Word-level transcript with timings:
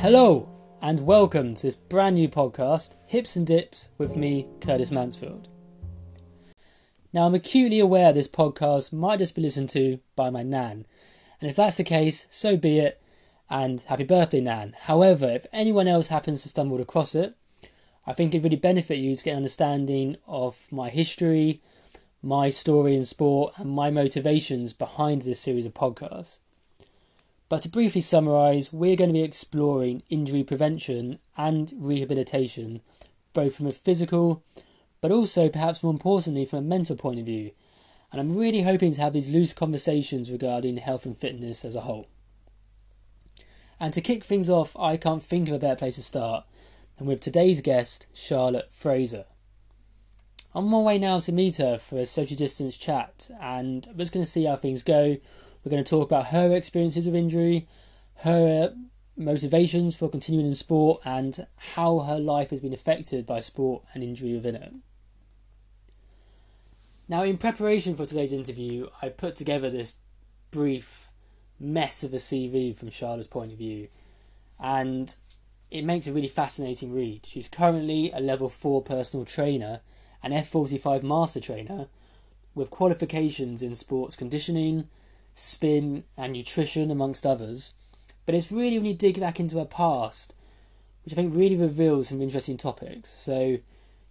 Hello, 0.00 0.48
and 0.80 1.00
welcome 1.00 1.56
to 1.56 1.62
this 1.62 1.74
brand 1.74 2.14
new 2.14 2.28
podcast, 2.28 2.94
Hips 3.08 3.34
and 3.34 3.44
Dips, 3.44 3.88
with 3.98 4.14
me, 4.14 4.46
Curtis 4.60 4.92
Mansfield. 4.92 5.48
Now, 7.12 7.26
I'm 7.26 7.34
acutely 7.34 7.80
aware 7.80 8.12
this 8.12 8.28
podcast 8.28 8.92
might 8.92 9.18
just 9.18 9.34
be 9.34 9.42
listened 9.42 9.70
to 9.70 9.98
by 10.14 10.30
my 10.30 10.44
nan, 10.44 10.86
and 11.40 11.50
if 11.50 11.56
that's 11.56 11.78
the 11.78 11.84
case, 11.84 12.28
so 12.30 12.56
be 12.56 12.78
it, 12.78 13.02
and 13.50 13.80
happy 13.80 14.04
birthday, 14.04 14.40
nan. 14.40 14.76
However, 14.82 15.28
if 15.30 15.46
anyone 15.52 15.88
else 15.88 16.08
happens 16.08 16.42
to 16.42 16.48
stumble 16.48 16.80
across 16.80 17.16
it, 17.16 17.34
I 18.06 18.12
think 18.12 18.32
it'd 18.32 18.44
really 18.44 18.54
benefit 18.54 18.98
you 18.98 19.16
to 19.16 19.24
get 19.24 19.32
an 19.32 19.38
understanding 19.38 20.16
of 20.28 20.68
my 20.70 20.90
history, 20.90 21.60
my 22.22 22.50
story 22.50 22.94
in 22.94 23.04
sport, 23.04 23.54
and 23.56 23.70
my 23.70 23.90
motivations 23.90 24.72
behind 24.72 25.22
this 25.22 25.40
series 25.40 25.66
of 25.66 25.74
podcasts. 25.74 26.38
But 27.48 27.62
to 27.62 27.68
briefly 27.68 28.02
summarise, 28.02 28.72
we're 28.72 28.96
going 28.96 29.10
to 29.10 29.14
be 29.14 29.22
exploring 29.22 30.02
injury 30.10 30.44
prevention 30.44 31.18
and 31.36 31.72
rehabilitation, 31.78 32.82
both 33.32 33.56
from 33.56 33.66
a 33.66 33.70
physical, 33.70 34.42
but 35.00 35.10
also 35.10 35.48
perhaps 35.48 35.82
more 35.82 35.92
importantly 35.92 36.44
from 36.44 36.58
a 36.58 36.62
mental 36.62 36.96
point 36.96 37.20
of 37.20 37.26
view. 37.26 37.52
And 38.12 38.20
I'm 38.20 38.36
really 38.36 38.62
hoping 38.62 38.92
to 38.94 39.00
have 39.00 39.12
these 39.12 39.30
loose 39.30 39.52
conversations 39.52 40.30
regarding 40.30 40.76
health 40.78 41.06
and 41.06 41.16
fitness 41.16 41.64
as 41.64 41.74
a 41.74 41.82
whole. 41.82 42.08
And 43.80 43.94
to 43.94 44.00
kick 44.00 44.24
things 44.24 44.50
off, 44.50 44.76
I 44.76 44.96
can't 44.96 45.22
think 45.22 45.48
of 45.48 45.54
a 45.54 45.58
better 45.58 45.76
place 45.76 45.96
to 45.96 46.02
start 46.02 46.44
than 46.98 47.06
with 47.06 47.20
today's 47.20 47.60
guest, 47.60 48.06
Charlotte 48.12 48.72
Fraser. 48.72 49.24
I'm 50.54 50.64
on 50.64 50.70
my 50.70 50.78
way 50.78 50.98
now 50.98 51.20
to 51.20 51.32
meet 51.32 51.56
her 51.56 51.78
for 51.78 51.98
a 51.98 52.06
social 52.06 52.36
distance 52.36 52.76
chat, 52.76 53.30
and 53.40 53.86
I'm 53.88 53.98
just 53.98 54.12
going 54.12 54.24
to 54.24 54.30
see 54.30 54.44
how 54.44 54.56
things 54.56 54.82
go 54.82 55.18
we're 55.68 55.76
going 55.76 55.84
to 55.84 55.90
talk 55.90 56.08
about 56.10 56.28
her 56.28 56.54
experiences 56.56 57.06
of 57.06 57.14
injury, 57.14 57.68
her 58.20 58.70
uh, 58.70 58.74
motivations 59.18 59.94
for 59.94 60.08
continuing 60.08 60.46
in 60.46 60.54
sport, 60.54 61.02
and 61.04 61.46
how 61.74 61.98
her 62.00 62.18
life 62.18 62.48
has 62.50 62.62
been 62.62 62.72
affected 62.72 63.26
by 63.26 63.40
sport 63.40 63.84
and 63.92 64.02
injury 64.02 64.32
within 64.32 64.54
it. 64.54 64.72
Now, 67.06 67.22
in 67.22 67.36
preparation 67.36 67.96
for 67.96 68.06
today's 68.06 68.32
interview, 68.32 68.88
I 69.02 69.10
put 69.10 69.36
together 69.36 69.68
this 69.68 69.92
brief 70.50 71.08
mess 71.60 72.02
of 72.02 72.14
a 72.14 72.16
CV 72.16 72.74
from 72.74 72.88
Charlotte's 72.88 73.26
point 73.26 73.52
of 73.52 73.58
view, 73.58 73.88
and 74.58 75.14
it 75.70 75.84
makes 75.84 76.06
a 76.06 76.12
really 76.14 76.28
fascinating 76.28 76.94
read. 76.94 77.26
She's 77.26 77.48
currently 77.50 78.10
a 78.12 78.20
level 78.20 78.48
4 78.48 78.80
personal 78.82 79.26
trainer, 79.26 79.80
an 80.22 80.32
F45 80.32 81.02
master 81.02 81.40
trainer, 81.40 81.88
with 82.54 82.70
qualifications 82.70 83.62
in 83.62 83.74
sports 83.74 84.16
conditioning, 84.16 84.88
spin, 85.38 86.04
and 86.16 86.32
nutrition, 86.32 86.90
amongst 86.90 87.24
others. 87.24 87.72
But 88.26 88.34
it's 88.34 88.52
really 88.52 88.78
when 88.78 88.86
you 88.86 88.94
dig 88.94 89.20
back 89.20 89.38
into 89.38 89.58
her 89.58 89.64
past, 89.64 90.34
which 91.04 91.14
I 91.14 91.16
think 91.16 91.34
really 91.34 91.56
reveals 91.56 92.08
some 92.08 92.20
interesting 92.20 92.56
topics. 92.56 93.08
So, 93.08 93.58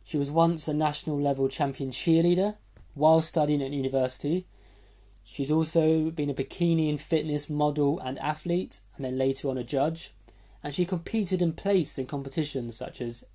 she 0.04 0.18
was 0.18 0.32
once 0.32 0.68
a 0.68 0.74
national 0.74 1.20
level 1.20 1.50
champion 1.50 1.92
cheerleader 1.92 2.56
while 2.94 3.22
studying 3.22 3.62
at 3.62 3.72
university. 3.72 4.46
She's 5.24 5.52
also 5.52 6.10
been 6.12 6.30
a 6.30 6.34
bikini 6.34 6.90
and 6.90 7.00
fitness 7.00 7.50
model 7.50 8.00
and 8.00 8.18
athlete, 8.20 8.80
and 8.96 9.04
then 9.04 9.18
later 9.18 9.50
on 9.50 9.58
a 9.58 9.64
judge. 9.64 10.14
And 10.64 10.74
she 10.74 10.86
competed 10.86 11.42
and 11.42 11.56
placed 11.56 12.00
in 12.00 12.08
competitions 12.08 12.78
such 12.78 13.02
as 13.02 13.26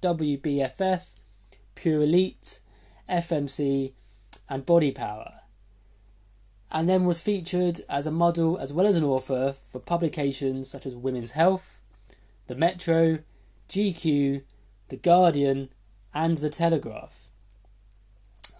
WBFF, 0.00 1.02
Pure 1.74 2.02
Elite, 2.02 2.60
FMC, 3.08 3.92
and 4.48 4.64
Body 4.64 4.90
Power 4.90 5.43
and 6.74 6.88
then 6.88 7.04
was 7.04 7.20
featured 7.20 7.80
as 7.88 8.04
a 8.04 8.10
model 8.10 8.58
as 8.58 8.72
well 8.72 8.84
as 8.84 8.96
an 8.96 9.04
author 9.04 9.54
for 9.70 9.78
publications 9.78 10.68
such 10.68 10.84
as 10.84 10.96
Women's 10.96 11.30
Health, 11.30 11.80
The 12.48 12.56
Metro, 12.56 13.20
GQ, 13.68 14.42
The 14.88 14.96
Guardian, 14.96 15.68
and 16.12 16.36
The 16.36 16.50
Telegraph. 16.50 17.28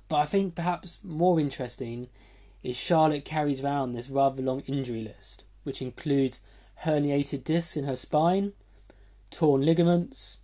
But 0.09 0.17
I 0.19 0.27
think 0.27 0.55
perhaps 0.55 1.01
more 1.03 1.41
interesting 1.41 2.07
is 2.63 2.77
Charlotte 2.77 3.25
carries 3.25 3.65
around 3.65 3.93
this 3.93 4.09
rather 4.09 4.41
long 4.41 4.61
injury 4.61 5.03
list, 5.03 5.43
which 5.65 5.83
includes 5.83 6.39
herniated 6.85 7.43
discs 7.43 7.77
in 7.77 7.83
her 7.83 7.97
spine, 7.97 8.53
torn 9.33 9.63
ligaments, 9.63 10.39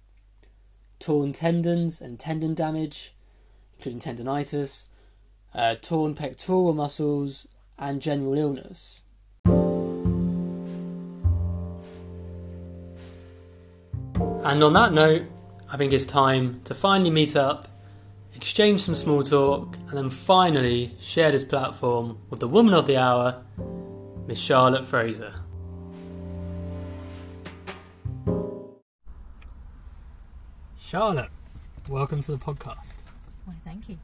torn 0.98 1.32
tendons 1.32 2.00
and 2.00 2.19
tendon 2.19 2.53
damage, 2.53 3.14
including 3.76 4.00
tendonitis, 4.00 4.86
uh, 5.54 5.76
torn 5.76 6.14
pectoral 6.16 6.72
muscles, 6.72 7.47
and 7.80 8.00
general 8.02 8.34
illness. 8.34 9.02
And 14.44 14.62
on 14.62 14.72
that 14.74 14.92
note, 14.92 15.22
I 15.72 15.76
think 15.76 15.92
it's 15.92 16.06
time 16.06 16.60
to 16.64 16.74
finally 16.74 17.10
meet 17.10 17.36
up, 17.36 17.68
exchange 18.34 18.82
some 18.82 18.94
small 18.94 19.22
talk, 19.22 19.76
and 19.88 19.92
then 19.92 20.10
finally 20.10 20.94
share 21.00 21.30
this 21.30 21.44
platform 21.44 22.18
with 22.28 22.41
the 22.41 22.48
woman 22.48 22.74
of 22.74 22.86
the 22.86 22.96
hour, 22.96 23.42
Miss 24.26 24.38
Charlotte 24.38 24.84
Fraser. 24.84 25.34
Charlotte, 30.78 31.30
welcome 31.88 32.20
to 32.22 32.32
the 32.32 32.38
podcast. 32.38 32.97
Why, 33.44 33.54
thank 33.64 33.88
you. 33.88 33.98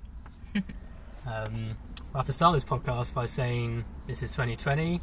um, 1.27 1.77
I 2.17 2.21
have 2.21 2.27
to 2.29 2.33
start 2.33 2.55
this 2.55 2.65
podcast 2.65 3.13
by 3.13 3.27
saying 3.27 3.85
this 4.07 4.23
is 4.23 4.31
2020 4.31 5.03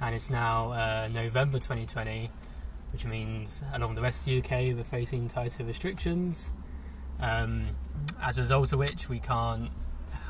and 0.00 0.14
it's 0.14 0.30
now 0.30 0.72
uh, 0.72 1.06
November 1.12 1.58
2020, 1.58 2.30
which 2.92 3.04
means 3.04 3.62
along 3.74 3.94
the 3.94 4.00
rest 4.00 4.20
of 4.20 4.24
the 4.24 4.38
UK 4.38 4.74
we're 4.74 4.82
facing 4.82 5.28
tighter 5.28 5.64
restrictions. 5.64 6.48
Um, 7.20 7.76
as 8.22 8.38
a 8.38 8.40
result 8.40 8.72
of 8.72 8.78
which 8.78 9.06
we 9.06 9.20
can't 9.20 9.68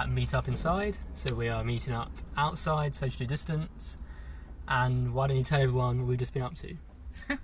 meet 0.09 0.35
up 0.35 0.49
inside, 0.49 0.99
so 1.15 1.33
we 1.33 1.49
are 1.49 1.63
meeting 1.63 1.95
up 1.95 2.11
outside, 2.37 2.97
socially 2.97 3.29
distance. 3.29 3.97
And 4.67 5.15
why 5.15 5.29
don't 5.29 5.37
you 5.37 5.45
tell 5.45 5.61
everyone 5.61 6.01
what 6.01 6.09
we've 6.09 6.19
just 6.19 6.35
been 6.35 6.43
up 6.43 6.57
to? 6.57 6.75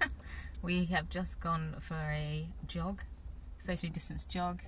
we 0.60 0.86
have 0.86 1.08
just 1.08 1.38
gone 1.38 1.76
for 1.78 1.94
a 1.94 2.48
jog, 2.66 3.02
socially 3.58 3.90
distanced 3.90 4.28
jog, 4.28 4.60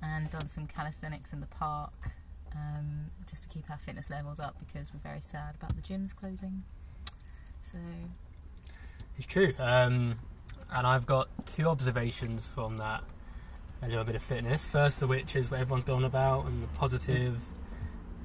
and 0.00 0.30
done 0.30 0.48
some 0.48 0.66
calisthenics 0.66 1.34
in 1.34 1.40
the 1.40 1.46
park 1.48 2.12
um, 2.54 3.06
just 3.28 3.42
to 3.44 3.48
keep 3.48 3.70
our 3.70 3.78
fitness 3.78 4.10
levels 4.10 4.40
up 4.40 4.56
because 4.58 4.92
we're 4.92 5.00
very 5.00 5.20
sad 5.20 5.54
about 5.56 5.74
the 5.76 5.82
gyms 5.82 6.14
closing. 6.14 6.62
So 7.62 7.78
it's 9.16 9.26
true, 9.26 9.54
um, 9.58 10.16
and 10.72 10.86
I've 10.86 11.06
got 11.06 11.28
two 11.46 11.68
observations 11.68 12.46
from 12.46 12.76
that. 12.76 13.02
A 13.84 13.88
little 13.88 14.04
bit 14.04 14.14
of 14.14 14.22
fitness. 14.22 14.68
First 14.68 15.02
of 15.02 15.08
which 15.08 15.34
is 15.34 15.50
what 15.50 15.58
everyone's 15.58 15.82
gone 15.82 16.04
about 16.04 16.46
and 16.46 16.62
the 16.62 16.68
positive 16.68 17.40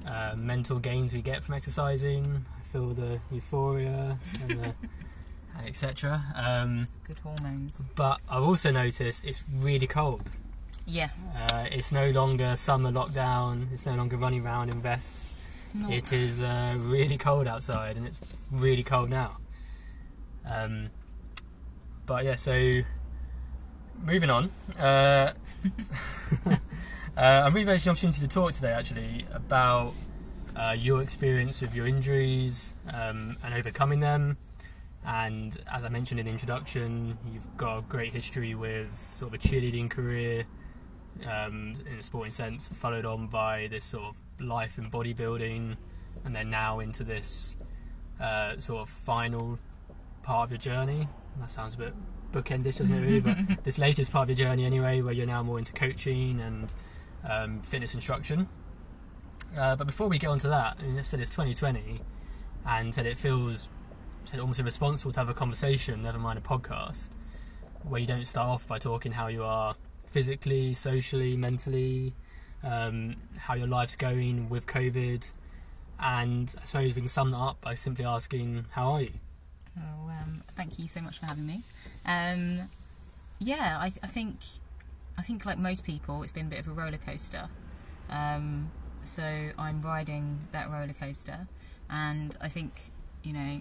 uh, 0.06 0.34
mental 0.36 0.78
gains 0.78 1.12
we 1.12 1.20
get 1.20 1.42
from 1.42 1.56
exercising. 1.56 2.44
I 2.56 2.62
feel 2.68 2.90
the 2.90 3.20
euphoria 3.32 4.18
and 4.48 4.74
etc. 5.66 6.22
Um, 6.34 6.86
Good 7.04 7.18
hormones. 7.18 7.82
But 7.94 8.20
I've 8.30 8.44
also 8.44 8.70
noticed 8.70 9.24
it's 9.24 9.44
really 9.52 9.86
cold. 9.86 10.22
Yeah. 10.88 11.10
Uh, 11.36 11.66
it's 11.70 11.92
no 11.92 12.10
longer 12.10 12.56
summer 12.56 12.90
lockdown. 12.90 13.70
It's 13.72 13.84
no 13.84 13.94
longer 13.94 14.16
running 14.16 14.44
around 14.44 14.70
in 14.70 14.80
vests. 14.80 15.30
No. 15.74 15.90
It 15.90 16.12
is 16.14 16.40
uh, 16.40 16.76
really 16.78 17.18
cold 17.18 17.46
outside, 17.46 17.98
and 17.98 18.06
it's 18.06 18.38
really 18.50 18.82
cold 18.82 19.10
now. 19.10 19.36
Um, 20.50 20.88
but 22.06 22.24
yeah, 22.24 22.36
so 22.36 22.80
moving 24.02 24.30
on. 24.30 24.50
Uh, 24.78 25.34
uh, 26.46 26.56
I'm 27.16 27.52
really 27.52 27.66
very 27.66 27.78
the 27.78 27.90
opportunity 27.90 28.20
to 28.22 28.28
talk 28.28 28.54
today, 28.54 28.72
actually, 28.72 29.26
about 29.32 29.92
uh, 30.56 30.74
your 30.76 31.02
experience 31.02 31.60
with 31.60 31.74
your 31.74 31.86
injuries 31.86 32.72
um, 32.94 33.36
and 33.44 33.52
overcoming 33.52 34.00
them. 34.00 34.38
And 35.06 35.56
as 35.70 35.84
I 35.84 35.90
mentioned 35.90 36.18
in 36.18 36.26
the 36.26 36.32
introduction, 36.32 37.18
you've 37.30 37.56
got 37.58 37.78
a 37.78 37.82
great 37.82 38.14
history 38.14 38.54
with 38.54 39.10
sort 39.12 39.34
of 39.34 39.44
a 39.44 39.48
cheerleading 39.48 39.90
career, 39.90 40.44
um, 41.26 41.74
in 41.90 41.98
a 41.98 42.02
sporting 42.02 42.32
sense, 42.32 42.68
followed 42.68 43.04
on 43.04 43.26
by 43.26 43.68
this 43.68 43.84
sort 43.84 44.04
of 44.04 44.16
life 44.40 44.78
in 44.78 44.90
bodybuilding, 44.90 45.76
and 46.24 46.34
then 46.34 46.50
now 46.50 46.80
into 46.80 47.04
this 47.04 47.56
uh, 48.20 48.58
sort 48.58 48.82
of 48.82 48.88
final 48.88 49.58
part 50.22 50.46
of 50.46 50.50
your 50.50 50.58
journey. 50.58 51.08
That 51.40 51.50
sounds 51.50 51.74
a 51.74 51.78
bit 51.78 51.94
bookendish, 52.32 52.78
doesn't 52.78 52.96
it? 52.96 53.00
Really, 53.00 53.20
but 53.20 53.36
this 53.64 53.78
latest 53.78 54.12
part 54.12 54.30
of 54.30 54.38
your 54.38 54.48
journey, 54.48 54.64
anyway, 54.64 55.00
where 55.00 55.12
you're 55.12 55.26
now 55.26 55.42
more 55.42 55.58
into 55.58 55.72
coaching 55.72 56.40
and 56.40 56.74
um, 57.28 57.60
fitness 57.62 57.94
instruction. 57.94 58.48
Uh, 59.56 59.76
but 59.76 59.86
before 59.86 60.08
we 60.08 60.18
get 60.18 60.28
onto 60.28 60.48
that, 60.48 60.76
I, 60.78 60.82
mean, 60.82 60.98
I 60.98 61.02
said 61.02 61.20
it's 61.20 61.30
2020, 61.30 62.00
and 62.66 62.94
said 62.94 63.06
it 63.06 63.18
feels 63.18 63.68
said 64.24 64.40
almost 64.40 64.60
irresponsible 64.60 65.10
to 65.12 65.20
have 65.20 65.28
a 65.30 65.34
conversation, 65.34 66.02
never 66.02 66.18
mind 66.18 66.38
a 66.38 66.42
podcast, 66.42 67.08
where 67.82 67.98
you 67.98 68.06
don't 68.06 68.26
start 68.26 68.48
off 68.48 68.68
by 68.68 68.78
talking 68.78 69.12
how 69.12 69.28
you 69.28 69.42
are 69.42 69.74
physically, 70.10 70.74
socially, 70.74 71.36
mentally, 71.36 72.14
um, 72.62 73.16
how 73.36 73.54
your 73.54 73.66
life's 73.66 73.96
going 73.96 74.48
with 74.48 74.66
COVID. 74.66 75.30
And 76.00 76.54
I 76.60 76.64
suppose 76.64 76.94
we 76.94 77.00
can 77.02 77.08
sum 77.08 77.30
that 77.30 77.38
up 77.38 77.60
by 77.60 77.74
simply 77.74 78.04
asking, 78.04 78.66
How 78.70 78.92
are 78.92 79.02
you? 79.02 79.12
Oh, 79.76 80.10
um, 80.10 80.42
thank 80.56 80.78
you 80.78 80.88
so 80.88 81.00
much 81.00 81.18
for 81.18 81.26
having 81.26 81.46
me. 81.46 81.62
Um, 82.06 82.68
yeah, 83.38 83.78
I, 83.80 83.92
I 84.02 84.06
think 84.06 84.36
I 85.16 85.22
think 85.22 85.44
like 85.44 85.58
most 85.58 85.84
people, 85.84 86.22
it's 86.22 86.32
been 86.32 86.46
a 86.46 86.50
bit 86.50 86.60
of 86.60 86.68
a 86.68 86.72
roller 86.72 86.98
coaster. 86.98 87.48
Um, 88.08 88.70
so 89.04 89.50
I'm 89.58 89.82
riding 89.82 90.40
that 90.52 90.70
roller 90.70 90.92
coaster, 90.92 91.48
and 91.90 92.36
I 92.40 92.48
think 92.48 92.72
you 93.22 93.32
know 93.32 93.60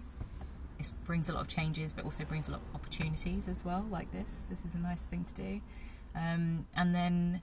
it 0.80 0.92
brings 1.06 1.30
a 1.30 1.34
lot 1.34 1.42
of 1.42 1.48
changes, 1.48 1.94
but 1.94 2.06
also 2.06 2.24
brings 2.26 2.48
a 2.48 2.52
lot 2.52 2.62
of 2.62 2.76
opportunities 2.76 3.48
as 3.48 3.66
well. 3.66 3.86
Like 3.90 4.12
this, 4.12 4.46
this 4.50 4.64
is 4.66 4.76
a 4.76 4.80
nice 4.80 5.06
thing 5.06 5.24
to 5.26 5.34
do. 5.34 5.62
Um, 6.18 6.66
and 6.76 6.96
then 6.96 7.42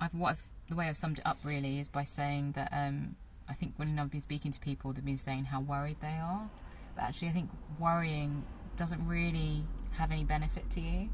I've 0.00 0.14
what 0.14 0.30
I've, 0.30 0.42
the 0.68 0.76
way 0.76 0.88
I've 0.88 0.96
summed 0.96 1.18
it 1.18 1.26
up 1.26 1.38
really 1.44 1.78
is 1.78 1.88
by 1.88 2.04
saying 2.04 2.52
that 2.52 2.72
um, 2.72 3.16
I 3.48 3.52
think 3.52 3.74
when 3.76 3.98
I've 3.98 4.10
been 4.10 4.20
speaking 4.20 4.50
to 4.52 4.60
people, 4.60 4.92
they've 4.92 5.04
been 5.04 5.18
saying 5.18 5.46
how 5.46 5.60
worried 5.60 5.96
they 6.00 6.18
are, 6.22 6.48
but 6.94 7.04
actually 7.04 7.28
I 7.28 7.32
think 7.32 7.50
worrying 7.78 8.44
doesn't 8.76 9.06
really 9.06 9.64
have 9.92 10.10
any 10.10 10.24
benefit 10.24 10.70
to 10.70 10.80
you. 10.80 11.08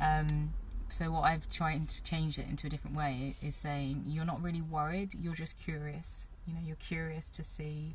Um, 0.00 0.54
so 0.88 1.10
what 1.10 1.22
I've 1.22 1.48
tried 1.48 1.88
to 1.88 2.02
change 2.02 2.38
it 2.38 2.48
into 2.48 2.66
a 2.66 2.70
different 2.70 2.96
way 2.96 3.34
is 3.42 3.54
saying 3.54 4.04
you're 4.06 4.24
not 4.24 4.42
really 4.42 4.62
worried, 4.62 5.14
you're 5.20 5.34
just 5.34 5.58
curious. 5.62 6.26
You 6.46 6.54
know, 6.54 6.60
you're 6.64 6.76
curious 6.76 7.30
to 7.30 7.44
see 7.44 7.94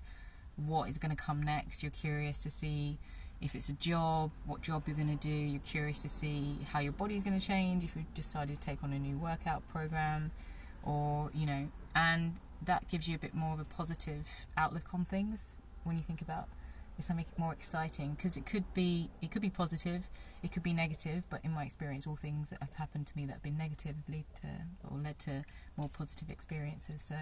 what 0.56 0.88
is 0.88 0.98
going 0.98 1.16
to 1.16 1.22
come 1.22 1.44
next. 1.44 1.84
You're 1.84 1.92
curious 1.92 2.42
to 2.44 2.50
see 2.50 3.00
if 3.42 3.56
it's 3.56 3.70
a 3.70 3.74
job, 3.74 4.32
what 4.46 4.62
job 4.62 4.84
you're 4.88 4.96
going 4.96 5.18
to 5.18 5.28
do. 5.28 5.34
You're 5.34 5.62
curious 5.62 6.02
to 6.02 6.10
see 6.10 6.58
how 6.72 6.80
your 6.80 6.94
body's 6.94 7.24
going 7.24 7.40
to 7.40 7.46
change 7.46 7.84
if 7.84 7.96
you 7.96 8.06
decided 8.14 8.60
to 8.60 8.62
take 8.62 8.84
on 8.84 8.94
a 8.94 9.00
new 9.00 9.18
workout 9.18 9.68
program, 9.70 10.32
or 10.84 11.30
you 11.34 11.46
know, 11.46 11.68
and 11.96 12.34
that 12.64 12.88
gives 12.90 13.08
you 13.08 13.16
a 13.16 13.20
bit 13.20 13.34
more 13.34 13.54
of 13.54 13.60
a 13.60 13.66
positive 13.66 14.28
outlook 14.58 14.94
on 14.94 15.06
things 15.06 15.56
when 15.84 15.96
you 15.96 16.02
think 16.02 16.22
about 16.22 16.48
is 16.98 17.06
something 17.06 17.26
more 17.38 17.54
exciting 17.54 18.14
because 18.14 18.38
it 18.38 18.46
could 18.46 18.64
be 18.74 19.10
it 19.22 19.32
could 19.32 19.42
be 19.42 19.50
positive 19.50 20.08
it 20.44 20.52
could 20.52 20.64
be 20.64 20.74
negative 20.74 21.24
but 21.30 21.44
in 21.44 21.52
my 21.52 21.64
experience 21.64 22.08
all 22.08 22.16
things 22.16 22.50
that 22.50 22.62
have 22.62 22.74
happened 22.74 23.06
to 23.06 23.16
me 23.18 23.26
that 23.26 23.34
have 23.34 23.44
been 23.44 23.58
negative 23.58 23.96
have 23.96 24.16
lead 24.16 24.26
to 24.36 24.48
or 24.90 24.98
led 24.98 25.18
to 25.20 25.44
more 25.78 25.90
positive 25.90 26.30
experiences 26.30 27.02
so 27.02 27.16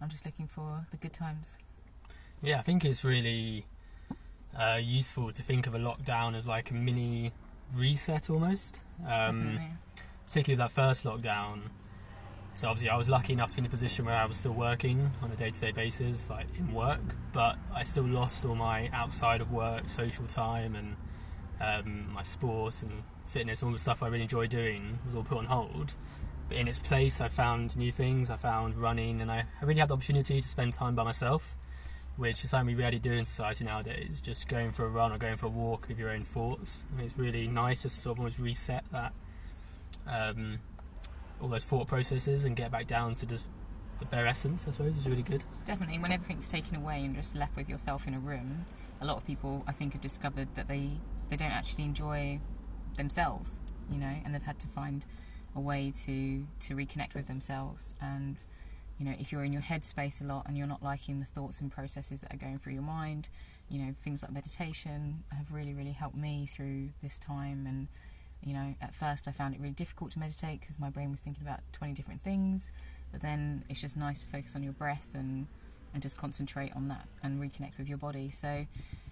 i'm 0.00 0.08
just 0.08 0.24
looking 0.24 0.46
for 0.46 0.86
the 0.90 0.96
good 0.96 1.12
times 1.12 1.58
yeah 2.42 2.58
i 2.58 2.62
think 2.62 2.84
it's 2.84 3.04
really 3.04 3.66
uh, 4.58 4.76
useful 4.76 5.32
to 5.32 5.42
think 5.42 5.66
of 5.66 5.74
a 5.74 5.78
lockdown 5.78 6.34
as 6.34 6.46
like 6.46 6.70
a 6.70 6.74
mini 6.74 7.32
reset 7.74 8.30
almost 8.30 8.80
um, 9.06 9.58
particularly 10.26 10.56
that 10.56 10.70
first 10.70 11.04
lockdown 11.04 11.62
so 12.56 12.68
obviously, 12.68 12.88
I 12.88 12.96
was 12.96 13.10
lucky 13.10 13.34
enough 13.34 13.50
to 13.50 13.56
be 13.56 13.60
in 13.60 13.66
a 13.66 13.68
position 13.68 14.06
where 14.06 14.16
I 14.16 14.24
was 14.24 14.38
still 14.38 14.54
working 14.54 15.10
on 15.22 15.30
a 15.30 15.36
day-to-day 15.36 15.72
basis, 15.72 16.30
like 16.30 16.46
in 16.58 16.72
work, 16.72 17.02
but 17.34 17.56
I 17.74 17.82
still 17.82 18.06
lost 18.06 18.46
all 18.46 18.54
my 18.54 18.88
outside 18.94 19.42
of 19.42 19.52
work 19.52 19.90
social 19.90 20.24
time 20.24 20.74
and 20.74 20.96
um, 21.60 22.10
my 22.14 22.22
sport 22.22 22.80
and 22.80 23.02
fitness, 23.26 23.62
all 23.62 23.72
the 23.72 23.78
stuff 23.78 24.02
I 24.02 24.06
really 24.06 24.22
enjoy 24.22 24.46
doing 24.46 25.00
was 25.04 25.14
all 25.14 25.22
put 25.22 25.36
on 25.36 25.44
hold. 25.44 25.96
But 26.48 26.56
in 26.56 26.66
its 26.66 26.78
place, 26.78 27.20
I 27.20 27.28
found 27.28 27.76
new 27.76 27.92
things. 27.92 28.30
I 28.30 28.36
found 28.36 28.78
running, 28.78 29.20
and 29.20 29.30
I, 29.30 29.44
I 29.60 29.64
really 29.66 29.80
had 29.80 29.90
the 29.90 29.94
opportunity 29.94 30.40
to 30.40 30.48
spend 30.48 30.72
time 30.72 30.94
by 30.94 31.02
myself, 31.02 31.56
which 32.16 32.44
is 32.44 32.50
something 32.50 32.74
we 32.74 32.80
rarely 32.80 32.98
do 32.98 33.12
in 33.12 33.24
society 33.24 33.64
nowadays. 33.64 34.20
Just 34.20 34.48
going 34.48 34.72
for 34.72 34.84
a 34.84 34.88
run 34.88 35.12
or 35.12 35.18
going 35.18 35.36
for 35.36 35.46
a 35.46 35.50
walk 35.50 35.88
with 35.88 35.98
your 35.98 36.10
own 36.10 36.24
thoughts. 36.24 36.84
I 36.92 36.96
mean, 36.96 37.06
it's 37.06 37.18
really 37.18 37.46
nice 37.46 37.82
to 37.82 37.90
sort 37.90 38.16
of 38.16 38.20
almost 38.20 38.38
reset 38.38 38.84
that. 38.92 39.12
Um, 40.06 40.60
all 41.40 41.48
those 41.48 41.64
thought 41.64 41.86
processes 41.86 42.44
and 42.44 42.56
get 42.56 42.70
back 42.70 42.86
down 42.86 43.14
to 43.16 43.26
just 43.26 43.50
the 43.98 44.04
bare 44.04 44.26
essence, 44.26 44.68
I 44.68 44.72
suppose, 44.72 44.96
is 44.96 45.06
really 45.06 45.22
good. 45.22 45.42
Definitely, 45.64 45.98
when 45.98 46.12
everything's 46.12 46.48
taken 46.48 46.76
away 46.76 47.04
and 47.04 47.14
just 47.14 47.34
left 47.34 47.56
with 47.56 47.68
yourself 47.68 48.06
in 48.06 48.14
a 48.14 48.18
room, 48.18 48.66
a 49.00 49.06
lot 49.06 49.16
of 49.16 49.26
people, 49.26 49.64
I 49.66 49.72
think, 49.72 49.92
have 49.92 50.02
discovered 50.02 50.48
that 50.54 50.68
they 50.68 50.92
they 51.28 51.36
don't 51.36 51.52
actually 51.52 51.84
enjoy 51.84 52.40
themselves, 52.96 53.60
you 53.90 53.98
know, 53.98 54.14
and 54.24 54.34
they've 54.34 54.42
had 54.42 54.58
to 54.60 54.66
find 54.68 55.04
a 55.54 55.60
way 55.60 55.92
to 56.04 56.46
to 56.60 56.74
reconnect 56.74 57.14
with 57.14 57.26
themselves. 57.26 57.94
And 58.00 58.42
you 58.98 59.04
know, 59.04 59.14
if 59.18 59.30
you're 59.30 59.44
in 59.44 59.52
your 59.52 59.62
headspace 59.62 60.20
a 60.20 60.24
lot 60.24 60.46
and 60.46 60.56
you're 60.56 60.66
not 60.66 60.82
liking 60.82 61.20
the 61.20 61.26
thoughts 61.26 61.60
and 61.60 61.70
processes 61.70 62.20
that 62.20 62.32
are 62.32 62.38
going 62.38 62.58
through 62.58 62.72
your 62.72 62.82
mind, 62.82 63.28
you 63.68 63.78
know, 63.78 63.94
things 64.04 64.22
like 64.22 64.32
meditation 64.32 65.24
have 65.36 65.52
really, 65.52 65.74
really 65.74 65.92
helped 65.92 66.16
me 66.16 66.48
through 66.50 66.90
this 67.02 67.18
time 67.18 67.66
and 67.66 67.88
you 68.42 68.54
know, 68.54 68.74
at 68.80 68.94
first 68.94 69.26
I 69.26 69.32
found 69.32 69.54
it 69.54 69.60
really 69.60 69.72
difficult 69.72 70.12
to 70.12 70.18
meditate 70.18 70.60
because 70.60 70.78
my 70.78 70.90
brain 70.90 71.10
was 71.10 71.20
thinking 71.20 71.42
about 71.42 71.60
20 71.72 71.94
different 71.94 72.22
things, 72.22 72.70
but 73.10 73.20
then 73.20 73.64
it's 73.68 73.80
just 73.80 73.96
nice 73.96 74.22
to 74.22 74.28
focus 74.28 74.54
on 74.54 74.62
your 74.62 74.72
breath 74.72 75.08
and, 75.14 75.46
and 75.92 76.02
just 76.02 76.16
concentrate 76.16 76.72
on 76.76 76.88
that 76.88 77.08
and 77.22 77.40
reconnect 77.40 77.78
with 77.78 77.88
your 77.88 77.98
body. 77.98 78.30
So, 78.30 78.66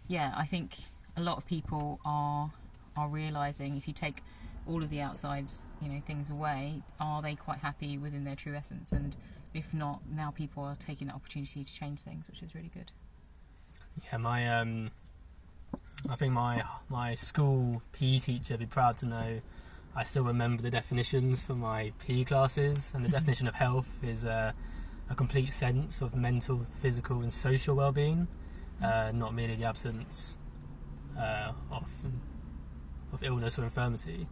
yeah, 0.07 0.33
I 0.37 0.45
think 0.45 0.77
a 1.17 1.21
lot 1.21 1.37
of 1.37 1.47
people 1.47 2.01
are 2.05 2.53
are 2.97 3.09
realizing 3.09 3.77
if 3.77 3.89
you 3.89 3.95
take 3.95 4.23
all 4.69 4.81
of 4.83 4.89
the 4.89 5.01
outside, 5.01 5.51
you 5.83 5.89
know, 5.89 6.01
things 6.01 6.31
away, 6.31 6.83
are 7.01 7.21
they 7.21 7.35
quite 7.35 7.59
happy 7.59 7.99
within 7.99 8.23
their 8.23 8.37
true 8.37 8.55
essence? 8.55 8.93
And 8.93 9.17
if 9.55 9.73
not, 9.73 10.03
now 10.11 10.31
people 10.31 10.65
are 10.65 10.77
taking 10.77 11.09
the 11.09 11.15
opportunity 11.15 11.65
to 11.65 11.73
change 11.73 12.01
things, 12.01 12.27
which 12.29 12.43
is 12.43 12.55
really 12.55 12.71
good. 12.73 12.91
Yeah, 14.11 14.19
my 14.19 14.61
um, 14.61 14.91
I 16.09 16.17
think 16.17 16.33
my 16.33 16.63
my 16.89 17.15
school 17.15 17.83
PE 17.93 18.19
teacher 18.19 18.55
would 18.55 18.61
be 18.61 18.67
proud 18.67 18.99
to 18.99 19.07
know 19.07 19.41
I 19.97 20.03
still 20.03 20.25
remember 20.25 20.61
the 20.61 20.71
definitions 20.71 21.43
for 21.43 21.55
my 21.55 21.93
PE 22.01 22.25
classes, 22.25 22.93
and 22.95 23.05
the 23.05 23.09
definition 23.19 23.47
of 23.47 23.55
health 23.55 24.03
is 24.03 24.25
uh, 24.25 24.53
a 25.09 25.15
complete 25.15 25.53
sense 25.53 26.01
of 26.01 26.17
mental, 26.17 26.67
physical, 26.81 27.21
and 27.21 27.33
social 27.33 27.77
well-being, 27.77 28.27
uh, 28.83 29.13
not 29.15 29.35
merely 29.35 29.55
the 29.55 29.65
absence 29.65 30.37
uh, 31.17 31.53
of 31.71 31.89
of 33.13 33.23
illness 33.23 33.59
or 33.59 33.65
infirmity. 33.65 34.27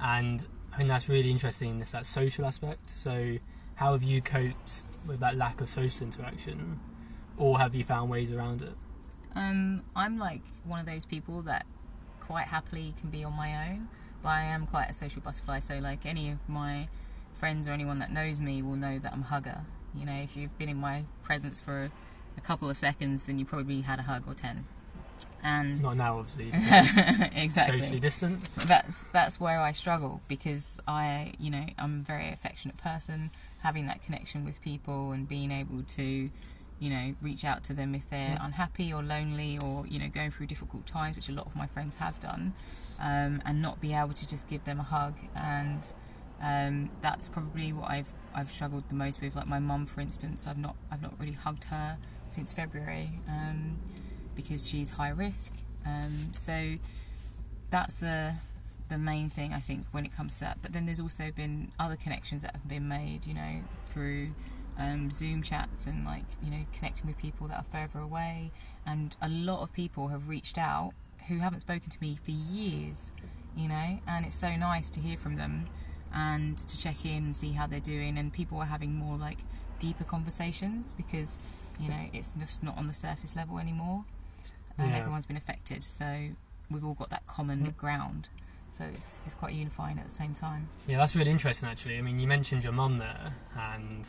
And 0.00 0.46
I 0.72 0.76
think 0.76 0.88
that's 0.88 1.08
really 1.08 1.30
interesting. 1.30 1.80
This 1.80 1.90
that 1.90 2.06
social 2.06 2.44
aspect. 2.46 2.90
So, 2.90 3.38
how 3.80 3.92
have 3.92 4.02
you 4.02 4.20
coped 4.20 4.82
with 5.06 5.20
that 5.20 5.38
lack 5.38 5.62
of 5.62 5.68
social 5.70 6.06
interaction, 6.06 6.78
or 7.38 7.58
have 7.58 7.74
you 7.74 7.82
found 7.82 8.10
ways 8.10 8.30
around 8.30 8.60
it? 8.60 8.74
Um, 9.34 9.80
I'm 9.96 10.18
like 10.18 10.42
one 10.64 10.80
of 10.80 10.84
those 10.84 11.06
people 11.06 11.40
that 11.42 11.64
quite 12.20 12.48
happily 12.48 12.92
can 13.00 13.08
be 13.08 13.24
on 13.24 13.32
my 13.32 13.70
own, 13.70 13.88
but 14.22 14.28
I 14.28 14.42
am 14.42 14.66
quite 14.66 14.90
a 14.90 14.92
social 14.92 15.22
butterfly. 15.22 15.60
So 15.60 15.78
like 15.78 16.04
any 16.04 16.30
of 16.30 16.46
my 16.46 16.88
friends 17.32 17.66
or 17.66 17.70
anyone 17.70 18.00
that 18.00 18.12
knows 18.12 18.38
me 18.38 18.60
will 18.60 18.76
know 18.76 18.98
that 18.98 19.14
I'm 19.14 19.22
a 19.22 19.24
hugger. 19.24 19.62
You 19.94 20.04
know, 20.04 20.12
if 20.12 20.36
you've 20.36 20.56
been 20.58 20.68
in 20.68 20.76
my 20.76 21.04
presence 21.22 21.62
for 21.62 21.90
a 22.36 22.40
couple 22.42 22.68
of 22.68 22.76
seconds, 22.76 23.24
then 23.24 23.38
you 23.38 23.46
probably 23.46 23.80
had 23.80 23.98
a 23.98 24.02
hug 24.02 24.24
or 24.26 24.34
ten. 24.34 24.66
And 25.42 25.80
not 25.80 25.96
now, 25.96 26.18
obviously. 26.18 26.48
exactly. 27.34 27.78
Socially 27.80 28.00
distanced. 28.00 28.68
That's 28.68 29.04
that's 29.12 29.40
where 29.40 29.58
I 29.58 29.72
struggle 29.72 30.20
because 30.28 30.78
I, 30.86 31.32
you 31.40 31.50
know, 31.50 31.64
I'm 31.78 32.00
a 32.00 32.02
very 32.02 32.28
affectionate 32.28 32.76
person. 32.76 33.30
Having 33.62 33.86
that 33.86 34.02
connection 34.02 34.44
with 34.44 34.60
people 34.62 35.12
and 35.12 35.28
being 35.28 35.50
able 35.50 35.82
to 35.82 36.30
you 36.80 36.88
know, 36.88 37.14
reach 37.20 37.44
out 37.44 37.62
to 37.62 37.74
them 37.74 37.94
if 37.94 38.08
they're 38.08 38.38
unhappy 38.40 38.90
or 38.90 39.02
lonely 39.02 39.58
or, 39.58 39.86
you 39.86 39.98
know, 39.98 40.08
going 40.08 40.30
through 40.30 40.46
difficult 40.46 40.86
times, 40.86 41.14
which 41.14 41.28
a 41.28 41.32
lot 41.32 41.44
of 41.44 41.54
my 41.54 41.66
friends 41.66 41.96
have 41.96 42.18
done, 42.20 42.54
um, 42.98 43.42
and 43.44 43.60
not 43.60 43.80
be 43.82 43.92
able 43.92 44.14
to 44.14 44.26
just 44.26 44.48
give 44.48 44.64
them 44.64 44.80
a 44.80 44.82
hug. 44.82 45.14
And 45.36 45.84
um, 46.42 46.90
that's 47.02 47.28
probably 47.28 47.72
what 47.72 47.90
I've 47.90 48.08
I've 48.34 48.50
struggled 48.50 48.88
the 48.88 48.94
most 48.94 49.20
with. 49.20 49.36
Like 49.36 49.46
my 49.46 49.58
mum, 49.58 49.84
for 49.84 50.00
instance, 50.00 50.46
I've 50.46 50.58
not 50.58 50.74
I've 50.90 51.02
not 51.02 51.12
really 51.20 51.32
hugged 51.32 51.64
her 51.64 51.98
since 52.30 52.54
February 52.54 53.20
um, 53.28 53.78
because 54.34 54.66
she's 54.66 54.90
high 54.90 55.10
risk. 55.10 55.52
Um, 55.84 56.32
so 56.32 56.76
that's 57.68 58.00
the 58.00 58.36
the 58.90 58.98
main 58.98 59.30
thing 59.30 59.54
I 59.54 59.60
think 59.60 59.86
when 59.92 60.04
it 60.04 60.14
comes 60.14 60.34
to 60.34 60.40
that. 60.40 60.58
But 60.60 60.72
then 60.74 60.84
there's 60.84 61.00
also 61.00 61.30
been 61.30 61.72
other 61.78 61.96
connections 61.96 62.42
that 62.42 62.52
have 62.52 62.68
been 62.68 62.86
made, 62.88 63.24
you 63.26 63.32
know, 63.32 63.62
through 63.86 64.32
um, 64.78 65.10
Zoom 65.10 65.42
chats 65.42 65.86
and 65.86 66.04
like 66.04 66.24
you 66.42 66.50
know 66.50 66.64
connecting 66.74 67.06
with 67.06 67.16
people 67.18 67.48
that 67.48 67.58
are 67.58 67.64
further 67.88 68.00
away. 68.04 68.50
And 68.86 69.16
a 69.22 69.28
lot 69.28 69.62
of 69.62 69.72
people 69.72 70.08
have 70.08 70.28
reached 70.28 70.58
out 70.58 70.92
who 71.28 71.38
haven't 71.38 71.60
spoken 71.60 71.88
to 71.90 71.98
me 72.00 72.18
for 72.22 72.30
years, 72.32 73.10
you 73.56 73.68
know, 73.68 74.00
and 74.06 74.26
it's 74.26 74.36
so 74.36 74.54
nice 74.56 74.90
to 74.90 75.00
hear 75.00 75.16
from 75.16 75.36
them 75.36 75.66
and 76.12 76.58
to 76.58 76.76
check 76.78 77.04
in 77.04 77.24
and 77.24 77.36
see 77.36 77.52
how 77.52 77.66
they're 77.66 77.78
doing. 77.80 78.18
And 78.18 78.32
people 78.32 78.58
are 78.58 78.64
having 78.66 78.94
more 78.94 79.16
like 79.16 79.38
deeper 79.78 80.04
conversations 80.04 80.92
because 80.94 81.38
you 81.78 81.88
know 81.88 82.10
it's 82.12 82.32
just 82.32 82.62
not 82.62 82.76
on 82.76 82.86
the 82.88 82.94
surface 82.94 83.34
level 83.36 83.58
anymore, 83.58 84.04
and 84.76 84.90
Yeah. 84.90 84.96
everyone's 84.98 85.26
been 85.26 85.36
affected. 85.36 85.84
So 85.84 86.30
we've 86.70 86.84
all 86.84 86.94
got 86.94 87.10
that 87.10 87.26
common 87.26 87.62
ground. 87.76 88.28
So 88.80 88.86
it's, 88.94 89.20
it's 89.26 89.34
quite 89.34 89.52
unifying 89.52 89.98
at 89.98 90.06
the 90.06 90.14
same 90.14 90.32
time. 90.32 90.70
Yeah, 90.88 90.96
that's 90.96 91.14
really 91.14 91.30
interesting 91.30 91.68
actually. 91.68 91.98
I 91.98 92.00
mean, 92.00 92.18
you 92.18 92.26
mentioned 92.26 92.64
your 92.64 92.72
mum 92.72 92.96
there 92.96 93.34
and 93.54 94.08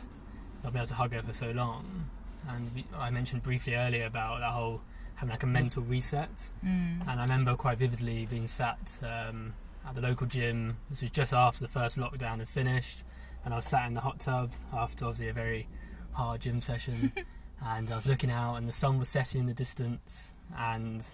not 0.64 0.72
being 0.72 0.76
able 0.80 0.86
to 0.86 0.94
hug 0.94 1.12
her 1.12 1.20
for 1.20 1.34
so 1.34 1.50
long. 1.50 2.08
And 2.48 2.74
we, 2.74 2.86
I 2.96 3.10
mentioned 3.10 3.42
briefly 3.42 3.74
earlier 3.74 4.06
about 4.06 4.40
that 4.40 4.52
whole 4.52 4.80
having 5.16 5.30
like 5.30 5.42
a 5.42 5.46
mental 5.46 5.82
reset. 5.82 6.48
Mm. 6.64 7.06
And 7.06 7.20
I 7.20 7.22
remember 7.22 7.54
quite 7.54 7.76
vividly 7.76 8.26
being 8.30 8.46
sat 8.46 8.98
um, 9.02 9.52
at 9.86 9.94
the 9.94 10.00
local 10.00 10.26
gym. 10.26 10.78
This 10.88 11.02
was 11.02 11.10
just 11.10 11.34
after 11.34 11.60
the 11.60 11.68
first 11.68 11.98
lockdown 11.98 12.38
had 12.38 12.48
finished. 12.48 13.02
And 13.44 13.52
I 13.52 13.58
was 13.58 13.66
sat 13.66 13.86
in 13.86 13.92
the 13.92 14.00
hot 14.00 14.20
tub 14.20 14.52
after 14.72 15.04
obviously 15.04 15.28
a 15.28 15.34
very 15.34 15.68
hard 16.12 16.40
gym 16.40 16.62
session. 16.62 17.12
and 17.62 17.90
I 17.90 17.94
was 17.94 18.06
looking 18.06 18.30
out 18.30 18.56
and 18.56 18.66
the 18.66 18.72
sun 18.72 18.98
was 18.98 19.10
setting 19.10 19.42
in 19.42 19.46
the 19.46 19.52
distance. 19.52 20.32
And 20.56 21.06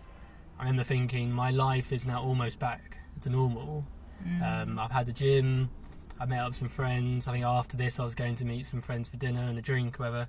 I 0.60 0.62
remember 0.62 0.84
thinking 0.84 1.32
my 1.32 1.50
life 1.50 1.92
is 1.92 2.06
now 2.06 2.22
almost 2.22 2.60
back 2.60 2.97
to 3.22 3.30
normal. 3.30 3.84
Mm. 4.26 4.68
Um, 4.68 4.78
I've 4.78 4.90
had 4.90 5.06
the 5.06 5.12
gym. 5.12 5.70
I 6.20 6.26
met 6.26 6.40
up 6.40 6.48
with 6.48 6.56
some 6.56 6.68
friends. 6.68 7.28
I 7.28 7.32
think 7.32 7.44
after 7.44 7.76
this, 7.76 8.00
I 8.00 8.04
was 8.04 8.14
going 8.14 8.34
to 8.36 8.44
meet 8.44 8.66
some 8.66 8.80
friends 8.80 9.08
for 9.08 9.16
dinner 9.16 9.42
and 9.42 9.58
a 9.58 9.62
drink, 9.62 9.98
whatever. 9.98 10.28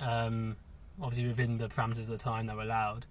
Um, 0.00 0.56
obviously 1.00 1.26
within 1.26 1.58
the 1.58 1.68
parameters 1.68 2.00
of 2.00 2.08
the 2.08 2.18
time 2.18 2.46
that 2.46 2.56
were 2.56 2.62
allowed. 2.62 3.06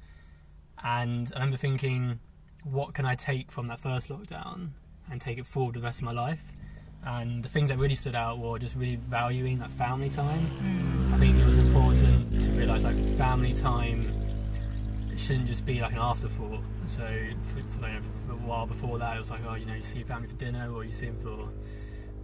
And 0.84 1.32
I 1.36 1.40
remember 1.40 1.58
thinking, 1.58 2.20
what 2.64 2.94
can 2.94 3.06
I 3.06 3.16
take 3.16 3.52
from 3.52 3.68
that 3.68 3.80
first 3.80 4.10
lockdown 4.10 4.70
and 5.12 5.20
take 5.20 5.38
it 5.38 5.46
forward 5.46 5.76
the 5.76 5.82
rest 5.82 6.00
of 6.00 6.06
my 6.06 6.12
life? 6.12 6.44
And 7.06 7.44
the 7.44 7.50
things 7.50 7.70
that 7.70 7.78
really 7.78 7.96
stood 7.96 8.16
out 8.16 8.40
were 8.40 8.60
just 8.60 8.76
really 8.76 8.98
valuing 8.98 9.60
that 9.60 9.72
family 9.72 10.10
time. 10.10 10.50
Mm. 10.62 11.14
I 11.14 11.18
think 11.18 11.38
it 11.38 11.46
was 11.46 11.58
important 11.58 12.42
to 12.42 12.50
realise 12.52 12.84
like 12.84 12.98
family 13.18 13.54
time 13.54 14.29
shouldn't 15.20 15.48
just 15.48 15.66
be 15.66 15.82
like 15.82 15.92
an 15.94 16.00
afterthought. 16.00 16.62
So 16.86 17.06
for, 17.44 17.62
for, 17.80 17.88
you 17.88 17.94
know, 17.94 18.00
for 18.26 18.34
a 18.34 18.36
while 18.36 18.66
before 18.66 18.98
that, 19.00 19.16
it 19.16 19.20
was 19.20 19.32
like, 19.32 19.42
oh, 19.48 19.56
you 19.56 19.66
know, 19.66 19.76
you 19.76 19.84
see 19.84 20.00
your 20.00 20.08
family 20.08 20.28
for 20.28 20.36
dinner, 20.36 20.72
or 20.74 20.84
you 20.84 20.92
see 20.92 21.08
them 21.08 21.18
for 21.18 21.50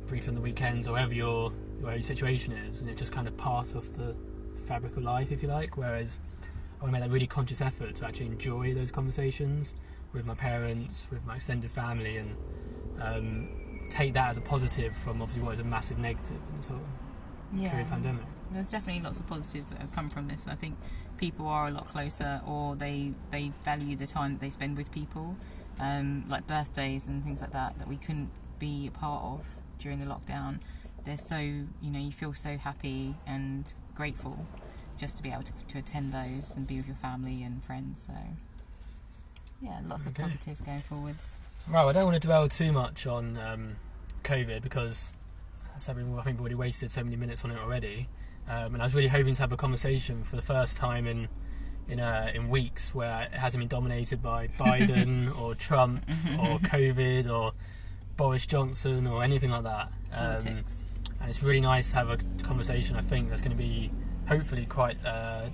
brief 0.07 0.27
on 0.27 0.35
the 0.35 0.41
weekends, 0.41 0.87
or 0.87 0.91
whatever 0.93 1.13
your 1.13 1.49
whatever 1.79 1.97
your 1.97 2.03
situation 2.03 2.53
is, 2.53 2.81
and 2.81 2.89
it's 2.89 2.99
just 2.99 3.11
kind 3.11 3.27
of 3.27 3.35
part 3.37 3.75
of 3.75 3.97
the 3.97 4.15
fabric 4.65 4.95
of 4.97 5.03
life, 5.03 5.31
if 5.31 5.41
you 5.43 5.49
like. 5.49 5.77
Whereas 5.77 6.19
I 6.79 6.83
want 6.83 6.93
to 6.95 6.99
make 6.99 7.01
that 7.07 7.13
really 7.13 7.27
conscious 7.27 7.61
effort 7.61 7.95
to 7.95 8.05
actually 8.05 8.27
enjoy 8.27 8.73
those 8.73 8.91
conversations 8.91 9.75
with 10.13 10.25
my 10.25 10.35
parents, 10.35 11.07
with 11.11 11.25
my 11.25 11.35
extended 11.35 11.69
family, 11.71 12.17
and 12.17 12.35
um, 13.01 13.49
take 13.89 14.13
that 14.13 14.29
as 14.29 14.37
a 14.37 14.41
positive 14.41 14.95
from 14.95 15.21
obviously 15.21 15.41
what 15.43 15.53
is 15.53 15.59
a 15.59 15.63
massive 15.63 15.97
negative 15.97 16.37
in 16.49 16.55
this 16.57 16.67
whole 16.67 16.79
Yeah. 17.53 17.83
pandemic. 17.83 18.23
There's 18.51 18.71
definitely 18.71 19.01
lots 19.01 19.19
of 19.19 19.27
positives 19.27 19.71
that 19.71 19.81
have 19.81 19.93
come 19.93 20.09
from 20.09 20.27
this. 20.27 20.47
I 20.47 20.55
think 20.55 20.75
people 21.17 21.47
are 21.47 21.67
a 21.67 21.71
lot 21.71 21.85
closer, 21.85 22.41
or 22.47 22.75
they 22.75 23.11
they 23.31 23.51
value 23.63 23.95
the 23.95 24.07
time 24.07 24.33
that 24.33 24.41
they 24.41 24.49
spend 24.49 24.77
with 24.77 24.91
people, 24.91 25.35
um, 25.79 26.25
like 26.29 26.47
birthdays 26.47 27.07
and 27.07 27.23
things 27.23 27.41
like 27.41 27.51
that 27.51 27.77
that 27.79 27.87
we 27.87 27.97
couldn't 27.97 28.29
be 28.59 28.87
a 28.87 28.91
part 28.91 29.23
of 29.23 29.45
during 29.79 29.99
the 29.99 30.05
lockdown. 30.05 30.59
They're 31.03 31.17
so 31.17 31.37
you 31.37 31.65
know 31.91 31.99
you 31.99 32.11
feel 32.11 32.33
so 32.33 32.57
happy 32.57 33.15
and 33.27 33.73
grateful 33.95 34.45
just 34.97 35.17
to 35.17 35.23
be 35.23 35.29
able 35.29 35.43
to, 35.43 35.51
to 35.69 35.79
attend 35.79 36.13
those 36.13 36.55
and 36.55 36.67
be 36.67 36.77
with 36.77 36.87
your 36.87 36.95
family 36.95 37.43
and 37.43 37.63
friends. 37.63 38.03
So 38.07 38.13
yeah, 39.61 39.79
lots 39.87 40.07
Okay. 40.07 40.23
of 40.23 40.29
positives 40.29 40.61
going 40.61 40.81
forwards. 40.81 41.35
Right, 41.67 41.79
well, 41.81 41.89
I 41.89 41.93
don't 41.93 42.05
want 42.05 42.21
to 42.21 42.27
dwell 42.27 42.47
too 42.47 42.71
much 42.71 43.07
on 43.07 43.37
um, 43.37 43.75
COVID 44.23 44.61
because 44.61 45.11
as 45.75 45.89
I 45.89 45.93
think 45.93 46.07
we've 46.07 46.39
already 46.39 46.55
wasted 46.55 46.91
so 46.91 47.03
many 47.03 47.15
minutes 47.15 47.43
on 47.43 47.51
it 47.51 47.57
already. 47.57 48.07
Um, 48.47 48.73
and 48.73 48.81
I 48.81 48.85
was 48.85 48.95
really 48.95 49.07
hoping 49.07 49.33
to 49.35 49.41
have 49.41 49.51
a 49.51 49.57
conversation 49.57 50.23
for 50.23 50.35
the 50.35 50.41
first 50.41 50.77
time 50.77 51.07
in 51.07 51.27
in 51.87 51.99
uh, 51.99 52.31
in 52.33 52.49
weeks 52.49 52.93
where 52.95 53.23
it 53.23 53.33
hasn't 53.33 53.61
been 53.61 53.67
dominated 53.67 54.21
by 54.21 54.47
Biden 54.59 55.37
or 55.39 55.55
Trump 55.55 56.03
or 56.39 56.59
COVID 56.59 57.29
or 57.29 57.51
Boris 58.17 58.45
Johnson 58.45 59.07
or 59.07 59.23
anything 59.23 59.49
like 59.49 59.63
that. 59.63 59.91
Um, 60.11 60.63
and 61.19 61.29
it's 61.29 61.43
really 61.43 61.61
nice 61.61 61.91
to 61.91 61.97
have 61.97 62.09
a 62.09 62.17
conversation. 62.43 62.95
I 62.95 63.01
think 63.01 63.29
that's 63.29 63.41
going 63.41 63.55
to 63.55 63.57
be 63.57 63.91
hopefully 64.27 64.65
quite 64.65 65.03
uh, 65.05 65.49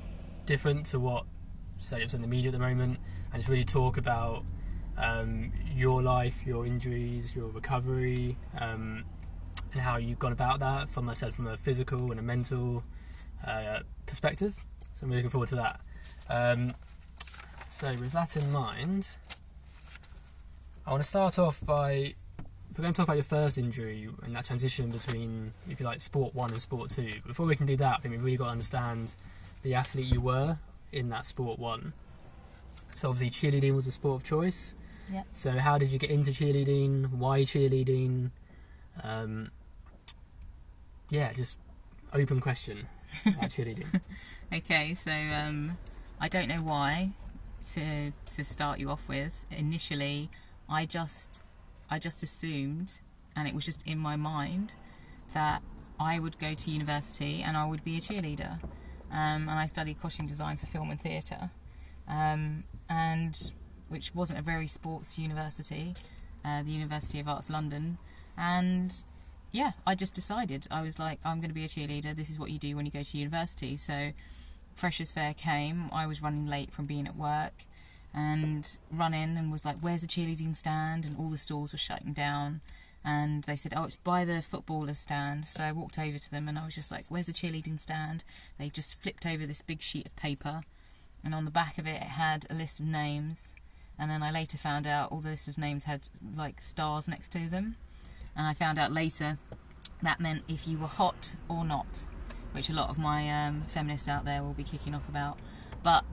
different 0.46 0.86
to 0.88 1.00
what 1.00 1.26
say 1.80 2.02
it's 2.02 2.14
in 2.14 2.22
the 2.22 2.28
media 2.28 2.50
at 2.50 2.54
the 2.54 2.60
moment, 2.60 3.00
and 3.32 3.42
just 3.42 3.50
really 3.50 3.66
talk 3.66 3.98
about 3.98 4.44
um, 4.98 5.52
your 5.74 6.02
life, 6.02 6.46
your 6.46 6.66
injuries, 6.66 7.36
your 7.36 7.48
recovery, 7.48 8.38
um, 8.60 9.04
and 9.74 9.82
how 9.82 9.98
you've 9.98 10.20
gone 10.20 10.32
about 10.32 10.60
that. 10.60 10.90
From 10.90 11.10
I 11.10 11.14
said, 11.14 11.34
from 11.34 11.48
a 11.48 11.58
physical 11.58 12.12
and 12.12 12.20
a 12.20 12.24
mental 12.24 12.84
uh, 13.46 13.80
perspective. 14.06 14.56
So 14.94 15.04
I'm 15.04 15.10
really 15.10 15.20
looking 15.20 15.32
forward 15.32 15.50
to 15.50 15.56
that. 15.56 15.80
Um, 16.30 16.74
so 17.70 17.90
with 17.96 18.12
that 18.12 18.36
in 18.36 18.52
mind, 18.52 19.10
I 20.86 20.92
want 20.92 21.04
to 21.04 21.10
start 21.10 21.40
off 21.40 21.66
by 21.66 22.14
we're 22.78 22.84
going 22.84 22.94
to 22.94 22.98
talk 22.98 23.08
about 23.08 23.18
your 23.18 23.24
first 23.24 23.58
injury 23.58 24.10
and 24.24 24.34
that 24.36 24.46
transition 24.46 24.92
between, 24.92 25.52
if 25.70 25.80
you 25.80 25.86
like, 25.86 26.00
sport 26.00 26.34
one 26.34 26.52
and 26.52 26.62
sport 26.62 26.90
two. 26.90 27.12
Before 27.28 27.46
we 27.46 27.56
can 27.56 27.66
do 27.66 27.76
that, 27.78 27.98
I 27.98 28.00
think 28.00 28.14
we've 28.14 28.24
really 28.24 28.38
got 28.38 28.46
to 28.46 28.52
understand 28.52 29.16
the 29.62 29.76
athlete 29.76 30.06
you 30.06 30.22
were 30.22 30.58
in 30.92 31.10
that 31.10 31.26
sport 31.26 31.60
one. 31.60 31.94
So 32.94 33.10
obviously, 33.10 33.52
cheerleading 33.52 33.76
was 33.76 33.88
a 33.88 33.92
sport 33.92 34.22
of 34.22 34.28
choice. 34.28 34.76
Yep. 35.12 35.26
So 35.34 35.52
how 35.52 35.78
did 35.78 35.92
you 35.92 36.00
get 36.00 36.10
into 36.10 36.32
cheerleading? 36.32 37.12
Why 37.12 37.42
cheerleading? 37.42 38.32
Um, 39.04 39.52
yeah, 41.12 41.32
just 41.34 41.58
open 42.14 42.40
question 42.40 42.88
cheerleading. 43.26 44.02
Okay, 44.54 44.94
so 44.96 45.12
um, 45.12 45.78
I 46.20 46.28
don't 46.28 46.50
know 46.50 46.62
why 46.62 47.12
to 47.72 48.12
to 48.36 48.44
start 48.44 48.80
you 48.80 48.90
off 48.90 49.08
with. 49.08 49.46
Initially, 49.50 50.30
I 50.68 50.86
just 50.86 51.40
I 51.90 52.00
just 52.00 52.22
assumed, 52.22 53.00
and 53.34 53.48
it 53.48 53.56
was 53.56 53.66
just 53.66 53.88
in 53.88 53.98
my 53.98 54.18
mind 54.18 54.74
that 55.34 55.62
I 55.98 56.20
would 56.20 56.38
go 56.38 56.54
to 56.54 56.70
university 56.70 57.42
and 57.42 57.56
I 57.56 57.66
would 57.66 57.86
be 57.86 57.96
a 57.96 58.02
cheerleader. 58.02 58.62
Um, 59.10 59.48
and 59.48 59.52
I 59.52 59.68
studied 59.68 60.02
costume 60.02 60.28
design 60.28 60.58
for 60.58 60.66
film 60.66 60.90
and 60.90 61.00
theatre, 61.00 61.52
um, 62.10 62.66
and 62.90 63.52
which 63.88 64.14
wasn't 64.14 64.40
a 64.40 64.42
very 64.42 64.68
sports 64.68 65.18
university, 65.18 65.94
uh, 66.44 66.62
the 66.64 66.72
University 66.72 67.22
of 67.22 67.30
Arts 67.30 67.50
London, 67.50 68.00
and 68.38 68.94
yeah, 69.52 69.72
I 69.86 69.96
just 69.96 70.14
decided 70.14 70.68
I 70.72 70.82
was 70.82 70.98
like, 70.98 71.20
I'm 71.26 71.40
going 71.40 71.50
to 71.50 71.56
be 71.56 71.66
a 71.66 71.68
cheerleader. 71.68 72.16
This 72.16 72.30
is 72.30 72.40
what 72.40 72.52
you 72.52 72.60
do 72.60 72.76
when 72.76 72.86
you 72.86 72.92
go 72.92 73.04
to 73.04 73.18
university. 73.18 73.76
So, 73.78 74.12
Freshers 74.74 75.12
Fair 75.12 75.34
came. 75.34 75.90
I 75.92 76.08
was 76.08 76.22
running 76.22 76.48
late 76.48 76.72
from 76.72 76.86
being 76.86 77.08
at 77.08 77.16
work, 77.16 77.66
and 78.14 78.78
run 78.92 79.14
in 79.14 79.38
and 79.38 79.52
was 79.52 79.66
like, 79.66 79.78
"Where's 79.82 80.02
the 80.02 80.08
cheerleading 80.08 80.56
stand?" 80.56 81.06
And 81.06 81.18
all 81.18 81.30
the 81.30 81.38
stalls 81.38 81.72
were 81.72 81.78
shutting 81.78 82.14
down. 82.14 82.62
And 83.04 83.44
they 83.44 83.56
said, 83.56 83.74
"Oh, 83.76 83.84
it's 83.84 83.96
by 83.96 84.24
the 84.26 84.42
footballers 84.42 85.00
stand." 85.00 85.48
So 85.48 85.64
I 85.64 85.72
walked 85.72 86.00
over 86.00 86.18
to 86.18 86.32
them 86.32 86.48
and 86.48 86.58
I 86.58 86.66
was 86.66 86.76
just 86.76 86.92
like, 86.92 87.06
"Where's 87.10 87.28
the 87.28 87.34
cheerleading 87.34 87.80
stand?" 87.80 88.24
They 88.58 88.70
just 88.70 89.02
flipped 89.02 89.26
over 89.26 89.46
this 89.46 89.62
big 89.62 89.82
sheet 89.82 90.06
of 90.06 90.16
paper, 90.16 90.62
and 91.24 91.36
on 91.36 91.46
the 91.46 91.52
back 91.52 91.78
of 91.78 91.88
it, 91.88 92.02
it 92.02 92.04
had 92.04 92.46
a 92.50 92.54
list 92.54 92.80
of 92.80 92.86
names. 92.86 93.54
And 94.00 94.10
then 94.10 94.24
I 94.24 94.32
later 94.32 94.58
found 94.58 94.88
out 94.88 95.12
all 95.12 95.20
the 95.20 95.30
list 95.30 95.48
of 95.48 95.58
names 95.58 95.84
had 95.84 96.10
like 96.36 96.62
stars 96.62 97.08
next 97.08 97.32
to 97.34 97.50
them. 97.50 97.76
And 98.36 98.48
I 98.48 98.54
found 98.54 98.80
out 98.80 98.92
later 98.92 99.38
that 100.02 100.20
meant 100.20 100.44
if 100.48 100.68
you 100.68 100.78
were 100.78 100.88
hot 100.88 101.36
or 101.48 101.64
not, 101.66 102.06
which 102.54 102.70
a 102.70 102.74
lot 102.74 102.90
of 102.90 102.98
my 102.98 103.30
um, 103.30 103.64
feminists 103.68 104.08
out 104.08 104.26
there 104.26 104.42
will 104.42 104.54
be 104.54 104.64
kicking 104.64 104.96
off 104.96 105.08
about. 105.08 105.38
But 105.84 106.04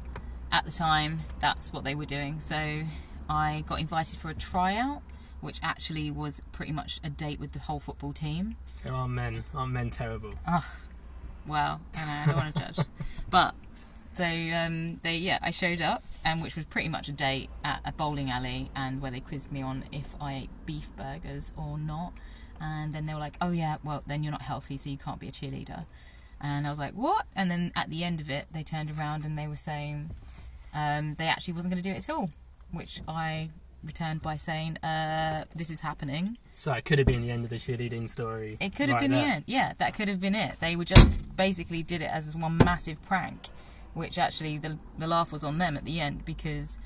at 0.51 0.65
the 0.65 0.71
time, 0.71 1.21
that's 1.41 1.73
what 1.73 1.85
they 1.85 1.95
were 1.95 2.05
doing. 2.07 2.41
So 2.41 2.83
I 3.29 3.65
got 3.67 3.81
invited 3.81 4.19
for 4.19 4.31
a 4.31 4.35
tryout, 4.35 5.03
which 5.41 5.61
actually 5.63 6.11
was 6.11 6.43
pretty 6.53 6.73
much 6.73 7.01
a 7.05 7.11
date 7.11 7.39
with 7.39 7.53
the 7.53 7.61
whole 7.61 7.81
football 7.81 8.13
team. 8.13 8.57
so 8.83 8.91
aren't 8.91 9.13
men, 9.15 9.45
aren't 9.55 9.73
men 9.73 9.91
terrible? 9.91 10.35
Ugh. 10.47 10.65
Well, 11.47 11.81
I 11.95 12.05
know, 12.05 12.13
I 12.13 12.27
don't 12.27 12.37
want 12.37 12.55
to 12.55 12.61
judge. 12.61 12.87
But 13.31 13.55
so 14.19 14.25
um, 14.25 14.99
they 15.05 15.17
yeah, 15.17 15.39
I 15.41 15.53
showed 15.53 15.81
up, 15.81 16.03
and 16.25 16.43
which 16.43 16.57
was 16.57 16.65
pretty 16.65 16.89
much 16.89 17.09
a 17.09 17.13
date 17.13 17.51
at 17.63 17.81
a 17.85 17.93
bowling 17.93 18.31
alley, 18.31 18.69
and 18.75 19.01
where 19.01 19.13
they 19.13 19.21
quizzed 19.21 19.53
me 19.53 19.63
on 19.63 19.85
if 19.93 20.17
I 20.21 20.35
ate 20.35 20.51
beef 20.67 20.89
burgers 20.97 21.53
or 21.57 21.79
not. 21.79 22.13
And 22.61 22.93
then 22.93 23.07
they 23.07 23.15
were 23.15 23.21
like, 23.21 23.37
"Oh 23.41 23.53
yeah, 23.53 23.77
well 23.85 24.03
then 24.09 24.25
you're 24.25 24.33
not 24.33 24.43
healthy, 24.43 24.77
so 24.77 24.91
you 24.91 24.99
can't 24.99 25.21
be 25.21 25.29
a 25.29 25.31
cheerleader." 25.31 25.87
And 26.41 26.67
I 26.67 26.71
was 26.71 26.81
like, 26.81 26.95
"What?" 26.95 27.27
And 27.37 27.49
then 27.49 27.71
at 27.77 27.91
the 27.91 28.03
end 28.03 28.21
of 28.21 28.29
it, 28.29 28.47
they 28.53 28.65
turned 28.65 28.91
around 28.91 29.25
and 29.25 29.39
they 29.39 29.47
were 29.47 29.55
saying 29.55 30.11
um, 30.75 31.15
they 31.15 31.27
actually 31.27 31.55
wasn't 31.55 31.73
going 31.73 31.81
to 31.83 31.89
do 31.89 31.95
it 31.95 32.09
at 32.09 32.11
all, 32.13 32.31
which 32.73 33.01
I 33.07 33.51
returned 33.85 34.21
by 34.21 34.35
saying, 34.35 34.79
uh, 34.79 35.45
"This 35.55 35.71
is 35.71 35.81
happening." 35.81 36.39
So 36.57 36.73
it 36.73 36.85
could 36.85 36.99
have 36.99 37.07
been 37.07 37.23
the 37.23 37.31
end 37.31 37.45
of 37.45 37.51
the 37.51 37.57
cheerleading 37.57 38.11
story. 38.11 38.57
It 38.59 38.75
could 38.75 38.89
have 38.89 38.97
right 38.97 39.03
been 39.03 39.13
there. 39.13 39.25
the 39.25 39.35
end. 39.37 39.45
Yeah, 39.47 39.75
that 39.79 39.95
could 39.95 40.09
have 40.09 40.21
been 40.21 40.35
it. 40.35 40.59
They 40.59 40.75
were 40.75 40.85
just 40.85 41.37
basically 41.37 41.85
did 41.85 42.03
it 42.03 42.11
as 42.11 42.35
one 42.35 42.59
massive 42.59 43.01
prank, 43.07 43.51
which 43.99 44.17
actually 44.17 44.57
the 44.59 44.78
the 44.97 45.07
laugh 45.07 45.33
was 45.33 45.43
on 45.43 45.59
them 45.59 45.76
at 45.76 45.85
the 45.85 46.00
end 46.00 46.25
because 46.25 46.78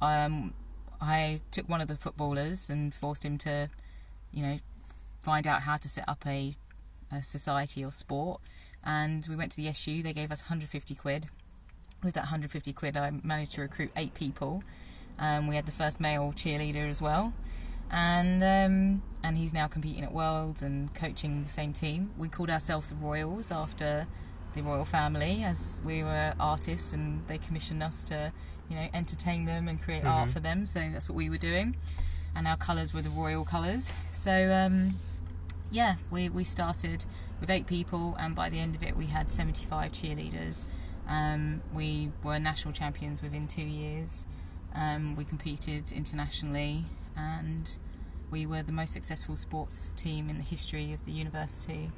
um, 0.00 0.54
I 1.00 1.40
took 1.50 1.68
one 1.68 1.80
of 1.80 1.88
the 1.88 1.96
footballers 1.96 2.70
and 2.70 2.94
forced 2.94 3.24
him 3.24 3.36
to, 3.38 3.68
you 4.32 4.42
know, 4.42 4.58
find 5.20 5.46
out 5.46 5.62
how 5.62 5.76
to 5.76 5.88
set 5.88 6.08
up 6.08 6.24
a, 6.26 6.54
a 7.12 7.22
society 7.22 7.84
or 7.84 7.90
sport, 7.90 8.40
and 8.84 9.26
we 9.28 9.36
went 9.36 9.50
to 9.52 9.56
the 9.56 9.68
SU. 9.68 10.02
They 10.02 10.12
gave 10.12 10.30
us 10.30 10.42
150 10.42 10.94
quid. 10.94 11.26
With 12.02 12.14
that 12.14 12.24
150 12.32 12.72
quid, 12.72 12.96
I 12.96 13.10
managed 13.22 13.52
to 13.54 13.60
recruit 13.60 13.90
eight 13.94 14.14
people. 14.14 14.62
Um, 15.18 15.48
we 15.48 15.56
had 15.56 15.66
the 15.66 15.72
first 15.72 16.00
male 16.00 16.32
cheerleader 16.34 16.88
as 16.88 17.02
well 17.02 17.34
and 17.90 18.42
um, 18.42 19.02
and 19.22 19.36
he's 19.36 19.52
now 19.52 19.66
competing 19.66 20.04
at 20.04 20.12
Worlds 20.12 20.62
and 20.62 20.94
coaching 20.94 21.42
the 21.42 21.48
same 21.48 21.72
team. 21.72 22.10
We 22.16 22.28
called 22.28 22.48
ourselves 22.48 22.88
the 22.88 22.94
Royals 22.94 23.50
after 23.50 24.06
the 24.54 24.62
royal 24.62 24.84
family, 24.84 25.42
as 25.44 25.82
we 25.84 26.02
were 26.02 26.34
artists 26.40 26.92
and 26.92 27.26
they 27.28 27.38
commissioned 27.38 27.82
us 27.82 28.02
to, 28.04 28.32
you 28.68 28.76
know, 28.76 28.88
entertain 28.92 29.44
them 29.44 29.68
and 29.68 29.80
create 29.80 30.04
art 30.04 30.28
Mhm. 30.28 30.32
for 30.32 30.40
them. 30.40 30.66
So 30.66 30.80
that's 30.92 31.08
what 31.08 31.16
we 31.16 31.30
were 31.30 31.38
doing, 31.38 31.76
and 32.34 32.46
our 32.48 32.56
colours 32.56 32.92
were 32.94 33.02
the 33.02 33.10
royal 33.10 33.44
colours. 33.44 33.92
So 34.12 34.52
um, 34.52 34.94
yeah, 35.70 35.96
we 36.10 36.28
we 36.28 36.44
started 36.44 37.04
with 37.40 37.50
eight 37.50 37.66
people, 37.66 38.16
and 38.18 38.34
by 38.34 38.48
the 38.50 38.58
end 38.58 38.74
of 38.74 38.82
it, 38.82 38.96
we 38.96 39.06
had 39.06 39.30
seventy 39.30 39.64
five 39.66 39.92
cheerleaders. 39.92 40.64
Um, 41.08 41.62
we 41.74 42.12
were 42.22 42.38
national 42.38 42.72
champions 42.74 43.22
within 43.22 43.48
two 43.48 43.62
years. 43.62 44.24
Um, 44.74 45.16
we 45.16 45.24
competed 45.24 45.90
internationally, 45.92 46.84
and 47.16 47.76
we 48.30 48.46
were 48.46 48.62
the 48.62 48.70
most 48.72 48.92
successful 48.92 49.36
sports 49.36 49.92
team 49.96 50.30
in 50.30 50.36
the 50.38 50.44
history 50.44 50.92
of 50.92 51.04
the 51.04 51.10
university. 51.12 51.90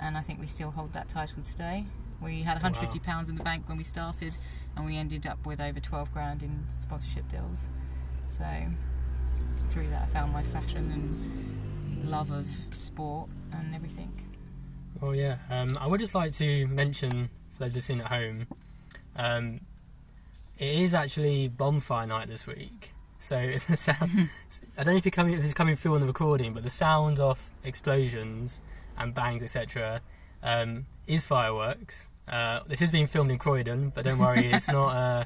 And 0.00 0.16
I 0.16 0.20
think 0.20 0.40
we 0.40 0.46
still 0.46 0.70
hold 0.70 0.92
that 0.92 1.08
title 1.08 1.42
today. 1.42 1.84
We 2.20 2.42
had 2.42 2.54
150 2.54 2.98
pounds 3.00 3.28
in 3.28 3.36
the 3.36 3.42
bank 3.42 3.68
when 3.68 3.76
we 3.76 3.84
started, 3.84 4.36
and 4.76 4.86
we 4.86 4.96
ended 4.96 5.26
up 5.26 5.44
with 5.46 5.60
over 5.60 5.80
12 5.80 6.12
grand 6.12 6.42
in 6.42 6.64
sponsorship 6.78 7.28
deals. 7.28 7.68
So 8.28 8.44
through 9.68 9.88
that, 9.90 10.02
I 10.02 10.06
found 10.06 10.32
my 10.32 10.42
fashion 10.42 10.90
and 10.92 12.10
love 12.10 12.30
of 12.30 12.46
sport 12.70 13.28
and 13.52 13.74
everything. 13.74 14.12
Well, 15.00 15.14
yeah. 15.14 15.38
Um, 15.50 15.76
I 15.80 15.86
would 15.86 16.00
just 16.00 16.14
like 16.14 16.32
to 16.34 16.66
mention 16.66 17.30
for 17.52 17.64
those 17.64 17.74
listening 17.74 18.00
at 18.00 18.08
home, 18.08 18.46
um, 19.16 19.60
it 20.58 20.78
is 20.78 20.94
actually 20.94 21.48
bonfire 21.48 22.06
night 22.06 22.28
this 22.28 22.46
week. 22.46 22.92
So 23.18 23.54
the 23.68 23.76
sound, 23.76 24.30
I 24.78 24.84
don't 24.84 24.94
know 24.94 24.98
if, 24.98 25.04
you're 25.04 25.12
coming, 25.12 25.34
if 25.34 25.44
it's 25.44 25.54
coming 25.54 25.76
through 25.76 25.94
on 25.94 26.00
the 26.00 26.06
recording, 26.06 26.52
but 26.52 26.62
the 26.62 26.70
sound 26.70 27.18
of 27.18 27.50
explosions 27.64 28.60
and 28.98 29.14
bangs, 29.14 29.42
etc., 29.42 30.00
um, 30.42 30.86
is 31.06 31.24
fireworks. 31.26 32.08
Uh, 32.28 32.60
this 32.66 32.80
is 32.80 32.90
being 32.90 33.06
filmed 33.06 33.30
in 33.30 33.38
Croydon, 33.38 33.90
but 33.94 34.04
don't 34.04 34.18
worry, 34.18 34.46
it's 34.52 34.68
not. 34.68 34.94
Uh, 34.96 35.24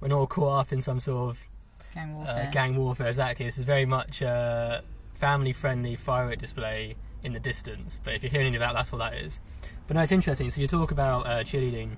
we're 0.00 0.08
not 0.08 0.18
all 0.18 0.26
caught 0.26 0.60
up 0.60 0.72
in 0.72 0.80
some 0.80 0.98
sort 1.00 1.30
of 1.30 1.46
Gang 1.94 2.14
warfare. 2.14 2.46
uh, 2.48 2.50
gang 2.50 2.76
warfare. 2.76 3.08
Exactly. 3.08 3.44
This 3.46 3.58
is 3.58 3.64
very 3.64 3.84
much 3.84 4.22
a 4.22 4.82
family-friendly 5.14 5.96
firework 5.96 6.38
display 6.38 6.96
in 7.22 7.34
the 7.34 7.40
distance. 7.40 7.98
But 8.02 8.14
if 8.14 8.22
you're 8.22 8.30
hearing 8.32 8.56
about, 8.56 8.68
that, 8.72 8.76
that's 8.78 8.92
what 8.92 8.98
that 8.98 9.14
is. 9.14 9.40
But 9.86 9.96
no, 9.96 10.02
it's 10.02 10.12
interesting. 10.12 10.48
So 10.50 10.60
you 10.62 10.66
talk 10.66 10.90
about 10.90 11.26
uh, 11.26 11.40
cheerleading, 11.44 11.96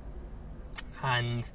and 1.02 1.48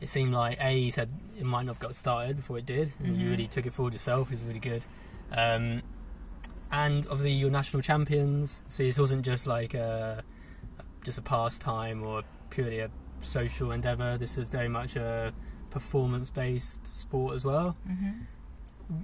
it 0.00 0.08
seemed 0.08 0.32
like 0.32 0.58
A 0.60 0.76
you 0.78 0.90
said 0.90 1.10
it 1.38 1.44
might 1.44 1.64
not 1.66 1.72
have 1.74 1.80
got 1.80 1.94
started 1.94 2.36
before 2.36 2.58
it 2.58 2.66
did, 2.66 2.92
and 3.00 3.16
you 3.20 3.26
Mhm. 3.26 3.30
really 3.30 3.46
took 3.46 3.66
it 3.66 3.72
forward 3.72 3.92
yourself. 3.94 4.28
It 4.28 4.34
was 4.34 4.44
really 4.44 4.60
good. 4.60 4.84
Um, 5.32 5.82
and 6.72 7.06
obviously 7.06 7.32
you're 7.32 7.50
national 7.50 7.82
champions, 7.82 8.62
so 8.68 8.82
this 8.82 8.98
wasn't 8.98 9.24
just 9.24 9.46
like 9.46 9.74
a, 9.74 10.24
just 11.04 11.18
a 11.18 11.22
pastime 11.22 12.02
or 12.02 12.22
purely 12.50 12.80
a 12.80 12.90
social 13.20 13.70
endeavour. 13.70 14.16
This 14.16 14.36
was 14.36 14.48
very 14.48 14.68
much 14.68 14.96
a 14.96 15.32
performance-based 15.70 16.86
sport 16.86 17.34
as 17.34 17.44
well. 17.44 17.76
hmm 17.86 19.02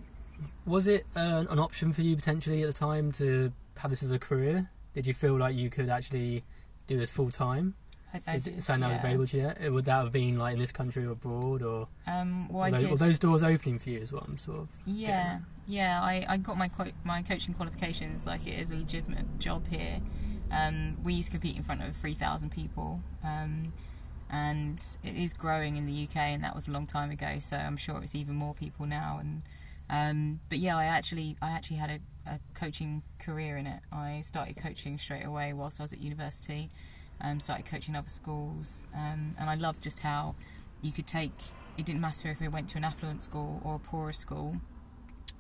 Was 0.66 0.86
it 0.86 1.06
uh, 1.14 1.44
an 1.48 1.58
option 1.58 1.92
for 1.92 2.02
you 2.02 2.16
potentially 2.16 2.62
at 2.62 2.66
the 2.66 2.72
time 2.72 3.12
to 3.12 3.52
have 3.78 3.90
this 3.90 4.02
as 4.02 4.12
a 4.12 4.18
career? 4.18 4.70
Did 4.94 5.06
you 5.06 5.14
feel 5.14 5.36
like 5.36 5.54
you 5.54 5.70
could 5.70 5.88
actually 5.88 6.44
do 6.86 6.96
this 6.96 7.10
full 7.10 7.30
time? 7.30 7.74
I, 8.14 8.20
I 8.26 8.34
Is 8.36 8.46
it 8.46 8.62
something 8.62 8.80
that 8.80 8.88
was 8.88 8.96
yeah. 8.96 9.00
available 9.00 9.26
to 9.26 9.64
you? 9.64 9.72
Would 9.72 9.84
that 9.84 10.02
have 10.04 10.12
been 10.12 10.38
like 10.38 10.54
in 10.54 10.58
this 10.58 10.72
country 10.72 11.04
or 11.04 11.10
abroad, 11.10 11.62
or 11.62 11.88
Um, 12.06 12.48
well, 12.48 12.70
were, 12.70 12.78
those, 12.78 12.90
were 12.90 12.96
those 12.96 13.18
doors 13.18 13.42
opening 13.42 13.78
for 13.78 13.90
you 13.90 14.00
as 14.00 14.12
well? 14.12 14.24
I'm 14.26 14.38
sort 14.38 14.60
of 14.60 14.68
Yeah, 14.86 15.40
yeah. 15.66 16.00
I, 16.02 16.24
I 16.28 16.36
got 16.38 16.56
my 16.56 16.68
co- 16.68 16.92
my 17.04 17.22
coaching 17.22 17.54
qualifications. 17.54 18.26
Like 18.26 18.46
it 18.46 18.58
is 18.58 18.70
a 18.70 18.76
legitimate 18.76 19.38
job 19.38 19.66
here. 19.68 20.00
Um, 20.50 20.96
we 21.04 21.14
used 21.14 21.28
to 21.28 21.32
compete 21.32 21.56
in 21.56 21.62
front 21.62 21.82
of 21.82 21.94
three 21.96 22.14
thousand 22.14 22.50
people, 22.50 23.00
um, 23.22 23.72
and 24.30 24.82
it 25.04 25.14
is 25.14 25.34
growing 25.34 25.76
in 25.76 25.86
the 25.86 26.04
UK. 26.04 26.16
And 26.16 26.42
that 26.44 26.54
was 26.54 26.68
a 26.68 26.70
long 26.70 26.86
time 26.86 27.10
ago. 27.10 27.38
So 27.38 27.56
I'm 27.56 27.76
sure 27.76 28.00
it's 28.02 28.14
even 28.14 28.34
more 28.34 28.54
people 28.54 28.86
now. 28.86 29.18
And 29.20 29.42
um, 29.90 30.40
but 30.48 30.58
yeah, 30.58 30.76
I 30.78 30.84
actually 30.86 31.36
I 31.42 31.50
actually 31.50 31.76
had 31.76 31.90
a, 31.90 32.30
a 32.30 32.40
coaching 32.54 33.02
career 33.18 33.58
in 33.58 33.66
it. 33.66 33.80
I 33.92 34.22
started 34.22 34.56
coaching 34.56 34.96
straight 34.96 35.24
away 35.24 35.52
whilst 35.52 35.78
I 35.80 35.84
was 35.84 35.92
at 35.92 36.00
university. 36.00 36.70
Um, 37.20 37.40
started 37.40 37.66
coaching 37.66 37.96
other 37.96 38.08
schools, 38.08 38.86
um, 38.94 39.34
and 39.38 39.50
I 39.50 39.56
loved 39.56 39.82
just 39.82 40.00
how 40.00 40.36
you 40.82 40.92
could 40.92 41.06
take. 41.06 41.32
It 41.76 41.84
didn't 41.84 42.00
matter 42.00 42.28
if 42.28 42.40
we 42.40 42.48
went 42.48 42.68
to 42.70 42.78
an 42.78 42.84
affluent 42.84 43.22
school 43.22 43.60
or 43.64 43.74
a 43.74 43.78
poorer 43.78 44.12
school. 44.12 44.56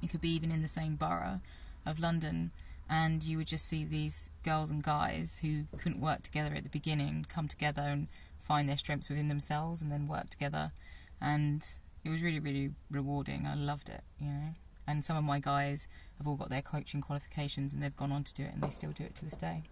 It 0.02 0.10
could 0.10 0.20
be 0.20 0.30
even 0.30 0.50
in 0.50 0.62
the 0.62 0.68
same 0.68 0.96
borough 0.96 1.40
of 1.86 2.00
London, 2.00 2.50
and 2.88 3.22
you 3.22 3.36
would 3.36 3.46
just 3.46 3.66
see 3.66 3.84
these 3.84 4.30
girls 4.42 4.70
and 4.70 4.82
guys 4.82 5.40
who 5.42 5.64
couldn't 5.78 6.00
work 6.00 6.22
together 6.22 6.54
at 6.54 6.64
the 6.64 6.68
beginning 6.68 7.26
come 7.28 7.46
together 7.46 7.82
and 7.82 8.08
find 8.40 8.68
their 8.68 8.76
strengths 8.76 9.08
within 9.08 9.28
themselves 9.28 9.82
and 9.82 9.92
then 9.92 10.08
work 10.08 10.30
together. 10.30 10.72
And 11.20 11.64
it 12.04 12.10
was 12.10 12.22
really, 12.22 12.40
really 12.40 12.72
rewarding. 12.90 13.46
I 13.46 13.54
loved 13.54 13.88
it, 13.88 14.02
you 14.18 14.28
know. 14.28 14.54
And 14.86 15.04
some 15.04 15.16
of 15.18 15.24
my 15.24 15.38
guys 15.38 15.86
have 16.16 16.26
all 16.26 16.36
got 16.36 16.48
their 16.48 16.62
coaching 16.62 17.02
qualifications 17.02 17.74
and 17.74 17.82
they've 17.82 17.96
gone 17.96 18.10
on 18.10 18.24
to 18.24 18.32
do 18.32 18.44
it 18.44 18.54
and 18.54 18.62
they 18.62 18.70
still 18.70 18.92
do 18.92 19.04
it 19.04 19.14
to 19.16 19.24
this 19.24 19.36
day. 19.36 19.64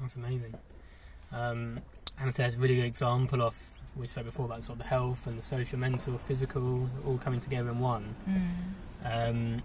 that's 0.00 0.16
amazing. 0.16 0.54
Um, 1.32 1.80
and 2.20 2.34
so 2.34 2.44
it's 2.44 2.56
a 2.56 2.58
really 2.58 2.76
good 2.76 2.84
example 2.84 3.42
of 3.42 3.54
we 3.96 4.06
spoke 4.06 4.24
before 4.24 4.46
about 4.46 4.62
sort 4.62 4.78
of 4.78 4.84
the 4.84 4.88
health 4.88 5.26
and 5.26 5.38
the 5.38 5.42
social, 5.42 5.78
mental, 5.78 6.18
physical, 6.18 6.88
all 7.06 7.18
coming 7.18 7.40
together 7.40 7.70
in 7.70 7.80
one. 7.80 8.14
Um, 9.04 9.62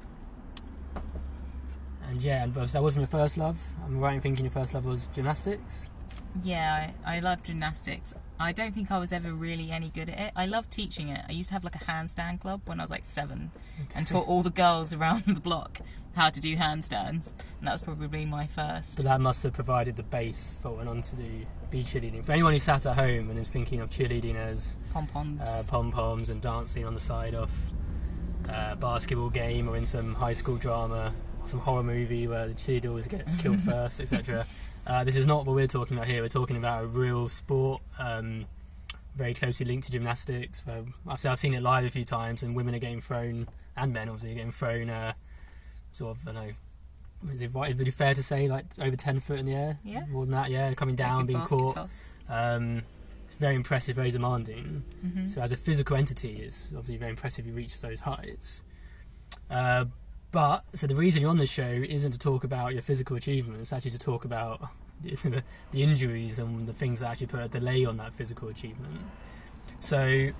and 2.09 2.21
yeah, 2.21 2.43
and 2.43 2.53
that 2.53 2.81
wasn't 2.81 3.01
your 3.01 3.07
first 3.07 3.37
love. 3.37 3.61
I'm 3.83 3.99
right 3.99 4.15
in 4.15 4.21
thinking 4.21 4.45
your 4.45 4.51
first 4.51 4.73
love 4.73 4.85
was 4.85 5.07
gymnastics. 5.13 5.89
Yeah, 6.43 6.91
I, 7.05 7.17
I 7.17 7.19
love 7.19 7.43
gymnastics. 7.43 8.13
I 8.39 8.51
don't 8.51 8.73
think 8.73 8.91
I 8.91 8.97
was 8.99 9.13
ever 9.13 9.33
really 9.33 9.71
any 9.71 9.89
good 9.89 10.09
at 10.09 10.19
it. 10.19 10.31
I 10.35 10.45
love 10.45 10.69
teaching 10.69 11.07
it. 11.09 11.21
I 11.27 11.31
used 11.31 11.49
to 11.49 11.53
have 11.53 11.63
like 11.63 11.75
a 11.75 11.79
handstand 11.79 12.41
club 12.41 12.61
when 12.65 12.79
I 12.79 12.83
was 12.83 12.89
like 12.91 13.05
seven 13.05 13.51
and 13.93 14.05
taught 14.05 14.27
all 14.27 14.43
the 14.43 14.49
girls 14.49 14.93
around 14.93 15.23
the 15.27 15.39
block 15.39 15.79
how 16.15 16.29
to 16.29 16.39
do 16.39 16.55
handstands. 16.55 17.31
And 17.59 17.67
that 17.67 17.71
was 17.71 17.81
probably 17.81 18.25
my 18.25 18.47
first. 18.47 18.97
But 18.97 19.05
that 19.05 19.21
must 19.21 19.43
have 19.43 19.53
provided 19.53 19.95
the 19.95 20.03
base 20.03 20.53
for 20.61 20.69
what 20.69 20.77
went 20.77 20.89
on 20.89 21.01
to 21.03 21.15
do 21.15 21.45
be 21.69 21.83
cheerleading. 21.83 22.23
For 22.23 22.33
anyone 22.33 22.53
who 22.53 22.59
sat 22.59 22.85
at 22.85 22.95
home 22.95 23.29
and 23.29 23.39
is 23.39 23.47
thinking 23.47 23.79
of 23.79 23.89
cheerleading 23.89 24.35
as 24.35 24.77
Pom 24.93 25.07
poms. 25.07 25.41
uh, 25.41 25.63
pom 25.67 25.91
poms 25.91 26.29
and 26.29 26.41
dancing 26.41 26.85
on 26.85 26.93
the 26.93 26.99
side 26.99 27.35
of 27.35 27.51
a 28.49 28.75
basketball 28.75 29.29
game 29.29 29.67
or 29.67 29.75
in 29.77 29.85
some 29.85 30.13
high 30.15 30.33
school 30.33 30.57
drama 30.57 31.13
or 31.41 31.47
some 31.47 31.59
horror 31.59 31.83
movie 31.83 32.27
where 32.27 32.47
the 32.47 32.53
cheerleader 32.53 32.89
always 32.89 33.07
gets 33.07 33.35
killed 33.37 33.61
first, 33.61 33.99
etc. 33.99 34.45
Uh, 34.85 35.03
this 35.03 35.15
is 35.15 35.25
not 35.25 35.45
what 35.45 35.55
we're 35.55 35.67
talking 35.67 35.97
about 35.97 36.07
here. 36.07 36.21
We're 36.21 36.27
talking 36.29 36.57
about 36.57 36.83
a 36.83 36.87
real 36.87 37.27
sport, 37.27 37.81
um, 37.97 38.45
very 39.15 39.33
closely 39.33 39.65
linked 39.65 39.87
to 39.87 39.91
gymnastics. 39.91 40.63
I've, 40.67 40.93
I've 41.25 41.39
seen 41.39 41.53
it 41.53 41.61
live 41.63 41.85
a 41.85 41.89
few 41.89 42.05
times, 42.05 42.43
and 42.43 42.55
women 42.55 42.75
are 42.75 42.79
getting 42.79 43.01
thrown, 43.01 43.47
and 43.75 43.93
men 43.93 44.09
obviously 44.09 44.31
are 44.33 44.35
getting 44.35 44.51
thrown, 44.51 44.89
uh, 44.89 45.13
sort 45.91 46.15
of, 46.17 46.27
I 46.27 46.31
don't 46.33 46.47
know, 46.47 47.33
is 47.33 47.41
it 47.41 47.51
right, 47.55 47.71
is 47.73 47.79
it 47.79 47.93
fair 47.93 48.13
to 48.13 48.21
say, 48.21 48.47
like 48.47 48.65
over 48.79 48.95
10 48.95 49.19
foot 49.21 49.39
in 49.39 49.47
the 49.47 49.53
air? 49.55 49.79
Yeah. 49.83 50.05
More 50.07 50.25
than 50.25 50.31
that, 50.33 50.51
yeah, 50.51 50.71
coming 50.75 50.95
down, 50.95 51.21
Good 51.21 51.27
being 51.27 51.41
caught. 51.41 51.77
Um, 52.29 52.83
it's 53.25 53.35
very 53.35 53.55
impressive, 53.55 53.95
very 53.95 54.11
demanding. 54.11 54.83
Mhm. 55.03 55.31
So 55.31 55.41
as 55.41 55.51
a 55.51 55.57
physical 55.57 55.95
entity, 55.97 56.41
it's 56.43 56.67
obviously 56.67 56.97
very 56.97 57.11
impressive. 57.11 57.47
You 57.47 57.53
reach 57.53 57.81
those 57.81 58.01
heights. 58.01 58.61
Uh, 59.49 59.85
but 60.35 60.65
so 60.73 60.85
the 60.85 60.95
reason 60.95 61.21
you're 61.21 61.31
on 61.31 61.37
this 61.37 61.49
show 61.49 61.63
isn't 61.63 62.11
to 62.11 62.19
talk 62.19 62.43
about 62.43 62.73
your 62.73 62.81
physical 62.81 63.15
achievements. 63.15 63.61
It's 63.61 63.73
actually 63.73 63.91
to 63.91 63.97
talk 63.97 64.25
about 64.25 64.67
the, 65.01 65.41
the 65.71 65.81
injuries 65.81 66.39
and 66.39 66.67
the 66.67 66.73
things 66.73 66.99
that 66.99 67.11
actually 67.11 67.27
put 67.27 67.39
a 67.39 67.47
delay 67.47 67.85
on 67.85 67.95
that 67.97 68.11
physical 68.11 68.49
achievement. 68.49 68.99
So, 69.79 70.31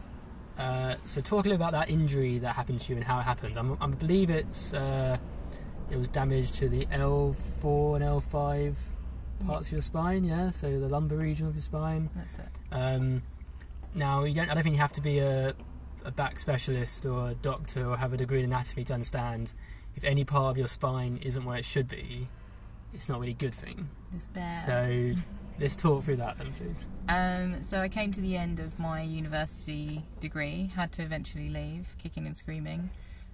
uh, 0.60 0.96
so 1.06 1.22
talk 1.22 1.46
a 1.46 1.48
little 1.48 1.56
about 1.56 1.72
that 1.72 1.90
injury 1.90 2.40
that 2.40 2.58
happened 2.58 2.82
to 2.82 2.92
you 2.92 2.98
and 2.98 3.06
how 3.06 3.20
it 3.20 3.24
happened. 3.24 3.56
I'm, 3.56 3.78
I 3.80 3.88
believe 3.88 4.30
it's 4.30 4.74
uh, 4.74 5.16
it 5.90 5.96
was 5.96 6.10
damage 6.10 6.52
to 6.60 6.68
the 6.68 6.88
L4 6.88 7.96
and 7.96 8.04
L5 8.04 8.76
parts 9.48 9.68
of 9.68 9.72
your 9.72 9.82
spine. 9.82 10.26
Yeah, 10.26 10.50
so 10.50 10.78
the 10.78 10.90
lumbar 10.90 11.20
region 11.20 11.48
of 11.48 11.56
your 11.56 11.62
spine. 11.62 12.10
That's 12.14 12.38
it. 12.38 12.50
Um, 12.70 13.24
now, 13.94 14.26
you 14.26 14.36
don't, 14.36 14.50
I 14.50 14.56
don't 14.56 14.64
think 14.64 14.76
you 14.76 14.82
have 14.82 14.92
to 14.92 15.02
be 15.02 15.20
a, 15.20 15.56
a 16.04 16.12
back 16.12 16.38
specialist 16.38 17.06
or 17.06 17.30
a 17.30 17.36
doctor 17.36 17.88
or 17.88 17.96
have 17.96 18.12
a 18.12 18.18
degree 18.18 18.40
in 18.40 18.46
anatomy 18.46 18.84
to 18.84 18.94
understand 18.94 19.54
if 19.96 20.04
any 20.04 20.24
part 20.24 20.52
of 20.52 20.58
your 20.58 20.68
spine 20.68 21.20
isn't 21.22 21.44
where 21.46 21.58
it 21.58 21.66
should 21.66 21.88
be, 21.88 22.28
it's 22.94 23.10
not 23.10 23.20
really 23.20 23.32
a 23.32 23.36
good 23.36 23.54
thing. 23.54 23.90
It's 24.16 24.28
bad. 24.28 24.66
So, 24.66 25.22
let's 25.60 25.76
talk 25.76 26.04
through 26.04 26.18
that 26.18 26.38
then, 26.38 26.54
please. 26.54 26.86
Um, 27.08 27.64
so 27.64 27.82
I 27.82 27.90
came 27.90 28.12
to 28.14 28.22
the 28.22 28.36
end 28.36 28.60
of 28.60 28.80
my 28.80 29.02
university 29.02 30.04
degree, 30.20 30.72
had 30.76 30.92
to 30.94 31.04
eventually 31.04 31.50
leave, 31.50 31.96
kicking 31.98 32.26
and 32.26 32.36
screaming. 32.36 32.90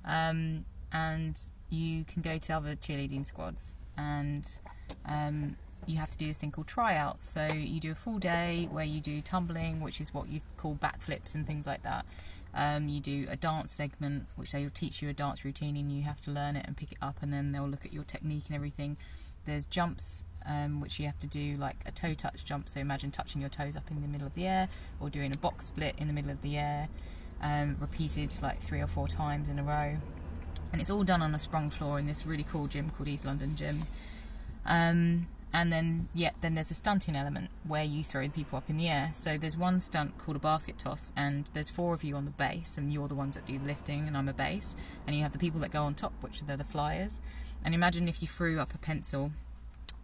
Um, 0.06 0.66
and 0.92 1.40
you 1.70 2.04
can 2.06 2.22
go 2.22 2.38
to 2.38 2.54
other 2.54 2.76
cheerleading 2.76 3.26
squads, 3.26 3.76
and 3.98 4.48
um, 5.06 5.56
you 5.86 5.98
have 5.98 6.12
to 6.12 6.18
do 6.18 6.28
this 6.28 6.38
thing 6.38 6.52
called 6.52 6.68
tryouts. 6.68 7.30
So 7.30 7.46
you 7.46 7.80
do 7.80 7.92
a 7.92 7.96
full 7.96 8.20
day 8.20 8.68
where 8.72 8.86
you 8.86 9.00
do 9.00 9.22
tumbling, 9.22 9.82
which 9.82 10.02
is 10.02 10.14
what 10.14 10.28
you 10.28 10.42
call 10.58 10.76
backflips 10.76 11.34
and 11.34 11.48
things 11.48 11.66
like 11.66 11.84
that. 11.84 12.06
Um, 12.54 12.90
you 12.90 13.00
do 13.00 13.28
a 13.30 13.36
dance 13.36 13.72
segment, 13.72 14.26
which 14.36 14.52
they 14.52 14.64
will 14.64 14.72
teach 14.72 15.02
you 15.02 15.10
a 15.10 15.14
dance 15.14 15.46
routine, 15.46 15.78
and 15.78 15.92
you 15.92 16.04
have 16.04 16.20
to 16.22 16.32
learn 16.32 16.56
it 16.56 16.66
and 16.68 16.76
pick 16.76 16.92
it 16.92 16.98
up, 17.02 17.18
and 17.22 17.32
then 17.32 17.52
they'll 17.52 17.68
look 17.68 17.86
at 17.86 17.94
your 17.94 18.04
technique 18.04 18.44
and 18.48 18.56
everything. 18.56 18.98
There's 19.46 19.66
jumps, 19.66 20.24
um, 20.46 20.82
which 20.82 21.00
you 21.00 21.06
have 21.06 21.20
to 21.20 21.28
do 21.28 21.56
like 21.56 21.78
a 21.86 21.92
toe 21.92 22.14
touch 22.14 22.44
jump. 22.44 22.68
So 22.68 22.80
imagine 22.80 23.12
touching 23.12 23.42
your 23.42 23.50
toes 23.50 23.76
up 23.76 23.90
in 23.90 24.02
the 24.02 24.08
middle 24.08 24.28
of 24.28 24.36
the 24.36 24.48
air, 24.48 24.70
or 25.00 25.10
doing 25.10 25.34
a 25.34 25.38
box 25.38 25.68
split 25.68 25.96
in 25.98 26.08
the 26.08 26.14
middle 26.14 26.32
of 26.32 26.42
the 26.42 26.58
air, 26.58 26.90
um, 27.42 27.78
repeated 27.80 28.34
like 28.42 28.60
three 28.60 28.82
or 28.82 28.88
four 28.88 29.08
times 29.08 29.48
in 29.48 29.58
a 29.58 29.64
row. 29.64 29.98
And 30.72 30.80
it's 30.80 30.90
all 30.90 31.04
done 31.04 31.22
on 31.22 31.34
a 31.36 31.40
sprung 31.40 31.70
floor 31.70 32.00
in 32.00 32.06
this 32.06 32.26
really 32.26 32.44
cool 32.44 32.68
gym 32.68 32.90
called 32.90 33.08
East 33.08 33.26
London 33.26 33.56
Gym. 33.56 33.78
And 35.54 35.72
then 35.72 36.08
yeah, 36.14 36.32
then 36.42 36.54
there's 36.54 36.72
a 36.72 36.76
stunting 36.76 37.16
element 37.16 37.50
where 37.68 37.84
you 37.84 38.04
throw 38.04 38.24
the 38.24 38.30
people 38.30 38.58
up 38.58 38.70
in 38.70 38.78
the 38.78 38.88
air. 38.88 39.12
So 39.14 39.38
there's 39.38 39.58
one 39.58 39.80
stunt 39.80 40.18
called 40.18 40.38
a 40.38 40.40
basket 40.40 40.78
toss, 40.78 41.12
and 41.16 41.50
there's 41.54 41.70
four 41.70 41.94
of 41.94 42.04
you 42.04 42.16
on 42.16 42.26
the 42.26 42.32
base, 42.32 42.78
and 42.78 42.92
you're 42.92 43.08
the 43.08 43.16
ones 43.16 43.36
that 43.36 43.46
do 43.46 43.58
the 43.58 43.66
lifting, 43.66 44.08
and 44.08 44.16
I'm 44.16 44.30
a 44.30 44.34
base, 44.34 44.76
and 45.06 45.16
you 45.16 45.24
have 45.24 45.34
the 45.34 45.40
people 45.40 45.60
that 45.62 45.72
go 45.72 45.84
on 45.84 45.94
top, 45.94 46.14
which 46.22 46.42
are 46.42 46.58
the 46.58 46.64
flyers. 46.64 47.22
And 47.64 47.76
imagine 47.76 48.08
if 48.08 48.22
you 48.22 48.28
threw 48.28 48.60
up 48.60 48.74
a 48.74 48.78
pencil 48.78 49.32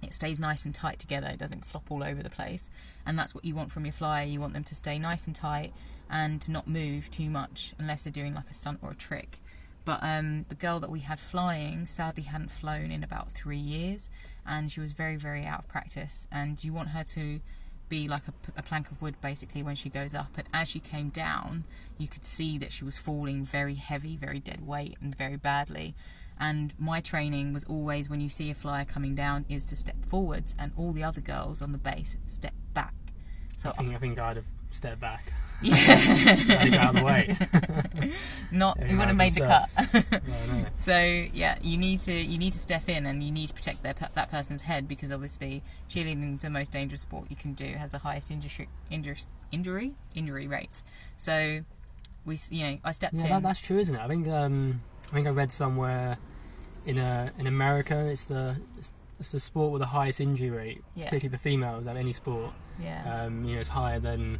it 0.04 0.14
stays 0.14 0.40
nice 0.40 0.66
and 0.66 0.74
tight 0.74 1.00
together 1.00 1.28
it 1.28 1.40
doesn't 1.40 1.66
flop 1.66 1.92
all 1.92 2.04
over 2.04 2.22
the 2.22 2.30
place 2.30 2.70
and 3.06 3.18
that's 3.18 3.34
what 3.34 3.44
you 3.44 3.56
want 3.56 3.72
from 3.72 3.86
your 3.86 3.92
flyer 3.92 4.26
you 4.26 4.40
want 4.40 4.54
them 4.54 4.64
to 4.64 4.76
stay 4.76 5.00
nice 5.00 5.26
and 5.26 5.36
tight 5.36 5.74
and 6.10 6.48
not 6.48 6.68
move 6.68 7.10
too 7.10 7.30
much 7.30 7.74
unless 7.80 8.04
they're 8.04 8.14
doing 8.14 8.34
like 8.34 8.50
a 8.50 8.54
stunt 8.54 8.80
or 8.82 8.92
a 8.92 8.96
trick 8.96 9.40
but 9.88 10.00
um, 10.04 10.46
the 10.50 10.56
girl 10.56 10.82
that 10.82 10.90
we 10.90 11.00
had 11.00 11.18
flying 11.18 11.88
sadly 11.88 12.24
hadn't 12.24 12.52
flown 12.52 12.92
in 12.92 13.04
about 13.06 13.32
three 13.32 13.58
years 13.58 14.10
and 14.46 14.70
she 14.70 14.82
was 14.82 14.92
very 14.92 15.16
very 15.16 15.46
out 15.46 15.60
of 15.60 15.68
practice 15.70 16.28
and 16.30 16.62
you 16.62 16.74
want 16.74 16.90
her 16.90 17.06
to 17.06 17.40
be 17.88 18.06
like 18.10 18.28
a, 18.28 18.34
a 18.58 18.62
plank 18.62 18.92
of 18.92 19.02
wood 19.02 19.16
basically 19.22 19.64
when 19.64 19.76
she 19.76 19.88
goes 19.88 20.14
up 20.14 20.38
and 20.38 20.46
as 20.54 20.68
she 20.68 20.80
came 20.80 21.08
down 21.08 21.64
you 21.98 22.06
could 22.06 22.26
see 22.26 22.58
that 22.58 22.70
she 22.74 22.84
was 22.84 22.98
falling 22.98 23.46
very 23.46 23.76
heavy 23.76 24.18
very 24.18 24.40
dead 24.40 24.68
weight 24.68 24.98
and 25.02 25.16
very 25.18 25.38
badly 25.38 25.96
and 26.38 26.74
my 26.78 27.00
training 27.02 27.54
was 27.54 27.64
always 27.64 28.10
when 28.10 28.22
you 28.22 28.30
see 28.30 28.52
a 28.52 28.54
flyer 28.54 28.86
coming 28.86 29.16
down 29.16 29.46
is 29.50 29.66
to 29.66 29.76
step 29.76 30.06
forwards, 30.06 30.56
and 30.60 30.72
all 30.78 30.92
the 30.92 31.04
other 31.04 31.22
girls 31.22 31.62
on 31.62 31.72
the 31.72 31.78
base 31.78 32.16
step 32.28 32.54
back. 32.74 32.94
So 33.58 33.70
I 33.70 33.72
think 33.74 33.96
I 33.96 33.98
think 33.98 34.20
I'd 34.20 34.36
have 34.36 34.46
stepped 34.70 35.02
back. 35.02 35.34
Yeah, 35.62 36.78
out 36.82 36.90
of 36.90 36.96
the 36.96 37.04
way. 37.04 37.38
Not 38.52 38.78
you 38.90 38.98
would 38.98 39.08
have 39.08 39.16
made 39.18 39.34
the 39.34 39.42
cut. 39.42 39.70
No, 40.28 40.54
no. 40.56 40.66
so 40.78 40.98
yeah, 41.34 41.58
you 41.62 41.78
need 41.78 42.00
to 42.02 42.14
you 42.14 42.38
need 42.38 42.54
to 42.54 42.60
step 42.60 42.88
in 42.90 43.06
and 43.06 43.24
you 43.24 43.32
need 43.32 43.48
to 43.48 43.54
protect 43.54 43.82
their, 43.84 43.96
that 44.14 44.30
person's 44.30 44.62
head 44.62 44.88
because 44.88 45.12
obviously 45.12 45.64
cheerleading 45.90 46.36
is 46.36 46.42
the 46.42 46.50
most 46.50 46.72
dangerous 46.72 47.02
sport 47.02 47.26
you 47.30 47.36
can 47.36 47.54
do. 47.54 47.66
It 47.66 47.78
has 47.78 47.92
the 47.92 47.98
highest 48.00 48.30
injury 48.32 48.68
injury 48.92 49.18
injury 49.52 49.94
injury 50.16 50.48
rates. 50.48 50.84
So 51.18 51.62
we 52.26 52.38
you 52.52 52.64
know 52.68 52.78
I 52.84 52.92
stepped 52.92 53.16
Yeah, 53.16 53.24
in. 53.24 53.30
that, 53.30 53.44
that's 53.44 53.60
true, 53.62 53.80
isn't 53.80 53.96
it? 53.96 54.02
I 54.02 54.08
think 54.08 54.28
um, 54.28 54.82
I 55.10 55.14
think 55.16 55.28
I 55.28 55.32
read 55.32 55.52
somewhere 55.52 56.18
in 56.86 56.98
uh, 57.00 57.32
in 57.40 57.48
America, 57.48 58.06
it's 58.06 58.26
the 58.26 58.58
it's, 58.78 58.94
it's 59.20 59.32
the 59.32 59.40
sport 59.40 59.72
with 59.72 59.82
the 59.82 59.88
highest 59.88 60.22
injury 60.22 60.52
rate, 60.52 60.84
Yeah. 60.96 61.06
particularly 61.06 61.36
for 61.38 61.42
females 61.42 61.88
of 61.88 61.98
any 61.98 62.14
sport. 62.14 62.54
yeah. 62.80 63.24
Um, 63.26 63.44
you 63.46 63.56
know, 63.56 63.60
it's 63.62 63.70
higher 63.70 64.00
than 64.00 64.38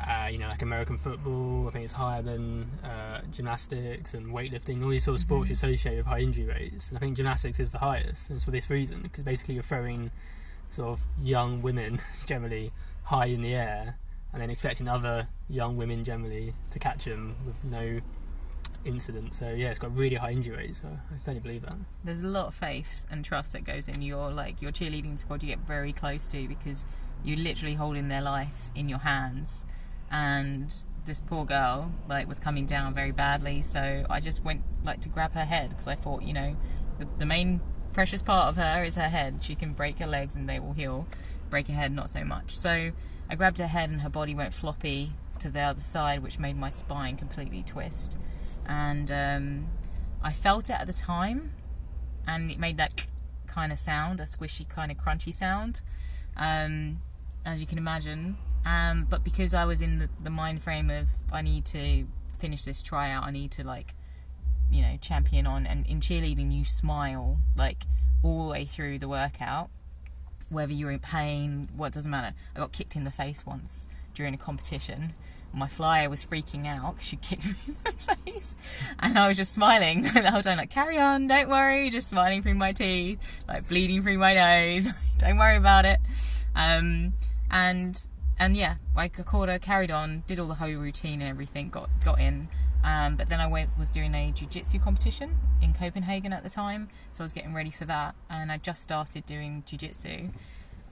uh, 0.00 0.28
you 0.30 0.38
know, 0.38 0.48
like 0.48 0.62
American 0.62 0.98
football. 0.98 1.68
I 1.68 1.70
think 1.70 1.84
it's 1.84 1.94
higher 1.94 2.22
than 2.22 2.70
uh, 2.84 3.20
gymnastics 3.32 4.14
and 4.14 4.26
weightlifting. 4.34 4.82
All 4.82 4.90
these 4.90 5.04
sort 5.04 5.14
of 5.16 5.20
sports 5.20 5.46
Mhm. 5.46 5.50
you 5.50 5.52
associate 5.54 5.96
with 5.96 6.06
high 6.06 6.20
injury 6.20 6.44
rates. 6.44 6.88
And 6.88 6.98
I 6.98 7.00
think 7.00 7.16
gymnastics 7.16 7.58
is 7.60 7.70
the 7.72 7.78
highest, 7.78 8.28
and 8.28 8.36
it's 8.36 8.44
for 8.44 8.50
this 8.50 8.68
reason 8.70 9.02
because 9.02 9.24
basically 9.24 9.54
you're 9.54 9.62
throwing 9.62 10.10
sort 10.70 10.88
of 10.88 11.00
young 11.22 11.62
women 11.62 12.00
generally 12.26 12.72
high 13.04 13.26
in 13.26 13.40
the 13.42 13.54
air, 13.54 13.96
and 14.32 14.42
then 14.42 14.50
expecting 14.50 14.88
other 14.88 15.28
young 15.48 15.76
women 15.76 16.04
generally 16.04 16.52
to 16.70 16.78
catch 16.78 17.04
them 17.04 17.36
with 17.46 17.62
no 17.64 18.00
incident. 18.84 19.34
So 19.34 19.50
yeah, 19.50 19.70
it's 19.70 19.78
got 19.78 19.94
really 19.96 20.16
high 20.16 20.30
injury 20.32 20.56
rates. 20.56 20.82
So 20.82 20.88
I 20.88 21.18
certainly 21.18 21.40
believe 21.40 21.62
that. 21.62 21.74
there's 22.04 22.22
a 22.22 22.28
lot 22.28 22.46
of 22.48 22.54
faith 22.54 23.04
and 23.10 23.24
trust 23.24 23.52
that 23.52 23.64
goes 23.64 23.88
in 23.88 24.02
your 24.02 24.30
like 24.32 24.62
your 24.62 24.70
cheerleading 24.72 25.18
squad 25.18 25.42
you 25.42 25.48
get 25.48 25.60
very 25.60 25.92
close 25.92 26.28
to 26.28 26.46
because 26.46 26.84
you're 27.24 27.38
literally 27.38 27.74
holding 27.74 28.08
their 28.08 28.20
life 28.20 28.70
in 28.74 28.88
your 28.88 28.98
hands 29.00 29.64
and 30.10 30.74
this 31.04 31.20
poor 31.20 31.44
girl 31.44 31.92
like 32.08 32.28
was 32.28 32.38
coming 32.38 32.66
down 32.66 32.94
very 32.94 33.12
badly. 33.12 33.62
So 33.62 34.04
i 34.10 34.20
just 34.20 34.44
went 34.44 34.62
like 34.84 35.00
to 35.02 35.08
grab 35.08 35.32
her 35.32 35.44
head 35.44 35.70
because 35.70 35.86
i 35.86 35.94
thought 35.94 36.22
you 36.22 36.32
know 36.32 36.56
the, 36.98 37.06
the 37.18 37.26
main 37.26 37.60
precious 37.92 38.22
part 38.22 38.48
of 38.48 38.56
her 38.56 38.84
is 38.84 38.94
her 38.96 39.08
head. 39.08 39.42
She 39.42 39.54
can 39.54 39.72
break 39.72 39.98
her 39.98 40.06
legs 40.06 40.34
and 40.34 40.48
they 40.48 40.60
will 40.60 40.72
heal. 40.72 41.06
Break 41.48 41.68
her 41.68 41.74
head 41.74 41.92
not 41.92 42.10
so 42.10 42.24
much. 42.24 42.56
So 42.56 42.92
i 43.28 43.34
grabbed 43.34 43.58
her 43.58 43.66
head 43.66 43.90
and 43.90 44.02
her 44.02 44.10
body 44.10 44.34
went 44.34 44.52
floppy 44.52 45.12
to 45.38 45.48
the 45.50 45.60
other 45.60 45.80
side 45.80 46.22
which 46.22 46.38
made 46.38 46.56
my 46.56 46.70
spine 46.70 47.16
completely 47.16 47.62
twist. 47.62 48.16
And 48.66 49.10
um, 49.10 49.68
i 50.22 50.32
felt 50.32 50.70
it 50.70 50.74
at 50.80 50.86
the 50.86 50.92
time 50.92 51.52
and 52.26 52.50
it 52.50 52.58
made 52.58 52.76
that 52.78 53.06
kind 53.46 53.72
of 53.72 53.78
sound, 53.78 54.20
a 54.20 54.24
squishy 54.24 54.68
kind 54.68 54.92
of 54.92 54.98
crunchy 54.98 55.32
sound, 55.32 55.80
um, 56.36 57.00
as 57.44 57.60
you 57.60 57.66
can 57.66 57.78
imagine. 57.78 58.36
Um, 58.66 59.06
but 59.08 59.22
because 59.22 59.54
I 59.54 59.64
was 59.64 59.80
in 59.80 60.00
the, 60.00 60.10
the 60.22 60.30
mind 60.30 60.60
frame 60.60 60.90
of 60.90 61.06
I 61.32 61.40
need 61.40 61.64
to 61.66 62.06
finish 62.38 62.64
this 62.64 62.82
tryout, 62.82 63.24
I 63.24 63.30
need 63.30 63.52
to 63.52 63.64
like, 63.64 63.94
you 64.70 64.82
know, 64.82 64.98
champion 65.00 65.46
on. 65.46 65.66
And 65.66 65.86
in 65.86 66.00
cheerleading, 66.00 66.52
you 66.52 66.64
smile 66.64 67.38
like 67.56 67.84
all 68.24 68.44
the 68.46 68.50
way 68.50 68.64
through 68.64 68.98
the 68.98 69.08
workout, 69.08 69.70
whether 70.50 70.72
you're 70.72 70.90
in 70.90 70.98
pain, 70.98 71.68
what 71.76 71.92
doesn't 71.92 72.10
matter. 72.10 72.34
I 72.56 72.58
got 72.58 72.72
kicked 72.72 72.96
in 72.96 73.04
the 73.04 73.12
face 73.12 73.46
once 73.46 73.86
during 74.14 74.34
a 74.34 74.38
competition. 74.38 75.12
My 75.52 75.68
flyer 75.68 76.10
was 76.10 76.24
freaking 76.26 76.66
out 76.66 76.96
'cause 76.96 77.06
she 77.06 77.16
kicked 77.28 77.46
me 77.46 77.54
in 77.68 77.76
the 77.84 77.92
face, 77.92 78.56
and 78.98 79.16
I 79.16 79.28
was 79.28 79.36
just 79.36 79.54
smiling 79.54 80.02
the 80.14 80.30
whole 80.30 80.42
time, 80.42 80.58
like 80.58 80.70
"Carry 80.70 80.98
on, 80.98 81.28
don't 81.28 81.48
worry," 81.48 81.88
just 81.88 82.08
smiling 82.08 82.42
through 82.42 82.54
my 82.56 82.72
teeth, 82.72 83.20
like 83.46 83.68
bleeding 83.68 84.02
through 84.02 84.18
my 84.18 84.34
nose. 84.34 84.88
don't 85.18 85.38
worry 85.38 85.56
about 85.56 85.86
it. 85.86 86.00
Um, 86.56 87.12
and 87.50 87.98
and 88.38 88.56
yeah, 88.56 88.76
like 88.94 89.24
called 89.24 89.48
her, 89.48 89.58
carried 89.58 89.90
on, 89.90 90.24
did 90.26 90.38
all 90.38 90.48
the 90.48 90.54
whole 90.54 90.68
routine 90.68 91.20
and 91.22 91.30
everything, 91.30 91.68
got 91.70 91.88
got 92.04 92.20
in. 92.20 92.48
Um, 92.84 93.16
but 93.16 93.28
then 93.28 93.40
I 93.40 93.48
went 93.48 93.70
was 93.78 93.90
doing 93.90 94.14
a 94.14 94.30
jiu-jitsu 94.30 94.78
competition 94.78 95.36
in 95.60 95.72
Copenhagen 95.72 96.32
at 96.32 96.44
the 96.44 96.50
time, 96.50 96.88
so 97.12 97.22
I 97.22 97.24
was 97.24 97.32
getting 97.32 97.52
ready 97.52 97.70
for 97.70 97.84
that, 97.86 98.14
and 98.30 98.52
I 98.52 98.58
just 98.58 98.82
started 98.82 99.26
doing 99.26 99.64
jiu-jitsu. 99.66 100.30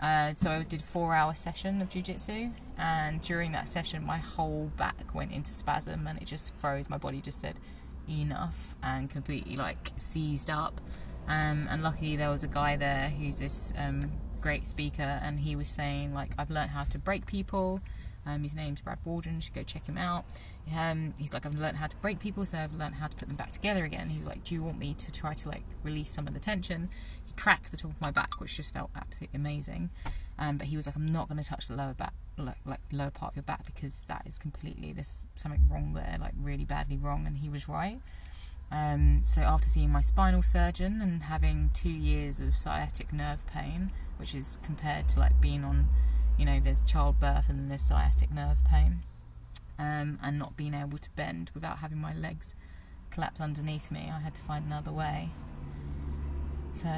Uh, 0.01 0.35
so 0.35 0.51
I 0.51 0.63
did 0.65 0.81
a 0.81 0.85
four-hour 0.85 1.35
session 1.35 1.81
of 1.81 1.91
jiu-jitsu, 1.91 2.51
and 2.77 3.21
during 3.21 3.53
that 3.53 3.69
session, 3.69 4.05
my 4.05 4.19
whole 4.19 4.73
back 4.77 5.15
went 5.15 5.31
into 5.31 5.53
spasm, 5.53 6.07
and 6.07 6.21
it 6.21 6.25
just 6.25 6.57
froze. 6.57 6.91
My 6.91 6.99
body 6.99 7.21
just 7.21 7.41
said 7.41 7.61
enough, 8.09 8.75
and 8.83 9.09
completely 9.09 9.57
like 9.57 9.93
seized 9.97 10.51
up. 10.51 10.81
Um, 11.29 11.69
and 11.71 11.83
luckily, 11.83 12.17
there 12.17 12.31
was 12.31 12.43
a 12.43 12.49
guy 12.49 12.77
there 12.77 13.11
who's 13.11 13.39
this 13.39 13.73
um, 13.79 14.11
great 14.45 14.67
speaker, 14.67 15.21
and 15.25 15.41
he 15.41 15.57
was 15.57 15.69
saying 15.69 16.13
like, 16.13 16.33
"I've 16.39 16.51
learned 16.51 16.71
how 16.71 16.85
to 16.85 16.99
break 16.99 17.25
people." 17.25 17.81
Um, 18.27 18.43
his 18.43 18.55
name's 18.55 18.83
Brad 18.83 18.99
Waldron. 19.03 19.37
You 19.37 19.41
should 19.41 19.55
go 19.55 19.63
check 19.63 19.87
him 19.87 19.97
out. 19.97 20.25
Um, 20.79 21.15
he's 21.19 21.33
like, 21.33 21.45
I've 21.47 21.59
learned 21.59 21.77
how 21.77 21.87
to 21.87 21.97
break 21.97 22.21
people, 22.21 22.45
so 22.47 22.59
I've 22.59 22.75
learned 22.75 22.95
how 22.97 23.07
to 23.07 23.17
put 23.17 23.29
them 23.29 23.37
back 23.37 23.53
together 23.53 23.85
again. 23.85 24.11
He's 24.11 24.25
like, 24.25 24.45
Do 24.45 24.55
you 24.55 24.63
want 24.63 24.79
me 24.79 24.95
to 24.99 25.11
try 25.11 25.33
to 25.33 25.49
like 25.49 25.65
release 25.83 26.11
some 26.11 26.27
of 26.27 26.35
the 26.35 26.41
tension? 26.41 26.91
He 27.25 27.33
cracked 27.35 27.71
the 27.71 27.79
top 27.79 27.93
of 27.93 28.01
my 28.03 28.11
back, 28.11 28.39
which 28.39 28.55
just 28.57 28.75
felt 28.75 28.91
absolutely 28.95 29.39
amazing. 29.39 29.89
Um, 30.39 30.59
but 30.59 30.67
he 30.67 30.77
was 30.77 30.87
like, 30.87 30.97
I'm 30.97 31.11
not 31.11 31.29
going 31.29 31.43
to 31.43 31.49
touch 31.49 31.69
the 31.69 31.77
lower 31.77 31.95
back, 31.95 32.13
like, 32.37 32.59
like 32.67 32.81
lower 32.93 33.11
part 33.11 33.33
of 33.33 33.37
your 33.37 33.45
back, 33.45 33.65
because 33.65 34.03
that 34.09 34.27
is 34.27 34.39
completely 34.39 34.93
there's 34.93 35.27
something 35.37 35.67
wrong 35.71 35.95
there, 35.95 36.19
like 36.21 36.35
really 36.39 36.65
badly 36.65 36.99
wrong. 36.99 37.27
And 37.27 37.39
he 37.39 37.49
was 37.49 37.67
right. 37.67 38.01
Um, 38.71 39.23
so 39.27 39.41
after 39.41 39.69
seeing 39.69 39.91
my 39.91 40.01
spinal 40.01 40.43
surgeon 40.43 41.01
and 41.01 41.23
having 41.23 41.71
two 41.73 41.91
years 41.91 42.41
of 42.41 42.57
sciatic 42.57 43.13
nerve 43.13 43.47
pain, 43.47 43.91
which 44.18 44.35
is 44.35 44.59
compared 44.62 45.09
to 45.11 45.20
like 45.20 45.40
being 45.40 45.64
on, 45.64 45.88
you 46.38 46.44
know, 46.44 46.61
there's 46.61 46.81
childbirth 46.83 47.48
and 47.48 47.70
there's 47.70 47.83
sciatic 47.83 48.31
nerve 48.33 48.64
pain, 48.64 49.03
um, 49.79 50.18
and 50.22 50.38
not 50.38 50.57
being 50.57 50.74
able 50.74 50.98
to 50.98 51.11
bend 51.16 51.50
without 51.55 51.79
having 51.79 51.98
my 51.98 52.14
legs 52.14 52.55
collapse 53.14 53.40
underneath 53.40 53.90
me, 53.90 54.11
I 54.12 54.18
had 54.18 54.35
to 54.35 54.40
find 54.40 54.66
another 54.66 54.92
way. 54.92 55.31
So 56.74 56.88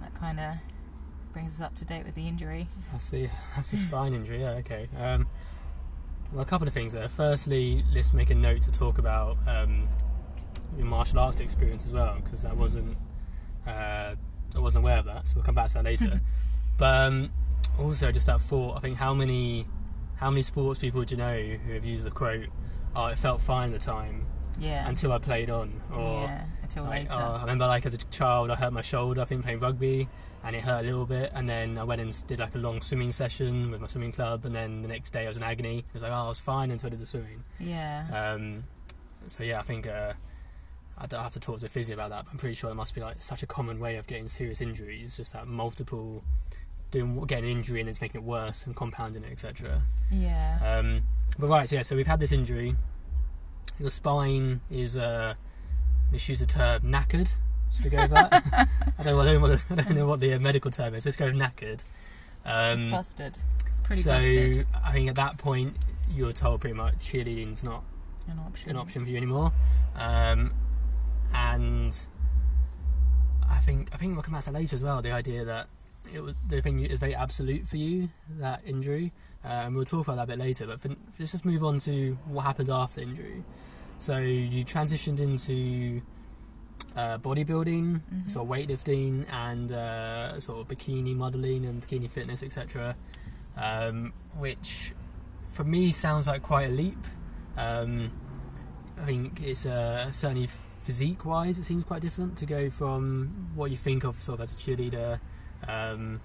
that 0.00 0.14
kind 0.14 0.38
of 0.38 0.54
brings 1.32 1.54
us 1.54 1.60
up 1.64 1.74
to 1.76 1.84
date 1.84 2.04
with 2.04 2.14
the 2.14 2.28
injury. 2.28 2.68
That's 2.92 3.10
the 3.10 3.28
that's 3.56 3.72
a 3.72 3.76
spine 3.78 4.12
injury. 4.12 4.42
Yeah, 4.42 4.50
okay. 4.50 4.86
Um, 4.98 5.26
well, 6.32 6.42
a 6.42 6.46
couple 6.46 6.68
of 6.68 6.74
things 6.74 6.92
there. 6.92 7.08
Firstly, 7.08 7.84
let's 7.94 8.12
make 8.12 8.30
a 8.30 8.34
note 8.34 8.62
to 8.62 8.72
talk 8.72 8.98
about 8.98 9.38
um, 9.46 9.88
your 10.76 10.86
martial 10.86 11.18
arts 11.18 11.40
experience 11.40 11.86
as 11.86 11.92
well, 11.92 12.18
because 12.22 12.42
that 12.42 12.56
wasn't 12.56 12.96
uh, 13.66 14.14
I 14.54 14.60
wasn't 14.60 14.84
aware 14.84 14.98
of 14.98 15.04
that. 15.06 15.28
So 15.28 15.34
we'll 15.36 15.44
come 15.44 15.54
back 15.54 15.68
to 15.68 15.74
that 15.74 15.84
later. 15.84 16.20
but 16.78 16.94
um, 17.06 17.30
also, 17.78 18.12
just 18.12 18.26
that 18.26 18.40
thought. 18.40 18.76
I 18.76 18.80
think 18.80 18.96
how 18.96 19.14
many 19.14 19.66
how 20.16 20.30
many 20.30 20.42
sports 20.42 20.78
people 20.78 21.02
do 21.04 21.14
you 21.14 21.18
know 21.18 21.36
who 21.38 21.72
have 21.74 21.84
used 21.84 22.04
the 22.06 22.10
quote? 22.10 22.46
Oh, 22.96 23.06
it 23.06 23.18
felt 23.18 23.40
fine 23.40 23.72
at 23.72 23.80
the 23.80 23.84
time 23.84 24.26
Yeah. 24.58 24.88
until 24.88 25.12
I 25.12 25.18
played 25.18 25.50
on, 25.50 25.82
or 25.92 26.22
yeah. 26.22 26.44
Until 26.62 26.84
like, 26.84 27.10
later. 27.10 27.20
oh, 27.20 27.34
I 27.36 27.40
remember 27.40 27.66
like 27.66 27.84
as 27.86 27.94
a 27.94 27.98
child, 27.98 28.50
I 28.50 28.54
hurt 28.54 28.72
my 28.72 28.82
shoulder. 28.82 29.20
I 29.20 29.24
think 29.24 29.42
playing 29.42 29.58
rugby, 29.58 30.08
and 30.44 30.54
it 30.54 30.62
hurt 30.62 30.84
a 30.84 30.86
little 30.86 31.04
bit. 31.06 31.32
And 31.34 31.48
then 31.48 31.76
I 31.78 31.82
went 31.82 32.00
and 32.00 32.26
did 32.28 32.38
like 32.38 32.54
a 32.54 32.58
long 32.58 32.80
swimming 32.80 33.10
session 33.10 33.72
with 33.72 33.80
my 33.80 33.88
swimming 33.88 34.12
club. 34.12 34.44
And 34.44 34.54
then 34.54 34.82
the 34.82 34.88
next 34.88 35.10
day 35.10 35.24
I 35.24 35.28
was 35.28 35.36
in 35.36 35.42
agony. 35.42 35.78
It 35.78 35.84
was 35.94 36.02
like, 36.04 36.12
oh, 36.12 36.26
I 36.26 36.28
was 36.28 36.38
fine 36.38 36.70
until 36.70 36.86
I 36.86 36.90
did 36.90 37.00
the 37.00 37.06
swimming. 37.06 37.42
yeah. 37.58 38.06
Um, 38.36 38.62
so 39.26 39.42
yeah, 39.42 39.58
I 39.58 39.62
think 39.62 39.86
uh, 39.88 40.12
I 40.96 41.06
don't 41.06 41.22
have 41.22 41.32
to 41.32 41.40
talk 41.40 41.60
to 41.60 41.66
a 41.66 41.68
physio 41.68 41.94
about 41.94 42.10
that. 42.10 42.24
But 42.24 42.32
I'm 42.32 42.38
pretty 42.38 42.54
sure 42.54 42.70
it 42.70 42.74
must 42.74 42.94
be 42.94 43.00
like 43.00 43.20
such 43.20 43.42
a 43.42 43.46
common 43.46 43.80
way 43.80 43.96
of 43.96 44.06
getting 44.06 44.28
serious 44.28 44.60
injuries. 44.60 45.16
Just 45.16 45.32
that 45.32 45.46
multiple 45.46 46.22
doing 46.90 47.24
getting 47.26 47.44
an 47.44 47.50
injury 47.50 47.80
and 47.80 47.88
it's 47.88 48.00
making 48.00 48.20
it 48.20 48.24
worse 48.24 48.64
and 48.64 48.74
compounding 48.74 49.24
it, 49.24 49.32
etc. 49.32 49.82
yeah. 50.12 50.58
Um, 50.62 51.02
but 51.38 51.48
right, 51.48 51.68
so 51.68 51.76
yeah, 51.76 51.82
so 51.82 51.96
we've 51.96 52.06
had 52.06 52.20
this 52.20 52.32
injury. 52.32 52.76
Your 53.80 53.90
spine 53.90 54.60
is, 54.70 54.96
uh, 54.96 55.34
let's 56.12 56.28
use 56.28 56.38
the 56.38 56.46
term 56.46 56.82
knackered. 56.82 57.28
Should 57.74 57.84
we 57.84 57.90
go 57.90 58.02
with 58.02 58.12
that? 58.12 58.44
I 58.98 59.02
don't, 59.02 59.16
know, 59.16 59.20
I, 59.20 59.24
don't 59.24 59.34
know 59.34 59.40
what 59.40 59.58
the, 59.58 59.72
I 59.72 59.82
don't 59.82 59.96
know 59.96 60.06
what 60.06 60.20
the 60.20 60.34
uh, 60.34 60.38
medical 60.38 60.70
term 60.70 60.94
is. 60.94 61.04
Let's 61.04 61.16
go 61.16 61.26
with 61.26 61.34
knackered. 61.34 61.82
Um, 62.44 62.78
it's 62.78 62.90
busted. 62.90 63.38
Pretty 63.82 64.02
so 64.02 64.10
busted. 64.12 64.66
I 64.84 64.92
think 64.92 65.08
at 65.08 65.16
that 65.16 65.38
point 65.38 65.76
you're 66.08 66.32
told 66.32 66.60
pretty 66.60 66.76
much 66.76 66.98
cheerleading's 66.98 67.64
not 67.64 67.82
An 68.28 68.38
option. 68.38 68.70
an 68.70 68.76
option 68.76 69.04
for 69.04 69.10
you 69.10 69.16
anymore. 69.16 69.52
Um, 69.96 70.52
and 71.34 71.96
I 73.48 73.58
think 73.58 73.88
I 73.92 73.96
think 73.96 74.14
we'll 74.14 74.22
come 74.22 74.34
back 74.34 74.44
to 74.44 74.52
that 74.52 74.58
later 74.58 74.76
as 74.76 74.82
well. 74.82 75.02
The 75.02 75.10
idea 75.12 75.44
that 75.44 75.68
it 76.12 76.22
was 76.22 76.34
the 76.48 76.60
thing 76.60 76.80
is 76.84 76.98
very 77.00 77.14
absolute 77.14 77.66
for 77.68 77.76
you 77.76 78.08
that 78.38 78.62
injury, 78.66 79.12
uh, 79.44 79.48
and 79.48 79.74
we'll 79.74 79.84
talk 79.84 80.06
about 80.06 80.16
that 80.16 80.24
a 80.24 80.26
bit 80.26 80.38
later. 80.38 80.66
But 80.66 80.80
for, 80.80 80.88
let's 81.18 81.32
just 81.32 81.44
move 81.44 81.64
on 81.64 81.78
to 81.80 82.18
what 82.26 82.42
happened 82.42 82.70
after 82.70 83.00
injury. 83.00 83.42
So 83.98 84.18
you 84.18 84.64
transitioned 84.64 85.20
into 85.20 86.02
uh, 86.96 87.18
bodybuilding, 87.18 88.00
Mhm. 88.02 88.30
sort 88.30 88.44
of 88.44 88.50
weightlifting, 88.50 89.26
and 89.32 89.72
uh, 89.72 90.38
sort 90.40 90.60
of 90.60 90.68
bikini 90.68 91.14
modeling 91.16 91.64
and 91.66 91.82
bikini 91.86 92.08
fitness, 92.10 92.42
etc. 92.42 92.94
Um, 93.56 94.12
which 94.36 94.92
for 95.52 95.64
me 95.64 95.92
sounds 95.92 96.26
like 96.26 96.42
quite 96.42 96.68
a 96.68 96.72
leap. 96.72 96.98
Um, 97.56 98.10
I 99.00 99.04
think 99.06 99.40
it's 99.42 99.64
uh, 99.66 100.10
certainly 100.12 100.48
physique 100.84 101.24
wise, 101.24 101.58
it 101.58 101.64
seems 101.64 101.82
quite 101.84 102.02
different 102.02 102.36
to 102.38 102.46
go 102.46 102.68
from 102.68 103.50
what 103.54 103.70
you 103.70 103.76
think 103.76 104.04
of 104.04 104.20
sort 104.22 104.38
of 104.38 104.42
as 104.42 104.52
a 104.52 104.54
cheerleader, 104.54 105.18
um, 105.66 106.20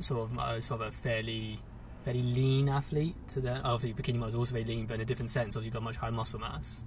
sort 0.00 0.30
of 0.30 0.38
uh, 0.38 0.60
sort 0.60 0.80
of 0.80 0.88
a 0.88 0.90
fairly 0.90 1.58
fairly 2.04 2.22
lean 2.22 2.68
athlete 2.68 3.14
to 3.28 3.40
then 3.40 3.60
obviously 3.62 3.92
bikini 3.92 4.16
model 4.16 4.30
is 4.30 4.34
also 4.34 4.52
very 4.52 4.64
lean, 4.64 4.86
but 4.86 4.94
in 4.94 5.00
a 5.02 5.04
different 5.04 5.30
sense. 5.30 5.54
Obviously, 5.54 5.66
you've 5.66 5.74
got 5.74 5.82
much 5.82 5.96
higher 5.98 6.10
muscle 6.10 6.40
mass. 6.40 6.84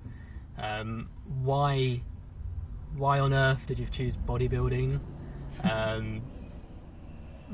Um, 0.58 1.10
why 1.44 2.02
why 2.96 3.20
on 3.20 3.34
earth 3.34 3.68
did 3.68 3.78
you 3.78 3.86
choose 3.86 4.18
bodybuilding? 4.18 5.00
Um, 5.64 6.22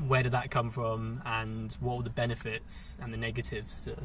where 0.06 0.22
did 0.22 0.32
that 0.32 0.50
come 0.50 0.70
from, 0.70 1.22
and 1.26 1.72
what 1.80 1.98
were 1.98 2.02
the 2.02 2.10
benefits 2.10 2.96
and 3.00 3.12
the 3.12 3.18
negatives 3.18 3.84
to 3.84 3.96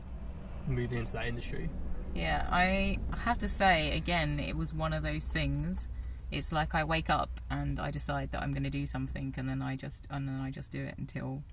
moving 0.67 0.99
into 0.99 1.13
that 1.13 1.27
industry? 1.27 1.69
Yeah, 2.13 2.47
I 2.49 2.97
have 3.23 3.37
to 3.39 3.49
say 3.49 3.95
again, 3.95 4.39
it 4.39 4.57
was 4.57 4.73
one 4.73 4.93
of 4.93 5.03
those 5.03 5.25
things. 5.25 5.87
It's 6.31 6.51
like 6.51 6.75
I 6.75 6.83
wake 6.83 7.09
up 7.09 7.39
and 7.49 7.79
I 7.79 7.91
decide 7.91 8.31
that 8.31 8.41
I'm 8.41 8.51
going 8.51 8.63
to 8.63 8.69
do 8.69 8.85
something, 8.85 9.33
and 9.37 9.47
then 9.47 9.61
I 9.61 9.75
just 9.75 10.07
and 10.09 10.27
then 10.27 10.39
I 10.41 10.51
just 10.51 10.71
do 10.71 10.83
it 10.83 10.95
until, 10.97 11.43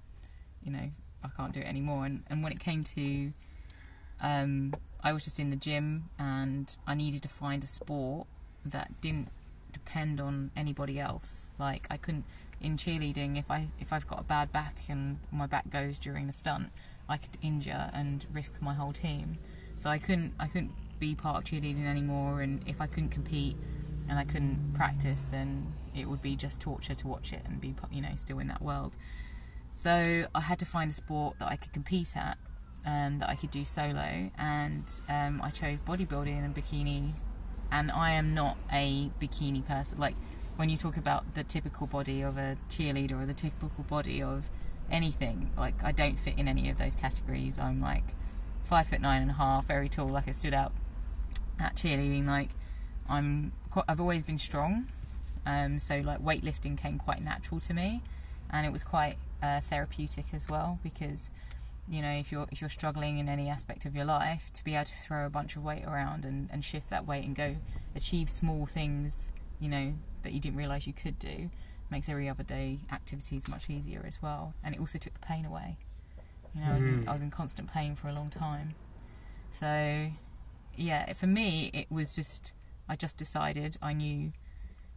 you 0.63 0.73
know, 0.73 0.91
I 1.23 1.29
can't 1.37 1.53
do 1.53 1.61
it 1.61 1.67
anymore. 1.67 2.07
And 2.07 2.25
and 2.29 2.43
when 2.43 2.53
it 2.53 2.61
came 2.61 2.83
to, 2.85 3.33
um, 4.21 4.75
I 5.03 5.13
was 5.13 5.25
just 5.25 5.39
in 5.39 5.51
the 5.51 5.57
gym 5.57 6.11
and 6.19 6.77
I 6.87 6.95
needed 6.95 7.23
to 7.23 7.29
find 7.29 7.63
a 7.63 7.67
sport 7.67 8.27
that 8.65 9.01
didn't 9.01 9.29
depend 9.73 10.21
on 10.21 10.51
anybody 10.57 10.99
else. 10.99 11.49
Like 11.59 11.87
I 11.91 11.99
couldn't 11.99 12.25
in 12.61 12.77
cheerleading 12.79 13.39
if 13.39 13.51
I 13.51 13.69
if 13.79 13.93
I've 13.93 14.09
got 14.09 14.21
a 14.21 14.25
bad 14.25 14.51
back 14.51 14.77
and 14.89 15.19
my 15.31 15.47
back 15.47 15.69
goes 15.71 15.99
during 15.99 16.29
a 16.29 16.33
stunt, 16.33 16.71
I 17.09 17.19
could 17.19 17.37
injure 17.43 17.91
and 17.93 18.25
risk 18.33 18.61
my 18.61 18.75
whole 18.75 18.93
team. 18.93 19.39
So 19.77 19.91
I 19.91 19.99
couldn't 19.99 20.35
I 20.39 20.47
couldn't 20.47 20.73
be 20.99 21.15
part 21.15 21.39
of 21.39 21.45
cheerleading 21.45 21.87
anymore. 21.87 22.41
And 22.41 22.63
if 22.67 22.81
I 22.81 22.87
couldn't 22.87 23.11
compete 23.11 23.57
and 24.09 24.19
I 24.19 24.25
couldn't 24.25 24.75
practice, 24.75 25.29
then 25.31 25.73
it 25.95 26.09
would 26.09 26.23
be 26.23 26.37
just 26.37 26.61
torture 26.61 26.95
to 26.95 27.09
watch 27.09 27.33
it 27.33 27.43
and 27.45 27.61
be 27.61 27.75
you 27.91 28.03
know 28.03 28.15
still 28.17 28.39
in 28.39 28.49
that 28.49 28.63
world. 28.63 28.97
So 29.77 30.27
I 30.35 30.41
had 30.41 30.59
to 30.61 30.65
find 30.65 30.91
a 30.91 30.95
sport 30.95 31.39
that 31.41 31.51
I 31.51 31.57
could 31.57 31.73
compete 31.73 32.17
at, 32.17 32.39
um, 32.87 33.19
that 33.19 33.29
I 33.29 33.35
could 33.35 33.51
do 33.51 33.65
solo, 33.65 34.31
and 34.39 34.85
um, 35.09 35.41
I 35.43 35.51
chose 35.51 35.79
bodybuilding 35.87 36.45
and 36.45 36.55
bikini. 36.55 37.13
And 37.73 37.91
I 37.91 38.13
am 38.13 38.35
not 38.35 38.57
a 38.73 39.11
bikini 39.21 39.67
person. 39.67 39.99
Like 39.99 40.15
when 40.57 40.69
you 40.69 40.77
talk 40.77 40.97
about 40.97 41.35
the 41.35 41.43
typical 41.43 41.89
body 41.89 42.23
of 42.23 42.39
a 42.39 42.57
cheerleader 42.71 43.21
or 43.21 43.27
the 43.27 43.35
typical 43.35 43.85
body 43.85 44.23
of 44.23 44.49
anything, 44.91 45.51
like 45.57 45.83
I 45.83 45.91
don't 45.91 46.17
fit 46.19 46.39
in 46.39 46.47
any 46.47 46.71
of 46.71 46.79
those 46.79 46.95
categories. 46.95 47.59
I'm 47.59 47.81
like 47.81 48.15
five 48.65 48.89
foot 48.89 49.01
nine 49.01 49.23
and 49.23 49.31
a 49.31 49.35
half, 49.35 49.67
very 49.67 49.89
tall. 49.89 50.09
Like 50.09 50.29
I 50.29 50.33
stood 50.33 50.55
out 50.55 50.73
at 51.61 51.77
cheerleading. 51.77 52.27
Like 52.27 52.51
I'm, 53.09 53.53
quite, 53.71 53.85
I've 53.89 54.01
always 54.01 54.25
been 54.25 54.39
strong. 54.39 54.87
Um, 55.47 55.79
so 55.79 56.01
like 56.01 56.23
weightlifting 56.23 56.77
came 56.79 56.99
quite 56.99 57.23
natural 57.23 57.61
to 57.61 57.75
me, 57.75 58.03
and 58.51 58.67
it 58.67 58.73
was 58.73 58.83
quite 58.83 59.17
uh, 59.43 59.61
therapeutic 59.61 60.27
as 60.33 60.49
well 60.49 60.79
because 60.83 61.31
you 61.89 62.01
know 62.01 62.11
if 62.11 62.33
you're 62.33 62.47
if 62.51 62.61
you're 62.63 62.71
struggling 62.71 63.19
in 63.19 63.29
any 63.29 63.49
aspect 63.49 63.85
of 63.85 63.95
your 63.95 64.07
life 64.07 64.51
to 64.55 64.65
be 64.65 64.75
able 64.75 64.87
to 64.87 64.97
throw 64.97 65.27
a 65.27 65.31
bunch 65.31 65.55
of 65.55 65.63
weight 65.63 65.85
around 65.85 66.25
and, 66.25 66.49
and 66.51 66.65
shift 66.65 66.89
that 66.89 67.07
weight 67.07 67.25
and 67.25 67.37
go 67.37 67.57
achieve 67.95 68.31
small 68.31 68.65
things 68.65 69.33
you 69.61 69.69
know 69.69 69.93
that 70.23 70.33
you 70.33 70.41
didn't 70.41 70.57
realize 70.57 70.87
you 70.87 70.95
could 70.95 71.19
do 71.19 71.51
makes 71.91 72.09
every 72.09 72.27
other 72.27 72.43
day 72.43 72.79
activities 72.91 73.47
much 73.49 73.69
easier 73.69 74.03
as 74.07 74.23
well 74.23 74.55
and 74.65 74.75
it 74.75 74.81
also 74.81 74.99
took 74.99 75.13
the 75.13 75.27
pain 75.27 75.45
away 75.45 75.77
you 76.55 76.61
know 76.61 76.71
I, 76.71 76.75
was 76.75 76.85
in, 76.85 77.05
Mhm. 77.05 77.09
I 77.09 77.13
was 77.13 77.23
in 77.23 77.31
constant 77.31 77.73
pain 77.73 77.95
for 77.97 78.09
a 78.09 78.13
long 78.13 78.31
time 78.31 78.75
so 79.51 80.11
yeah 80.77 81.13
for 81.13 81.27
me 81.27 81.71
it 81.73 81.91
was 81.91 82.15
just 82.15 82.53
I 82.89 82.97
just 82.97 83.17
decided 83.17 83.77
I 83.81 83.93
knew 83.93 84.33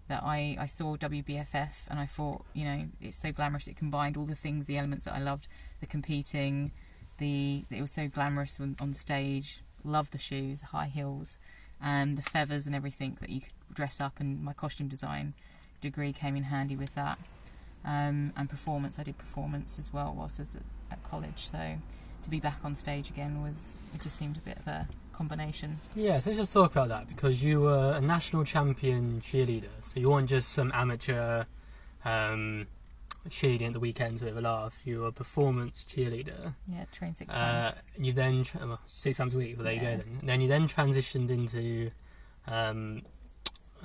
that 0.09 0.23
I, 0.23 0.55
I 0.59 0.65
saw 0.67 0.95
WBFF 0.95 1.87
and 1.89 1.99
I 1.99 2.05
thought, 2.05 2.45
you 2.53 2.63
know, 2.63 2.85
it's 3.01 3.17
so 3.17 3.31
glamorous. 3.33 3.67
It 3.67 3.75
combined 3.75 4.15
all 4.15 4.25
the 4.25 4.35
things, 4.35 4.65
the 4.65 4.77
elements 4.77 5.03
that 5.03 5.13
I 5.13 5.19
loved, 5.19 5.49
the 5.81 5.85
competing, 5.85 6.71
the 7.17 7.63
it 7.69 7.81
was 7.81 7.91
so 7.91 8.07
glamorous 8.07 8.57
on, 8.59 8.77
on 8.79 8.93
stage. 8.93 9.59
Love 9.83 10.11
the 10.11 10.17
shoes, 10.17 10.61
the 10.61 10.67
high 10.67 10.87
heels, 10.87 11.37
and 11.81 12.17
the 12.17 12.21
feathers 12.21 12.65
and 12.65 12.73
everything 12.75 13.17
that 13.19 13.29
you 13.29 13.41
could 13.41 13.51
dress 13.73 13.99
up. 13.99 14.19
And 14.21 14.41
my 14.43 14.53
costume 14.53 14.87
design 14.87 15.33
degree 15.81 16.13
came 16.13 16.35
in 16.37 16.43
handy 16.43 16.75
with 16.77 16.95
that. 16.95 17.17
Um, 17.87 18.33
and 18.35 18.49
performance, 18.49 18.99
I 18.99 19.03
did 19.03 19.17
performance 19.17 19.79
as 19.79 19.93
well 19.93 20.13
whilst 20.15 20.39
I 20.39 20.43
was 20.43 20.55
at, 20.57 20.61
at 20.91 21.03
college. 21.09 21.47
So 21.47 21.77
to 22.23 22.29
be 22.29 22.39
back 22.41 22.59
on 22.65 22.75
stage 22.75 23.09
again 23.09 23.41
was 23.41 23.73
it 23.95 24.01
just 24.01 24.17
seemed 24.17 24.35
a 24.35 24.41
bit 24.41 24.57
of 24.59 24.67
a 24.67 24.87
combination. 25.13 25.79
Yeah, 25.95 26.19
so 26.19 26.29
let's 26.29 26.39
just 26.41 26.51
talk 26.53 26.71
about 26.71 26.89
that 26.89 27.07
because 27.07 27.41
you 27.41 27.61
were 27.61 27.93
a 27.93 28.01
national 28.01 28.43
champion 28.43 29.21
cheerleader. 29.21 29.69
So 29.83 29.99
you 30.01 30.09
weren't 30.09 30.27
just 30.29 30.49
some 30.49 30.69
amateur 30.75 31.45
um, 32.03 32.67
cheerleading 33.29 33.67
at 33.67 33.73
the 33.73 33.79
weekends 33.79 34.21
with 34.21 34.37
a 34.37 34.41
laugh. 34.41 34.77
You 34.83 34.99
were 35.01 35.07
a 35.07 35.11
performance 35.13 35.85
cheerleader. 35.89 36.55
Yeah, 36.67 36.85
train 36.91 37.13
six 37.15 37.33
Uh, 37.33 37.39
times. 37.39 37.81
and 37.95 38.05
you 38.05 38.11
then 38.13 38.43
tra- 38.43 38.67
well, 38.67 38.81
six 38.87 39.17
times 39.17 39.33
a 39.33 39.37
week. 39.37 39.55
Well, 39.55 39.63
there 39.63 39.73
you 39.73 39.79
go. 39.79 39.85
Then. 39.97 40.17
And 40.19 40.29
then 40.29 40.41
you 40.41 40.47
then 40.49 40.67
transitioned 40.67 41.29
into, 41.31 41.91
um, 42.47 43.01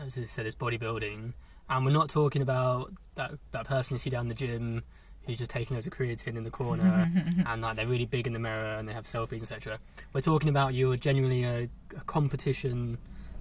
as 0.00 0.18
I 0.18 0.22
said, 0.24 0.46
it's 0.46 0.56
bodybuilding. 0.56 1.34
And 1.72 1.86
we're 1.86 1.92
not 1.92 2.10
talking 2.10 2.42
about 2.42 2.92
that 3.14 3.32
that 3.52 3.66
person 3.66 3.94
you 3.94 3.98
see 3.98 4.10
down 4.10 4.28
the 4.28 4.34
gym 4.34 4.82
who's 5.24 5.38
just 5.38 5.50
taking 5.50 5.74
loads 5.74 5.86
of 5.86 5.92
creatine 5.94 6.36
in 6.36 6.44
the 6.44 6.50
corner 6.50 7.10
and 7.46 7.62
like 7.62 7.76
they're 7.76 7.86
really 7.86 8.04
big 8.04 8.26
in 8.26 8.34
the 8.34 8.38
mirror 8.38 8.74
and 8.74 8.86
they 8.86 8.92
have 8.92 9.04
selfies, 9.04 9.40
etc. 9.40 9.78
We're 10.12 10.20
talking 10.20 10.50
about 10.50 10.74
you're 10.74 10.98
genuinely 10.98 11.44
a, 11.44 11.70
a 11.96 12.00
competition 12.04 12.98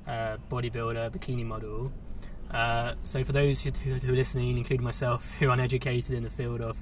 uh, 0.07 0.37
bodybuilder, 0.49 1.11
bikini 1.11 1.45
model. 1.45 1.91
Uh, 2.49 2.93
so 3.03 3.21
for 3.25 3.33
those 3.33 3.63
who, 3.63 3.71
who 3.71 4.13
are 4.13 4.15
listening, 4.15 4.57
including 4.57 4.83
myself, 4.85 5.35
who 5.39 5.49
are 5.49 5.53
uneducated 5.53 6.15
in 6.15 6.23
the 6.23 6.29
field 6.29 6.61
of 6.61 6.77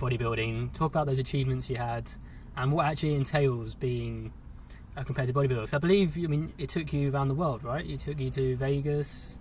bodybuilding, 0.00 0.72
talk 0.72 0.90
about 0.90 1.06
those 1.06 1.20
achievements 1.20 1.70
you 1.70 1.76
had 1.76 2.10
and 2.56 2.72
what 2.72 2.86
actually 2.86 3.14
entails 3.14 3.76
being 3.76 4.32
a 4.96 5.04
competitive 5.04 5.36
bodybuilder. 5.36 5.72
I 5.72 5.78
believe, 5.78 6.16
I 6.16 6.26
mean, 6.26 6.54
it 6.58 6.70
took 6.70 6.92
you 6.92 7.12
around 7.12 7.28
the 7.28 7.34
world, 7.34 7.62
right? 7.62 7.88
It 7.88 8.00
took 8.00 8.18
you 8.18 8.30
to 8.30 8.56
Vegas. 8.56 9.38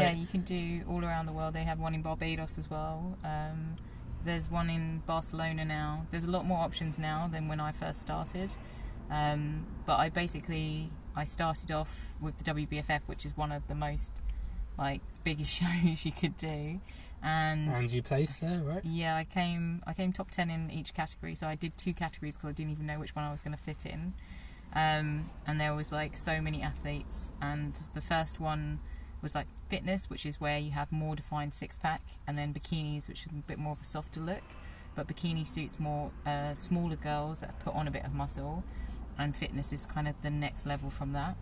Yeah, 0.00 0.12
you 0.12 0.26
can 0.26 0.42
do 0.42 0.82
all 0.88 1.04
around 1.04 1.26
the 1.26 1.32
world. 1.32 1.54
They 1.54 1.64
have 1.64 1.78
one 1.78 1.94
in 1.94 2.02
Barbados 2.02 2.58
as 2.58 2.70
well. 2.70 3.16
Um, 3.24 3.76
there's 4.24 4.50
one 4.50 4.68
in 4.70 5.02
Barcelona 5.06 5.64
now. 5.64 6.06
There's 6.10 6.24
a 6.24 6.30
lot 6.30 6.44
more 6.44 6.58
options 6.58 6.98
now 6.98 7.28
than 7.30 7.48
when 7.48 7.60
I 7.60 7.72
first 7.72 8.00
started. 8.00 8.54
Um, 9.10 9.66
but 9.86 9.98
I 9.98 10.10
basically 10.10 10.90
I 11.16 11.24
started 11.24 11.70
off 11.70 12.14
with 12.20 12.38
the 12.38 12.44
WBFF, 12.44 13.00
which 13.06 13.24
is 13.24 13.36
one 13.36 13.52
of 13.52 13.66
the 13.68 13.74
most 13.74 14.12
like 14.76 15.00
biggest 15.24 15.52
shows 15.52 16.04
you 16.04 16.12
could 16.12 16.36
do, 16.36 16.80
and 17.22 17.74
And 17.76 17.90
you 17.90 18.02
placed 18.02 18.40
there, 18.40 18.60
right? 18.60 18.84
yeah, 18.84 19.16
I 19.16 19.24
came 19.24 19.82
I 19.86 19.94
came 19.94 20.12
top 20.12 20.30
ten 20.30 20.50
in 20.50 20.70
each 20.70 20.94
category. 20.94 21.34
So 21.34 21.46
I 21.46 21.54
did 21.54 21.76
two 21.76 21.94
categories 21.94 22.36
because 22.36 22.50
I 22.50 22.52
didn't 22.52 22.72
even 22.72 22.86
know 22.86 22.98
which 22.98 23.16
one 23.16 23.24
I 23.24 23.30
was 23.30 23.42
going 23.42 23.56
to 23.56 23.62
fit 23.62 23.86
in. 23.86 24.14
Um, 24.74 25.30
and 25.46 25.58
there 25.58 25.74
was 25.74 25.90
like 25.92 26.16
so 26.16 26.42
many 26.42 26.62
athletes, 26.62 27.32
and 27.40 27.74
the 27.94 28.02
first 28.02 28.38
one 28.38 28.80
was 29.22 29.34
like 29.34 29.46
fitness, 29.68 30.08
which 30.08 30.24
is 30.26 30.40
where 30.40 30.58
you 30.58 30.70
have 30.72 30.92
more 30.92 31.16
defined 31.16 31.54
six 31.54 31.78
pack, 31.78 32.02
and 32.26 32.36
then 32.38 32.52
bikinis, 32.54 33.08
which 33.08 33.26
is 33.26 33.32
a 33.32 33.34
bit 33.34 33.58
more 33.58 33.72
of 33.72 33.80
a 33.80 33.84
softer 33.84 34.20
look. 34.20 34.42
But 34.94 35.06
bikini 35.06 35.46
suits 35.46 35.78
more 35.78 36.10
uh, 36.26 36.54
smaller 36.54 36.96
girls 36.96 37.40
that 37.40 37.58
put 37.60 37.74
on 37.74 37.86
a 37.86 37.90
bit 37.90 38.04
of 38.04 38.14
muscle, 38.14 38.64
and 39.18 39.34
fitness 39.36 39.72
is 39.72 39.86
kind 39.86 40.08
of 40.08 40.20
the 40.22 40.30
next 40.30 40.66
level 40.66 40.90
from 40.90 41.12
that. 41.12 41.36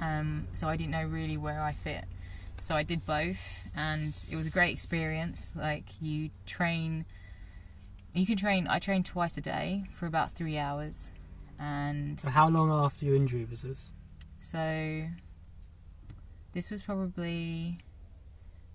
Um, 0.00 0.48
so 0.54 0.68
I 0.68 0.76
didn't 0.76 0.90
know 0.92 1.04
really 1.04 1.36
where 1.36 1.60
I 1.62 1.72
fit. 1.72 2.04
So 2.60 2.74
I 2.74 2.82
did 2.82 3.04
both, 3.04 3.68
and 3.76 4.16
it 4.30 4.36
was 4.36 4.46
a 4.46 4.50
great 4.50 4.72
experience. 4.72 5.52
Like 5.56 6.00
you 6.00 6.30
train, 6.46 7.04
you 8.12 8.26
can 8.26 8.36
train. 8.36 8.66
I 8.68 8.78
trained 8.78 9.06
twice 9.06 9.36
a 9.36 9.40
day 9.40 9.84
for 9.92 10.06
about 10.06 10.32
three 10.32 10.56
hours, 10.58 11.10
and 11.58 12.18
So 12.18 12.30
how 12.30 12.48
long 12.48 12.70
after 12.70 13.04
your 13.04 13.16
injury 13.16 13.44
was 13.48 13.62
this? 13.62 13.90
so 14.40 15.04
this 16.54 16.70
was 16.70 16.82
probably 16.82 17.78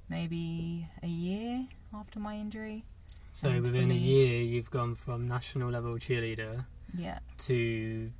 maybe 0.09 0.87
a 1.03 1.07
year 1.07 1.67
after 1.93 2.19
my 2.19 2.35
injury. 2.35 2.85
So 3.31 3.49
And 3.49 3.61
within 3.63 3.91
a 3.91 3.95
year, 3.95 4.41
you've 4.41 4.69
gone 4.71 4.95
from 4.95 5.27
national 5.27 5.69
level 5.69 5.93
cheerleader 5.95 6.65
Yeah. 6.93 7.19
to, 7.39 8.11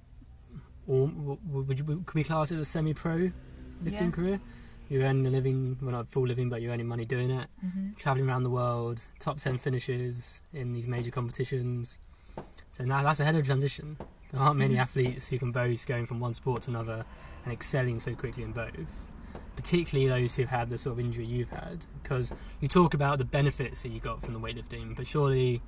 or 0.88 1.08
would 1.45 1.78
you 1.80 2.04
could 2.06 2.15
we 2.15 2.24
class 2.24 2.52
it 2.52 2.58
as 2.60 2.67
semi-pro 2.69 3.32
lifting 3.84 4.08
Yeah. 4.08 4.12
career? 4.12 4.41
You're 4.88 5.04
earning 5.04 5.28
a 5.28 5.30
living, 5.30 5.78
well 5.82 5.91
not 5.91 6.10
full 6.10 6.26
living, 6.26 6.50
but 6.50 6.62
you're 6.62 6.72
earning 6.74 6.88
money 6.88 7.06
doing 7.06 7.30
it. 7.32 7.48
hmm 7.62 7.89
Traveling 7.98 8.28
around 8.30 8.43
the 8.43 8.50
world, 8.50 9.04
top 9.19 9.39
ten 9.39 9.58
finishes 9.58 10.41
in 10.54 10.74
these 10.74 10.88
major 10.88 11.12
competitions. 11.12 12.00
So 12.72 12.86
now 12.86 13.04
that's 13.04 13.19
a 13.19 13.26
hell 13.26 13.36
of 13.36 13.41
a 13.41 13.45
transition. 13.45 13.98
There 14.32 14.39
aren't 14.39 14.58
many 14.60 14.76
Mhm. 14.76 14.80
athletes 14.82 15.28
who 15.30 15.38
can 15.39 15.52
boast 15.52 15.86
going 15.88 16.06
from 16.06 16.19
one 16.19 16.34
sport 16.34 16.63
to 16.63 16.69
another 16.69 17.06
and 17.43 17.52
excelling 17.52 18.00
so 18.00 18.15
quickly 18.15 18.43
in 18.43 18.54
both. 18.54 18.76
Particularly 19.63 20.08
those 20.22 20.36
who've 20.36 20.48
had 20.48 20.69
the 20.69 20.78
sort 20.78 20.93
of 20.93 21.00
injury 21.06 21.26
you've 21.26 21.50
had, 21.50 21.86
because 22.02 22.32
you 22.62 22.69
talk 22.69 22.93
about 22.93 23.17
the 23.17 23.26
benefits 23.26 23.84
that 23.84 23.89
you 23.89 24.00
got 24.00 24.22
from 24.22 24.34
the 24.34 24.39
weightlifting, 24.39 24.95
but 24.95 25.06
surely, 25.06 25.62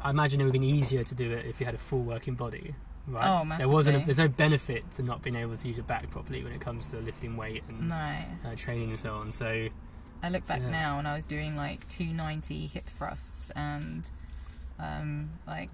I 0.00 0.08
imagine 0.08 0.40
it 0.40 0.44
would 0.44 0.54
have 0.54 0.60
been 0.62 0.70
easier 0.70 1.04
to 1.04 1.14
do 1.14 1.30
it 1.30 1.44
if 1.44 1.60
you 1.60 1.66
had 1.66 1.74
a 1.74 1.78
full 1.78 2.02
working 2.02 2.36
body, 2.36 2.74
right? 3.06 3.42
Oh, 3.42 3.56
There 3.58 3.68
wasn't. 3.68 4.02
A, 4.02 4.06
there's 4.06 4.16
no 4.18 4.28
benefit 4.28 4.90
to 4.92 5.02
not 5.02 5.20
being 5.20 5.36
able 5.36 5.54
to 5.58 5.68
use 5.68 5.76
your 5.76 5.84
back 5.84 6.08
properly 6.08 6.42
when 6.42 6.54
it 6.54 6.60
comes 6.62 6.88
to 6.92 6.96
lifting 7.00 7.36
weight 7.36 7.64
and 7.68 7.90
No. 7.90 7.94
uh, 8.46 8.54
training 8.56 8.88
and 8.88 8.98
so 8.98 9.12
on. 9.14 9.30
So 9.30 9.68
I 10.22 10.28
look 10.30 10.46
back 10.46 10.62
Yeah. 10.62 10.70
now 10.70 10.98
and 10.98 11.06
I 11.06 11.14
was 11.16 11.26
doing 11.26 11.56
like 11.56 11.86
290 11.90 12.66
hip 12.68 12.86
thrusts 12.86 13.50
and 13.50 14.08
um, 14.78 15.32
like 15.46 15.68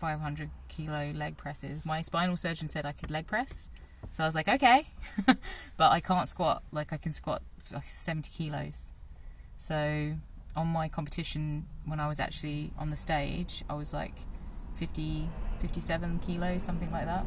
500 0.00 0.50
kilo 0.68 1.10
leg 1.12 1.36
presses. 1.36 1.84
My 1.84 2.02
spinal 2.02 2.36
surgeon 2.36 2.68
said 2.68 2.86
I 2.86 2.92
could 2.92 3.10
leg 3.10 3.26
press. 3.26 3.68
So 4.10 4.24
I 4.24 4.26
was 4.26 4.34
like, 4.34 4.48
okay. 4.48 4.86
but 5.76 5.92
I 5.92 6.00
can't 6.00 6.28
squat. 6.28 6.62
Like 6.72 6.92
I 6.92 6.96
can 6.96 7.12
squat 7.12 7.42
like 7.72 7.88
70 7.88 8.30
kilos. 8.30 8.92
So 9.56 10.14
on 10.56 10.66
my 10.68 10.88
competition, 10.88 11.66
when 11.84 12.00
I 12.00 12.08
was 12.08 12.20
actually 12.20 12.72
on 12.78 12.90
the 12.90 12.96
stage, 12.96 13.64
I 13.68 13.74
was 13.74 13.92
like 13.92 14.14
50, 14.74 15.28
57 15.60 16.18
kilos, 16.20 16.62
something 16.62 16.90
like 16.90 17.06
that. 17.06 17.26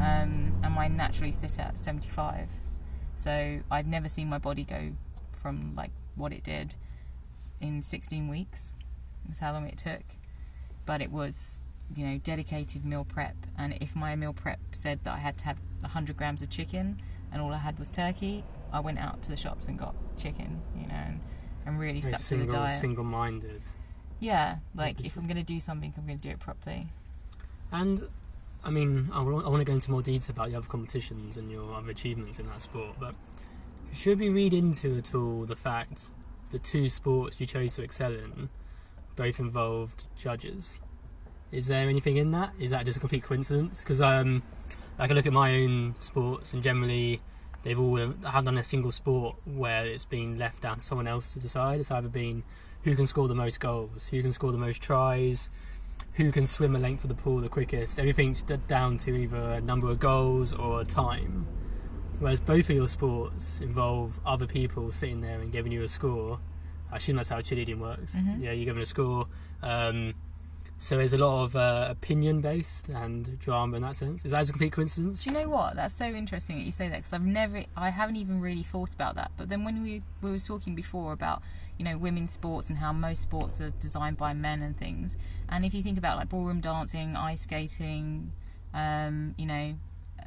Um, 0.00 0.52
and 0.62 0.78
I 0.78 0.88
naturally 0.88 1.32
sit 1.32 1.58
at 1.58 1.78
75. 1.78 2.48
So 3.14 3.60
I've 3.70 3.86
never 3.86 4.08
seen 4.08 4.28
my 4.28 4.38
body 4.38 4.64
go 4.64 4.92
from 5.30 5.74
like 5.76 5.92
what 6.14 6.32
it 6.32 6.42
did 6.42 6.74
in 7.60 7.82
16 7.82 8.28
weeks. 8.28 8.72
That's 9.26 9.38
how 9.38 9.52
long 9.52 9.66
it 9.66 9.78
took. 9.78 10.02
But 10.84 11.00
it 11.00 11.12
was, 11.12 11.60
you 11.96 12.06
know, 12.06 12.18
dedicated 12.18 12.84
meal 12.84 13.04
prep. 13.04 13.36
And 13.58 13.76
if 13.80 13.94
my 13.94 14.16
meal 14.16 14.32
prep 14.32 14.60
said 14.72 15.00
that 15.04 15.14
I 15.14 15.18
had 15.18 15.38
to 15.38 15.44
have 15.44 15.60
100 15.80 16.16
grams 16.16 16.42
of 16.42 16.50
chicken 16.50 17.00
and 17.32 17.42
all 17.42 17.52
I 17.52 17.58
had 17.58 17.78
was 17.78 17.90
turkey, 17.90 18.44
I 18.72 18.80
went 18.80 18.98
out 18.98 19.22
to 19.22 19.30
the 19.30 19.36
shops 19.36 19.68
and 19.68 19.78
got 19.78 19.94
chicken, 20.16 20.62
you 20.76 20.86
know, 20.86 20.94
and, 20.94 21.20
and 21.66 21.78
really 21.78 22.00
stuck 22.00 22.20
to 22.20 22.36
the 22.36 22.46
diet. 22.46 22.80
single-minded. 22.80 23.62
Yeah, 24.20 24.58
like 24.74 25.04
if 25.04 25.16
I'm 25.16 25.26
going 25.26 25.36
to 25.36 25.42
do 25.42 25.60
something, 25.60 25.92
I'm 25.96 26.06
going 26.06 26.18
to 26.18 26.22
do 26.22 26.30
it 26.30 26.40
properly. 26.40 26.88
And 27.72 28.02
I 28.64 28.70
mean, 28.70 29.10
I 29.12 29.20
want 29.20 29.58
to 29.58 29.64
go 29.64 29.72
into 29.72 29.90
more 29.90 30.02
detail 30.02 30.30
about 30.30 30.50
your 30.50 30.58
other 30.58 30.68
competitions 30.68 31.36
and 31.36 31.50
your 31.50 31.74
other 31.74 31.90
achievements 31.90 32.38
in 32.38 32.46
that 32.46 32.62
sport, 32.62 32.96
but 33.00 33.14
should 33.92 34.20
we 34.20 34.28
read 34.28 34.54
into 34.54 34.96
at 34.98 35.14
all 35.14 35.44
the 35.44 35.56
fact 35.56 36.06
the 36.50 36.58
two 36.58 36.88
sports 36.88 37.40
you 37.40 37.46
chose 37.46 37.74
to 37.74 37.82
excel 37.82 38.12
in 38.12 38.48
both 39.16 39.38
involved 39.40 40.04
judges? 40.16 40.80
Is 41.52 41.66
there 41.66 41.88
anything 41.88 42.16
in 42.16 42.30
that? 42.32 42.52
Is 42.58 42.70
that 42.70 42.84
just 42.86 42.96
a 42.96 43.00
complete 43.00 43.22
coincidence? 43.22 43.80
Because 43.80 44.00
um, 44.00 44.42
I 44.98 45.06
can 45.06 45.16
look 45.16 45.26
at 45.26 45.32
my 45.32 45.54
own 45.56 45.94
sports, 45.98 46.52
and 46.54 46.62
generally 46.62 47.20
they've 47.62 47.78
all 47.78 47.98
I 48.00 48.30
haven't 48.30 48.46
done 48.46 48.58
a 48.58 48.64
single 48.64 48.90
sport 48.90 49.36
where 49.44 49.86
it's 49.86 50.04
been 50.06 50.38
left 50.38 50.62
down 50.62 50.78
to 50.78 50.82
someone 50.82 51.06
else 51.06 51.32
to 51.34 51.38
decide. 51.38 51.78
It's 51.80 51.90
either 51.90 52.08
been 52.08 52.42
who 52.84 52.96
can 52.96 53.06
score 53.06 53.28
the 53.28 53.34
most 53.34 53.60
goals, 53.60 54.08
who 54.08 54.22
can 54.22 54.32
score 54.32 54.50
the 54.50 54.58
most 54.58 54.80
tries, 54.82 55.50
who 56.14 56.32
can 56.32 56.46
swim 56.46 56.74
a 56.74 56.78
length 56.78 57.04
of 57.04 57.08
the 57.08 57.14
pool 57.14 57.40
the 57.40 57.48
quickest. 57.48 57.98
Everything's 57.98 58.42
down 58.42 58.96
to 58.98 59.14
either 59.14 59.36
a 59.52 59.60
number 59.60 59.90
of 59.90 60.00
goals 60.00 60.52
or 60.52 60.80
a 60.80 60.84
time. 60.84 61.46
Whereas 62.18 62.40
both 62.40 62.70
of 62.70 62.76
your 62.76 62.88
sports 62.88 63.60
involve 63.60 64.20
other 64.24 64.46
people 64.46 64.90
sitting 64.92 65.20
there 65.20 65.40
and 65.40 65.50
giving 65.52 65.72
you 65.72 65.82
a 65.82 65.88
score. 65.88 66.38
I 66.90 66.96
assume 66.96 67.16
that's 67.16 67.30
how 67.30 67.38
cheerleading 67.40 67.78
works. 67.78 68.14
Mhm. 68.16 68.42
Yeah, 68.42 68.52
you're 68.52 68.64
given 68.66 68.82
a 68.82 68.86
score. 68.86 69.26
Um, 69.62 70.14
so 70.82 70.96
there's 70.96 71.12
a 71.12 71.18
lot 71.18 71.44
of 71.44 71.54
uh, 71.54 71.86
opinion 71.90 72.40
based 72.40 72.88
and 72.88 73.38
drama 73.38 73.76
in 73.76 73.82
that 73.82 73.94
sense. 73.94 74.24
Is 74.24 74.32
that 74.32 74.48
a 74.48 74.50
complete 74.50 74.72
coincidence? 74.72 75.22
Do 75.22 75.30
you 75.30 75.38
know 75.38 75.48
what? 75.48 75.76
That's 75.76 75.94
so 75.94 76.06
interesting 76.06 76.56
that 76.58 76.64
you 76.64 76.72
say 76.72 76.88
that 76.88 76.96
because 76.96 77.12
I've 77.12 77.24
never, 77.24 77.62
I 77.76 77.90
haven't 77.90 78.16
even 78.16 78.40
really 78.40 78.64
thought 78.64 78.92
about 78.92 79.14
that. 79.14 79.30
But 79.36 79.48
then 79.48 79.62
when 79.62 79.84
we 79.84 80.02
we 80.22 80.32
were 80.32 80.40
talking 80.40 80.74
before 80.74 81.12
about 81.12 81.40
you 81.78 81.84
know 81.84 81.96
women's 81.96 82.32
sports 82.32 82.68
and 82.68 82.78
how 82.78 82.92
most 82.92 83.22
sports 83.22 83.60
are 83.60 83.70
designed 83.70 84.16
by 84.16 84.32
men 84.32 84.60
and 84.60 84.76
things, 84.76 85.16
and 85.48 85.64
if 85.64 85.72
you 85.72 85.84
think 85.84 85.98
about 85.98 86.18
like 86.18 86.28
ballroom 86.28 86.60
dancing, 86.60 87.14
ice 87.14 87.42
skating, 87.42 88.32
um, 88.74 89.36
you 89.38 89.46
know, 89.46 89.76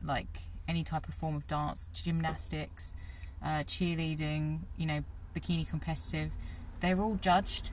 like 0.06 0.44
any 0.70 0.86
type 0.86 1.10
of 1.10 1.16
form 1.16 1.36
of 1.36 1.46
dance, 1.48 1.90
gymnastics, 1.94 2.96
uh, 3.44 3.66
cheerleading, 3.66 4.60
you 4.78 4.86
know, 4.86 5.04
bikini 5.36 5.68
competitive, 5.70 6.32
they're 6.80 7.02
all 7.02 7.20
judged. 7.22 7.72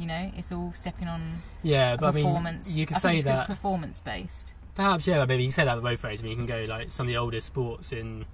You 0.00 0.06
know, 0.06 0.32
it's 0.34 0.50
all 0.50 0.72
stepping 0.74 1.08
on 1.08 1.42
Yeah, 1.62 1.96
but 1.96 2.06
I 2.06 2.10
mean, 2.12 2.24
performance. 2.24 2.70
you 2.72 2.86
could 2.86 2.96
I 2.96 3.00
say 3.00 3.08
think 3.08 3.18
it's 3.20 3.28
'cause 3.28 3.38
that. 3.40 3.46
performance 3.46 4.00
based. 4.00 4.54
Perhaps, 4.74 5.06
yeah, 5.06 5.22
maybe 5.26 5.42
you 5.42 5.48
can 5.50 5.52
say 5.54 5.64
that 5.66 5.82
both 5.82 6.02
ways. 6.02 6.20
I 6.20 6.22
mean, 6.22 6.30
you 6.30 6.36
can 6.38 6.46
go 6.46 6.64
like 6.66 6.90
some 6.90 7.06
of 7.06 7.08
the 7.08 7.18
oldest 7.18 7.46
sports 7.46 7.92
in 7.92 8.24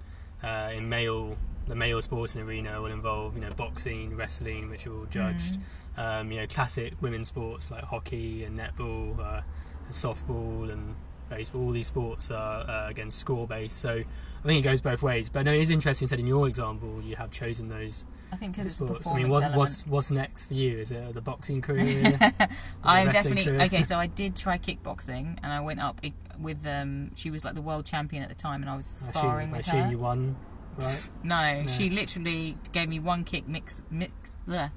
uh, 0.41 0.71
in 0.73 0.87
male 0.87 1.35
the 1.67 1.75
male 1.75 2.01
sports 2.01 2.31
sporting 2.31 2.47
arena 2.49 2.81
will 2.81 2.91
involve 2.91 3.35
you 3.35 3.41
know 3.41 3.51
boxing, 3.51 4.15
wrestling, 4.15 4.69
which 4.69 4.87
are 4.87 4.93
all 4.93 5.05
judged. 5.07 5.57
Mm. 5.97 6.21
Um, 6.21 6.31
you 6.31 6.39
know, 6.39 6.47
classic 6.47 6.93
women's 7.01 7.27
sports 7.27 7.69
like 7.69 7.83
hockey 7.83 8.45
and 8.45 8.57
netball, 8.57 9.19
uh, 9.19 9.41
and 9.85 9.93
softball 9.93 10.71
and 10.71 10.95
baseball. 11.29 11.63
All 11.63 11.71
these 11.71 11.87
sports 11.87 12.31
are 12.31 12.61
uh, 12.69 12.87
again 12.89 13.11
score 13.11 13.45
based. 13.45 13.77
So 13.79 13.89
I 13.99 14.47
think 14.47 14.63
it 14.63 14.69
goes 14.69 14.79
both 14.79 15.01
ways. 15.03 15.27
But 15.29 15.43
no, 15.43 15.51
it 15.51 15.59
is 15.59 15.69
interesting. 15.69 16.07
Said 16.07 16.19
in 16.21 16.27
your 16.27 16.47
example, 16.47 17.01
you 17.01 17.17
have 17.17 17.31
chosen 17.31 17.67
those 17.67 18.05
I 18.31 18.35
think 18.35 18.53
because 18.55 18.65
it's 18.67 18.75
sports. 18.75 18.97
performance 18.99 19.19
I 19.19 19.23
mean, 19.23 19.31
what, 19.31 19.55
what's 19.55 19.87
what's 19.87 20.11
next 20.11 20.45
for 20.45 20.53
you? 20.53 20.77
Is 20.79 20.91
it 20.91 21.13
the 21.13 21.21
boxing 21.21 21.61
career? 21.61 22.17
It 22.39 22.49
I'm 22.83 23.09
definitely 23.09 23.45
career? 23.45 23.61
okay. 23.61 23.83
So 23.83 23.97
I 24.05 24.07
did 24.07 24.35
try 24.35 24.57
kickboxing, 24.57 25.37
and 25.41 25.51
I 25.53 25.59
went 25.61 25.81
up 25.81 26.01
with 26.39 26.65
um. 26.67 27.11
She 27.15 27.31
was 27.31 27.45
like 27.45 27.55
the 27.55 27.61
world 27.61 27.85
champion 27.85 28.23
at 28.23 28.29
the 28.29 28.35
time, 28.35 28.61
and 28.61 28.69
I 28.69 28.75
was 28.75 29.01
I 29.07 29.11
sparring 29.11 29.49
assume, 29.49 29.53
I 29.53 29.57
with 29.57 29.67
assume 29.67 29.81
her. 29.83 29.91
you 29.91 29.97
won, 29.97 30.35
right? 30.77 31.09
No, 31.23 31.61
No. 31.61 31.67
she 31.67 31.89
literally 31.89 32.57
gave 32.73 32.89
me 32.89 32.99
one 32.99 33.23
kick, 33.23 33.47
mix, 33.47 33.81
mix, 33.89 34.35
bleh, 34.47 34.71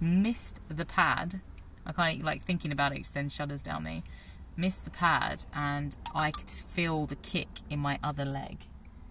missed 0.00 0.60
the 0.68 0.84
pad. 0.84 1.40
I 1.86 1.92
can't 1.92 2.24
like 2.24 2.42
thinking 2.42 2.72
about 2.72 2.92
it 2.96 3.06
sends 3.06 3.32
shudders 3.32 3.62
down 3.62 3.84
me. 3.84 4.02
Missed 4.56 4.84
the 4.84 4.90
pad, 4.90 5.44
and 5.54 5.96
I 6.14 6.30
could 6.32 6.50
feel 6.50 7.06
the 7.06 7.16
kick 7.16 7.48
in 7.70 7.78
my 7.78 7.98
other 8.02 8.24
leg. 8.24 8.66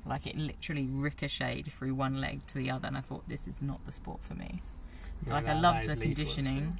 Like 0.05 0.27
it 0.27 0.37
literally 0.37 0.87
ricocheted 0.87 1.67
through 1.71 1.95
one 1.95 2.21
leg 2.21 2.45
to 2.47 2.55
the 2.55 2.69
other, 2.69 2.87
and 2.87 2.97
I 2.97 3.01
thought 3.01 3.27
this 3.27 3.47
is 3.47 3.61
not 3.61 3.85
the 3.85 3.91
sport 3.91 4.23
for 4.23 4.35
me. 4.35 4.61
Yeah, 5.25 5.33
like 5.33 5.47
I 5.47 5.53
loved 5.59 5.87
the 5.87 5.95
lethal, 5.95 6.01
isn't 6.01 6.01
it? 6.01 6.05
conditioning. 6.05 6.79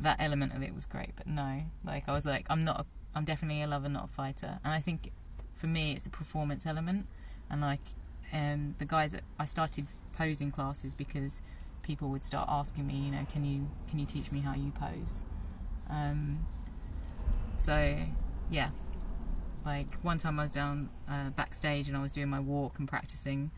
That 0.00 0.16
element 0.18 0.54
of 0.54 0.62
it 0.62 0.74
was 0.74 0.84
great, 0.86 1.10
but 1.16 1.26
no, 1.26 1.62
like 1.84 2.08
I 2.08 2.12
was 2.12 2.24
like, 2.24 2.46
I'm 2.50 2.64
not. 2.64 2.80
A, 2.80 2.86
I'm 3.14 3.24
definitely 3.24 3.62
a 3.62 3.66
lover, 3.66 3.88
not 3.88 4.04
a 4.04 4.08
fighter. 4.08 4.60
And 4.64 4.72
I 4.72 4.80
think 4.80 5.10
for 5.54 5.66
me, 5.66 5.92
it's 5.92 6.06
a 6.06 6.10
performance 6.10 6.64
element. 6.66 7.06
And 7.50 7.60
like 7.60 7.80
um, 8.32 8.76
the 8.78 8.84
guys 8.84 9.12
that 9.12 9.22
I 9.38 9.44
started 9.44 9.86
posing 10.16 10.50
classes 10.50 10.94
because 10.94 11.42
people 11.82 12.08
would 12.10 12.24
start 12.24 12.48
asking 12.50 12.86
me, 12.86 12.94
you 12.94 13.10
know, 13.10 13.26
can 13.30 13.44
you 13.44 13.68
can 13.88 13.98
you 13.98 14.06
teach 14.06 14.30
me 14.30 14.40
how 14.40 14.54
you 14.54 14.70
pose? 14.70 15.22
Um, 15.88 16.46
so 17.58 17.96
yeah, 18.50 18.70
like 19.64 19.92
one 20.02 20.18
time 20.18 20.38
I 20.38 20.44
was 20.44 20.52
down 20.52 20.88
uh, 21.08 21.30
backstage 21.30 21.88
and 21.88 21.96
I 21.96 22.02
was 22.02 22.12
doing 22.12 22.28
my 22.28 22.40
walk 22.40 22.78
and 22.78 22.88
practicing. 22.88 23.50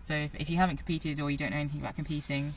So 0.00 0.14
if, 0.14 0.34
if 0.34 0.50
you 0.50 0.56
haven't 0.56 0.76
competed 0.76 1.20
or 1.20 1.30
you 1.30 1.36
don't 1.36 1.50
know 1.50 1.56
anything 1.56 1.80
about 1.80 1.94
competing, 1.94 2.54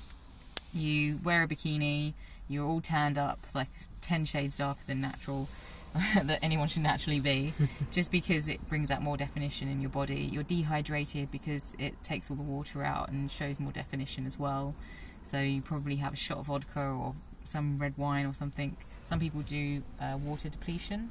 you 0.73 1.19
wear 1.23 1.43
a 1.43 1.47
bikini, 1.47 2.13
you're 2.47 2.67
all 2.67 2.81
tanned 2.81 3.17
up, 3.17 3.39
like 3.55 3.69
10 4.01 4.25
shades 4.25 4.57
darker 4.57 4.81
than 4.87 5.01
natural, 5.01 5.47
that 6.23 6.39
anyone 6.41 6.67
should 6.67 6.83
naturally 6.83 7.19
be, 7.19 7.53
just 7.91 8.11
because 8.11 8.47
it 8.47 8.65
brings 8.69 8.91
out 8.91 9.01
more 9.01 9.17
definition 9.17 9.67
in 9.67 9.81
your 9.81 9.89
body. 9.89 10.29
You're 10.31 10.43
dehydrated 10.43 11.31
because 11.31 11.73
it 11.79 12.01
takes 12.03 12.29
all 12.29 12.37
the 12.37 12.43
water 12.43 12.83
out 12.83 13.09
and 13.09 13.29
shows 13.29 13.59
more 13.59 13.71
definition 13.71 14.25
as 14.25 14.37
well. 14.39 14.75
So 15.23 15.39
you 15.39 15.61
probably 15.61 15.97
have 15.97 16.13
a 16.13 16.17
shot 16.17 16.39
of 16.39 16.45
vodka 16.47 16.81
or 16.81 17.13
some 17.45 17.77
red 17.77 17.97
wine 17.97 18.25
or 18.25 18.33
something. 18.33 18.75
Some 19.05 19.19
people 19.19 19.41
do 19.41 19.83
uh, 19.99 20.17
water 20.17 20.49
depletion, 20.49 21.09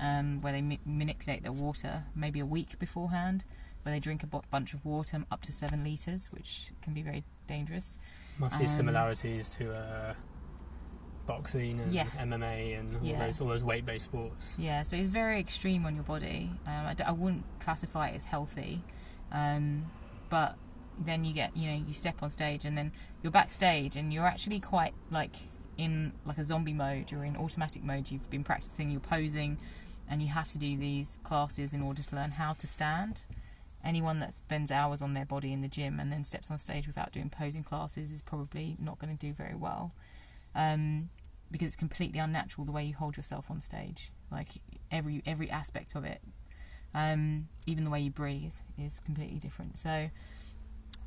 um, 0.00 0.40
where 0.42 0.52
they 0.52 0.60
ma- 0.62 0.76
manipulate 0.84 1.42
their 1.42 1.52
water 1.52 2.04
maybe 2.14 2.40
a 2.40 2.46
week 2.46 2.78
beforehand, 2.78 3.44
where 3.82 3.94
they 3.94 4.00
drink 4.00 4.22
a 4.22 4.26
bunch 4.26 4.74
of 4.74 4.84
water 4.84 5.24
up 5.30 5.42
to 5.42 5.52
seven 5.52 5.84
litres, 5.84 6.28
which 6.32 6.72
can 6.82 6.94
be 6.94 7.02
very 7.02 7.24
dangerous. 7.46 7.98
Must 8.38 8.58
be 8.58 8.64
Um, 8.64 8.68
similarities 8.68 9.48
to 9.50 9.74
uh, 9.74 10.14
boxing 11.26 11.80
and 11.80 11.92
Yeah. 11.92 12.06
MMA 12.18 12.74
and 12.74 12.96
all 12.96 13.02
Yeah. 13.02 13.26
those 13.26 13.40
all 13.40 13.48
those 13.48 13.64
weight 13.64 13.84
based 13.84 14.04
sports. 14.04 14.54
Yeah, 14.58 14.82
so 14.82 14.96
it's 14.96 15.08
very 15.10 15.38
extreme 15.38 15.84
on 15.84 15.94
your 15.94 16.04
body. 16.04 16.50
Um, 16.66 16.86
I, 16.86 16.94
d- 16.94 17.04
I 17.04 17.12
wouldn't 17.12 17.44
classify 17.60 18.08
it 18.08 18.14
as 18.14 18.24
healthy, 18.24 18.82
um, 19.32 19.90
but 20.30 20.56
then 20.98 21.24
you 21.24 21.32
get 21.32 21.56
you 21.56 21.70
know 21.70 21.84
you 21.86 21.94
step 21.94 22.22
on 22.22 22.30
stage 22.30 22.64
and 22.64 22.76
then 22.76 22.90
you're 23.22 23.30
backstage 23.30 23.94
and 23.94 24.12
you're 24.12 24.26
actually 24.26 24.58
quite 24.58 24.94
like 25.10 25.36
in 25.76 26.12
like 26.24 26.38
a 26.38 26.42
zombie 26.44 26.72
mode 26.72 27.08
you're 27.12 27.22
in 27.24 27.36
automatic 27.36 27.84
mode 27.84 28.10
you've 28.10 28.28
been 28.30 28.42
practicing 28.42 28.90
you're 28.90 28.98
posing 28.98 29.56
and 30.08 30.22
you 30.22 30.28
have 30.28 30.50
to 30.52 30.58
do 30.58 30.76
these 30.76 31.18
classes 31.22 31.72
in 31.72 31.82
order 31.82 32.02
to 32.02 32.16
learn 32.16 32.32
how 32.32 32.54
to 32.54 32.66
stand. 32.66 33.22
Anyone 33.84 34.18
that 34.20 34.34
spends 34.34 34.70
hours 34.70 35.02
on 35.02 35.14
their 35.14 35.24
body 35.24 35.52
in 35.52 35.60
the 35.60 35.68
gym 35.68 36.00
and 36.00 36.10
then 36.10 36.24
steps 36.24 36.50
on 36.50 36.58
stage 36.58 36.86
without 36.86 37.12
doing 37.12 37.30
posing 37.30 37.62
classes 37.62 38.10
is 38.10 38.22
probably 38.22 38.76
not 38.80 38.98
going 38.98 39.16
to 39.16 39.26
do 39.26 39.32
very 39.32 39.54
well. 39.54 39.92
Um, 40.54 41.10
because 41.50 41.66
it's 41.66 41.76
completely 41.76 42.18
unnatural 42.18 42.64
the 42.64 42.72
way 42.72 42.84
you 42.84 42.94
hold 42.94 43.16
yourself 43.16 43.50
on 43.50 43.60
stage. 43.60 44.10
Like 44.30 44.48
every 44.90 45.22
every 45.24 45.50
aspect 45.50 45.94
of 45.94 46.04
it. 46.04 46.20
Um, 46.94 47.48
even 47.66 47.84
the 47.84 47.90
way 47.90 48.00
you 48.00 48.10
breathe 48.10 48.54
is 48.78 49.00
completely 49.00 49.38
different. 49.38 49.78
So 49.78 50.10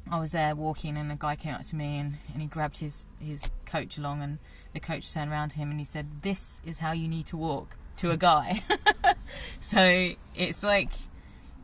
I 0.09 0.19
was 0.19 0.31
there 0.31 0.55
walking 0.55 0.97
and 0.97 1.11
a 1.11 1.15
guy 1.15 1.35
came 1.35 1.53
up 1.53 1.63
to 1.63 1.75
me 1.75 1.97
and, 1.97 2.17
and 2.33 2.41
he 2.41 2.47
grabbed 2.47 2.77
his, 2.79 3.03
his 3.19 3.49
coach 3.65 3.97
along 3.97 4.21
and 4.21 4.39
the 4.73 4.79
coach 4.79 5.11
turned 5.13 5.31
around 5.31 5.49
to 5.49 5.57
him 5.57 5.69
and 5.69 5.79
he 5.79 5.85
said, 5.85 6.21
This 6.21 6.61
is 6.65 6.79
how 6.79 6.91
you 6.91 7.07
need 7.07 7.25
to 7.27 7.37
walk 7.37 7.77
to 8.01 8.11
a 8.11 8.17
guy. 8.17 8.63
so 9.59 10.11
it's 10.35 10.63
like 10.63 10.91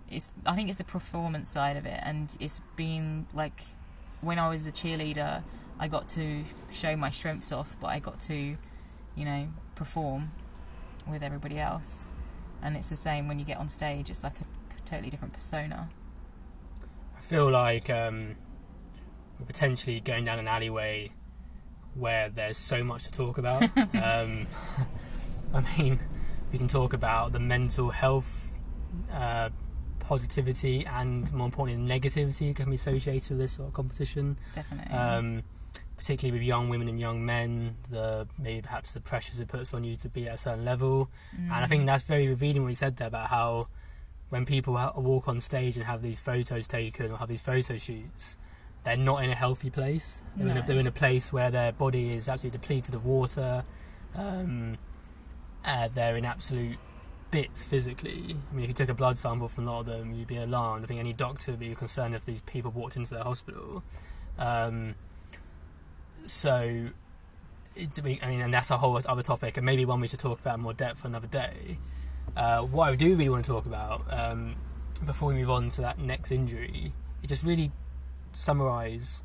it's 0.09 0.31
I 0.45 0.55
think 0.55 0.69
it's 0.69 0.77
the 0.77 0.83
performance 0.83 1.49
side 1.49 1.77
of 1.77 1.85
it 1.85 1.99
and 2.03 2.35
it's 2.39 2.61
been 2.75 3.27
like 3.33 3.61
when 4.21 4.39
I 4.39 4.47
was 4.47 4.65
a 4.65 4.71
cheerleader 4.71 5.43
I 5.79 5.87
got 5.87 6.07
to 6.09 6.43
show 6.71 6.95
my 6.95 7.09
strengths 7.09 7.51
off 7.51 7.75
but 7.81 7.87
I 7.87 7.99
got 7.99 8.19
to, 8.21 8.35
you 8.35 9.25
know, 9.25 9.47
perform 9.75 10.31
with 11.07 11.23
everybody 11.23 11.59
else. 11.59 12.05
And 12.61 12.77
it's 12.77 12.89
the 12.89 12.95
same 12.95 13.27
when 13.27 13.39
you 13.39 13.45
get 13.45 13.57
on 13.57 13.69
stage, 13.69 14.09
it's 14.09 14.23
like 14.23 14.39
a 14.39 14.81
totally 14.87 15.09
different 15.09 15.33
persona. 15.33 15.89
I 17.17 17.21
feel 17.21 17.49
like 17.49 17.89
um, 17.89 18.35
we're 19.39 19.45
potentially 19.45 19.99
going 19.99 20.25
down 20.25 20.39
an 20.39 20.47
alleyway 20.47 21.11
where 21.93 22.29
there's 22.29 22.57
so 22.57 22.83
much 22.83 23.03
to 23.05 23.11
talk 23.11 23.37
about. 23.37 23.63
um, 23.77 24.47
I 25.53 25.77
mean, 25.77 25.99
we 26.51 26.57
can 26.57 26.67
talk 26.67 26.93
about 26.93 27.31
the 27.33 27.39
mental 27.39 27.89
health, 27.89 28.51
uh, 29.11 29.49
positivity, 29.99 30.85
and 30.85 31.31
more 31.33 31.45
importantly, 31.45 31.99
negativity 31.99 32.55
can 32.55 32.69
be 32.69 32.75
associated 32.75 33.29
with 33.31 33.39
this 33.39 33.53
sort 33.53 33.67
of 33.67 33.73
competition. 33.73 34.37
Definitely. 34.55 34.93
Um, 34.95 35.43
particularly 35.97 36.37
with 36.39 36.47
young 36.47 36.69
women 36.69 36.87
and 36.87 36.99
young 36.99 37.25
men, 37.25 37.75
the 37.89 38.27
maybe 38.37 38.61
perhaps 38.61 38.93
the 38.93 38.99
pressures 39.01 39.39
it 39.39 39.47
puts 39.47 39.73
on 39.73 39.83
you 39.83 39.95
to 39.95 40.07
be 40.07 40.27
at 40.27 40.35
a 40.35 40.37
certain 40.37 40.63
level, 40.63 41.09
Mm. 41.35 41.45
and 41.45 41.65
I 41.65 41.67
think 41.67 41.85
that's 41.87 42.03
very 42.03 42.27
revealing 42.27 42.61
what 42.61 42.69
you 42.69 42.75
said 42.75 42.97
there 42.97 43.07
about 43.07 43.29
how 43.29 43.67
when 44.29 44.45
people 44.45 44.73
walk 44.95 45.27
on 45.27 45.39
stage 45.39 45.75
and 45.75 45.85
have 45.85 46.01
these 46.03 46.19
photos 46.19 46.67
taken 46.67 47.11
or 47.11 47.17
have 47.17 47.29
these 47.29 47.41
photo 47.41 47.77
shoots, 47.77 48.37
they're 48.83 48.95
not 48.95 49.23
in 49.23 49.29
a 49.31 49.35
healthy 49.35 49.69
place. 49.71 50.21
They're, 50.35 50.47
in, 50.49 50.57
a, 50.57 50.61
they're 50.67 50.79
in 50.79 50.85
a 50.87 50.91
place 50.91 51.33
where 51.33 51.49
their 51.49 51.71
body 51.71 52.13
is 52.13 52.27
absolutely 52.29 52.59
depleted 52.59 52.93
of 52.93 53.03
water. 53.05 53.63
Um, 54.15 54.77
uh, 55.67 55.89
they're 55.93 56.15
in 56.15 56.25
absolute 56.25 56.77
bits 57.29 57.63
physically. 57.63 58.37
I 58.51 58.55
mean, 58.55 58.63
if 58.63 58.69
you 58.69 58.73
took 58.73 58.89
a 58.89 58.93
blood 58.93 59.17
sample 59.17 59.49
from 59.49 59.67
a 59.67 59.71
lot 59.71 59.79
of 59.81 59.85
them, 59.87 60.13
you'd 60.13 60.27
be 60.27 60.37
alarmed. 60.37 60.85
I 60.85 60.87
think 60.87 60.99
any 60.99 61.13
doctor 61.13 61.51
would 61.51 61.59
be 61.59 61.75
concerned 61.75 62.15
if 62.15 62.25
these 62.25 62.41
people 62.41 62.71
walked 62.71 62.95
into 62.95 63.13
their 63.13 63.23
hospital. 63.23 63.83
Um, 64.39 64.95
so, 66.25 66.89
I 67.75 68.01
mean- 68.01 68.19
and 68.21 68.53
that's 68.53 68.71
a 68.71 68.77
whole 68.77 68.99
other 69.05 69.23
topic, 69.23 69.57
and 69.57 69.65
maybe 69.65 69.85
one 69.85 69.99
we 69.99 70.07
should 70.07 70.19
talk 70.19 70.39
about 70.39 70.55
in 70.55 70.61
more 70.61 70.73
depth 70.73 71.05
another 71.05 71.27
day. 71.27 71.77
Uh, 72.35 72.61
what 72.61 72.89
I 72.89 72.95
do 72.95 73.15
really 73.15 73.29
want 73.29 73.45
to 73.45 73.51
talk 73.51 73.65
about 73.65 74.05
um, 74.09 74.55
before 75.05 75.29
we 75.29 75.35
move 75.35 75.49
on 75.49 75.69
to 75.69 75.81
that 75.81 75.99
next 75.99 76.31
injury 76.31 76.91
is 77.23 77.29
just 77.29 77.43
really 77.43 77.71
summarise 78.33 79.21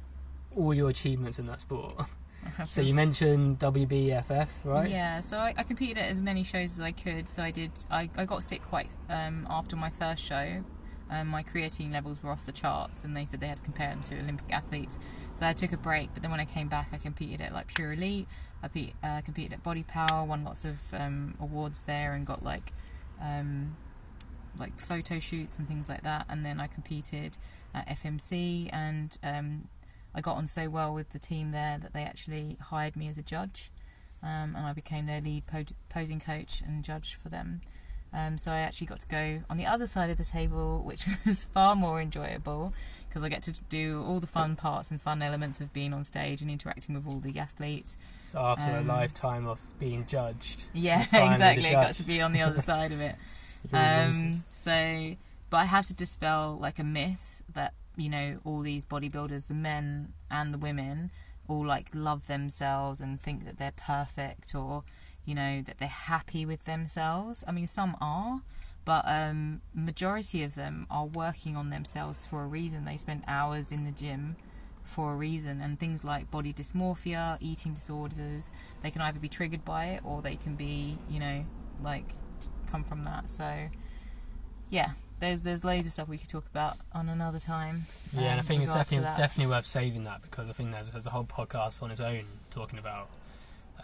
all 0.57 0.75
your 0.75 0.91
achievements 0.91 1.39
in 1.39 1.47
that 1.47 1.61
sport. 1.61 1.95
So 2.69 2.81
you 2.81 2.95
mentioned 2.95 3.59
WBFF, 3.59 4.49
right? 4.65 4.91
Yeah, 4.91 5.21
so 5.21 5.39
I, 5.39 5.55
I 5.57 5.63
competed 5.63 5.99
at 5.99 6.11
as 6.11 6.21
many 6.21 6.45
shows 6.45 6.79
as 6.79 6.81
I 6.81 6.93
could. 6.93 7.29
So 7.29 7.43
I 7.43 7.51
did. 7.51 7.73
I, 7.91 8.09
I 8.17 8.25
got 8.25 8.43
sick 8.43 8.63
quite 8.63 8.91
um, 9.09 9.47
after 9.51 9.77
my 9.77 9.91
first 9.91 10.23
show. 10.23 10.65
Um, 11.11 11.29
my 11.29 11.43
creatine 11.43 11.93
levels 11.93 12.23
were 12.23 12.31
off 12.31 12.47
the 12.47 12.53
charts, 12.53 13.05
and 13.05 13.15
they 13.15 13.27
said 13.27 13.41
they 13.41 13.47
had 13.47 13.59
to 13.59 13.63
compare 13.63 13.91
them 13.91 14.03
to 14.05 14.19
Olympic 14.19 14.51
athletes. 14.51 14.99
So 15.37 15.47
I 15.47 15.53
took 15.53 15.73
a 15.73 15.77
break. 15.77 16.11
But 16.15 16.23
then 16.23 16.31
when 16.31 16.41
I 16.41 16.47
came 16.47 16.69
back, 16.69 16.89
I 16.93 16.97
competed 16.97 17.41
at 17.41 17.53
like 17.53 17.67
Pure 17.75 17.93
Elite. 17.93 18.29
I 18.63 18.69
pe- 18.69 18.93
uh, 19.03 19.21
competed 19.23 19.53
at 19.53 19.63
Body 19.63 19.83
Power, 19.83 20.25
won 20.25 20.45
lots 20.45 20.65
of 20.65 20.77
um, 20.93 21.35
awards 21.41 21.83
there, 21.83 22.15
and 22.15 22.27
got 22.27 22.43
like 22.43 22.73
um, 23.21 23.77
like 24.59 24.79
photo 24.79 25.19
shoots 25.19 25.59
and 25.59 25.69
things 25.69 25.89
like 25.89 26.03
that. 26.03 26.27
And 26.29 26.47
then 26.47 26.61
I 26.61 26.67
competed 26.67 27.37
at 27.75 27.89
FMC, 27.89 28.71
and 28.73 29.19
um, 29.23 29.69
I 30.15 30.21
got 30.21 30.37
on 30.37 30.47
so 30.47 30.69
well 30.69 30.93
with 30.95 31.11
the 31.13 31.19
team 31.19 31.53
there 31.53 31.79
that 31.79 31.93
they 31.93 32.03
actually 32.03 32.57
hired 32.61 32.97
me 32.97 33.09
as 33.09 33.17
a 33.19 33.23
judge 33.23 33.71
um, 34.23 34.55
and 34.57 34.59
I 34.59 34.73
became 34.73 35.07
their 35.07 35.21
lead 35.21 35.47
po- 35.47 35.65
posing 35.89 36.21
coach 36.21 36.63
and 36.65 36.85
judge 36.85 37.15
for 37.15 37.29
them. 37.29 37.61
Um, 38.15 38.37
so 38.37 38.53
I 38.53 38.59
actually 38.59 38.89
got 38.89 39.01
to 39.01 39.07
go 39.07 39.43
on 39.49 39.57
the 39.57 39.65
other 39.65 39.87
side 39.87 40.11
of 40.11 40.19
the 40.19 40.25
table, 40.25 40.83
which 40.85 41.07
was 41.27 41.45
far 41.45 41.75
more 41.75 42.01
enjoyable 42.01 42.75
because 43.09 43.23
I 43.23 43.29
get 43.29 43.43
to 43.45 43.53
do 43.69 44.03
all 44.07 44.21
the 44.21 44.27
fun 44.27 44.55
parts 44.57 44.91
and 44.91 45.01
fun 45.01 45.21
elements 45.23 45.61
of 45.61 45.73
being 45.73 45.93
on 45.93 46.03
stage 46.05 46.41
and 46.41 46.51
interacting 46.51 46.95
with 46.95 47.07
all 47.07 47.19
the 47.21 47.39
athletes. 47.39 47.97
So 48.23 48.39
after 48.39 48.71
Um, 48.71 48.89
a 48.89 48.93
lifetime 48.95 49.47
of 49.47 49.61
being 49.79 50.07
judged, 50.07 50.63
Yeah, 50.73 50.99
You're 50.99 51.07
finally 51.07 51.29
the 51.29 51.35
exactly. 51.35 51.69
I 51.77 51.85
got 51.87 51.95
to 51.95 52.03
be 52.05 52.21
on 52.23 52.33
the 52.33 52.41
other 52.43 52.61
side 52.71 52.93
of 52.93 53.01
it. 53.01 53.17
you've 53.65 53.75
always 53.75 54.17
wanted. 54.19 54.33
Um, 54.35 54.45
so, 54.55 55.17
but 55.51 55.57
I 55.59 55.65
have 55.65 55.87
to 55.87 55.95
dispel 55.95 56.57
like 56.61 56.79
a 56.79 56.85
myth 56.85 57.43
that 57.55 57.75
you 57.97 58.09
know 58.09 58.39
all 58.45 58.61
these 58.61 58.85
bodybuilders, 58.85 59.47
the 59.47 59.55
men 59.55 60.13
and 60.31 60.53
the 60.53 60.59
women, 60.59 61.11
all 61.49 61.65
like 61.65 61.89
love 61.95 62.27
themselves 62.27 63.01
and 63.01 63.21
think 63.21 63.45
that 63.45 63.59
they're 63.59 63.73
perfect 63.77 64.55
or 64.55 64.85
you 65.25 65.35
know 65.35 65.63
that 65.63 65.79
they're 65.79 65.89
happy 65.89 66.45
with 66.47 66.65
themselves. 66.65 67.45
I 67.47 67.53
mean, 67.53 67.67
some 67.67 67.97
are, 68.01 68.43
but 68.85 69.05
um, 69.07 69.61
majority 69.75 70.43
of 70.43 70.55
them 70.55 70.87
are 70.91 71.07
working 71.07 71.57
on 71.57 71.71
themselves 71.71 72.27
for 72.27 72.43
a 72.43 72.47
reason. 72.47 72.85
They 72.85 72.97
spend 72.97 73.25
hours 73.27 73.71
in 73.73 73.85
the 73.85 73.93
gym 73.93 74.37
for 74.85 75.13
a 75.13 75.17
reason, 75.17 75.61
and 75.61 75.79
things 75.79 76.05
like 76.05 76.31
body 76.31 76.53
dysmorphia, 76.53 77.39
eating 77.41 77.75
disorders, 77.75 78.51
they 78.83 78.91
can 78.91 79.01
either 79.03 79.21
be 79.21 79.29
triggered 79.29 79.65
by 79.65 79.87
it 79.87 80.03
or 80.05 80.23
they 80.23 80.37
can 80.37 80.57
be, 80.57 80.99
you 81.09 81.21
know, 81.21 81.45
like 81.83 82.05
come 82.71 82.85
from 82.85 83.05
that. 83.05 83.31
So, 83.31 83.69
yeah, 84.71 84.93
there's 85.23 85.43
there's 85.43 85.65
loads 85.65 85.87
of 85.87 85.93
stuff 85.93 86.09
we 86.09 86.19
could 86.19 86.29
talk 86.29 86.45
about 86.47 86.77
on 86.93 87.09
another 87.09 87.39
time. 87.39 87.83
Yeah, 88.13 88.23
and 88.23 88.35
I 88.35 88.39
um, 88.39 88.45
think 88.45 88.63
it's 88.63 88.75
definitely 88.75 89.07
definitely 89.17 89.53
worth 89.53 89.67
saving 89.67 90.05
that 90.05 90.21
because 90.21 90.51
I 90.51 90.53
think 90.53 90.73
there's, 90.73 90.91
there's 90.91 91.07
a 91.07 91.11
whole 91.11 91.25
podcast 91.25 91.83
on 91.83 91.91
its 91.91 92.01
own 92.01 92.25
talking 92.51 92.79
about 92.79 93.09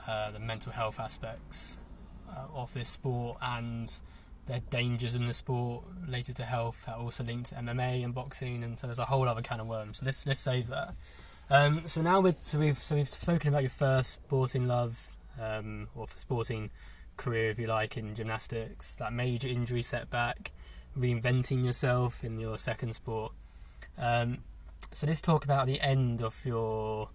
uh, 0.07 0.33
the 0.33 0.41
mental 0.41 0.73
health 0.73 0.99
aspects 0.99 1.77
uh, 2.29 2.47
of 2.53 2.75
this 2.75 2.89
sport 2.89 3.39
and 3.41 3.99
their 4.47 4.61
dangers 4.71 5.15
in 5.15 5.27
the 5.27 5.33
sport 5.33 5.85
related 6.05 6.35
to 6.37 6.43
health 6.43 6.85
that 6.87 6.97
also 6.97 7.23
linked 7.23 7.51
to 7.51 7.55
MMA 7.55 8.05
and 8.05 8.15
boxing, 8.15 8.65
and 8.65 8.79
so 8.79 8.89
there's 8.89 8.99
a 8.99 9.05
whole 9.05 9.29
other 9.29 9.43
can 9.43 9.61
of 9.61 9.69
worms. 9.69 9.99
So 9.99 10.07
let's 10.07 10.27
let's 10.27 10.41
save 10.41 10.67
that. 10.69 10.95
Um, 11.51 11.87
so 11.87 12.03
now 12.03 12.21
we're, 12.21 12.37
so 12.43 12.59
we've 12.59 12.79
so 12.79 12.97
we've 12.97 13.09
spoken 13.09 13.49
about 13.49 13.63
your 13.63 13.71
first 13.71 14.15
sporting 14.15 14.67
love 14.67 15.13
um, 15.41 15.89
or 15.95 16.07
sporting 16.17 16.71
career, 17.17 17.51
if 17.51 17.59
you 17.59 17.69
like, 17.69 17.97
in 17.97 18.15
gymnastics. 18.15 18.97
That 18.97 19.13
major 19.13 19.49
injury 19.49 19.83
setback, 19.83 20.53
reinventing 20.99 21.65
yourself 21.65 22.25
in 22.25 22.39
your 22.39 22.59
second 22.59 22.95
sport. 22.95 23.33
Um, 23.97 24.39
so 24.93 25.07
let's 25.07 25.21
talk 25.21 25.45
about 25.45 25.67
the 25.67 25.81
end 25.81 26.23
of 26.23 26.45
your, 26.45 27.09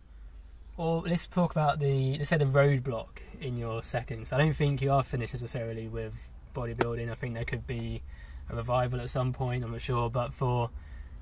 or 0.77 1.01
let's 1.01 1.27
talk 1.27 1.51
about 1.51 1.79
the 1.79 2.17
let's 2.17 2.29
say 2.29 2.37
the 2.37 2.45
roadblock 2.45 3.19
in 3.39 3.57
your 3.57 3.83
second. 3.83 4.27
So 4.27 4.35
I 4.35 4.39
don't 4.39 4.53
think 4.53 4.81
you 4.81 4.91
are 4.91 5.03
finished 5.03 5.33
necessarily 5.33 5.87
with 5.87 6.29
bodybuilding. 6.55 7.11
I 7.11 7.15
think 7.15 7.33
there 7.33 7.45
could 7.45 7.65
be 7.67 8.01
a 8.49 8.55
revival 8.55 9.01
at 9.01 9.09
some 9.09 9.33
point. 9.33 9.63
I'm 9.63 9.71
not 9.71 9.81
sure, 9.81 10.09
but 10.09 10.33
for 10.33 10.69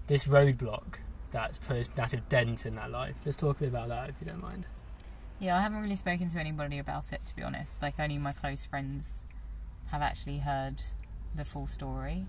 this 0.07 0.25
roadblock 0.27 0.95
that's 1.31 1.57
put 1.57 1.77
a 1.77 1.89
massive 1.97 2.27
dent 2.29 2.65
in 2.65 2.75
that 2.75 2.91
life. 2.91 3.15
Let's 3.25 3.37
talk 3.37 3.57
a 3.57 3.59
bit 3.61 3.69
about 3.69 3.87
that 3.87 4.09
if 4.09 4.15
you 4.19 4.27
don't 4.27 4.41
mind. 4.41 4.65
Yeah, 5.39 5.57
I 5.57 5.61
haven't 5.61 5.81
really 5.81 5.95
spoken 5.95 6.29
to 6.29 6.37
anybody 6.37 6.77
about 6.77 7.11
it 7.13 7.25
to 7.25 7.35
be 7.35 7.41
honest. 7.41 7.81
Like 7.81 7.99
only 7.99 8.17
my 8.17 8.33
close 8.33 8.65
friends 8.65 9.19
have 9.87 10.01
actually 10.01 10.39
heard 10.39 10.83
the 11.33 11.45
full 11.45 11.67
story. 11.67 12.25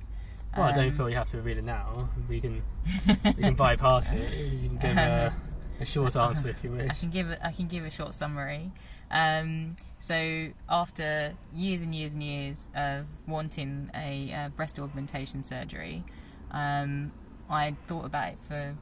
Well, 0.57 0.67
I 0.67 0.73
don't 0.73 0.87
Um, 0.87 0.93
feel 0.93 1.09
you 1.09 1.17
have 1.17 1.31
to 1.31 1.39
reveal 1.39 1.59
it 1.59 1.65
now. 1.65 2.09
We 2.29 2.41
can 2.41 2.63
we 3.25 3.33
can 3.35 3.55
bypass 3.55 4.11
it. 4.13 4.31
You 4.53 4.69
can 4.69 4.79
give 4.79 4.97
a, 4.97 5.35
a 5.81 5.85
short 5.85 6.15
answer 6.17 6.49
if 6.49 6.63
you 6.63 6.71
wish. 6.73 6.91
I 6.91 6.95
can 6.95 7.11
give 7.11 7.31
a, 7.31 7.47
I 7.47 7.53
can 7.53 7.69
give 7.69 7.85
a 7.85 7.91
short 7.91 8.15
summary. 8.15 8.73
Um, 9.11 9.77
so 9.99 10.49
after 10.69 11.35
years 11.55 11.83
and 11.83 11.95
years 11.95 12.13
and 12.13 12.23
years 12.23 12.69
of 12.75 13.07
wanting 13.27 13.91
a 13.95 14.33
uh, 14.33 14.49
breast 14.51 14.79
augmentation 14.79 15.43
surgery, 15.43 16.05
um, 16.51 17.13
I 17.49 17.77
thought 17.87 18.05
about 18.07 18.29
it 18.33 18.39
for 18.41 18.75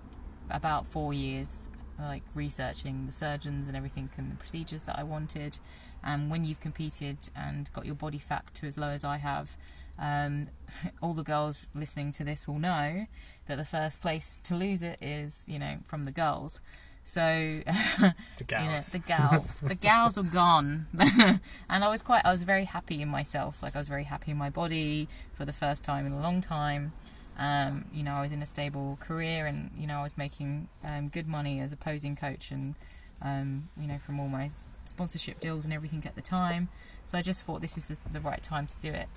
about 0.50 0.86
four 0.86 1.12
years, 1.12 1.68
like 1.98 2.22
researching 2.34 3.06
the 3.06 3.12
surgeons 3.12 3.68
and 3.68 3.76
everything 3.76 4.08
and 4.16 4.30
the 4.30 4.36
procedures 4.36 4.84
that 4.84 4.98
I 4.98 5.02
wanted. 5.02 5.58
And 6.02 6.30
when 6.30 6.44
you've 6.44 6.60
competed 6.60 7.18
and 7.36 7.70
got 7.72 7.84
your 7.84 7.94
body 7.94 8.18
fat 8.18 8.44
to 8.54 8.66
as 8.66 8.78
low 8.78 8.88
as 8.88 9.04
I 9.04 9.18
have, 9.18 9.56
Um, 10.00 10.46
all 11.02 11.14
the 11.14 11.22
girls 11.22 11.66
listening 11.74 12.12
to 12.12 12.24
this 12.24 12.48
will 12.48 12.58
know 12.58 13.06
that 13.46 13.56
the 13.56 13.64
first 13.64 14.00
place 14.00 14.40
to 14.44 14.54
lose 14.54 14.82
it 14.82 14.98
is, 15.00 15.44
you 15.46 15.58
know, 15.58 15.78
from 15.86 16.04
the 16.04 16.12
girls. 16.12 16.60
So, 17.04 17.20
The 17.98 18.14
you 18.50 18.68
know, 18.68 18.80
the 18.80 18.98
gals, 18.98 19.58
the 19.58 19.74
gals 19.74 20.16
were 20.16 20.22
gone, 20.22 20.86
and 20.98 21.84
I 21.84 21.88
was 21.88 22.02
quite, 22.02 22.22
I 22.24 22.30
was 22.30 22.42
very 22.42 22.64
happy 22.64 23.02
in 23.02 23.08
myself. 23.08 23.62
Like 23.62 23.74
I 23.74 23.78
was 23.78 23.88
very 23.88 24.04
happy 24.04 24.30
in 24.30 24.36
my 24.36 24.50
body 24.50 25.08
for 25.34 25.44
the 25.44 25.52
first 25.52 25.82
time 25.82 26.06
in 26.06 26.12
a 26.12 26.20
long 26.20 26.40
time. 26.40 26.92
Um, 27.38 27.86
you 27.92 28.02
know, 28.02 28.12
I 28.12 28.20
was 28.20 28.32
in 28.32 28.42
a 28.42 28.46
stable 28.46 28.98
career, 29.00 29.46
and 29.46 29.70
you 29.76 29.86
know, 29.86 29.98
I 29.98 30.02
was 30.02 30.16
making 30.16 30.68
um, 30.84 31.08
good 31.08 31.26
money 31.26 31.58
as 31.60 31.72
a 31.72 31.76
posing 31.76 32.16
coach, 32.16 32.50
and 32.50 32.74
um, 33.22 33.68
you 33.80 33.88
know, 33.88 33.98
from 33.98 34.20
all 34.20 34.28
my 34.28 34.50
sponsorship 34.84 35.40
deals 35.40 35.64
and 35.64 35.72
everything 35.74 36.02
at 36.04 36.14
the 36.14 36.22
time. 36.22 36.68
So 37.06 37.18
I 37.18 37.22
just 37.22 37.42
thought 37.42 37.60
this 37.60 37.76
is 37.76 37.86
the, 37.86 37.96
the 38.12 38.20
right 38.20 38.42
time 38.42 38.66
to 38.66 38.78
do 38.78 38.90
it. 38.90 39.08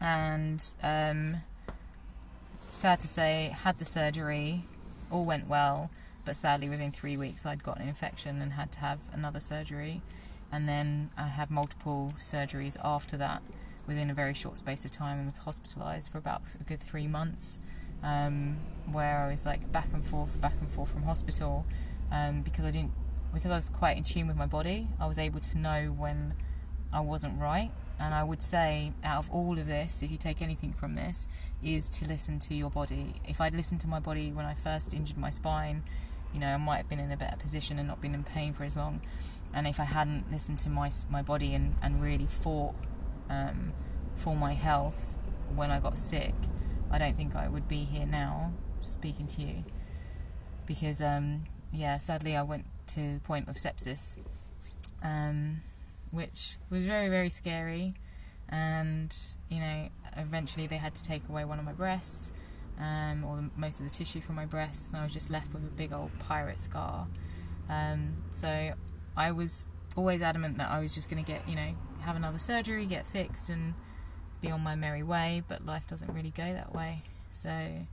And 0.00 0.64
um, 0.82 1.42
sad 2.70 3.00
to 3.00 3.08
say, 3.08 3.54
had 3.62 3.78
the 3.78 3.84
surgery, 3.84 4.64
all 5.10 5.24
went 5.24 5.48
well, 5.48 5.90
but 6.24 6.36
sadly 6.36 6.68
within 6.68 6.90
three 6.92 7.16
weeks 7.16 7.44
I'd 7.44 7.62
got 7.62 7.78
an 7.80 7.88
infection 7.88 8.40
and 8.40 8.52
had 8.52 8.72
to 8.72 8.78
have 8.78 8.98
another 9.12 9.40
surgery. 9.40 10.02
And 10.52 10.68
then 10.68 11.10
I 11.16 11.28
had 11.28 11.50
multiple 11.50 12.14
surgeries 12.18 12.76
after 12.82 13.16
that 13.18 13.42
within 13.86 14.10
a 14.10 14.14
very 14.14 14.34
short 14.34 14.56
space 14.56 14.84
of 14.84 14.90
time 14.90 15.18
and 15.18 15.26
was 15.26 15.40
hospitalised 15.40 16.08
for 16.10 16.18
about 16.18 16.42
a 16.60 16.64
good 16.64 16.80
three 16.80 17.06
months. 17.06 17.58
Um, 18.02 18.56
where 18.90 19.18
I 19.18 19.30
was 19.30 19.44
like 19.44 19.70
back 19.70 19.88
and 19.92 20.04
forth, 20.04 20.40
back 20.40 20.54
and 20.60 20.70
forth 20.70 20.90
from 20.90 21.02
hospital 21.02 21.66
um, 22.10 22.40
because 22.40 22.64
I 22.64 22.70
didn't, 22.70 22.92
because 23.34 23.50
I 23.50 23.56
was 23.56 23.68
quite 23.68 23.96
in 23.96 24.04
tune 24.04 24.26
with 24.26 24.36
my 24.36 24.46
body. 24.46 24.88
I 24.98 25.06
was 25.06 25.18
able 25.18 25.40
to 25.40 25.58
know 25.58 25.94
when 25.96 26.34
I 26.92 27.00
wasn't 27.00 27.38
right. 27.38 27.70
And 28.00 28.14
I 28.14 28.24
would 28.24 28.42
say, 28.42 28.92
out 29.04 29.24
of 29.24 29.30
all 29.30 29.58
of 29.58 29.66
this, 29.66 30.02
if 30.02 30.10
you 30.10 30.16
take 30.16 30.40
anything 30.40 30.72
from 30.72 30.94
this, 30.94 31.26
is 31.62 31.90
to 31.90 32.08
listen 32.08 32.38
to 32.38 32.54
your 32.54 32.70
body. 32.70 33.20
If 33.28 33.42
I'd 33.42 33.54
listened 33.54 33.82
to 33.82 33.86
my 33.86 34.00
body 34.00 34.32
when 34.32 34.46
I 34.46 34.54
first 34.54 34.94
injured 34.94 35.18
my 35.18 35.28
spine, 35.28 35.82
you 36.32 36.40
know, 36.40 36.46
I 36.46 36.56
might 36.56 36.78
have 36.78 36.88
been 36.88 36.98
in 36.98 37.12
a 37.12 37.16
better 37.16 37.36
position 37.36 37.78
and 37.78 37.86
not 37.86 38.00
been 38.00 38.14
in 38.14 38.24
pain 38.24 38.54
for 38.54 38.64
as 38.64 38.74
long. 38.74 39.02
And 39.52 39.66
if 39.66 39.78
I 39.78 39.84
hadn't 39.84 40.32
listened 40.32 40.58
to 40.58 40.70
my 40.70 40.90
my 41.10 41.20
body 41.22 41.54
and, 41.54 41.76
and 41.82 42.00
really 42.00 42.26
fought 42.26 42.74
um, 43.28 43.74
for 44.14 44.34
my 44.34 44.54
health 44.54 45.18
when 45.54 45.70
I 45.70 45.78
got 45.78 45.98
sick, 45.98 46.34
I 46.90 46.98
don't 46.98 47.16
think 47.16 47.36
I 47.36 47.48
would 47.48 47.68
be 47.68 47.84
here 47.84 48.06
now 48.06 48.52
speaking 48.80 49.26
to 49.26 49.42
you. 49.42 49.64
Because, 50.64 51.02
um, 51.02 51.42
yeah, 51.72 51.98
sadly, 51.98 52.34
I 52.34 52.42
went 52.42 52.64
to 52.88 53.14
the 53.14 53.20
point 53.20 53.48
of 53.48 53.56
sepsis. 53.56 54.16
Um, 55.02 55.60
which 56.10 56.56
was 56.70 56.86
very 56.86 57.08
very 57.08 57.30
scary. 57.30 57.94
And 58.48 59.14
you 59.48 59.60
know 59.60 59.88
eventually 60.16 60.66
they 60.66 60.76
had 60.76 60.94
to 60.94 61.04
take 61.04 61.28
away 61.28 61.44
one 61.44 61.58
of 61.58 61.64
my 61.64 61.72
breasts 61.72 62.32
um, 62.80 63.24
or 63.24 63.36
the, 63.36 63.50
most 63.56 63.78
of 63.78 63.84
the 63.84 63.94
tissue 63.94 64.20
from 64.20 64.36
my 64.36 64.46
breast 64.46 64.88
and 64.88 64.96
I 64.98 65.04
was 65.04 65.12
just 65.12 65.30
left 65.30 65.52
with 65.52 65.62
a 65.62 65.66
big 65.66 65.92
old 65.92 66.10
pirate 66.18 66.58
scar. 66.58 67.06
Um, 67.68 68.16
so 68.32 68.72
I 69.16 69.30
was 69.32 69.68
always 69.96 70.22
adamant 70.22 70.58
that 70.58 70.70
I 70.70 70.80
was 70.80 70.94
just 70.94 71.08
going 71.08 71.22
to 71.22 71.30
get 71.30 71.48
you 71.48 71.56
know 71.56 71.74
have 72.00 72.16
another 72.16 72.38
surgery 72.38 72.86
get 72.86 73.06
fixed 73.06 73.48
and 73.48 73.74
be 74.40 74.50
on 74.50 74.62
my 74.62 74.74
merry 74.74 75.02
way 75.02 75.42
but 75.46 75.66
life 75.66 75.86
doesn't 75.86 76.12
really 76.12 76.30
go 76.30 76.52
that 76.52 76.74
way. 76.74 77.02
So 77.30 77.86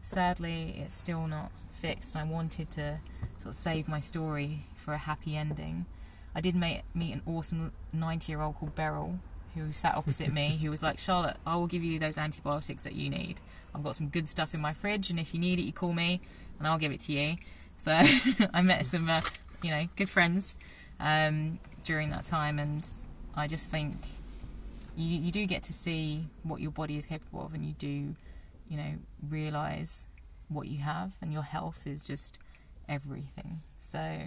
sadly 0.00 0.74
it's 0.78 0.94
still 0.94 1.26
not 1.26 1.52
fixed 1.80 2.14
and 2.14 2.28
I 2.28 2.32
wanted 2.32 2.70
to 2.72 3.00
sort 3.38 3.54
of 3.54 3.54
save 3.54 3.88
my 3.88 4.00
story 4.00 4.66
for 4.76 4.92
a 4.94 4.98
happy 4.98 5.36
ending 5.36 5.86
I 6.34 6.40
did 6.40 6.54
meet, 6.54 6.82
meet 6.94 7.12
an 7.12 7.22
awesome 7.26 7.72
90 7.92 8.32
year 8.32 8.40
old 8.40 8.56
called 8.56 8.74
Beryl 8.74 9.18
who 9.54 9.70
sat 9.72 9.94
opposite 9.94 10.32
me 10.32 10.58
who 10.62 10.70
was 10.70 10.82
like, 10.82 10.98
Charlotte, 10.98 11.36
I 11.46 11.56
will 11.56 11.66
give 11.66 11.84
you 11.84 11.98
those 11.98 12.16
antibiotics 12.16 12.84
that 12.84 12.94
you 12.94 13.10
need. 13.10 13.40
I've 13.74 13.82
got 13.82 13.96
some 13.96 14.08
good 14.08 14.26
stuff 14.26 14.54
in 14.54 14.60
my 14.60 14.72
fridge, 14.72 15.10
and 15.10 15.18
if 15.18 15.34
you 15.34 15.40
need 15.40 15.58
it, 15.58 15.62
you 15.62 15.72
call 15.72 15.92
me 15.92 16.20
and 16.58 16.66
I'll 16.66 16.78
give 16.78 16.92
it 16.92 17.00
to 17.00 17.12
you. 17.12 17.36
So 17.76 17.92
I 18.54 18.62
met 18.62 18.86
some, 18.86 19.08
uh, 19.08 19.20
you 19.62 19.70
know, 19.70 19.88
good 19.96 20.08
friends 20.08 20.54
um, 21.00 21.58
during 21.84 22.10
that 22.10 22.24
time, 22.24 22.58
and 22.58 22.86
I 23.34 23.46
just 23.46 23.70
think 23.70 23.96
you, 24.96 25.18
you 25.18 25.32
do 25.32 25.46
get 25.46 25.62
to 25.64 25.72
see 25.72 26.28
what 26.42 26.60
your 26.60 26.70
body 26.70 26.96
is 26.96 27.06
capable 27.06 27.44
of, 27.44 27.54
and 27.54 27.64
you 27.64 27.72
do, 27.72 28.14
you 28.68 28.76
know, 28.76 28.94
realize 29.28 30.06
what 30.48 30.68
you 30.68 30.78
have, 30.78 31.12
and 31.20 31.32
your 31.32 31.42
health 31.42 31.86
is 31.86 32.04
just 32.04 32.38
everything. 32.88 33.60
So 33.80 34.20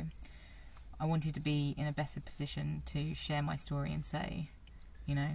I 1.00 1.06
wanted 1.06 1.34
to 1.34 1.40
be 1.40 1.76
in 1.78 1.88
a 1.88 1.92
better 1.92 2.20
position 2.20 2.84
to 2.88 3.14
share 3.14 3.42
my 3.42 3.56
story 3.56 3.92
and 3.94 4.06
say, 4.06 4.50
you 5.06 5.16
know, 5.16 5.30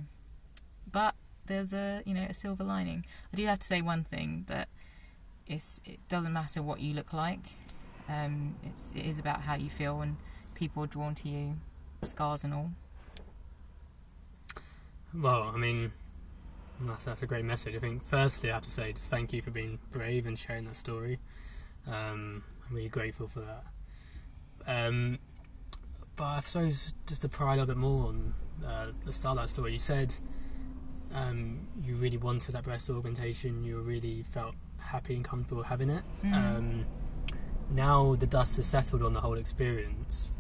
but 0.91 1.15
there's 1.47 1.73
a 1.73 2.03
you 2.07 2.15
know 2.15 2.27
a 2.29 2.35
silver 2.35 2.65
lining. 2.65 3.05
I 3.33 3.37
do 3.37 3.47
have 3.47 3.59
to 3.59 3.67
say 3.67 3.83
one 3.83 4.05
thing 4.05 4.45
that 4.49 4.69
it's 5.47 5.81
it 5.85 5.99
doesn't 6.09 6.33
matter 6.33 6.63
what 6.63 6.81
you 6.81 6.95
look 6.95 7.13
like. 7.13 7.55
Um, 8.09 8.57
it's 8.65 8.93
it 8.95 9.05
is 9.05 9.19
about 9.19 9.43
how 9.43 9.55
you 9.55 9.71
feel 9.71 10.01
and 10.01 10.17
people 10.55 10.85
are 10.85 10.87
drawn 10.87 11.15
to 11.17 11.29
you, 11.29 11.57
scars 12.03 12.45
and 12.45 12.55
all. 12.55 12.71
Well, 15.13 15.51
I 15.53 15.57
mean, 15.57 15.93
that's, 16.83 17.05
that's 17.05 17.23
a 17.23 17.27
great 17.27 17.45
message. 17.45 17.75
I 17.75 17.79
think, 17.79 18.05
firstly, 18.05 18.51
I 18.51 18.55
have 18.55 18.63
to 18.63 18.71
say, 18.71 18.93
just 18.93 19.11
thank 19.11 19.33
you 19.33 19.43
for 19.43 19.51
being 19.51 19.79
brave 19.91 20.27
and 20.27 20.39
sharing 20.39 20.67
that 20.67 20.77
story. 20.77 21.19
Um, 21.87 22.45
I'm 22.69 22.77
really 22.77 22.89
grateful 22.89 23.27
for 23.27 23.41
that. 23.41 23.65
Um, 24.67 25.19
but 26.21 26.27
I 26.27 26.41
suppose 26.41 26.93
just 27.07 27.23
to 27.23 27.31
pry 27.31 27.55
a 27.55 27.57
little 27.57 27.67
bit 27.67 27.79
more 27.79 28.09
on 28.09 28.35
uh, 28.63 28.89
the 29.07 29.13
start 29.13 29.39
of 29.39 29.45
that 29.45 29.49
story, 29.49 29.73
you 29.73 29.79
said 29.79 30.15
um, 31.15 31.67
you 31.83 31.95
really 31.95 32.19
wanted 32.19 32.53
that 32.53 32.63
breast 32.63 32.91
augmentation, 32.91 33.65
you 33.65 33.81
really 33.81 34.23
felt 34.23 34.55
happy 34.81 35.17
and 35.17 35.25
comfortable 35.25 35.63
having 35.63 35.89
it. 35.89 36.05
Mhm. 36.23 36.35
Um, 36.35 36.87
now 37.71 38.17
the 38.17 38.27
dust 38.27 38.57
has 38.57 38.67
settled 38.67 39.03
on 39.03 39.15
the 39.15 39.23
whole 39.23 39.39
experience. 39.39 40.31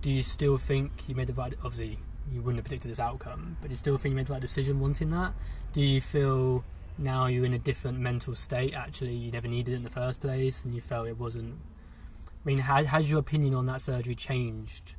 Do 0.00 0.08
you 0.08 0.22
still 0.22 0.56
think 0.56 1.08
you 1.08 1.16
made 1.16 1.26
the 1.26 1.32
right? 1.32 1.52
Obviously, 1.64 1.98
you 2.30 2.40
wouldn't 2.40 2.58
have 2.58 2.64
predicted 2.66 2.88
this 2.88 3.00
outcome, 3.00 3.56
but 3.60 3.68
do 3.68 3.72
you 3.72 3.76
still 3.76 3.98
think 3.98 4.12
you 4.12 4.16
made 4.16 4.26
the 4.28 4.34
right 4.34 4.40
decision 4.40 4.78
wanting 4.78 5.10
that? 5.10 5.34
Do 5.72 5.80
you 5.82 6.00
feel 6.00 6.64
now 6.96 7.26
you're 7.26 7.44
in 7.44 7.54
a 7.54 7.58
different 7.58 7.98
mental 7.98 8.36
state? 8.36 8.72
Actually, 8.72 9.16
you 9.16 9.32
never 9.32 9.48
needed 9.48 9.72
it 9.72 9.78
in 9.78 9.82
the 9.82 9.90
first 9.90 10.20
place, 10.20 10.62
and 10.62 10.76
you 10.76 10.80
felt 10.80 11.08
it 11.08 11.18
wasn't. 11.18 11.56
I 12.44 12.48
mean, 12.48 12.58
has, 12.58 12.86
has 12.86 13.10
your 13.10 13.20
opinion 13.20 13.54
on 13.54 13.66
that 13.66 13.80
surgery 13.80 14.14
changed? 14.14 14.94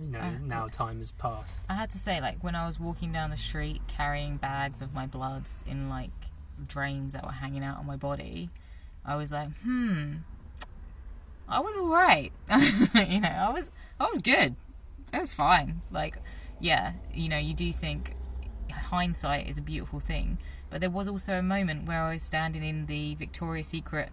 You 0.00 0.08
know, 0.08 0.18
Uh, 0.20 0.30
now 0.42 0.68
time 0.68 0.98
has 0.98 1.12
passed. 1.12 1.60
I 1.68 1.74
had 1.74 1.90
to 1.92 1.98
say, 1.98 2.20
like, 2.20 2.44
when 2.44 2.54
I 2.54 2.66
was 2.66 2.78
walking 2.78 3.10
down 3.12 3.30
the 3.30 3.36
street 3.38 3.80
carrying 3.88 4.36
bags 4.36 4.82
of 4.82 4.92
my 4.92 5.06
blood 5.06 5.44
in, 5.66 5.88
like, 5.88 6.10
drains 6.66 7.14
that 7.14 7.24
were 7.24 7.32
hanging 7.32 7.64
out 7.64 7.78
on 7.78 7.86
my 7.86 7.96
body, 7.96 8.50
I 9.04 9.16
was 9.16 9.32
like, 9.32 9.48
hmm, 9.62 10.16
I 11.48 11.60
was 11.60 11.76
alright. 11.78 12.32
you 12.94 13.20
know, 13.20 13.28
I 13.28 13.50
was, 13.50 13.70
I 13.98 14.04
was 14.04 14.18
good. 14.18 14.54
It 15.12 15.20
was 15.20 15.32
fine. 15.32 15.80
Like, 15.90 16.18
yeah, 16.60 16.92
you 17.14 17.30
know, 17.30 17.38
you 17.38 17.54
do 17.54 17.72
think 17.72 18.14
hindsight 18.70 19.48
is 19.48 19.56
a 19.56 19.62
beautiful 19.62 20.00
thing, 20.00 20.36
but 20.68 20.82
there 20.82 20.90
was 20.90 21.08
also 21.08 21.38
a 21.38 21.42
moment 21.42 21.86
where 21.86 22.02
I 22.02 22.12
was 22.12 22.22
standing 22.22 22.62
in 22.62 22.84
the 22.86 23.14
Victoria's 23.14 23.68
Secret 23.68 24.10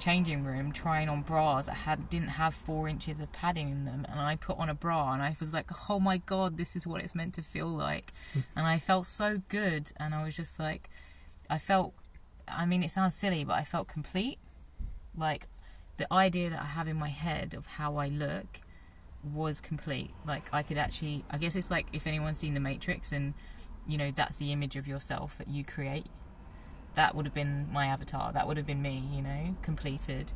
changing 0.00 0.44
room 0.44 0.72
trying 0.72 1.08
on 1.08 1.22
bras 1.22 1.66
that 1.66 1.76
had 1.76 2.08
didn't 2.08 2.28
have 2.28 2.54
four 2.54 2.88
inches 2.88 3.20
of 3.20 3.30
padding 3.32 3.68
in 3.68 3.84
them 3.84 4.06
and 4.08 4.18
I 4.18 4.34
put 4.34 4.58
on 4.58 4.68
a 4.68 4.74
bra 4.74 5.12
and 5.12 5.22
I 5.22 5.36
was 5.38 5.52
like 5.52 5.70
oh 5.88 6.00
my 6.00 6.16
god 6.16 6.56
this 6.56 6.74
is 6.74 6.86
what 6.86 7.02
it's 7.02 7.14
meant 7.14 7.34
to 7.34 7.42
feel 7.42 7.68
like. 7.68 8.12
Hmm. 8.32 8.40
And 8.56 8.66
I 8.66 8.78
felt 8.78 9.06
so 9.06 9.42
good 9.48 9.92
and 9.98 10.14
I 10.14 10.24
was 10.24 10.34
just 10.34 10.58
like 10.58 10.88
I 11.48 11.58
felt 11.58 11.92
I 12.48 12.66
mean 12.66 12.82
it 12.82 12.90
sounds 12.90 13.14
silly 13.14 13.44
but 13.44 13.54
I 13.54 13.64
felt 13.64 13.86
complete. 13.86 14.38
Like 15.16 15.46
the 15.98 16.12
idea 16.12 16.50
that 16.50 16.60
I 16.60 16.64
have 16.64 16.88
in 16.88 16.96
my 16.96 17.08
head 17.08 17.52
of 17.54 17.66
how 17.66 17.96
I 17.96 18.08
look 18.08 18.60
was 19.22 19.60
complete. 19.60 20.12
Like 20.26 20.48
I 20.52 20.62
could 20.62 20.78
actually 20.78 21.24
I 21.30 21.36
guess 21.36 21.54
it's 21.56 21.70
like 21.70 21.86
if 21.92 22.06
anyone's 22.06 22.38
seen 22.38 22.54
the 22.54 22.60
Matrix 22.60 23.12
and 23.12 23.34
you 23.86 23.98
know 23.98 24.10
that's 24.10 24.38
the 24.38 24.50
image 24.50 24.76
of 24.76 24.88
yourself 24.88 25.36
that 25.38 25.48
you 25.48 25.62
create 25.62 26.06
that 26.94 27.14
would 27.14 27.24
have 27.24 27.34
been 27.34 27.68
my 27.72 27.86
avatar. 27.86 28.32
That 28.32 28.46
would 28.46 28.56
have 28.56 28.66
been 28.66 28.82
me, 28.82 29.02
you 29.12 29.22
know, 29.22 29.56
completed. 29.62 30.32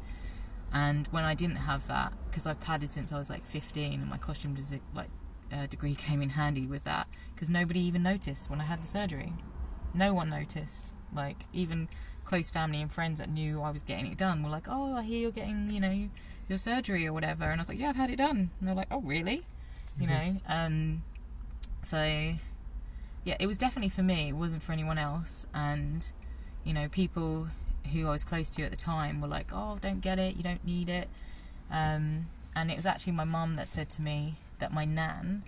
And 0.72 1.06
when 1.08 1.24
I 1.24 1.34
didn't 1.34 1.56
have 1.56 1.86
that, 1.86 2.12
because 2.28 2.46
I've 2.46 2.60
padded 2.60 2.90
since 2.90 3.12
I 3.12 3.18
was 3.18 3.30
like 3.30 3.44
15, 3.44 4.00
and 4.00 4.10
my 4.10 4.18
costume 4.18 4.56
desi- 4.56 4.80
like 4.94 5.10
uh, 5.52 5.66
degree 5.66 5.94
came 6.06 6.22
in 6.22 6.30
handy 6.30 6.66
with 6.66 6.84
that, 6.84 7.06
because 7.34 7.48
nobody 7.48 7.80
even 7.80 8.02
noticed 8.02 8.50
when 8.50 8.60
I 8.60 8.64
had 8.64 8.82
the 8.82 8.86
surgery. 8.86 9.32
No 9.92 10.12
one 10.14 10.30
noticed. 10.30 10.86
Like 11.14 11.44
even 11.52 11.88
close 12.24 12.50
family 12.50 12.80
and 12.80 12.90
friends 12.90 13.20
that 13.20 13.28
knew 13.28 13.60
I 13.60 13.70
was 13.70 13.82
getting 13.82 14.06
it 14.06 14.18
done 14.18 14.42
were 14.42 14.50
like, 14.50 14.66
"Oh, 14.68 14.94
I 14.94 15.02
hear 15.02 15.20
you're 15.20 15.30
getting, 15.30 15.70
you 15.70 15.78
know, 15.80 16.08
your 16.48 16.58
surgery 16.58 17.06
or 17.06 17.12
whatever," 17.12 17.44
and 17.44 17.60
I 17.60 17.62
was 17.62 17.68
like, 17.68 17.78
"Yeah, 17.78 17.90
I've 17.90 17.96
had 17.96 18.10
it 18.10 18.16
done." 18.16 18.50
And 18.58 18.68
they're 18.68 18.74
like, 18.74 18.88
"Oh, 18.90 19.00
really?" 19.00 19.44
You 20.00 20.08
know. 20.08 20.36
Um. 20.48 21.04
So, 21.82 22.34
yeah, 23.24 23.36
it 23.38 23.46
was 23.46 23.58
definitely 23.58 23.90
for 23.90 24.02
me. 24.02 24.30
It 24.30 24.32
wasn't 24.32 24.62
for 24.62 24.72
anyone 24.72 24.98
else, 24.98 25.46
and 25.54 26.10
you 26.64 26.72
know, 26.72 26.88
people 26.88 27.48
who 27.92 28.06
I 28.06 28.10
was 28.10 28.24
close 28.24 28.48
to 28.50 28.62
at 28.62 28.70
the 28.70 28.76
time 28.76 29.20
were 29.20 29.28
like, 29.28 29.50
"Oh, 29.52 29.78
don't 29.80 30.00
get 30.00 30.18
it. 30.18 30.36
You 30.36 30.42
don't 30.42 30.64
need 30.64 30.88
it." 30.88 31.08
Um, 31.70 32.26
and 32.56 32.70
it 32.70 32.76
was 32.76 32.86
actually 32.86 33.12
my 33.12 33.24
mum 33.24 33.56
that 33.56 33.68
said 33.68 33.90
to 33.90 34.02
me 34.02 34.36
that 34.58 34.72
my 34.72 34.84
nan, 34.84 35.42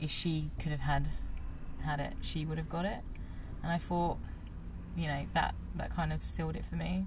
if 0.00 0.10
she 0.10 0.50
could 0.58 0.72
have 0.72 0.80
had 0.80 1.08
had 1.82 2.00
it, 2.00 2.14
she 2.20 2.44
would 2.44 2.58
have 2.58 2.68
got 2.68 2.84
it. 2.84 3.00
and 3.62 3.70
I 3.72 3.78
thought, 3.78 4.18
you 4.96 5.06
know, 5.06 5.26
that 5.34 5.54
that 5.76 5.90
kind 5.90 6.12
of 6.12 6.22
sealed 6.22 6.56
it 6.56 6.64
for 6.64 6.76
me. 6.76 7.06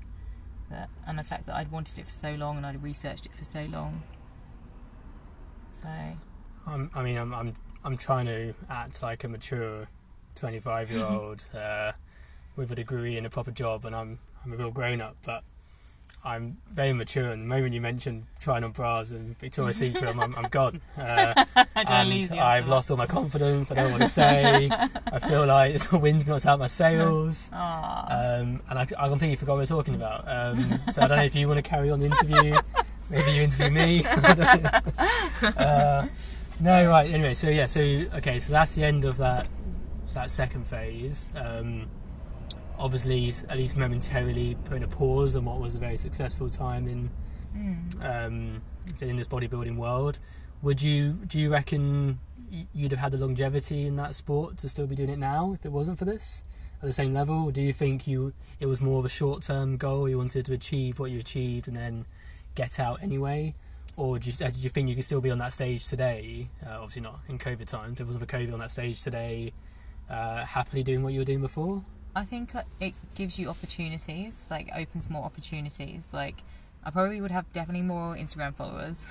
That 0.70 0.90
and 1.08 1.20
the 1.20 1.24
fact 1.24 1.46
that 1.48 1.56
I'd 1.56 1.72
wanted 1.72 2.00
it 2.00 2.08
for 2.08 2.14
so 2.14 2.36
long 2.36 2.58
and 2.58 2.66
I'd 2.66 2.82
researched 2.82 3.26
it 3.26 3.34
for 3.34 3.46
so 3.46 3.66
long. 3.66 4.04
So 5.72 5.88
I'm, 6.68 6.90
I 6.94 7.04
mean, 7.04 7.18
I'm, 7.18 7.34
I'm, 7.34 7.54
I'm 7.84 7.98
trying 7.98 8.28
to 8.28 8.54
act 8.70 9.02
like 9.02 9.24
a 9.24 9.28
mature 9.28 9.88
25 10.36 10.92
year 10.92 11.06
old 11.06 11.44
uh, 11.54 11.92
with 12.56 12.72
a 12.72 12.76
degree 12.76 13.18
and 13.18 13.26
a 13.26 13.30
proper 13.30 13.52
job, 13.52 13.86
and 13.86 13.96
I'm, 13.96 14.20
I'm 14.44 14.54
a 14.54 14.58
real 14.58 14.72
grown 14.72 15.02
up, 15.02 15.18
but 15.26 15.44
I'm 16.26 16.58
very 16.72 16.94
mature. 16.94 17.32
And 17.32 17.44
the 17.44 17.48
moment 17.48 17.74
you 17.74 17.82
mentioned 17.82 18.26
trying 18.40 18.64
on 18.64 18.72
bras 18.72 19.12
and 19.12 19.38
Victoria's 19.40 19.76
Secret, 19.76 20.04
I'm, 20.04 20.36
I'm, 20.36 20.48
gone. 20.50 20.82
Uh, 20.98 21.34
and 21.76 22.40
I've 22.40 22.68
lost 22.68 22.90
all 22.90 22.98
my 22.98 23.08
confidence. 23.08 23.72
I 23.72 23.76
don't 23.76 23.92
want 23.92 24.04
to 24.04 24.10
say. 24.10 24.70
I 24.72 25.20
feel 25.20 25.46
like 25.46 25.74
the 25.90 25.98
wind's 25.98 26.26
knocked 26.26 26.46
out 26.46 26.60
my 26.60 26.68
sails. 26.68 27.50
Um, 28.14 28.62
and 28.70 28.80
I, 28.80 28.88
I 28.98 29.10
completely 29.10 29.36
forgot 29.36 29.54
what 29.54 29.58
we 29.58 29.62
we're 29.62 29.84
talking 29.84 29.96
about. 29.96 30.26
Um, 30.28 30.80
so 30.92 31.02
I 31.02 31.08
don't 31.08 31.18
know 31.18 31.24
if 31.24 31.36
you 31.36 31.48
want 31.48 31.64
to 31.64 31.68
carry 31.68 31.90
on 31.90 32.00
the 32.00 32.06
interview. 32.06 32.58
Maybe 33.10 33.32
you 33.32 33.42
interview 33.42 33.72
me. 33.72 34.06
I 34.06 34.34
don't 34.34 34.64
know. 34.64 35.50
uh, 35.50 36.08
no, 36.60 36.90
right. 36.90 37.10
Anyway, 37.10 37.34
so 37.34 37.50
yeah, 37.50 37.66
so 37.66 37.80
okay, 37.80 38.40
so 38.40 38.54
that's 38.54 38.76
the 38.76 38.84
end 38.84 39.04
of 39.04 39.18
that 39.18 39.48
that 40.14 40.30
second 40.30 40.68
phase. 40.68 41.28
Um, 41.36 41.88
obviously, 42.84 43.34
at 43.50 43.58
least 43.58 43.78
momentarily, 43.78 44.58
putting 44.66 44.84
a 44.84 44.88
pause 44.88 45.36
on 45.36 45.46
what 45.46 45.60
was 45.60 45.74
a 45.74 45.80
very 45.80 45.98
successful 45.98 46.50
time 46.50 46.88
in 46.88 47.10
Mm. 47.56 48.04
um, 48.04 48.62
in 49.00 49.16
this 49.18 49.28
bodybuilding 49.28 49.76
world. 49.78 50.18
Would 50.64 50.82
you 50.82 51.14
do 51.28 51.38
you 51.40 51.52
reckon 51.52 52.20
you'd 52.74 52.92
have 52.92 53.00
had 53.00 53.12
the 53.12 53.18
longevity 53.20 53.86
in 53.86 53.96
that 53.98 54.16
sport 54.16 54.58
to 54.58 54.70
still 54.70 54.88
be 54.88 54.96
doing 54.96 55.10
it 55.10 55.20
now 55.20 55.54
if 55.54 55.64
it 55.64 55.72
wasn't 55.72 56.00
for 56.00 56.06
this 56.06 56.44
at 56.82 56.88
the 56.88 56.94
same 56.94 57.14
level? 57.14 57.46
Or 57.46 57.52
do 57.52 57.62
you 57.62 57.72
think 57.72 58.08
you 58.08 58.34
it 58.60 58.66
was 58.66 58.82
more 58.82 58.98
of 59.00 59.06
a 59.06 59.10
short 59.10 59.44
term 59.44 59.78
goal 59.78 60.10
you 60.10 60.18
wanted 60.18 60.46
to 60.46 60.54
achieve 60.54 60.98
what 61.00 61.12
you 61.12 61.20
achieved 61.20 61.68
and 61.68 61.78
then 61.78 62.06
get 62.56 62.80
out 62.80 63.04
anyway? 63.04 63.54
Or 63.96 64.18
do 64.18 64.32
you, 64.32 64.36
did 64.36 64.58
you 64.58 64.70
think 64.72 64.90
you 64.90 64.96
could 64.96 65.06
still 65.06 65.22
be 65.22 65.30
on 65.30 65.38
that 65.38 65.54
stage 65.54 65.88
today? 65.88 66.50
Uh, 66.66 66.78
obviously 66.82 67.04
not 67.04 67.20
in 67.30 67.38
COVID 67.38 67.68
times. 67.68 67.94
If 67.94 68.00
it 68.00 68.06
wasn't 68.08 68.28
for 68.28 68.36
COVID 68.36 68.52
on 68.52 68.60
that 68.60 68.72
stage 68.72 69.04
today, 69.04 69.54
uh, 70.10 70.44
happily 70.44 70.82
doing 70.82 71.04
what 71.04 71.14
you 71.14 71.20
were 71.20 71.26
doing 71.26 71.42
before. 71.42 71.84
I 72.16 72.26
think 72.26 72.54
it 72.80 72.94
gives 73.16 73.40
you 73.40 73.50
opportunities, 73.50 74.46
like 74.50 74.70
opens 74.76 75.10
more 75.10 75.24
opportunities. 75.24 76.08
Like 76.12 76.44
I 76.84 76.90
probably 76.92 77.22
would 77.22 77.32
have 77.32 77.52
definitely 77.54 77.82
more 77.84 78.16
Instagram 78.16 78.54
followers, 78.56 79.06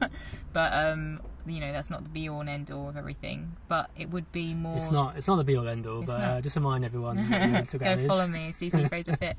but 0.52 0.72
um, 0.72 1.20
you 1.46 1.60
know 1.60 1.72
that's 1.72 1.90
not 1.90 2.02
the 2.04 2.10
be 2.10 2.28
all 2.28 2.40
and 2.40 2.48
end 2.48 2.70
all 2.70 2.88
of 2.88 2.96
everything. 2.96 3.56
But 3.68 3.90
it 3.96 4.10
would 4.10 4.32
be 4.32 4.54
more. 4.54 4.76
It's 4.76 4.90
not. 4.90 5.16
It's 5.16 5.28
not 5.28 5.36
the 5.36 5.44
be 5.44 5.54
all 5.56 5.62
and 5.68 5.70
end 5.70 5.86
all. 5.86 5.98
It's 5.98 6.06
But 6.06 6.20
uh, 6.20 6.40
just 6.40 6.56
remind 6.56 6.84
everyone 6.84 7.16
Go 7.30 7.30
is. 7.62 8.06
follow 8.06 8.26
me, 8.26 8.52
CC 8.52 8.88
Fraser 8.88 9.16
Fit. 9.16 9.36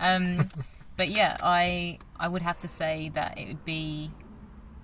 Um, 0.00 0.48
but 0.96 1.08
yeah, 1.08 1.36
I 1.42 1.98
I 2.18 2.28
would 2.28 2.42
have 2.42 2.58
to 2.60 2.68
say 2.68 3.10
that 3.14 3.38
it 3.38 3.48
would 3.48 3.64
be, 3.64 4.12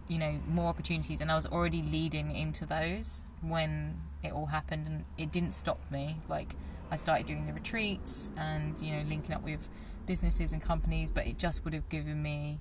you 0.09 0.19
know, 0.19 0.41
more 0.49 0.67
opportunities, 0.69 1.21
and 1.21 1.31
I 1.31 1.37
was 1.37 1.47
already 1.47 1.83
leading 1.83 2.35
into 2.35 2.67
those 2.67 3.29
when 3.41 4.01
it 4.23 4.33
all 4.33 4.47
happened, 4.47 4.87
and 4.87 5.05
it 5.17 5.31
didn't 5.33 5.53
stop 5.53 5.81
me. 5.91 6.17
Like 6.29 6.55
I 6.91 6.97
started 6.97 7.27
doing 7.27 7.47
the 7.47 7.53
retreats 7.53 8.31
and 8.37 8.79
you 8.81 8.97
know 8.97 9.03
linking 9.09 9.35
up 9.35 9.43
with 9.43 9.69
businesses 10.07 10.53
and 10.53 10.63
companies, 10.63 11.13
but 11.13 11.27
it 11.27 11.39
just 11.39 11.65
would 11.65 11.75
have 11.75 11.89
given 11.89 12.23
me 12.23 12.61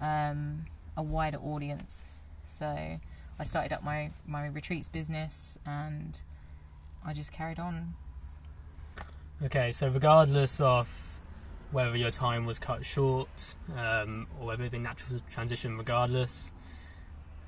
um, 0.00 0.66
a 0.96 1.02
wider 1.02 1.38
audience. 1.38 2.02
So 2.46 2.66
I 3.38 3.44
started 3.44 3.72
up 3.72 3.82
my 3.84 4.10
my 4.26 4.46
retreats 4.46 4.88
business, 4.88 5.58
and 5.66 6.20
I 7.04 7.12
just 7.12 7.32
carried 7.32 7.58
on 7.58 7.94
Okay, 9.40 9.70
so 9.70 9.86
regardless 9.86 10.60
of 10.60 11.20
whether 11.70 11.96
your 11.96 12.10
time 12.10 12.44
was 12.44 12.58
cut 12.58 12.84
short 12.84 13.54
um, 13.76 14.26
or 14.40 14.48
whether 14.48 14.64
it 14.64 14.72
been 14.72 14.82
natural 14.82 15.20
transition, 15.30 15.78
regardless, 15.78 16.52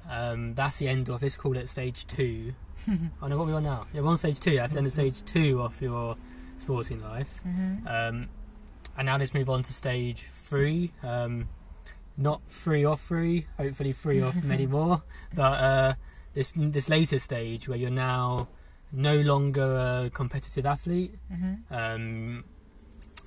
um, 0.08 0.54
that's 0.54 0.76
the 0.76 0.86
end 0.86 1.08
of. 1.08 1.20
Let's 1.20 1.36
call 1.36 1.56
it 1.56 1.68
stage 1.68 2.06
two. 2.06 2.54
oh 3.22 3.26
know 3.26 3.38
what 3.38 3.46
we 3.46 3.52
on 3.52 3.64
now? 3.64 3.86
Yeah, 3.92 4.00
we're 4.00 4.08
on 4.08 4.16
stage 4.16 4.40
two. 4.40 4.56
That's 4.56 4.72
the 4.72 4.78
end 4.78 4.86
of 4.86 4.92
stage 4.92 5.24
two 5.24 5.60
of 5.62 5.80
your 5.80 6.16
sporting 6.56 7.02
life. 7.02 7.40
Mm-hmm. 7.46 7.86
Um, 7.86 8.28
and 8.96 9.06
now 9.06 9.16
let's 9.16 9.34
move 9.34 9.48
on 9.48 9.62
to 9.62 9.72
stage 9.72 10.26
three. 10.30 10.92
Um, 11.02 11.48
not 12.16 12.42
free 12.46 12.84
off 12.84 13.00
free, 13.00 13.46
hopefully 13.56 13.92
free 13.92 14.20
off 14.20 14.34
many 14.44 14.66
more. 14.66 15.02
But 15.34 15.60
uh, 15.60 15.94
this 16.34 16.52
this 16.56 16.88
later 16.88 17.18
stage 17.18 17.68
where 17.68 17.78
you're 17.78 17.90
now 17.90 18.48
no 18.92 19.20
longer 19.20 20.04
a 20.06 20.10
competitive 20.10 20.66
athlete. 20.66 21.14
Mm-hmm. 21.32 21.74
Um, 21.74 22.44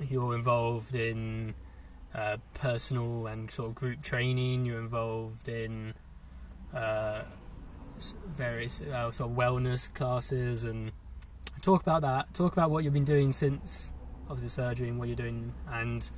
you're 0.10 0.36
involved 0.36 0.96
in 0.96 1.54
uh, 2.14 2.38
personal 2.54 3.28
and 3.28 3.50
sort 3.50 3.70
of 3.70 3.76
group 3.76 4.02
training. 4.02 4.66
You're 4.66 4.80
involved 4.80 5.48
in 5.48 5.94
uh, 6.74 7.24
various 8.12 8.82
uh, 8.82 9.12
sort 9.12 9.32
of 9.32 9.38
wellness 9.38 9.92
classes 9.94 10.64
and 10.64 10.92
talk 11.62 11.82
about 11.82 12.02
that. 12.02 12.34
Talk 12.34 12.54
about 12.54 12.70
what 12.72 12.84
you've 12.84 12.94
been 12.94 13.06
doing 13.06 13.32
since 13.34 13.92
obviously 14.30 14.50
surgery 14.50 14.90
and 14.90 15.00
what 15.00 15.08
you're 15.08 15.16
doing, 15.18 15.54
and 15.72 16.10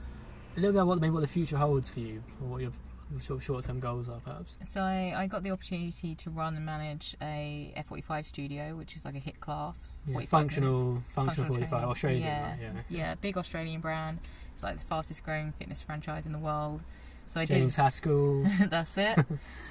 a 0.56 0.60
little 0.60 0.72
bit 0.74 0.80
about 0.80 0.88
what 0.88 1.00
maybe 1.02 1.12
what 1.12 1.22
the 1.22 1.28
future 1.28 1.58
holds 1.58 1.90
for 1.90 2.00
you 2.00 2.24
or 2.42 2.48
what 2.48 2.62
your 2.62 2.72
sort 3.20 3.38
of 3.40 3.44
short-term 3.44 3.80
goals 3.80 4.10
are, 4.10 4.20
perhaps. 4.20 4.56
So 4.66 4.82
I, 4.82 5.14
I 5.16 5.28
got 5.28 5.44
the 5.44 5.52
opportunity 5.52 6.16
to 6.16 6.30
run 6.32 6.56
and 6.56 6.66
manage 6.66 7.16
a 7.22 7.72
F45 7.78 8.26
studio, 8.26 8.76
which 8.76 8.96
is 8.96 9.06
like 9.06 9.16
a 9.16 9.20
HIIT 9.20 9.40
class. 9.40 9.88
Yeah, 10.08 10.14
45 10.14 10.14
minutes. 10.14 10.30
functional, 10.32 11.04
functional, 11.10 11.48
Functional 11.48 11.48
45 11.70 11.70
training. 11.70 11.90
Australian, 11.90 12.24
Yeah. 12.24 12.50
right? 12.50 12.60
Yeah. 12.62 12.98
Yeah, 12.98 13.16
big 13.16 13.38
Australian 13.38 13.80
brand. 13.82 14.20
It's 14.54 14.64
like 14.64 14.80
the 14.80 14.86
fastest 14.86 15.24
growing 15.24 15.52
fitness 15.52 15.84
franchise 15.84 16.26
in 16.26 16.32
the 16.32 16.40
world. 16.40 16.82
So 17.30 17.42
I 17.42 17.46
James 17.46 17.76
Haskell. 17.76 18.44
That's 18.70 18.98
it. 18.98 19.18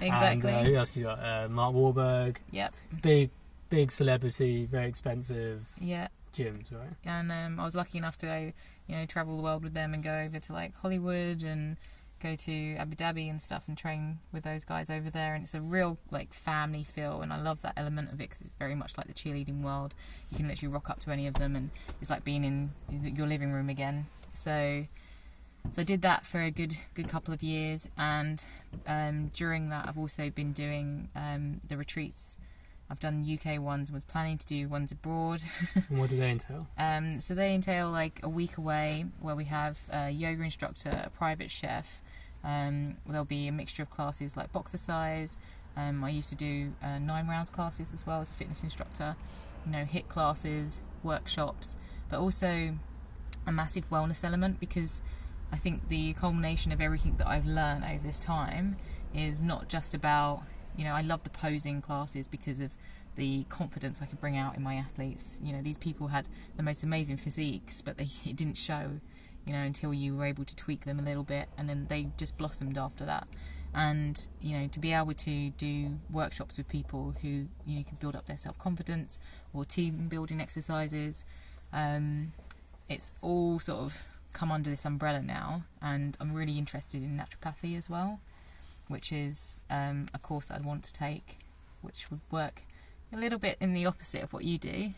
Exactly. 0.01 0.53
And 0.53 0.67
uh, 0.67 0.71
who 0.71 0.75
else 0.77 0.97
you 0.97 1.05
got? 1.05 1.19
Uh, 1.19 1.49
Mark 1.49 1.75
Wahlberg. 1.75 2.37
Yep. 2.51 2.75
Big, 3.03 3.31
big 3.71 3.91
celebrity, 3.91 4.67
very 4.67 4.87
expensive 4.89 5.67
Yeah. 5.81 6.09
gyms, 6.35 6.73
right? 6.73 6.93
And 7.05 7.33
um, 7.33 7.59
I 7.61 7.65
was 7.65 7.75
lucky 7.75 7.99
enough 7.99 8.17
to 8.19 8.27
go, 8.27 8.53
you 8.87 8.97
know, 8.97 9.07
travel 9.07 9.37
the 9.37 9.43
world 9.43 9.63
with 9.65 9.73
them 9.75 9.95
and 9.95 10.03
go 10.03 10.15
over 10.15 10.39
to 10.39 10.53
like 10.53 10.77
Hollywood 10.77 11.43
and 11.43 11.77
go 12.23 12.37
to 12.37 12.75
Abu 12.77 12.97
Dhabi 12.97 13.29
and 13.31 13.41
stuff 13.43 13.65
and 13.69 13.77
train 13.77 14.19
with 14.33 14.45
those 14.45 14.65
guys 14.65 14.89
over 14.91 15.11
there. 15.11 15.35
And 15.35 15.45
it's 15.45 15.55
a 15.55 15.61
real 15.61 15.99
like 16.11 16.33
family 16.35 16.83
feel, 16.85 17.23
and 17.23 17.33
I 17.33 17.41
love 17.41 17.63
that 17.63 17.75
element 17.77 18.09
of 18.13 18.15
it 18.15 18.29
because 18.31 18.41
it's 18.43 18.55
very 18.59 18.75
much 18.75 18.97
like 18.99 19.07
the 19.07 19.15
cheerleading 19.15 19.63
world. 19.63 19.95
You 20.31 20.37
can 20.39 20.49
literally 20.49 20.73
rock 20.73 20.91
up 20.91 21.01
to 21.01 21.11
any 21.11 21.27
of 21.27 21.35
them, 21.35 21.55
and 21.57 21.71
it's 22.01 22.11
like 22.11 22.25
being 22.25 22.45
in 22.45 22.71
your 23.17 23.27
living 23.27 23.53
room 23.53 23.69
again. 23.69 24.07
So, 24.33 24.87
so 25.73 25.83
I 25.83 25.85
did 25.85 26.03
that 26.03 26.25
for 26.25 26.41
a 26.41 26.51
good 26.51 26.77
good 26.95 27.09
couple 27.09 27.35
of 27.35 27.43
years, 27.43 27.89
and 27.97 28.45
um, 28.87 29.31
during 29.35 29.69
that, 29.71 29.89
I've 29.89 29.99
also 29.99 30.31
been 30.31 30.53
doing 30.53 31.09
um, 31.17 31.61
the 31.67 31.77
retreats. 31.77 32.39
I've 32.91 33.01
done 33.01 33.27
UK 33.27 33.61
ones 33.61 33.89
and 33.89 33.95
was 33.95 34.05
planning 34.05 34.39
to 34.39 34.47
do 34.47 34.69
ones 34.69 34.93
abroad. 34.93 35.43
And 35.89 35.99
what 35.99 36.11
do 36.11 36.19
they 36.19 36.31
entail? 36.31 36.69
Um, 36.79 37.19
so 37.19 37.35
they 37.35 37.55
entail 37.55 37.91
like 37.91 38.21
a 38.23 38.29
week 38.29 38.59
away 38.59 39.07
where 39.21 39.35
we 39.35 39.45
have 39.47 39.81
a 39.91 40.11
yoga 40.11 40.43
instructor, 40.43 41.05
a 41.07 41.11
private 41.11 41.51
chef. 41.51 42.03
Um, 42.45 42.99
there'll 43.07 43.25
be 43.25 43.49
a 43.49 43.53
mixture 43.53 43.83
of 43.83 43.91
classes 43.91 44.37
like 44.37 44.53
boxercise. 44.53 45.39
Um, 45.77 46.05
I 46.05 46.11
used 46.11 46.29
to 46.29 46.37
do 46.37 46.75
uh, 46.83 46.99
nine 46.99 47.27
rounds 47.27 47.51
classes 47.51 47.93
as 47.93 48.07
well 48.07 48.21
as 48.21 48.31
a 48.31 48.35
fitness 48.35 48.63
instructor. 48.63 49.17
You 49.65 49.73
know, 49.73 49.85
HIIT 49.85 50.09
classes, 50.09 50.83
workshops, 51.03 51.77
but 52.11 52.21
also 52.21 52.77
a 53.47 53.53
massive 53.53 53.89
wellness 53.91 54.23
element 54.23 54.61
because 54.61 55.01
I 55.55 55.57
think 55.57 55.89
the 55.89 56.15
culmination 56.15 56.73
of 56.73 56.81
everything 56.81 57.15
that 57.19 57.29
I've 57.29 57.47
learned 57.47 57.85
over 57.85 58.05
this 58.05 58.19
time 58.19 58.77
is 59.15 59.41
not 59.41 59.69
just 59.69 59.95
about 59.95 60.43
you 60.77 60.83
know 60.83 60.93
I 60.93 61.01
love 61.01 61.23
the 61.23 61.31
posing 61.31 61.81
classes 61.81 62.27
because 62.27 62.59
of 62.59 62.73
the 63.15 63.45
confidence 63.45 64.03
I 64.03 64.07
could 64.07 64.21
bring 64.21 64.37
out 64.37 64.57
in 64.57 64.65
my 64.65 64.75
athletes. 64.75 65.39
You 65.41 65.53
know, 65.53 65.63
these 65.63 65.79
people 65.79 66.09
had 66.09 66.27
the 66.57 66.65
most 66.65 66.83
amazing 66.83 67.19
physiques, 67.19 67.83
but 67.83 67.99
they, 67.99 68.09
it 68.27 68.35
didn't 68.35 68.57
show, 68.57 68.99
you 69.47 69.53
know, 69.53 69.61
until 69.61 69.95
you 69.95 70.17
were 70.17 70.25
able 70.25 70.45
to 70.45 70.57
tweak 70.57 70.87
them 70.87 70.99
a 70.99 71.03
little 71.03 71.23
bit, 71.23 71.49
and 71.57 71.69
then 71.69 71.87
they 71.89 72.09
just 72.17 72.37
blossomed 72.37 72.77
after 72.77 73.05
that. 73.05 73.29
And 73.73 74.27
you 74.41 74.59
know, 74.59 74.67
to 74.67 74.81
be 74.81 74.93
able 74.93 75.15
to 75.15 75.51
do 75.51 76.01
workshops 76.11 76.59
with 76.59 76.67
people 76.67 77.15
who 77.23 77.47
you 77.65 77.77
know 77.77 77.85
can 77.85 77.97
build 78.01 78.17
up 78.17 78.27
their 78.27 78.37
self 78.37 78.59
confidence 78.59 79.21
or 79.53 79.65
team 79.65 80.09
building 80.09 80.41
exercises, 80.41 81.25
um, 81.73 82.33
it's 82.89 83.13
all 83.23 83.61
sort 83.61 83.79
of 83.79 84.03
come 84.35 84.53
under 84.53 84.69
this 84.69 84.85
umbrella 84.85 85.23
now. 85.23 85.63
And 85.81 86.17
I'm 86.21 86.35
really 86.35 86.59
interested 86.59 87.03
in 87.03 87.19
naturopathy 87.19 87.79
as 87.79 87.89
well, 87.89 88.21
which 88.89 89.11
is 89.11 89.63
um, 89.71 90.11
a 90.13 90.19
course 90.19 90.51
I 90.51 90.61
want 90.61 90.85
to 90.85 90.93
take, 90.93 91.39
which 91.81 92.11
would 92.11 92.21
work 92.31 92.63
a 93.13 93.17
little 93.17 93.39
bit 93.39 93.57
in 93.61 93.73
the 93.73 93.87
opposite 93.87 94.23
of 94.23 94.35
what 94.35 94.45
you 94.45 94.59
do. 94.59 94.93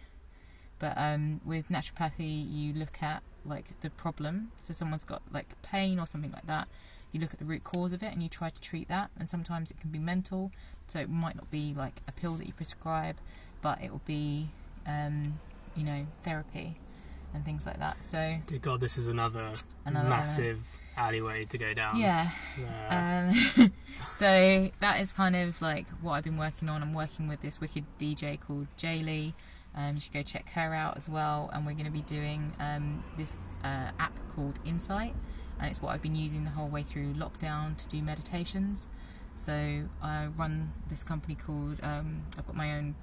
But 0.78 0.94
um, 0.96 1.40
with 1.44 1.68
naturopathy, 1.68 2.52
you 2.52 2.72
look 2.72 3.02
at 3.02 3.22
like 3.44 3.80
the 3.80 3.90
problem. 3.90 4.50
So 4.58 4.72
someone's 4.72 5.04
got 5.04 5.22
like 5.32 5.60
pain 5.62 6.00
or 6.00 6.06
something 6.06 6.32
like 6.32 6.46
that. 6.46 6.66
You 7.12 7.20
look 7.20 7.32
at 7.32 7.38
the 7.38 7.44
root 7.44 7.64
cause 7.64 7.92
of 7.92 8.02
it 8.02 8.12
and 8.12 8.22
you 8.22 8.28
try 8.28 8.50
to 8.50 8.60
treat 8.60 8.88
that. 8.88 9.10
And 9.18 9.30
sometimes 9.30 9.70
it 9.70 9.80
can 9.80 9.90
be 9.90 9.98
mental. 9.98 10.50
So 10.88 10.98
it 10.98 11.08
might 11.08 11.36
not 11.36 11.50
be 11.50 11.72
like 11.74 12.00
a 12.08 12.12
pill 12.12 12.34
that 12.34 12.46
you 12.46 12.52
prescribe, 12.52 13.16
but 13.62 13.82
it 13.82 13.90
will 13.90 14.02
be, 14.06 14.48
um, 14.86 15.38
you 15.76 15.84
know, 15.84 16.06
therapy. 16.22 16.76
And 17.36 17.44
things 17.44 17.64
like 17.66 17.78
that. 17.78 18.04
So 18.04 18.38
Dear 18.46 18.58
God, 18.58 18.80
this 18.80 18.98
is 18.98 19.06
another, 19.06 19.52
Another- 19.84 20.08
massive 20.08 20.60
alleyway 20.96 21.44
to 21.44 21.58
go 21.58 21.74
down. 21.74 21.96
yeah, 21.96 22.30
Um, 22.88 23.72
so 24.18 24.70
that 24.80 25.00
is 25.00 25.12
kind 25.12 25.36
of 25.36 25.60
like 25.60 25.86
what 26.00 26.12
I've 26.12 26.24
been 26.24 26.38
working 26.38 26.68
on. 26.68 26.82
I'm 26.82 26.94
working 26.94 27.28
with 27.28 27.40
this 27.42 27.60
wicked 27.60 27.84
DJ 27.98 28.40
called 28.40 28.66
Jaylee. 28.78 29.34
Um, 29.74 29.96
you 29.96 30.00
should 30.00 30.14
go 30.14 30.22
check 30.22 30.48
her 30.50 30.72
out 30.74 30.96
as 30.96 31.06
well. 31.08 31.50
And 31.52 31.66
we're 31.66 31.74
going 31.74 31.84
to 31.84 31.90
be 31.92 32.00
doing 32.02 32.52
um, 32.58 33.04
this 33.18 33.38
uh, 33.62 33.90
app 33.98 34.18
called 34.34 34.58
Insight, 34.64 35.14
and 35.60 35.70
it's 35.70 35.82
what 35.82 35.92
I've 35.92 36.00
been 36.02 36.16
using 36.16 36.44
the 36.44 36.50
whole 36.50 36.68
way 36.68 36.82
through 36.82 37.12
lockdown 37.12 37.76
to 37.76 37.88
do 37.88 38.02
meditations. 38.02 38.88
So 39.34 39.52
I 40.02 40.28
run 40.34 40.72
this 40.88 41.04
company 41.04 41.34
called 41.34 41.78
um, 41.82 42.22
I've 42.38 42.46
got 42.46 42.56
my 42.56 42.74
own 42.74 42.94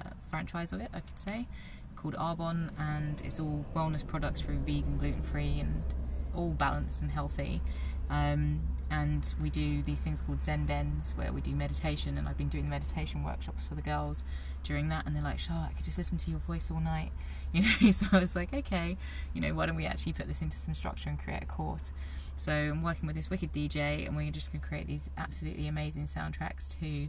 uh, 0.00 0.10
franchise 0.30 0.72
of 0.72 0.80
it, 0.80 0.90
I 0.94 1.00
could 1.00 1.18
say, 1.18 1.48
called 2.02 2.14
Arbonne, 2.16 2.70
and 2.78 3.22
it's 3.24 3.38
all 3.38 3.64
wellness 3.74 4.06
products 4.06 4.40
through 4.40 4.58
vegan, 4.58 4.98
gluten 4.98 5.22
free, 5.22 5.60
and 5.60 5.82
all 6.34 6.50
balanced 6.50 7.00
and 7.00 7.10
healthy. 7.10 7.62
Um, 8.10 8.60
and 8.90 9.34
we 9.40 9.48
do 9.48 9.82
these 9.82 10.00
things 10.00 10.20
called 10.20 10.42
Zen 10.42 10.66
Dens 10.66 11.14
where 11.16 11.32
we 11.32 11.40
do 11.40 11.52
meditation, 11.52 12.18
and 12.18 12.28
I've 12.28 12.36
been 12.36 12.48
doing 12.48 12.64
the 12.64 12.70
meditation 12.70 13.22
workshops 13.22 13.66
for 13.66 13.74
the 13.74 13.82
girls 13.82 14.24
during 14.64 14.88
that, 14.88 15.06
and 15.06 15.16
they're 15.16 15.22
like, 15.22 15.38
Charlotte, 15.38 15.70
I 15.70 15.72
could 15.72 15.84
just 15.84 15.96
listen 15.96 16.18
to 16.18 16.30
your 16.30 16.40
voice 16.40 16.70
all 16.70 16.80
night, 16.80 17.12
you 17.52 17.62
know. 17.62 17.90
so 17.90 18.06
I 18.12 18.18
was 18.18 18.36
like, 18.36 18.52
okay, 18.52 18.96
you 19.32 19.40
know, 19.40 19.54
why 19.54 19.66
don't 19.66 19.76
we 19.76 19.86
actually 19.86 20.12
put 20.12 20.28
this 20.28 20.42
into 20.42 20.56
some 20.56 20.74
structure 20.74 21.08
and 21.08 21.18
create 21.18 21.42
a 21.42 21.46
course? 21.46 21.92
So 22.36 22.52
I'm 22.52 22.82
working 22.82 23.06
with 23.06 23.16
this 23.16 23.30
wicked 23.30 23.52
DJ, 23.52 24.06
and 24.06 24.16
we're 24.16 24.30
just 24.30 24.52
going 24.52 24.60
to 24.60 24.66
create 24.66 24.86
these 24.86 25.10
absolutely 25.16 25.68
amazing 25.68 26.06
soundtracks 26.06 26.78
to 26.80 27.08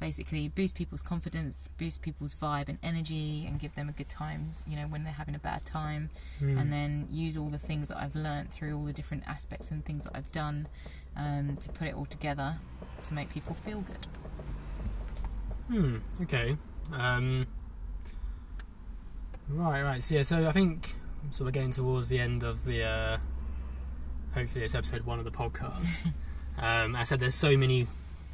basically 0.00 0.48
boost 0.48 0.74
people's 0.74 1.02
confidence, 1.02 1.68
boost 1.76 2.02
people's 2.02 2.34
vibe 2.34 2.68
and 2.68 2.78
energy, 2.82 3.44
and 3.46 3.58
give 3.58 3.74
them 3.74 3.88
a 3.88 3.92
good 3.92 4.08
time, 4.08 4.54
you 4.66 4.76
know, 4.76 4.86
when 4.86 5.04
they're 5.04 5.12
having 5.12 5.34
a 5.34 5.38
bad 5.40 5.64
time 5.64 6.10
hmm. 6.38 6.56
and 6.56 6.72
then 6.72 7.08
use 7.10 7.36
all 7.36 7.48
the 7.48 7.58
things 7.58 7.88
that 7.88 7.98
I've 7.98 8.14
learnt 8.14 8.52
through 8.52 8.76
all 8.76 8.84
the 8.84 8.92
different 8.92 9.24
aspects 9.26 9.70
and 9.70 9.84
things 9.84 10.04
that 10.04 10.12
I've 10.14 10.30
done 10.32 10.68
um, 11.16 11.56
to 11.60 11.68
put 11.70 11.88
it 11.88 11.94
all 11.94 12.06
together 12.06 12.56
to 13.02 13.14
make 13.14 13.30
people 13.30 13.54
feel 13.54 13.80
good. 13.80 14.06
Hmm. 15.68 15.96
Okay. 16.22 16.56
Um, 16.92 17.46
right. 19.48 19.82
Right. 19.82 20.02
So 20.02 20.14
yeah. 20.14 20.22
So 20.22 20.48
I 20.48 20.52
think 20.52 20.94
so. 21.30 21.44
We're 21.44 21.50
getting 21.50 21.72
towards 21.72 22.08
the 22.08 22.18
end 22.18 22.42
of 22.42 22.64
the. 22.64 22.84
Uh, 22.84 23.18
hopefully, 24.32 24.62
this 24.62 24.74
episode 24.74 25.02
one 25.02 25.18
of 25.18 25.26
the 25.26 25.30
podcast. 25.30 26.06
um, 26.58 26.96
I 26.96 27.04
said 27.04 27.20
there's 27.20 27.34
so 27.34 27.56
many 27.56 27.86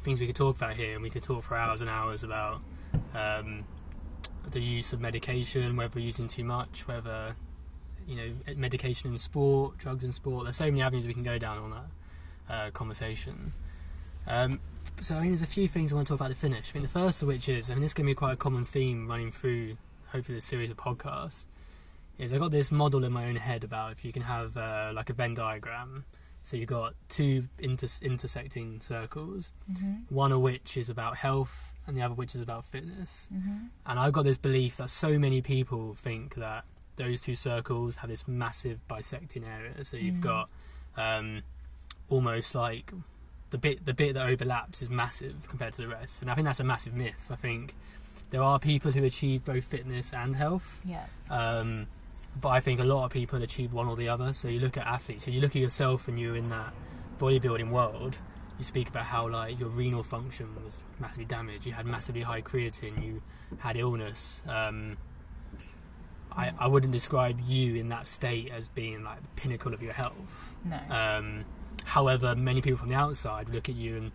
things 0.05 0.19
we 0.19 0.27
could 0.27 0.35
talk 0.35 0.55
about 0.55 0.75
here, 0.77 0.93
and 0.93 1.03
we 1.03 1.09
could 1.09 1.23
talk 1.23 1.43
for 1.43 1.57
hours 1.57 1.81
and 1.81 1.89
hours 1.89 2.23
about 2.23 2.61
um, 3.13 3.65
the 4.51 4.61
use 4.61 4.93
of 4.93 5.01
medication, 5.01 5.75
whether 5.75 5.91
we're 5.95 6.05
using 6.05 6.27
too 6.27 6.43
much, 6.43 6.87
whether 6.87 7.35
you 8.07 8.15
know 8.15 8.55
medication 8.55 9.11
in 9.11 9.17
sport, 9.17 9.77
drugs 9.77 10.03
in 10.03 10.11
sport. 10.11 10.45
There's 10.45 10.55
so 10.55 10.65
many 10.65 10.81
avenues 10.81 11.07
we 11.07 11.13
can 11.13 11.23
go 11.23 11.37
down 11.37 11.57
on 11.57 11.71
that 11.71 12.53
uh, 12.53 12.71
conversation. 12.71 13.53
Um, 14.27 14.59
so 15.01 15.15
I 15.15 15.21
mean, 15.21 15.31
there's 15.31 15.41
a 15.41 15.47
few 15.47 15.67
things 15.67 15.91
I 15.91 15.95
want 15.95 16.07
to 16.07 16.13
talk 16.13 16.21
about 16.21 16.31
to 16.31 16.37
finish. 16.37 16.69
I 16.69 16.71
think 16.73 16.85
the 16.85 16.89
first 16.89 17.21
of 17.21 17.27
which 17.27 17.49
is, 17.49 17.69
I 17.69 17.73
mean, 17.73 17.81
this 17.81 17.89
is 17.89 17.93
going 17.93 18.05
to 18.05 18.11
be 18.11 18.15
quite 18.15 18.33
a 18.33 18.37
common 18.37 18.63
theme 18.63 19.07
running 19.07 19.31
through, 19.31 19.75
hopefully, 20.11 20.37
this 20.37 20.45
series 20.45 20.71
of 20.71 20.77
podcasts. 20.77 21.47
Is 22.17 22.31
I 22.31 22.37
got 22.37 22.51
this 22.51 22.71
model 22.71 23.03
in 23.03 23.11
my 23.11 23.25
own 23.25 23.35
head 23.35 23.65
about 23.65 23.91
if 23.91 24.05
you 24.05 24.13
can 24.13 24.21
have 24.21 24.55
uh, 24.55 24.91
like 24.93 25.09
a 25.09 25.13
Venn 25.13 25.33
diagram. 25.33 26.05
So 26.45 26.55
you've 26.57 26.69
got 26.69 26.93
two 27.09 27.47
inter- 27.57 27.87
intersecting 28.03 28.79
circles, 28.81 29.51
Mm-hmm. 29.71 30.13
one 30.15 30.31
of 30.31 30.41
which 30.41 30.77
is 30.77 30.89
about 30.89 31.17
health, 31.17 31.73
and 31.87 31.97
the 31.97 32.03
other 32.03 32.13
which 32.13 32.35
is 32.35 32.41
about 32.41 32.65
fitness. 32.65 33.27
Mm-hmm. 33.33 33.65
And 33.87 33.99
I've 33.99 34.13
got 34.13 34.23
this 34.25 34.37
belief 34.37 34.77
that 34.77 34.89
so 34.91 35.17
many 35.17 35.41
people 35.41 35.95
think 35.95 36.35
that 36.35 36.63
those 36.97 37.19
two 37.19 37.33
circles 37.35 37.97
have 37.97 38.09
this 38.11 38.27
massive 38.27 38.87
bisecting 38.87 39.43
area. 39.43 39.83
So 39.83 39.97
you've 39.97 40.15
Mm. 40.15 40.21
got 40.21 40.49
um, 40.97 41.41
almost 42.09 42.53
like 42.55 42.93
the 43.49 43.57
bit 43.57 43.83
the 43.85 43.93
bit 43.93 44.13
that 44.13 44.27
overlaps 44.29 44.81
is 44.81 44.89
massive 44.89 45.47
compared 45.49 45.73
to 45.73 45.81
the 45.81 45.87
rest, 45.87 46.21
and 46.21 46.29
I 46.31 46.35
think 46.35 46.45
that's 46.45 46.59
a 46.59 46.63
massive 46.63 46.93
myth. 46.93 47.27
I 47.31 47.35
think 47.35 47.73
there 48.29 48.41
are 48.43 48.59
people 48.59 48.91
who 48.91 49.03
achieve 49.03 49.45
both 49.45 49.63
fitness 49.65 50.13
and 50.13 50.35
health, 50.35 50.81
Yeah. 50.85 51.05
um, 51.29 51.87
but 52.39 52.49
I 52.49 52.59
think 52.59 52.79
a 52.79 52.83
lot 52.83 53.05
of 53.05 53.11
people 53.11 53.41
achieve 53.41 53.73
one 53.73 53.87
or 53.87 53.95
the 53.95 54.09
other. 54.09 54.33
So 54.33 54.47
you 54.47 54.59
look 54.59 54.77
at 54.77 54.85
athletes, 54.85 55.25
so 55.25 55.31
you 55.31 55.41
look 55.41 55.55
at 55.55 55.61
yourself 55.61 56.07
and 56.07 56.19
you're 56.19 56.35
in 56.35 56.49
that 56.49 56.73
bodybuilding 57.19 57.69
world. 57.69 58.17
You 58.57 58.63
speak 58.63 58.87
about 58.89 59.03
how 59.05 59.27
like 59.27 59.59
your 59.59 59.69
renal 59.69 60.03
function 60.03 60.47
was 60.63 60.79
massively 60.99 61.25
damaged. 61.25 61.65
You 61.65 61.73
had 61.73 61.85
massively 61.85 62.21
high 62.21 62.41
creatine. 62.41 63.03
You 63.05 63.21
had 63.59 63.75
illness. 63.77 64.43
Um, 64.47 64.97
I, 66.31 66.51
I 66.59 66.67
wouldn't 66.67 66.91
describe 66.91 67.39
you 67.47 67.75
in 67.75 67.89
that 67.89 68.07
state 68.07 68.51
as 68.51 68.67
being 68.69 69.03
like 69.03 69.21
the 69.23 69.29
pinnacle 69.41 69.73
of 69.73 69.81
your 69.81 69.93
health. 69.93 70.55
No. 70.65 70.79
Um, 70.89 71.45
however, 71.85 72.35
many 72.35 72.61
people 72.61 72.77
from 72.77 72.89
the 72.89 72.95
outside 72.95 73.49
look 73.49 73.69
at 73.69 73.75
you 73.75 73.95
and 73.97 74.11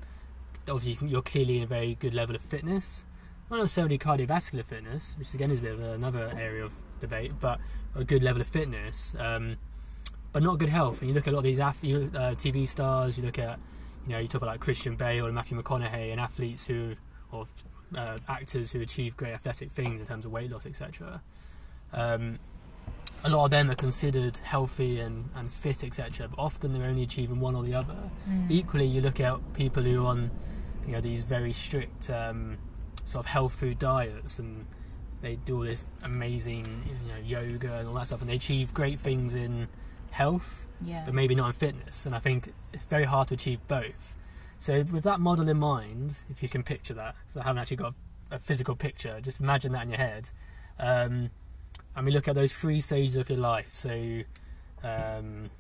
obviously 0.69 0.93
you 0.93 0.97
can- 0.99 1.09
you're 1.09 1.23
clearly 1.23 1.59
in 1.59 1.63
a 1.65 1.67
very 1.67 1.95
good 1.95 2.13
level 2.15 2.37
of 2.37 2.43
fitness. 2.43 3.05
Not 3.51 3.57
necessarily 3.59 3.99
cardiovascular 3.99 4.65
fitness, 4.65 5.15
which 5.19 5.35
again 5.35 5.51
is 5.51 5.59
a 5.59 5.63
bit 5.63 5.73
of 5.73 5.81
another 5.81 6.33
area 6.39 6.65
of 6.65 6.73
debate, 7.01 7.33
but 7.41 7.59
a 7.95 8.05
good 8.05 8.23
level 8.23 8.41
of 8.41 8.49
fitness, 8.49 9.15
um, 9.19 9.57
but 10.33 10.43
not 10.43 10.59
good 10.59 10.69
health. 10.69 11.01
And 11.01 11.09
you 11.09 11.15
look 11.15 11.27
at 11.27 11.33
a 11.33 11.37
lot 11.37 11.41
of 11.41 11.45
these 11.45 11.59
ath- 11.59 11.85
you 11.85 12.11
uh, 12.15 12.35
TV 12.35 12.67
stars, 12.67 13.19
you 13.19 13.25
look 13.25 13.39
at, 13.39 13.59
you 14.07 14.13
know, 14.13 14.19
you 14.19 14.29
talk 14.29 14.43
about 14.43 14.53
like 14.53 14.61
Christian 14.61 14.97
Bale 14.97 15.27
and 15.27 15.35
Matthew 15.35 15.61
McConaughey 15.61 16.13
and 16.13 16.21
athletes 16.21 16.67
who, 16.67 16.95
or 17.33 17.47
uh, 17.97 18.19
actors 18.29 18.73
who 18.73 18.81
achieve 18.81 19.17
great 19.17 19.33
athletic 19.33 19.71
things 19.71 20.01
in 20.01 20.07
terms 20.07 20.25
of 20.25 20.33
weight 20.33 20.51
loss, 20.51 20.67
etc. 20.67 21.23
Um, 21.93 22.39
a 23.25 23.31
lot 23.31 23.47
of 23.47 23.51
them 23.51 23.71
are 23.71 23.75
considered 23.75 24.39
healthy 24.39 24.99
and, 25.01 25.29
and 25.35 25.53
fit, 25.53 25.85
etc. 25.85 26.29
But 26.29 26.39
often 26.39 26.73
they're 26.73 26.89
only 26.89 27.03
achieving 27.03 27.41
one 27.41 27.55
or 27.55 27.63
the 27.65 27.75
other. 27.75 27.97
Mm. 28.29 28.51
Equally, 28.51 28.87
you 28.87 29.01
look 29.01 29.21
at 29.21 29.39
people 29.53 29.83
who 29.83 30.05
are 30.05 30.09
on, 30.09 30.31
you 30.87 30.93
know, 30.93 31.01
these 31.01 31.25
very 31.25 31.53
strict 31.53 32.09
um, 32.09 32.59
sort 33.05 33.27
of 33.27 33.31
health 33.31 33.53
food 33.53 33.79
diets, 33.79 34.39
and 34.39 34.67
they 35.23 35.37
do 35.37 35.57
all 35.57 35.63
this 35.63 35.87
amazing, 36.03 36.67
you 36.87 37.13
know, 37.13 37.19
yoga 37.23 37.79
and 37.79 37.89
all 37.89 37.95
that 37.95 38.07
stuff, 38.07 38.21
and 38.21 38.31
they 38.31 38.37
achieve 38.37 38.73
great 38.75 38.99
things 38.99 39.35
in 39.35 39.69
health, 40.11 40.67
Yeah. 40.81 41.03
but 41.05 41.15
maybe 41.15 41.35
not 41.35 41.49
in 41.49 41.53
fitness. 41.53 42.07
And 42.07 42.15
I 42.15 42.19
think 42.19 42.53
it's 42.73 42.85
very 42.85 43.05
hard 43.05 43.29
to 43.29 43.35
achieve 43.35 43.61
both. 43.69 44.17
So 44.59 44.83
with 44.83 45.05
that 45.05 45.21
model 45.21 45.49
in 45.49 45.59
mind, 45.59 46.19
if 46.29 46.43
you 46.43 46.49
can 46.49 46.63
picture 46.63 46.95
that, 46.95 47.15
because 47.23 47.37
I 47.39 47.45
haven't 47.45 47.61
actually 47.63 47.77
got 47.79 47.95
a 48.31 48.39
physical 48.39 48.77
picture, 48.77 49.21
just 49.21 49.41
imagine 49.41 49.73
that 49.73 49.83
in 49.83 49.91
your 49.91 49.99
head. 49.99 50.31
Um, 50.79 51.31
and 51.97 52.07
we 52.07 52.13
look 52.13 52.29
at 52.29 52.35
those 52.35 52.53
three 52.53 52.81
stages 52.81 53.17
of 53.17 53.29
your 53.29 53.39
life. 53.39 53.71
So, 53.75 54.23
um, 54.83 55.51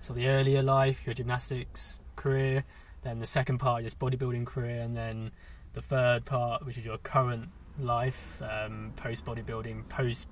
so 0.00 0.12
the 0.12 0.28
earlier 0.28 0.62
life, 0.62 1.04
your 1.06 1.14
gymnastics 1.14 1.98
career, 2.16 2.64
then 3.02 3.18
the 3.20 3.26
second 3.26 3.58
part, 3.58 3.82
your 3.82 3.90
bodybuilding 3.92 4.46
career, 4.46 4.80
and 4.82 4.96
then 4.96 5.30
the 5.74 5.82
third 5.82 6.24
part, 6.24 6.64
which 6.64 6.78
is 6.78 6.84
your 6.84 6.98
current 6.98 7.48
life, 7.78 8.40
um, 8.42 8.92
post 8.96 9.24
bodybuilding, 9.24 9.88
post 9.88 10.28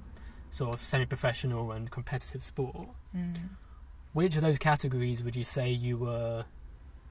sort 0.50 0.72
of 0.74 0.80
semi-professional 0.80 1.72
and 1.72 1.90
competitive 1.90 2.44
sport. 2.44 2.88
Mm. 3.16 3.36
Which 4.12 4.36
of 4.36 4.42
those 4.42 4.58
categories 4.58 5.24
would 5.24 5.34
you 5.34 5.44
say 5.44 5.70
you 5.70 5.96
were? 5.98 6.44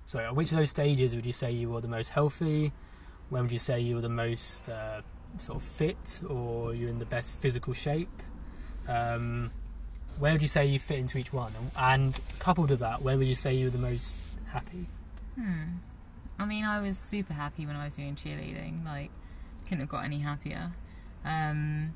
Sorry, 0.05 0.31
which 0.31 0.51
of 0.51 0.57
those 0.57 0.69
stages 0.69 1.15
would 1.15 1.25
you 1.25 1.33
say 1.33 1.51
you 1.51 1.69
were 1.69 1.81
the 1.81 1.87
most 1.87 2.09
healthy? 2.09 2.71
When 3.29 3.43
would 3.43 3.51
you 3.51 3.59
say 3.59 3.79
you 3.79 3.95
were 3.95 4.01
the 4.01 4.09
most 4.09 4.69
uh, 4.69 5.01
sort 5.39 5.57
of 5.57 5.63
fit, 5.63 6.21
or 6.29 6.73
you're 6.73 6.89
in 6.89 6.99
the 6.99 7.05
best 7.05 7.33
physical 7.33 7.73
shape? 7.73 8.21
Um, 8.87 9.51
where 10.19 10.31
would 10.31 10.41
you 10.41 10.47
say 10.47 10.65
you 10.65 10.79
fit 10.79 10.99
into 10.99 11.17
each 11.17 11.33
one? 11.33 11.51
And 11.77 12.19
coupled 12.39 12.69
with 12.69 12.79
that, 12.79 13.01
where 13.01 13.17
would 13.17 13.27
you 13.27 13.35
say 13.35 13.53
you 13.53 13.65
were 13.65 13.71
the 13.71 13.77
most 13.77 14.15
happy? 14.51 14.87
Hmm. 15.35 15.77
I 16.39 16.45
mean, 16.45 16.65
I 16.65 16.81
was 16.81 16.97
super 16.97 17.33
happy 17.33 17.65
when 17.65 17.75
I 17.75 17.85
was 17.85 17.95
doing 17.95 18.15
cheerleading. 18.15 18.85
Like, 18.85 19.11
couldn't 19.63 19.79
have 19.79 19.89
got 19.89 20.05
any 20.05 20.19
happier. 20.19 20.71
Um, 21.25 21.95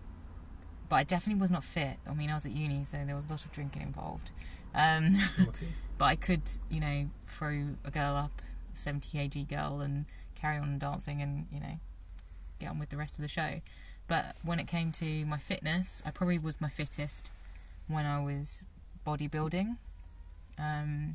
but 0.89 0.95
I 0.97 1.03
definitely 1.03 1.41
was 1.41 1.51
not 1.51 1.63
fit. 1.63 1.97
I 2.07 2.13
mean, 2.13 2.29
I 2.29 2.35
was 2.35 2.45
at 2.45 2.53
uni, 2.53 2.83
so 2.83 2.97
there 3.05 3.15
was 3.15 3.25
a 3.25 3.29
lot 3.29 3.43
of 3.43 3.51
drinking 3.51 3.81
involved. 3.81 4.31
Um, 4.73 5.17
but 5.97 6.05
I 6.05 6.15
could, 6.15 6.43
you 6.69 6.79
know, 6.79 7.09
throw 7.27 7.75
a 7.83 7.91
girl 7.91 8.15
up, 8.15 8.41
70 8.73 9.17
kg 9.17 9.49
girl, 9.49 9.81
and 9.81 10.05
carry 10.35 10.57
on 10.57 10.77
dancing 10.79 11.21
and, 11.21 11.47
you 11.51 11.59
know, 11.59 11.79
get 12.59 12.69
on 12.69 12.79
with 12.79 12.89
the 12.89 12.97
rest 12.97 13.15
of 13.15 13.21
the 13.21 13.27
show. 13.27 13.61
But 14.07 14.35
when 14.43 14.59
it 14.59 14.67
came 14.67 14.91
to 14.93 15.25
my 15.25 15.37
fitness, 15.37 16.01
I 16.05 16.11
probably 16.11 16.39
was 16.39 16.61
my 16.61 16.69
fittest 16.69 17.31
when 17.87 18.05
I 18.05 18.23
was 18.23 18.63
bodybuilding. 19.05 19.77
Um, 20.57 21.13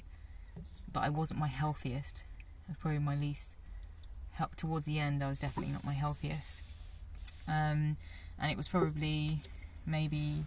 but 0.92 1.00
I 1.00 1.08
wasn't 1.08 1.40
my 1.40 1.48
healthiest. 1.48 2.24
I 2.68 2.72
was 2.72 2.76
probably 2.78 2.98
my 2.98 3.16
least. 3.16 3.56
Help 4.32 4.56
towards 4.56 4.86
the 4.86 4.98
end, 4.98 5.22
I 5.22 5.28
was 5.28 5.38
definitely 5.38 5.72
not 5.72 5.84
my 5.84 5.92
healthiest. 5.92 6.62
Um, 7.46 7.96
and 8.38 8.50
it 8.50 8.56
was 8.56 8.68
probably 8.68 9.40
maybe 9.86 10.44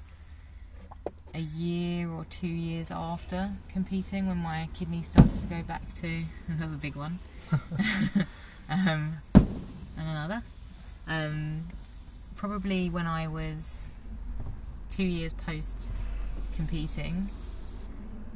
a 1.33 1.39
year 1.39 2.09
or 2.09 2.25
two 2.29 2.47
years 2.47 2.89
after 2.89 3.51
competing 3.69 4.27
when 4.27 4.37
my 4.37 4.69
kidney 4.73 5.01
started 5.01 5.37
to 5.37 5.47
go 5.47 5.61
back 5.61 5.93
to 5.93 6.23
that 6.49 6.63
was 6.63 6.73
a 6.73 6.77
big 6.77 6.95
one 6.95 7.19
um, 8.69 9.17
and 9.35 9.47
another 9.97 10.41
um, 11.07 11.65
probably 12.35 12.89
when 12.89 13.05
I 13.05 13.27
was 13.27 13.89
two 14.89 15.03
years 15.03 15.33
post 15.33 15.91
competing, 16.55 17.29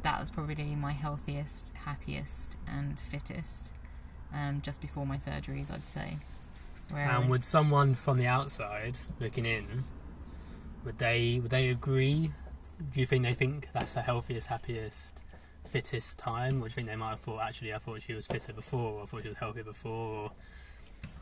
that 0.03 0.19
was 0.19 0.31
probably 0.31 0.75
my 0.75 0.91
healthiest, 0.91 1.71
happiest, 1.85 2.57
and 2.67 2.99
fittest. 2.99 3.71
Um, 4.33 4.61
just 4.61 4.81
before 4.81 5.05
my 5.05 5.17
surgeries, 5.17 5.71
I'd 5.71 5.83
say. 5.83 6.17
Whereas, 6.91 7.21
And 7.21 7.29
would 7.29 7.45
someone 7.45 7.95
from 7.95 8.17
the 8.17 8.27
outside 8.27 8.99
looking 9.19 9.45
in, 9.45 9.83
would 10.83 10.97
they 10.97 11.39
would 11.41 11.51
they 11.51 11.69
agree? 11.69 12.31
Do 12.93 12.99
you 12.99 13.05
think 13.05 13.23
they 13.23 13.33
think 13.33 13.69
that's 13.73 13.93
the 13.93 14.01
healthiest, 14.01 14.47
happiest, 14.47 15.21
fittest 15.65 16.17
time, 16.17 16.57
or 16.57 16.61
do 16.61 16.65
you 16.65 16.69
think 16.71 16.87
they 16.87 16.95
might 16.95 17.11
have 17.11 17.19
thought 17.19 17.41
actually 17.41 17.73
I 17.73 17.77
thought 17.79 18.01
she 18.01 18.13
was 18.13 18.27
fitter 18.27 18.53
before, 18.53 18.99
or 18.99 19.03
I 19.03 19.05
thought 19.05 19.23
she 19.23 19.29
was 19.29 19.37
healthier 19.37 19.63
before? 19.63 20.23
Or 20.23 20.31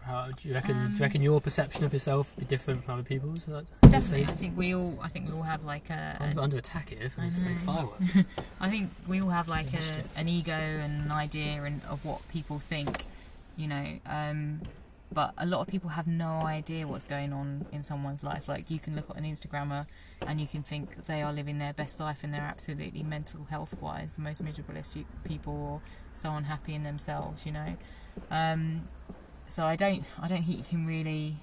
how 0.08 0.28
do 0.32 0.48
you 0.48 0.54
reckon? 0.54 0.74
do 0.74 0.80
Um, 0.80 0.94
you 0.94 1.00
reckon 1.00 1.22
your 1.22 1.42
perception 1.42 1.84
of 1.84 1.94
yourself 1.94 2.32
would 2.36 2.48
be 2.48 2.50
different 2.56 2.84
from 2.84 2.96
other 2.96 3.04
people's? 3.04 3.40
Is 3.40 3.46
that- 3.46 3.54
would 3.56 3.68
you 3.84 3.90
definitely, 3.90 4.26
I 4.26 4.36
think 4.36 4.58
we 4.58 4.74
all, 4.74 4.98
I 5.02 5.08
think 5.10 5.28
we 5.28 5.34
all 5.36 5.44
have 5.44 5.64
like 5.64 5.90
a, 5.90 6.18
I'm 6.20 6.40
under 6.40 6.58
attack 6.58 6.90
here 6.90 7.12
I 7.18 7.30
fireworks. 7.66 8.04
I 8.60 8.70
think 8.70 8.92
we 9.08 9.22
all 9.22 9.30
have 9.30 9.48
like 9.48 9.74
a, 9.74 10.20
an 10.20 10.28
ego 10.28 10.54
and 10.54 11.06
an 11.06 11.12
idea 11.12 11.64
and 11.64 11.82
of 11.90 12.04
what 12.06 12.28
people 12.30 12.60
think, 12.60 13.06
you 13.58 13.68
know. 13.68 14.00
Um, 14.06 14.62
but 15.12 15.34
a 15.38 15.46
lot 15.46 15.62
of 15.62 15.68
people 15.68 15.92
have 15.92 16.06
no 16.06 16.42
idea 16.42 16.86
what's 16.86 17.06
going 17.06 17.32
on 17.32 17.66
in 17.72 17.82
someone's 17.82 18.24
life. 18.24 18.50
Like 18.50 18.70
you 18.70 18.78
can 18.80 18.94
look 18.96 19.10
at 19.10 19.16
an 19.16 19.24
Instagrammer 19.24 19.86
and 20.26 20.42
you 20.42 20.48
can 20.48 20.64
think 20.64 21.06
they 21.06 21.22
are 21.22 21.32
living 21.32 21.60
their 21.60 21.72
best 21.74 21.98
life 22.00 22.24
and 22.26 22.34
they're 22.34 22.42
absolutely 22.42 23.04
mental 23.04 23.46
health 23.46 23.74
wise 23.82 24.16
the 24.16 24.22
most 24.22 24.44
miserablest 24.44 25.06
people 25.24 25.54
or 25.54 25.82
so 26.14 26.32
unhappy 26.32 26.74
in 26.74 26.84
themselves, 26.84 27.46
you 27.46 27.54
know. 27.54 27.78
Um, 28.32 28.82
so 29.48 29.66
I 29.66 29.76
don't, 29.76 30.04
I 30.22 30.28
don't 30.28 30.44
think 30.44 30.58
you 30.58 30.64
can 30.64 30.86
really 30.86 31.38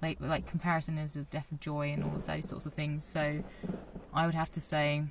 like 0.00 0.18
like 0.20 0.46
comparison 0.46 0.96
is 0.98 1.16
a 1.16 1.24
death 1.24 1.50
of 1.50 1.60
joy 1.60 1.88
and 1.88 2.04
all 2.04 2.14
of 2.14 2.24
those 2.26 2.48
sorts 2.48 2.66
of 2.66 2.72
things. 2.74 3.04
So 3.04 3.42
I 4.14 4.26
would 4.26 4.34
have 4.34 4.50
to 4.52 4.60
say 4.60 5.04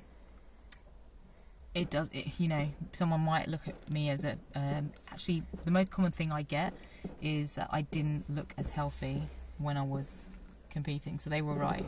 it 1.74 1.90
does 1.90 2.08
it, 2.12 2.40
you 2.40 2.48
know 2.48 2.68
someone 2.92 3.20
might 3.20 3.46
look 3.46 3.68
at 3.68 3.74
me 3.90 4.08
as 4.08 4.24
a 4.24 4.36
um, 4.54 4.90
actually 5.12 5.42
the 5.64 5.70
most 5.70 5.90
common 5.92 6.10
thing 6.10 6.32
i 6.32 6.42
get 6.42 6.72
is 7.20 7.54
that 7.54 7.68
i 7.70 7.82
didn't 7.82 8.24
look 8.28 8.54
as 8.56 8.70
healthy 8.70 9.22
when 9.58 9.76
i 9.76 9.82
was 9.82 10.24
competing 10.70 11.18
so 11.18 11.28
they 11.28 11.42
were 11.42 11.54
right 11.54 11.84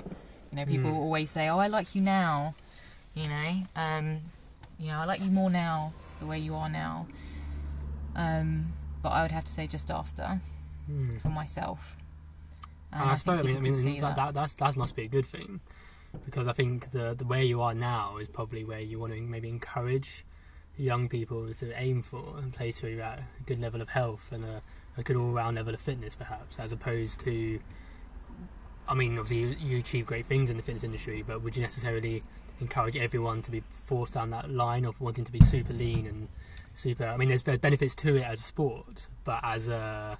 you 0.53 0.57
know 0.57 0.67
people 0.67 0.91
Mm. 0.91 0.97
always 0.97 1.31
say 1.31 1.49
oh 1.49 1.59
i 1.59 1.67
like 1.67 1.95
you 1.95 2.03
now 2.03 2.55
you 3.15 3.27
know 3.27 3.63
um 3.75 4.21
you 4.79 4.89
know 4.89 4.99
i 4.99 5.05
like 5.07 5.21
you 5.21 5.31
more 5.31 5.51
now 5.51 5.93
the 6.21 6.27
way 6.27 6.39
you 6.39 6.55
are 6.55 6.69
now 6.69 7.07
um 8.15 8.73
but 9.03 9.11
i 9.11 9.23
would 9.23 9.33
have 9.33 9.45
to 9.45 9.53
say 9.53 9.67
just 9.67 9.91
after 9.91 10.41
Hmm. 10.87 11.19
for 11.19 11.29
myself 11.29 11.97
And 12.93 13.03
I, 13.03 13.07
think 13.15 13.19
suppose 13.19 13.41
I 13.41 13.43
mean, 13.45 13.57
I 13.57 13.61
mean 13.61 14.01
that, 14.01 14.17
that 14.17 14.35
that's 14.35 14.55
that 14.55 14.77
must 14.77 14.97
be 14.97 15.05
a 15.05 15.09
good 15.09 15.27
thing 15.27 15.61
because 16.25 16.49
I 16.49 16.53
think 16.53 16.91
the 16.91 17.15
the 17.15 17.25
where 17.25 17.43
you 17.45 17.61
are 17.63 17.75
now 17.75 18.17
is 18.17 18.29
probably 18.29 18.65
where 18.65 18.81
you 18.81 18.99
want 18.99 19.13
to 19.13 19.21
maybe 19.21 19.49
encourage 19.49 20.25
young 20.77 21.09
people 21.09 21.53
to 21.55 21.81
aim 21.81 22.03
for 22.03 22.23
a 22.39 22.43
place 22.51 22.83
where 22.83 22.91
you're 22.91 23.03
at 23.03 23.19
a 23.21 23.43
good 23.47 23.61
level 23.61 23.81
of 23.81 23.91
health 23.91 24.33
and 24.33 24.45
a, 24.45 24.63
a 24.97 25.03
good 25.05 25.15
all 25.17 25.31
round 25.31 25.55
level 25.57 25.75
of 25.75 25.81
fitness, 25.81 26.17
perhaps, 26.17 26.59
as 26.59 26.73
opposed 26.73 27.21
to. 27.21 27.61
I 28.89 28.95
mean, 28.95 29.17
obviously, 29.19 29.41
you, 29.63 29.71
you 29.71 29.79
achieve 29.79 30.07
great 30.07 30.27
things 30.27 30.51
in 30.51 30.57
the 30.57 30.63
fitness 30.65 30.83
industry, 30.83 31.23
but 31.25 31.43
would 31.43 31.55
you 31.57 31.63
necessarily 31.63 32.23
encourage 32.61 32.97
everyone 32.97 33.43
to 33.43 33.51
be 33.51 33.63
forced 33.85 34.15
down 34.15 34.31
that 34.31 34.51
line 34.51 34.85
of 34.85 35.01
wanting 35.01 35.25
to 35.25 35.33
be 35.33 35.41
super 35.41 35.73
lean 35.73 36.07
and 36.07 36.29
super? 36.75 37.07
I 37.07 37.17
mean, 37.17 37.29
there's 37.29 37.43
benefits 37.43 37.95
to 37.97 38.17
it 38.17 38.23
as 38.23 38.41
a 38.41 38.43
sport, 38.45 39.07
but 39.25 39.41
as 39.43 39.69
a 39.69 40.19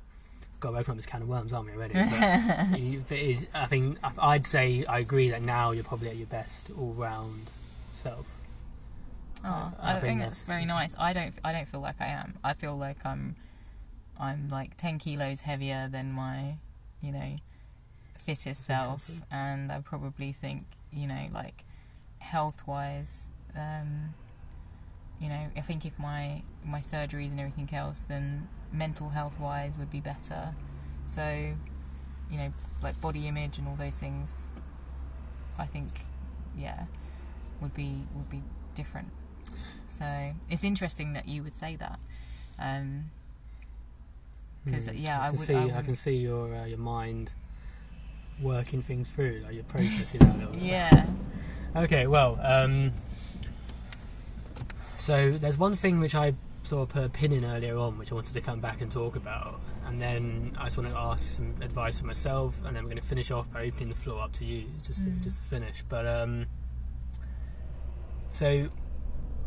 God, 0.61 0.75
we're 0.75 0.81
up 0.81 0.87
this 0.97 1.07
can 1.07 1.23
of 1.23 1.29
worms, 1.29 1.53
aren't 1.55 1.67
we 1.69 1.73
already? 1.73 1.95
But 3.09 3.17
it 3.19 3.31
is, 3.31 3.47
I 3.55 3.65
think 3.67 3.99
I'd 4.19 4.45
say 4.45 4.85
I 4.85 4.99
agree 4.99 5.31
that 5.31 5.41
now 5.43 5.71
you're 5.71 5.85
probably 5.85 6.09
at 6.11 6.17
your 6.17 6.27
best 6.27 6.71
Uh, 6.71 6.75
all-round 6.81 7.51
self. 7.95 8.27
Oh, 9.43 9.73
I 9.81 9.91
I, 9.91 9.93
think 9.95 10.03
think 10.03 10.19
that's- 10.21 10.39
that's 10.41 10.49
very 10.49 10.67
nice. 10.67 10.95
I 10.99 11.15
don't. 11.15 11.33
I 11.43 11.53
don't 11.53 11.67
feel 11.67 11.81
like 11.81 11.99
I 11.99 12.09
am. 12.09 12.39
I 12.45 12.53
feel 12.53 12.77
like 12.77 12.99
I'm. 13.07 13.37
I'm 14.19 14.51
like 14.51 14.77
ten 14.77 14.99
kilos 14.99 15.41
heavier 15.41 15.89
than 15.91 16.13
my, 16.13 16.57
you 17.01 17.11
know, 17.11 17.37
fittest 18.19 18.63
self, 18.63 19.11
and 19.31 19.73
I 19.73 19.81
probably 19.81 20.31
think, 20.33 20.65
you 20.93 21.07
know, 21.07 21.29
like 21.33 21.65
health-wise, 22.21 23.29
um, 23.57 24.15
you 25.21 25.29
know, 25.29 25.49
I 25.57 25.61
think 25.61 25.85
if 25.85 25.99
my 25.99 26.43
my 26.65 26.81
surgeries 26.81 27.31
and 27.31 27.41
everything 27.41 27.69
else, 27.77 28.05
then 28.05 28.49
mental 28.73 29.11
health-wise 29.11 29.77
would 29.79 29.91
be 29.91 30.01
better. 30.01 30.55
So, 31.09 31.55
you 32.31 32.37
know, 32.39 32.53
like 32.83 33.01
body 33.01 33.27
image 33.27 33.59
and 33.59 33.67
all 33.67 33.75
those 33.77 33.97
things, 33.97 34.39
I 35.59 35.67
think, 35.67 36.03
yeah, 36.57 36.85
would 37.61 37.75
be 37.75 38.05
would 38.15 38.31
be 38.31 38.43
different. 38.75 39.09
So 39.89 40.35
it's 40.49 40.63
interesting 40.65 41.13
that 41.15 41.27
you 41.29 41.43
would 41.43 41.57
say 41.57 41.77
that. 41.77 41.99
Um, 42.59 43.11
'Cause, 44.69 44.89
Hmm. 44.89 44.97
yeah, 44.99 45.21
I 45.23 45.29
can 45.31 45.39
would- 45.39 45.47
See, 45.47 45.55
I 45.55 45.79
I, 45.79 45.83
can 45.83 45.97
see 45.97 46.17
your 46.19 46.55
uh, 46.55 46.65
your 46.67 46.79
mind 46.79 47.33
working 48.41 48.83
things 48.83 49.11
through, 49.11 49.41
like 49.45 49.55
you're 49.55 49.65
processing 49.75 50.21
that 50.21 50.35
a 50.35 50.39
little 50.39 50.53
bit. 50.53 50.63
yeah. 50.63 51.07
Okay, 51.75 52.07
well, 52.07 52.39
um, 52.43 52.93
so 54.97 55.33
there's 55.33 55.57
one 55.57 55.77
thing 55.77 56.01
which 56.01 56.15
I 56.15 56.35
sort 56.65 56.89
of 56.89 56.95
put 56.95 57.05
a 57.05 57.09
pin 57.09 57.33
in 57.33 57.45
earlier 57.45 57.77
on, 57.79 57.97
which 57.97 58.11
I 58.11 58.15
wanted 58.17 58.35
to 58.35 58.41
come 58.41 58.61
back 58.61 58.81
and 58.81 58.91
talk 58.91 59.15
about, 59.17 59.61
and 59.87 60.01
then 60.01 60.57
I 60.59 60.65
just 60.65 60.79
want 60.79 60.91
to 60.91 60.97
ask 60.97 61.37
some 61.37 61.55
advice 61.63 62.01
for 62.01 62.07
myself, 62.07 62.57
and 62.65 62.75
then 62.77 62.83
we're 62.83 62.91
going 62.91 63.01
to 63.01 63.07
finish 63.07 63.31
off 63.31 63.51
by 63.53 63.67
opening 63.67 63.89
the 63.91 63.95
floor 63.95 64.21
up 64.23 64.33
to 64.35 64.45
you, 64.45 64.67
just 64.83 65.05
to, 65.05 65.11
Mm. 65.11 65.23
just 65.23 65.39
to 65.39 65.43
finish. 65.45 65.85
But 65.89 66.07
um, 66.07 66.47
so 68.33 68.69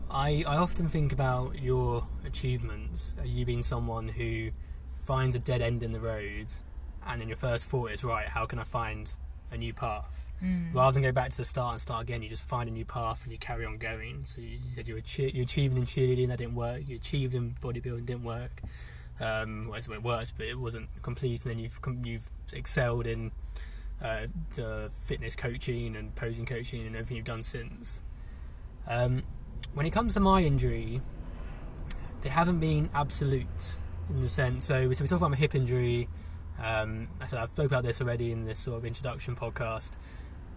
I 0.09 0.43
I 0.47 0.55
often 0.57 0.87
think 0.87 1.11
about 1.11 1.59
your 1.61 2.05
achievements. 2.25 3.13
You 3.23 3.45
being 3.45 3.63
someone 3.63 4.07
who 4.09 4.51
finds 5.05 5.35
a 5.35 5.39
dead 5.39 5.61
end 5.61 5.83
in 5.83 5.91
the 5.91 5.99
road, 5.99 6.53
and 7.05 7.19
then 7.19 7.27
your 7.27 7.37
first 7.37 7.65
thought 7.65 7.91
is 7.91 8.01
right, 8.03 8.29
how 8.29 8.45
can 8.45 8.59
I 8.59 8.63
find 8.63 9.13
a 9.51 9.57
new 9.57 9.73
path? 9.73 10.22
Mm. 10.43 10.73
rather 10.73 10.93
than 10.93 11.03
go 11.03 11.13
back 11.13 11.29
to 11.29 11.37
the 11.37 11.45
start 11.45 11.71
and 11.71 11.81
start 11.81 12.01
again, 12.01 12.21
you 12.21 12.27
just 12.27 12.43
find 12.43 12.67
a 12.67 12.71
new 12.71 12.83
path 12.83 13.23
and 13.23 13.31
you 13.31 13.37
carry 13.37 13.65
on 13.65 13.77
going. 13.77 14.25
So 14.25 14.41
you, 14.41 14.59
you 14.65 14.71
said 14.75 14.87
you, 14.89 14.97
achi- 14.97 15.31
you 15.33 15.43
achieved 15.43 15.77
in 15.77 15.85
cheerleading, 15.85 16.27
that 16.27 16.39
didn't 16.39 16.55
work. 16.55 16.81
You 16.85 16.97
achieved 16.97 17.33
in 17.33 17.55
bodybuilding, 17.61 18.05
didn't 18.05 18.23
work. 18.25 18.61
Um, 19.21 19.69
well, 19.69 19.77
it 19.77 20.03
worked, 20.03 20.33
but 20.37 20.47
it 20.47 20.59
wasn't 20.59 20.89
complete. 21.01 21.45
And 21.45 21.51
then 21.51 21.59
you've 21.59 21.79
you've 22.03 22.29
excelled 22.51 23.07
in 23.07 23.31
uh, 24.03 24.27
the 24.55 24.91
fitness 25.05 25.35
coaching 25.35 25.95
and 25.95 26.13
posing 26.15 26.45
coaching 26.45 26.85
and 26.85 26.95
everything 26.95 27.17
you've 27.17 27.25
done 27.25 27.43
since. 27.43 28.01
Um, 28.87 29.23
when 29.73 29.85
it 29.85 29.91
comes 29.91 30.13
to 30.15 30.19
my 30.19 30.41
injury, 30.41 30.99
they 32.21 32.29
haven't 32.29 32.59
been 32.59 32.89
absolute 32.93 33.75
in 34.09 34.19
the 34.19 34.29
sense. 34.29 34.65
So, 34.65 34.91
so 34.91 35.03
we 35.03 35.07
talk 35.07 35.19
about 35.19 35.31
my 35.31 35.37
hip 35.37 35.55
injury. 35.55 36.09
Um, 36.61 37.07
I 37.21 37.27
said 37.27 37.39
I've 37.39 37.49
spoke 37.51 37.67
about 37.67 37.83
this 37.83 38.01
already 38.01 38.31
in 38.31 38.43
this 38.45 38.59
sort 38.59 38.77
of 38.77 38.85
introduction 38.85 39.35
podcast 39.35 39.91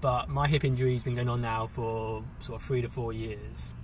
but 0.00 0.28
my 0.28 0.46
hip 0.46 0.64
injury's 0.64 1.04
been 1.04 1.14
going 1.14 1.28
on 1.28 1.40
now 1.40 1.66
for 1.66 2.22
sort 2.40 2.60
of 2.60 2.66
three 2.66 2.82
to 2.82 2.88
four 2.88 3.12
years. 3.12 3.74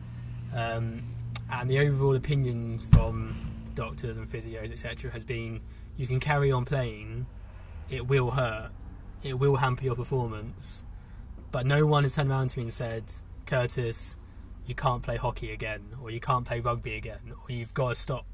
Um, 0.54 1.02
and 1.50 1.68
the 1.68 1.78
overall 1.80 2.14
opinion 2.14 2.78
from 2.78 3.36
doctors 3.74 4.16
and 4.16 4.30
physios, 4.30 4.70
etc., 4.70 5.10
has 5.10 5.24
been 5.24 5.60
you 5.96 6.06
can 6.06 6.20
carry 6.20 6.50
on 6.50 6.64
playing, 6.64 7.26
it 7.90 8.06
will 8.06 8.32
hurt, 8.32 8.70
it 9.22 9.34
will 9.34 9.56
hamper 9.56 9.84
your 9.84 9.96
performance, 9.96 10.82
but 11.50 11.66
no 11.66 11.86
one 11.86 12.02
has 12.04 12.14
turned 12.14 12.30
around 12.30 12.48
to 12.48 12.58
me 12.58 12.64
and 12.64 12.72
said, 12.72 13.12
Curtis, 13.46 14.16
you 14.66 14.74
can't 14.74 15.02
play 15.02 15.16
hockey 15.16 15.52
again, 15.52 15.82
or 16.02 16.10
you 16.10 16.20
can't 16.20 16.44
play 16.44 16.60
rugby 16.60 16.96
again, 16.96 17.20
or 17.30 17.54
you've 17.54 17.74
got 17.74 17.90
to 17.90 17.94
stop 17.94 18.26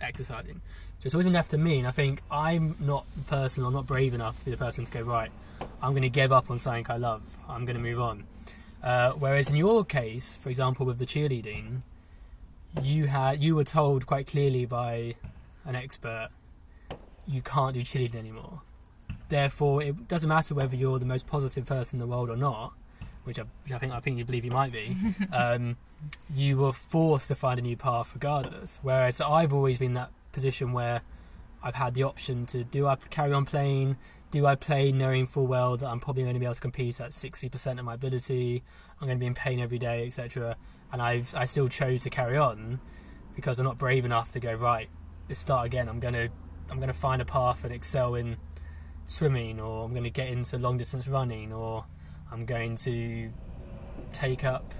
exercising. 0.00 0.60
So 0.98 1.06
it's 1.06 1.14
always 1.14 1.24
been 1.24 1.32
left 1.32 1.50
to 1.52 1.58
me, 1.58 1.78
and 1.78 1.88
I 1.88 1.92
think 1.92 2.22
I'm 2.30 2.76
not 2.78 3.06
the 3.16 3.24
person, 3.24 3.64
I'm 3.64 3.72
not 3.72 3.86
brave 3.86 4.12
enough 4.12 4.38
to 4.40 4.44
be 4.44 4.50
the 4.50 4.56
person 4.56 4.84
to 4.84 4.92
go, 4.92 5.02
right, 5.02 5.30
I'm 5.82 5.92
going 5.92 6.02
to 6.02 6.10
give 6.10 6.32
up 6.32 6.50
on 6.50 6.58
something 6.58 6.86
I 6.88 6.96
love. 6.96 7.22
I'm 7.48 7.64
going 7.64 7.76
to 7.76 7.82
move 7.82 8.00
on. 8.00 8.24
Uh, 8.82 9.12
whereas 9.12 9.50
in 9.50 9.56
your 9.56 9.84
case, 9.84 10.36
for 10.36 10.48
example, 10.48 10.86
with 10.86 10.98
the 10.98 11.06
cheerleading, 11.06 11.82
you 12.82 13.06
had 13.06 13.42
you 13.42 13.54
were 13.54 13.64
told 13.64 14.06
quite 14.06 14.26
clearly 14.26 14.64
by 14.64 15.14
an 15.64 15.74
expert 15.74 16.28
you 17.26 17.42
can't 17.42 17.74
do 17.74 17.80
cheerleading 17.80 18.16
anymore. 18.16 18.62
Therefore, 19.28 19.82
it 19.82 20.08
doesn't 20.08 20.28
matter 20.28 20.54
whether 20.54 20.74
you're 20.74 20.98
the 20.98 21.04
most 21.04 21.26
positive 21.26 21.66
person 21.66 21.96
in 21.96 22.00
the 22.00 22.06
world 22.06 22.30
or 22.30 22.36
not, 22.36 22.72
which 23.24 23.38
I, 23.38 23.44
which 23.62 23.72
I 23.72 23.78
think 23.78 23.92
I 23.92 24.00
think 24.00 24.18
you 24.18 24.24
believe 24.24 24.44
you 24.44 24.50
might 24.50 24.72
be. 24.72 24.96
um, 25.32 25.76
you 26.34 26.56
were 26.56 26.72
forced 26.72 27.28
to 27.28 27.34
find 27.34 27.58
a 27.58 27.62
new 27.62 27.76
path 27.76 28.10
regardless. 28.14 28.80
Whereas 28.82 29.20
I've 29.20 29.52
always 29.52 29.78
been 29.78 29.88
in 29.88 29.94
that 29.94 30.10
position 30.32 30.72
where 30.72 31.02
I've 31.62 31.74
had 31.74 31.94
the 31.94 32.02
option 32.02 32.46
to 32.46 32.64
do 32.64 32.86
I 32.86 32.96
carry 32.96 33.32
on 33.32 33.44
playing, 33.44 33.96
do 34.30 34.46
I 34.46 34.54
play 34.54 34.92
knowing 34.92 35.26
full 35.26 35.46
well 35.46 35.76
that 35.76 35.88
I'm 35.88 36.00
probably 36.00 36.22
going 36.22 36.34
to 36.34 36.40
be 36.40 36.46
able 36.46 36.54
to 36.54 36.60
compete 36.60 37.00
at 37.00 37.10
60% 37.10 37.78
of 37.78 37.84
my 37.84 37.94
ability, 37.94 38.62
I'm 39.00 39.06
going 39.06 39.18
to 39.18 39.20
be 39.20 39.26
in 39.26 39.34
pain 39.34 39.58
every 39.58 39.78
day, 39.78 40.06
etc. 40.06 40.56
And 40.92 41.02
I've 41.02 41.34
I 41.34 41.44
still 41.44 41.68
chose 41.68 42.02
to 42.04 42.10
carry 42.10 42.36
on 42.36 42.80
because 43.34 43.58
I'm 43.58 43.64
not 43.64 43.78
brave 43.78 44.04
enough 44.04 44.32
to 44.32 44.40
go 44.40 44.52
right. 44.54 44.88
Let's 45.28 45.40
start 45.40 45.66
again. 45.66 45.88
I'm 45.88 46.00
going 46.00 46.14
to 46.14 46.28
I'm 46.70 46.76
going 46.76 46.88
to 46.88 46.94
find 46.94 47.20
a 47.20 47.24
path 47.24 47.64
and 47.64 47.72
excel 47.72 48.14
in 48.14 48.36
swimming, 49.04 49.60
or 49.60 49.84
I'm 49.84 49.90
going 49.90 50.04
to 50.04 50.10
get 50.10 50.28
into 50.28 50.58
long 50.58 50.76
distance 50.76 51.08
running, 51.08 51.52
or 51.52 51.84
I'm 52.30 52.44
going 52.44 52.76
to 52.76 53.32
take 54.12 54.44
up 54.44 54.72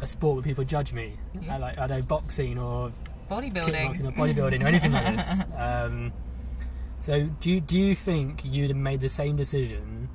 a 0.00 0.06
sport 0.06 0.36
where 0.36 0.42
people 0.42 0.64
judge 0.64 0.92
me? 0.92 1.18
Yeah. 1.40 1.58
Like 1.58 1.78
are 1.78 1.88
they 1.88 2.00
boxing 2.00 2.58
or 2.58 2.92
Bodybuilding. 3.30 3.74
kickboxing 3.74 4.06
or 4.06 4.12
bodybuilding 4.12 4.62
or 4.62 4.66
anything 4.66 4.92
like 4.92 5.16
this? 5.16 5.42
Um, 5.56 6.12
so 7.06 7.22
do 7.38 7.52
you, 7.52 7.60
do 7.60 7.78
you 7.78 7.94
think 7.94 8.44
you'd 8.44 8.70
have 8.70 8.76
made 8.76 8.98
the 8.98 9.08
same 9.08 9.36
decision 9.36 10.08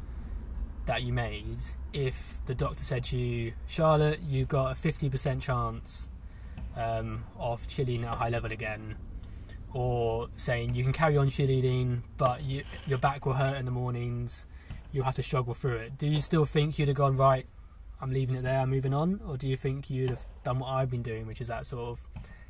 that 0.88 1.04
you 1.04 1.14
made 1.14 1.56
if 1.94 2.42
the 2.48 2.54
doctor 2.54 2.84
said 2.84 3.06
to 3.06 3.18
you, 3.18 3.54
Charlotte, 3.66 4.20
you've 4.20 4.50
got 4.50 4.74
a 4.74 4.76
fifty 4.76 5.10
percent 5.10 5.42
chance 5.42 6.10
um, 6.76 7.24
of 7.40 7.66
cheerleading 7.68 8.04
at 8.04 8.12
a 8.12 8.16
high 8.18 8.28
level 8.28 8.52
again, 8.52 8.98
or 9.72 10.28
saying 10.36 10.76
you 10.76 10.84
can 10.84 10.92
carry 10.92 11.16
on 11.16 11.30
cheerleading, 11.30 12.02
but 12.18 12.44
you, 12.44 12.66
your 12.86 12.98
back 12.98 13.26
will 13.26 13.36
hurt 13.36 13.56
in 13.56 13.64
the 13.64 13.72
mornings, 13.72 14.46
you'll 14.92 15.06
have 15.06 15.16
to 15.16 15.24
struggle 15.24 15.54
through 15.54 15.78
it. 15.78 15.98
Do 15.98 16.08
you 16.08 16.20
still 16.20 16.46
think 16.46 16.78
you'd 16.78 16.90
have 16.90 16.98
gone 16.98 17.16
right? 17.16 17.46
I'm 18.02 18.12
leaving 18.12 18.36
it 18.36 18.42
there. 18.42 18.60
I'm 18.60 18.70
moving 18.70 18.94
on, 18.94 19.22
or 19.26 19.38
do 19.38 19.48
you 19.48 19.56
think 19.56 19.90
you'd 19.90 20.10
have 20.10 20.26
done 20.44 20.60
what 20.60 20.68
I've 20.68 20.90
been 20.90 21.04
doing, 21.04 21.26
which 21.26 21.40
is 21.40 21.48
that 21.48 21.66
sort 21.66 21.88
of 21.88 22.02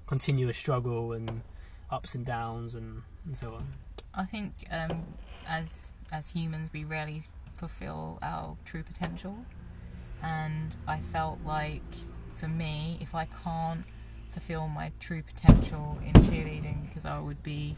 continuous 0.07 0.57
struggle 0.57 1.13
and 1.13 1.43
ups 1.91 2.15
and 2.15 2.25
downs 2.25 2.73
and, 2.73 3.03
and 3.25 3.37
so 3.37 3.53
on? 3.53 3.67
I 4.13 4.25
think 4.25 4.53
um, 4.71 5.03
as 5.47 5.91
as 6.11 6.31
humans, 6.31 6.69
we 6.73 6.83
rarely 6.83 7.23
fulfill 7.55 8.19
our 8.21 8.57
true 8.65 8.83
potential, 8.83 9.37
and 10.21 10.75
I 10.87 10.97
felt 10.99 11.39
like 11.45 11.81
for 12.37 12.47
me, 12.47 12.97
if 12.99 13.15
I 13.15 13.25
can't 13.25 13.85
fulfill 14.31 14.67
my 14.67 14.91
true 14.99 15.21
potential 15.23 15.97
in 16.05 16.13
cheerleading, 16.13 16.87
because 16.87 17.05
I 17.05 17.19
would 17.19 17.41
be 17.43 17.77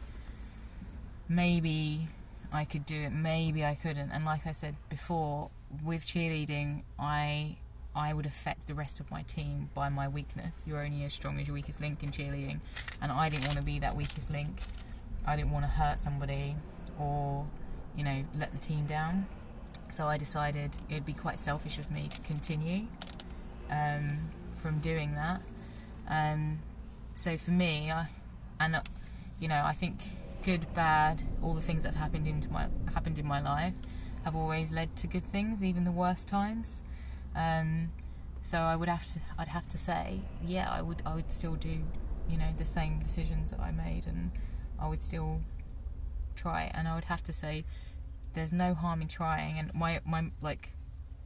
maybe 1.30 2.08
I 2.52 2.66
could 2.66 2.86
do 2.86 3.02
it, 3.02 3.12
maybe 3.12 3.64
I 3.64 3.76
couldn't, 3.76 4.12
and 4.12 4.26
like 4.26 4.48
I 4.48 4.52
said 4.52 4.76
before, 4.90 5.50
with 5.84 6.06
cheerleading, 6.06 6.84
I 6.98 7.58
I 7.96 8.12
would 8.14 8.26
affect 8.26 8.66
the 8.66 8.74
rest 8.74 9.00
of 9.00 9.12
my 9.12 9.22
team 9.22 9.70
by 9.76 9.90
my 9.90 10.08
weakness. 10.08 10.64
You're 10.66 10.84
only 10.84 11.04
as 11.04 11.14
strong 11.14 11.40
as 11.40 11.48
your 11.48 11.54
weakest 11.54 11.80
link 11.80 12.02
in 12.02 12.10
cheerleading, 12.10 12.60
and 13.02 13.12
I 13.12 13.30
didn't 13.30 13.46
want 13.46 13.60
to 13.60 13.64
be 13.64 13.78
that 13.80 13.96
weakest 13.96 14.32
link. 14.32 14.62
I 15.26 15.36
didn't 15.36 15.52
want 15.52 15.66
to 15.66 15.72
hurt 15.72 16.00
somebody 16.00 16.56
or, 17.00 17.46
you 17.96 18.04
know, 18.04 18.24
let 18.38 18.52
the 18.52 18.58
team 18.58 18.86
down. 18.86 19.28
So 19.90 20.08
I 20.08 20.18
decided 20.18 20.72
it'd 20.90 21.06
be 21.06 21.14
quite 21.14 21.40
selfish 21.40 21.78
of 21.78 21.92
me 21.92 22.10
to 22.12 22.22
continue 22.22 22.88
um, 23.70 24.32
from 24.58 24.80
doing 24.80 25.14
that. 25.16 25.42
Um, 26.08 26.60
so 27.16 27.38
for 27.38 27.52
me, 27.52 27.92
I, 27.92 28.08
and 28.60 28.76
uh, 28.76 28.82
you 29.40 29.48
know, 29.48 29.62
I 29.64 29.74
think 29.74 30.00
good, 30.44 30.74
bad, 30.74 31.24
all 31.42 31.54
the 31.54 31.62
things 31.62 31.84
that 31.84 31.94
have 31.94 32.04
happened 32.04 32.28
into 32.28 32.52
my 32.52 32.68
happened 32.94 33.18
in 33.18 33.26
my 33.26 33.40
life 33.40 33.74
have 34.24 34.36
always 34.36 34.72
led 34.72 34.96
to 34.98 35.08
good 35.08 35.24
things, 35.24 35.64
even 35.64 35.84
the 35.84 35.92
worst 35.92 36.28
times. 36.28 36.82
Um, 37.36 37.90
so 38.42 38.60
I 38.60 38.76
would 38.76 38.90
have 38.90 39.06
to, 39.14 39.20
I'd 39.38 39.50
have 39.50 39.70
to 39.70 39.78
say, 39.78 40.22
yeah, 40.46 40.70
I 40.70 40.82
would, 40.82 41.02
I 41.06 41.16
would 41.16 41.32
still 41.32 41.56
do, 41.56 41.80
you 42.30 42.38
know, 42.38 42.48
the 42.56 42.66
same 42.66 43.00
decisions 43.00 43.52
that 43.52 43.60
I 43.60 43.72
made, 43.72 44.06
and 44.08 44.32
I 44.84 44.88
would 44.90 45.02
still 45.02 45.42
try. 46.36 46.70
And 46.74 46.88
I 46.88 46.96
would 46.96 47.06
have 47.06 47.24
to 47.24 47.34
say, 47.34 47.64
there's 48.34 48.54
no 48.54 48.74
harm 48.74 49.02
in 49.02 49.08
trying. 49.08 49.58
And 49.58 49.74
my 49.74 50.02
my 50.06 50.32
like 50.42 50.74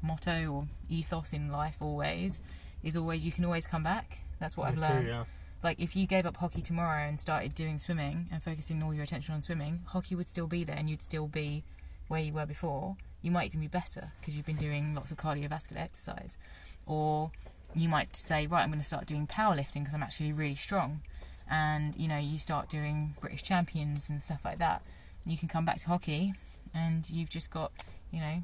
motto 0.01 0.47
or 0.51 0.68
ethos 0.89 1.34
in 1.34 1.51
life 1.51 1.78
always 1.82 2.39
is 2.84 2.95
always 2.95 3.26
you 3.26 3.32
can 3.32 3.45
always 3.45 3.66
come 3.66 3.84
back. 3.84 4.20
That's 4.39 4.55
what 4.55 4.68
I've 4.68 4.78
Yeah, 4.78 4.89
learned 4.89 5.08
yeah. 5.08 5.24
like 5.64 5.80
if 5.80 5.95
you 5.95 6.05
gave 6.05 6.26
up 6.26 6.38
hockey 6.38 6.62
tomorrow 6.62 7.01
and 7.08 7.20
started 7.20 7.55
doing 7.55 7.78
swimming 7.80 8.28
and 8.32 8.43
focusing 8.43 8.84
all 8.84 8.93
your 8.93 9.03
attention 9.03 9.34
on 9.34 9.41
swimming, 9.41 9.82
hockey 9.88 10.16
would 10.16 10.28
still 10.28 10.47
be 10.47 10.64
there 10.64 10.76
and 10.76 10.89
you'd 10.89 11.01
still 11.01 11.28
be 11.28 11.64
where 12.08 12.22
you 12.22 12.34
were 12.34 12.45
before. 12.45 12.95
You 13.22 13.32
might 13.32 13.47
even 13.47 13.62
be 13.62 13.68
better 13.68 14.12
because 14.20 14.38
you've 14.38 14.45
been 14.45 14.58
doing 14.58 14.93
lots 14.93 15.12
of 15.12 15.18
cardiovascular 15.18 15.82
exercise. 15.82 16.38
Or 16.86 17.32
you 17.76 17.89
might 17.89 18.16
say, 18.16 18.45
right, 18.47 18.62
I'm 18.62 18.70
going 18.70 18.80
to 18.80 18.86
start 18.86 19.08
doing 19.08 19.28
powerlifting 19.28 19.80
because 19.82 19.93
I'm 19.93 20.03
actually 20.03 20.32
really 20.32 20.55
strong. 20.55 21.01
And 21.50 21.95
you 21.95 22.08
know, 22.08 22.18
you 22.18 22.38
start 22.38 22.70
doing 22.70 23.16
British 23.22 23.43
champions 23.43 24.10
and 24.10 24.22
stuff 24.22 24.41
like 24.43 24.58
that. 24.60 24.82
You 25.26 25.38
can 25.38 25.48
come 25.48 25.66
back 25.66 25.78
to 25.82 25.88
hockey 25.88 26.34
and 26.74 27.10
you've 27.10 27.30
just 27.30 27.52
got, 27.52 27.72
you 28.12 28.20
know, 28.20 28.43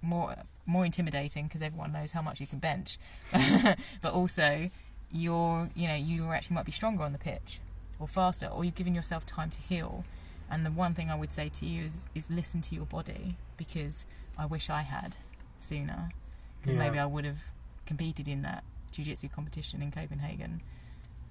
more 0.00 0.34
more 0.66 0.84
intimidating 0.84 1.46
because 1.46 1.62
everyone 1.62 1.92
knows 1.92 2.12
how 2.12 2.22
much 2.22 2.40
you 2.40 2.46
can 2.46 2.58
bench. 2.58 2.98
but 4.02 4.12
also 4.12 4.70
you're 5.10 5.68
you 5.74 5.86
know 5.86 5.94
you 5.94 6.24
actually 6.30 6.54
might 6.54 6.64
be 6.64 6.72
stronger 6.72 7.02
on 7.04 7.12
the 7.12 7.18
pitch 7.18 7.60
or 8.00 8.08
faster 8.08 8.46
or 8.46 8.64
you've 8.64 8.74
given 8.74 8.94
yourself 8.94 9.26
time 9.26 9.50
to 9.50 9.60
heal 9.60 10.04
and 10.50 10.64
the 10.64 10.70
one 10.70 10.94
thing 10.94 11.10
i 11.10 11.14
would 11.14 11.30
say 11.30 11.50
to 11.50 11.66
you 11.66 11.82
is 11.84 12.06
is 12.14 12.30
listen 12.30 12.62
to 12.62 12.74
your 12.74 12.86
body 12.86 13.36
because 13.58 14.06
i 14.38 14.46
wish 14.46 14.70
i 14.70 14.80
had 14.80 15.16
sooner 15.58 16.08
because 16.62 16.72
Yeah. 16.74 16.78
maybe 16.84 16.98
i 16.98 17.04
would 17.04 17.26
have 17.26 17.42
competed 17.84 18.26
in 18.26 18.40
that 18.40 18.64
jiu-jitsu 18.90 19.28
competition 19.28 19.82
in 19.82 19.90
copenhagen 19.90 20.62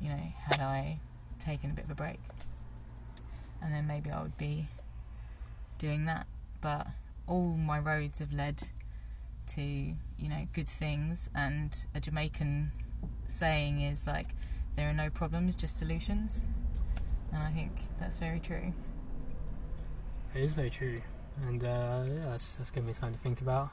you 0.02 0.10
know 0.10 0.34
had 0.50 0.60
i 0.60 1.00
taken 1.40 1.72
a 1.72 1.74
bit 1.74 1.86
of 1.86 1.92
a 1.92 1.96
break. 1.96 2.20
And 3.62 3.74
then 3.74 3.88
maybe 3.88 4.12
i 4.12 4.22
would 4.22 4.38
be 4.38 4.68
doing 5.78 6.06
that. 6.06 6.28
But 6.62 6.88
all 7.28 7.50
my 7.58 7.80
roads 7.80 8.20
have 8.20 8.34
led 8.34 8.62
to 9.48 9.62
you 9.62 10.30
know 10.30 10.48
good 10.54 10.68
things. 10.68 11.30
And 11.36 11.86
a 11.96 12.00
jamaican 12.00 12.72
saying 13.28 13.82
is 13.82 14.06
like 14.08 14.30
there 14.76 14.90
are 14.90 14.94
no 14.94 15.10
problems 15.10 15.56
just 15.56 15.78
solutions. 15.78 16.44
And 17.34 17.42
i 17.42 17.50
think 17.52 17.72
that's 18.00 18.18
very 18.18 18.40
true. 18.40 18.74
It 20.34 20.44
is 20.44 20.54
very 20.54 20.70
true, 20.70 21.02
and 21.46 21.62
uh, 21.62 22.04
yeah, 22.08 22.30
that's, 22.30 22.56
that's 22.56 22.72
given 22.72 22.88
me 22.88 22.94
something 22.94 23.18
to 23.18 23.20
think 23.20 23.42
about. 23.42 23.70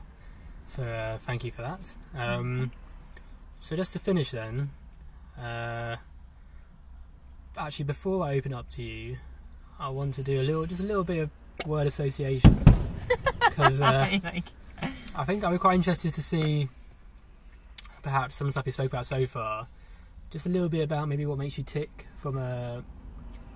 So 0.66 0.83
uh, 0.83 1.18
thank 1.18 1.45
you 1.45 1.53
for 1.53 1.62
that. 1.62 1.95
Um, 2.16 2.72
so 3.61 3.76
just 3.76 3.93
to 3.93 4.01
finish, 4.01 4.33
then, 4.33 4.70
uh, 5.41 5.97
actually, 7.59 7.84
before 7.86 8.24
I 8.24 8.36
open 8.36 8.52
up 8.52 8.68
to 8.70 8.82
you, 8.82 9.18
I 9.78 9.88
want 9.88 10.14
to 10.14 10.22
do 10.22 10.40
a 10.40 10.42
little, 10.42 10.66
just 10.66 10.80
a 10.80 10.84
little 10.84 11.04
bit 11.04 11.18
of 11.18 11.30
word 11.66 11.86
association. 11.86 12.64
Because 13.40 13.80
uh, 13.80 14.18
like, 14.22 14.44
I 15.16 15.24
think 15.24 15.42
I'd 15.42 15.50
be 15.50 15.59
quite 15.59 15.74
interested 15.74 16.14
to 16.14 16.22
see 16.22 16.68
perhaps 18.02 18.36
some 18.36 18.50
stuff 18.52 18.66
you 18.66 18.72
spoke 18.72 18.92
about 18.92 19.04
so 19.06 19.26
far. 19.26 19.66
Just 20.30 20.46
a 20.46 20.48
little 20.48 20.68
bit 20.68 20.84
about 20.84 21.09
maybe 21.09 21.26
what 21.26 21.38
makes 21.38 21.59
you 21.59 21.64
tick 21.64 22.06
from 22.18 22.38
a, 22.38 22.84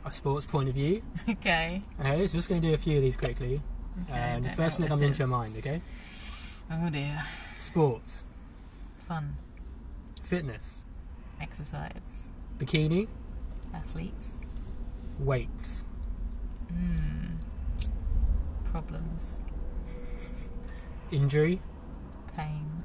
a 0.04 0.10
sports 0.10 0.44
point 0.44 0.68
of 0.68 0.74
view. 0.74 1.02
okay. 1.28 1.82
Okay, 2.00 2.26
so 2.26 2.32
just 2.32 2.48
going 2.48 2.60
to 2.60 2.68
do 2.68 2.74
a 2.74 2.78
few 2.78 2.96
of 2.96 3.02
these 3.02 3.16
quickly. 3.16 3.60
okay 4.10 4.36
Uh, 4.36 4.40
the 4.40 4.48
first 4.48 4.76
thing 4.78 4.84
that 4.84 4.88
comes 4.88 5.02
into 5.02 5.18
your 5.20 5.28
mind, 5.28 5.54
okay? 5.58 5.80
oh 6.70 6.90
dear. 6.90 7.22
Sports, 7.60 8.22
fun. 8.98 9.36
Fitness, 10.22 10.84
exercise. 11.40 12.26
Bikini, 12.58 13.06
athletes? 13.74 14.32
Weights, 15.18 15.84
mm. 16.72 17.36
problems. 18.64 19.36
Injury, 21.10 21.60
pain. 22.36 22.82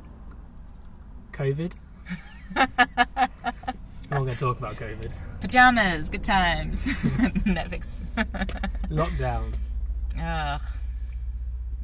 COVID. 1.32 1.74
We're 2.56 2.66
not 4.12 4.26
going 4.26 4.28
to 4.34 4.36
talk 4.40 4.58
about 4.58 4.76
COVID. 4.76 5.12
pajamas. 5.42 6.10
Good 6.10 6.24
times. 6.24 6.86
Netflix. 7.46 8.02
Lockdown, 8.90 9.54
ugh. 10.22 10.62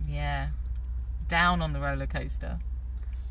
Yeah. 0.07 0.49
Down 1.27 1.61
on 1.61 1.73
the 1.73 1.79
roller 1.79 2.05
coaster. 2.07 2.59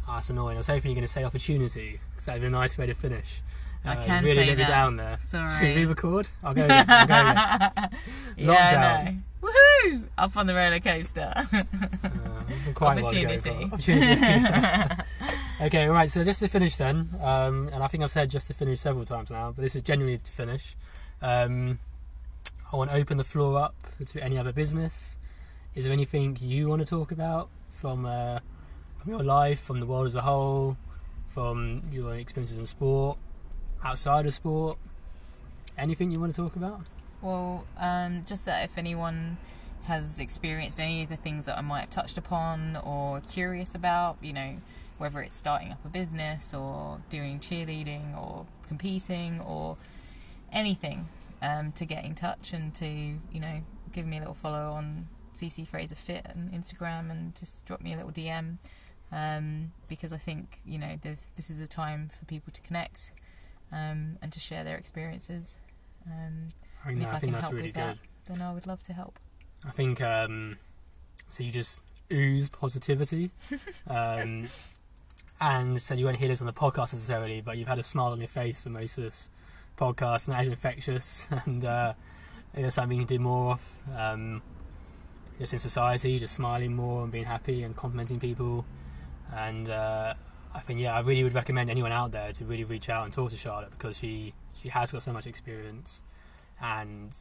Ah, 0.08 0.14
that's 0.14 0.30
annoying. 0.30 0.56
I 0.56 0.60
was 0.60 0.66
hoping 0.66 0.90
you 0.90 0.94
were 0.94 1.00
going 1.00 1.06
to 1.06 1.12
say 1.12 1.24
opportunity 1.24 2.00
because 2.10 2.26
that'd 2.26 2.40
be 2.40 2.48
a 2.48 2.50
nice 2.50 2.76
way 2.76 2.86
to 2.86 2.94
finish. 2.94 3.40
I 3.84 3.96
Uh, 3.96 4.04
can 4.04 4.24
really 4.24 4.42
say 4.42 4.46
let 4.50 4.58
me 4.58 4.64
down 4.64 4.96
there. 4.96 5.16
Sorry. 5.18 5.58
Should 5.58 5.76
we 5.76 5.84
record? 5.86 6.28
I'll 6.44 6.54
go. 6.54 6.66
I'll 6.70 7.06
go 7.06 7.14
yeah, 8.36 9.02
I 9.04 9.10
know. 9.10 9.16
Woohoo! 9.42 10.04
Up 10.18 10.36
on 10.36 10.46
the 10.46 10.54
roller 10.54 10.78
coaster. 10.80 11.32
Uh, 12.04 12.44
it 12.68 12.74
quite 12.74 13.02
what 13.02 13.16
I 13.16 13.24
was 13.26 13.42
going 13.44 13.60
for. 13.60 13.74
Opportunity. 13.74 14.16
Opportunity. 14.16 15.02
okay, 15.62 15.86
all 15.86 15.92
right. 15.94 16.10
So 16.10 16.22
just 16.24 16.40
to 16.40 16.48
finish 16.48 16.76
then, 16.76 17.08
um, 17.22 17.68
and 17.72 17.82
I 17.82 17.86
think 17.88 18.02
I've 18.04 18.10
said 18.10 18.28
just 18.30 18.46
to 18.48 18.54
finish 18.54 18.80
several 18.80 19.04
times 19.04 19.30
now, 19.30 19.52
but 19.52 19.62
this 19.62 19.74
is 19.76 19.82
genuinely 19.82 20.18
to 20.18 20.32
finish. 20.32 20.76
Um, 21.22 21.78
I 22.72 22.76
want 22.76 22.90
to 22.90 22.96
open 22.96 23.16
the 23.16 23.24
floor 23.24 23.60
up 23.60 23.74
to 24.06 24.22
any 24.22 24.36
other 24.38 24.52
business. 24.52 25.16
Is 25.74 25.84
there 25.84 25.92
anything 25.92 26.36
you 26.40 26.68
want 26.68 26.82
to 26.82 26.86
talk 26.86 27.10
about 27.12 27.48
from 27.70 28.04
uh, 28.04 28.40
from 28.98 29.10
your 29.10 29.22
life, 29.22 29.60
from 29.60 29.80
the 29.80 29.86
world 29.86 30.06
as 30.06 30.14
a 30.14 30.22
whole, 30.22 30.76
from 31.28 31.82
your 31.92 32.14
experiences 32.16 32.58
in 32.58 32.66
sport, 32.66 33.18
outside 33.84 34.26
of 34.26 34.34
sport? 34.34 34.78
Anything 35.78 36.10
you 36.10 36.20
want 36.20 36.34
to 36.34 36.40
talk 36.40 36.56
about? 36.56 36.82
Well, 37.20 37.64
um, 37.78 38.24
just 38.26 38.44
that 38.46 38.64
if 38.64 38.76
anyone 38.76 39.38
has 39.84 40.18
experienced 40.18 40.78
any 40.80 41.02
of 41.02 41.08
the 41.08 41.16
things 41.16 41.46
that 41.46 41.58
I 41.58 41.60
might 41.60 41.80
have 41.82 41.90
touched 41.90 42.18
upon 42.18 42.76
or 42.76 43.20
curious 43.20 43.74
about, 43.74 44.16
you 44.20 44.32
know, 44.32 44.56
whether 44.98 45.20
it's 45.20 45.34
starting 45.34 45.72
up 45.72 45.84
a 45.84 45.88
business 45.88 46.52
or 46.54 47.00
doing 47.10 47.40
cheerleading 47.40 48.16
or 48.16 48.46
competing 48.68 49.40
or 49.40 49.76
anything, 50.52 51.08
um, 51.40 51.72
to 51.72 51.84
get 51.84 52.04
in 52.04 52.14
touch 52.14 52.52
and 52.52 52.74
to, 52.76 52.86
you 52.86 53.40
know, 53.40 53.62
give 53.92 54.06
me 54.06 54.16
a 54.18 54.20
little 54.20 54.34
follow 54.34 54.70
on 54.72 55.08
CC 55.34 55.66
Fraser 55.66 55.94
Fit 55.96 56.26
and 56.28 56.52
Instagram 56.52 57.10
and 57.10 57.34
just 57.34 57.64
drop 57.64 57.80
me 57.80 57.92
a 57.92 57.96
little 57.96 58.12
DM. 58.12 58.58
um, 59.12 59.72
because 59.88 60.12
I 60.12 60.16
think 60.16 60.58
you 60.64 60.78
know 60.78 60.98
there's 61.00 61.30
this 61.36 61.50
is 61.50 61.60
a 61.60 61.68
time 61.68 62.10
for 62.18 62.24
people 62.24 62.52
to 62.52 62.60
connect 62.62 63.12
um, 63.72 64.18
and 64.22 64.32
to 64.32 64.40
share 64.40 64.64
their 64.64 64.76
experiences. 64.76 65.56
Um, 66.06 66.52
I 66.82 66.86
think, 66.86 66.98
and 66.98 67.02
if 67.02 67.12
I 67.12 67.16
I, 67.16 67.20
can 67.20 67.32
that's 67.32 67.42
help 67.42 67.54
really 67.54 67.68
with 67.68 67.74
good. 67.74 67.82
that, 67.82 67.98
then 68.26 68.42
I 68.42 68.52
would 68.52 68.66
love 68.66 68.82
to 68.84 68.92
help. 68.92 69.18
I 69.66 69.70
think 69.70 70.00
um, 70.00 70.58
so. 71.30 71.42
You 71.42 71.50
just 71.50 71.82
ooze 72.12 72.50
positivity, 72.50 73.30
um, 73.86 74.48
and 75.40 75.80
said 75.80 75.98
you 75.98 76.04
won't 76.06 76.18
hear 76.18 76.28
this 76.28 76.40
on 76.40 76.46
the 76.46 76.52
podcast 76.52 76.92
necessarily, 76.92 77.40
but 77.40 77.56
you've 77.56 77.68
had 77.68 77.78
a 77.78 77.82
smile 77.82 78.12
on 78.12 78.18
your 78.18 78.28
face 78.28 78.60
for 78.60 78.70
most 78.70 78.98
of 78.98 79.04
this 79.04 79.30
podcast, 79.78 80.26
and 80.26 80.36
that 80.36 80.44
is 80.44 80.48
infectious. 80.48 81.26
And 81.46 81.64
uh, 81.64 81.94
something 82.68 82.98
you 82.98 83.06
can 83.06 83.16
do 83.16 83.22
more 83.22 83.52
of. 83.52 83.78
Um, 83.96 84.42
just 85.38 85.52
in 85.52 85.58
society, 85.58 86.18
just 86.18 86.34
smiling 86.34 86.74
more 86.74 87.02
and 87.02 87.10
being 87.10 87.24
happy 87.24 87.62
and 87.62 87.74
complimenting 87.74 88.20
people. 88.20 88.64
And 89.34 89.68
uh, 89.68 90.14
I 90.54 90.60
think 90.60 90.80
yeah, 90.80 90.94
I 90.94 91.00
really 91.00 91.24
would 91.24 91.34
recommend 91.34 91.70
anyone 91.70 91.92
out 91.92 92.12
there 92.12 92.32
to 92.32 92.44
really 92.44 92.64
reach 92.64 92.88
out 92.88 93.04
and 93.04 93.12
talk 93.12 93.30
to 93.30 93.36
Charlotte 93.36 93.70
because 93.70 93.98
she 93.98 94.34
she 94.60 94.68
has 94.68 94.92
got 94.92 95.02
so 95.02 95.12
much 95.12 95.26
experience, 95.26 96.02
and 96.60 97.12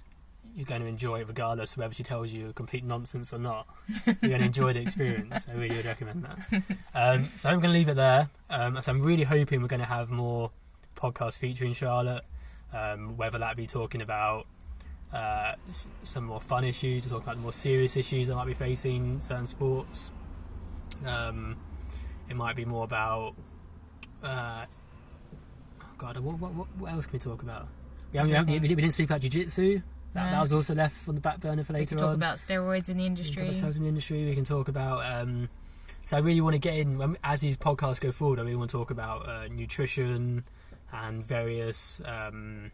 you're 0.55 0.65
going 0.65 0.81
to 0.81 0.87
enjoy 0.87 1.21
it 1.21 1.27
regardless 1.27 1.73
of 1.73 1.77
whether 1.77 1.93
she 1.93 2.03
tells 2.03 2.31
you 2.33 2.51
complete 2.53 2.83
nonsense 2.83 3.31
or 3.31 3.39
not. 3.39 3.67
You're 4.05 4.15
going 4.15 4.39
to 4.39 4.45
enjoy 4.45 4.73
the 4.73 4.81
experience. 4.81 5.47
I 5.49 5.53
really 5.53 5.75
would 5.77 5.85
recommend 5.85 6.25
that. 6.25 6.63
Um, 6.93 7.29
so 7.35 7.49
I'm 7.49 7.59
going 7.59 7.71
to 7.71 7.77
leave 7.77 7.87
it 7.87 7.95
there. 7.95 8.29
Um, 8.49 8.81
so 8.81 8.91
I'm 8.91 9.01
really 9.01 9.23
hoping 9.23 9.61
we're 9.61 9.67
going 9.67 9.79
to 9.79 9.85
have 9.85 10.09
more 10.09 10.51
podcasts 10.95 11.37
featuring 11.37 11.73
Charlotte, 11.73 12.23
um, 12.73 13.15
whether 13.17 13.37
that 13.37 13.55
be 13.55 13.65
talking 13.65 14.01
about 14.01 14.45
uh, 15.13 15.53
some 16.03 16.25
more 16.25 16.41
fun 16.41 16.63
issues, 16.63 17.05
or 17.05 17.09
talking 17.09 17.23
about 17.23 17.35
the 17.37 17.41
more 17.41 17.53
serious 17.53 17.95
issues 17.95 18.27
that 18.27 18.35
might 18.35 18.47
be 18.47 18.53
facing 18.53 19.19
certain 19.19 19.47
sports. 19.47 20.11
Um, 21.05 21.57
it 22.31 22.35
might 22.35 22.55
be 22.55 22.65
more 22.65 22.85
about. 22.85 23.35
Uh, 24.23 24.65
God, 25.97 26.17
what, 26.19 26.39
what, 26.39 26.67
what, 26.77 26.91
else 26.91 27.05
can 27.05 27.13
we 27.13 27.19
talk 27.19 27.43
about? 27.43 27.67
We, 28.13 28.19
haven't, 28.19 28.47
we, 28.49 28.59
we 28.59 28.67
didn't 28.69 28.91
speak 28.93 29.09
about 29.09 29.21
jiu-jitsu. 29.21 29.81
That, 30.13 30.25
No. 30.25 30.31
that 30.31 30.41
was 30.41 30.53
also 30.53 30.73
left 30.73 31.07
on 31.07 31.15
the 31.15 31.21
back 31.21 31.39
burner 31.41 31.63
for 31.63 31.73
We 31.73 31.79
later 31.79 31.89
can 31.89 31.97
talk 31.99 32.09
on. 32.09 32.15
about 32.15 32.37
steroids 32.37 32.89
in 32.89 32.97
the 32.97 33.03
We 33.03 33.09
can 33.09 33.15
talk 33.15 33.19
industry. 33.19 33.43
about 33.43 33.55
sales 33.55 33.77
in 33.77 33.83
the 33.83 33.89
industry. 33.89 34.25
We 34.25 34.33
can 34.35 34.45
talk 34.45 34.67
about. 34.67 35.05
Um, 35.21 35.49
so 36.05 36.17
I 36.17 36.21
really 36.21 36.41
want 36.41 36.53
to 36.55 36.59
get 36.59 36.75
in 36.75 37.17
as 37.23 37.41
these 37.41 37.57
podcasts 37.57 37.99
go 38.01 38.11
forward. 38.11 38.39
I 38.39 38.43
really 38.43 38.55
want 38.55 38.69
to 38.71 38.77
talk 38.77 38.89
about 38.91 39.27
uh, 39.29 39.47
nutrition 39.49 40.43
and 40.91 41.25
various. 41.25 42.01
Um, 42.05 42.71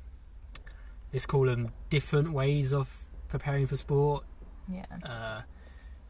let's 1.11 1.25
call 1.25 1.45
them 1.45 1.71
different 1.89 2.31
ways 2.31 2.71
of 2.73 3.03
preparing 3.27 3.67
for 3.67 3.75
sport. 3.75 4.23
Yeah, 4.71 4.85
Uh, 5.03 5.41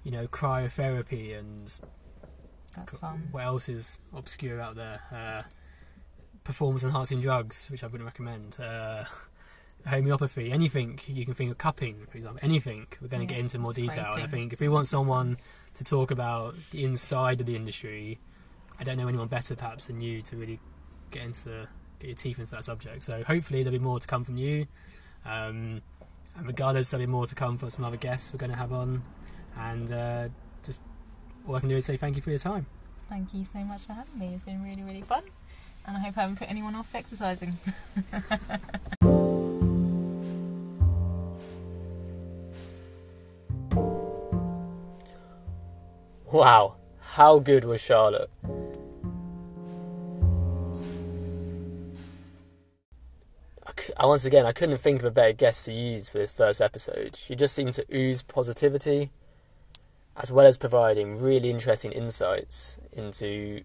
you 0.04 0.12
know, 0.12 0.28
cryotherapy 0.28 1.38
and 1.38 1.74
that's 2.78 2.98
fun. 2.98 3.28
what 3.32 3.44
else 3.44 3.70
is 3.70 3.98
obscure 4.16 4.62
out 4.62 4.76
there? 4.76 5.02
Uh, 5.12 5.44
performance 6.44 6.84
enhancing 6.84 7.20
drugs, 7.22 7.70
which 7.70 7.84
I 7.84 7.88
wouldn't 7.88 8.06
recommend. 8.06 8.58
Uh, 8.60 9.04
homeopathy, 9.88 10.52
anything 10.52 11.00
you 11.08 11.26
can 11.26 11.34
think 11.34 11.52
of, 11.52 11.58
cupping, 11.58 12.06
for 12.10 12.18
example, 12.18 12.40
anything. 12.42 12.88
We're 13.02 13.08
going 13.08 13.26
to 13.28 13.34
Yeah, 13.34 13.38
get 13.38 13.40
into 13.40 13.60
more 13.60 13.74
detail. 13.74 14.14
And 14.14 14.24
I 14.24 14.28
think 14.28 14.54
if 14.54 14.60
we 14.60 14.68
want 14.68 14.88
someone 14.88 15.38
to 15.76 15.84
talk 15.84 16.12
about 16.12 16.56
the 16.72 16.84
inside 16.84 17.40
of 17.40 17.46
the 17.46 17.56
industry, 17.56 18.20
I 18.80 18.84
don't 18.84 18.98
know 18.98 19.08
anyone 19.08 19.28
better 19.28 19.56
perhaps 19.56 19.88
than 19.88 20.02
you 20.02 20.22
to 20.24 20.36
really 20.36 20.60
get 21.12 21.24
into 21.24 21.68
get 22.00 22.08
your 22.08 22.16
teeth 22.16 22.40
into 22.40 22.54
that 22.56 22.64
subject. 22.64 23.04
So 23.04 23.24
hopefully 23.24 23.64
there'll 23.64 23.78
be 23.78 23.84
more 23.84 24.00
to 24.00 24.08
come 24.08 24.24
from 24.24 24.38
you. 24.38 24.68
Um, 25.26 25.82
and 26.38 26.46
regardless, 26.46 26.92
there'll 26.92 27.06
be 27.06 27.12
more 27.12 27.26
to 27.26 27.36
come 27.36 27.58
from 27.58 27.70
some 27.70 27.84
other 27.84 27.98
guests 27.98 28.32
we're 28.32 28.40
going 28.40 28.52
to 28.52 28.58
have 28.58 28.72
on. 28.72 29.04
And 29.58 29.92
uh, 29.92 30.30
all 31.48 31.56
I 31.56 31.60
can 31.60 31.70
do 31.70 31.76
is 31.76 31.86
say 31.86 31.98
thank 31.98 32.16
you 32.16 32.22
for 32.22 32.30
your 32.30 32.40
time. 32.40 32.66
Thank 33.10 33.34
you 33.34 33.46
so 33.46 33.60
much 33.60 33.84
for 33.84 33.94
having 33.94 34.20
me. 34.20 34.34
It's 34.36 34.44
been 34.44 34.64
really, 34.64 34.84
really 34.84 35.02
fun. 35.02 35.24
And 35.86 35.96
I 35.96 36.00
hope 36.02 36.18
I 36.18 36.22
haven't 36.22 36.40
put 36.40 36.50
anyone 36.50 36.76
off 36.76 36.94
exercising. 36.94 37.54
Wow, 46.32 46.76
how 47.00 47.40
good 47.40 47.64
was 47.64 47.82
Charlotte? 47.82 48.30
I, 53.66 53.72
c- 53.80 53.94
I- 53.98 54.06
once 54.06 54.26
again, 54.26 54.46
I 54.46 54.52
couldn't 54.52 54.78
think 54.78 55.00
of 55.00 55.06
a 55.06 55.12
better 55.12 55.34
guest 55.34 55.66
to 55.66 55.74
use 55.74 56.10
for 56.10 56.18
this 56.20 56.32
first 56.32 56.62
episode. 56.62 57.16
She 57.16 57.36
just 57.36 57.56
seemed 57.56 57.74
to 57.76 57.86
ooze 57.94 58.22
positivity, 58.22 59.12
as 60.18 60.32
well 60.32 60.46
as 60.46 60.58
providing 60.58 61.22
really 61.22 61.50
interesting 61.50 61.92
insights 61.92 62.80
into 62.92 63.62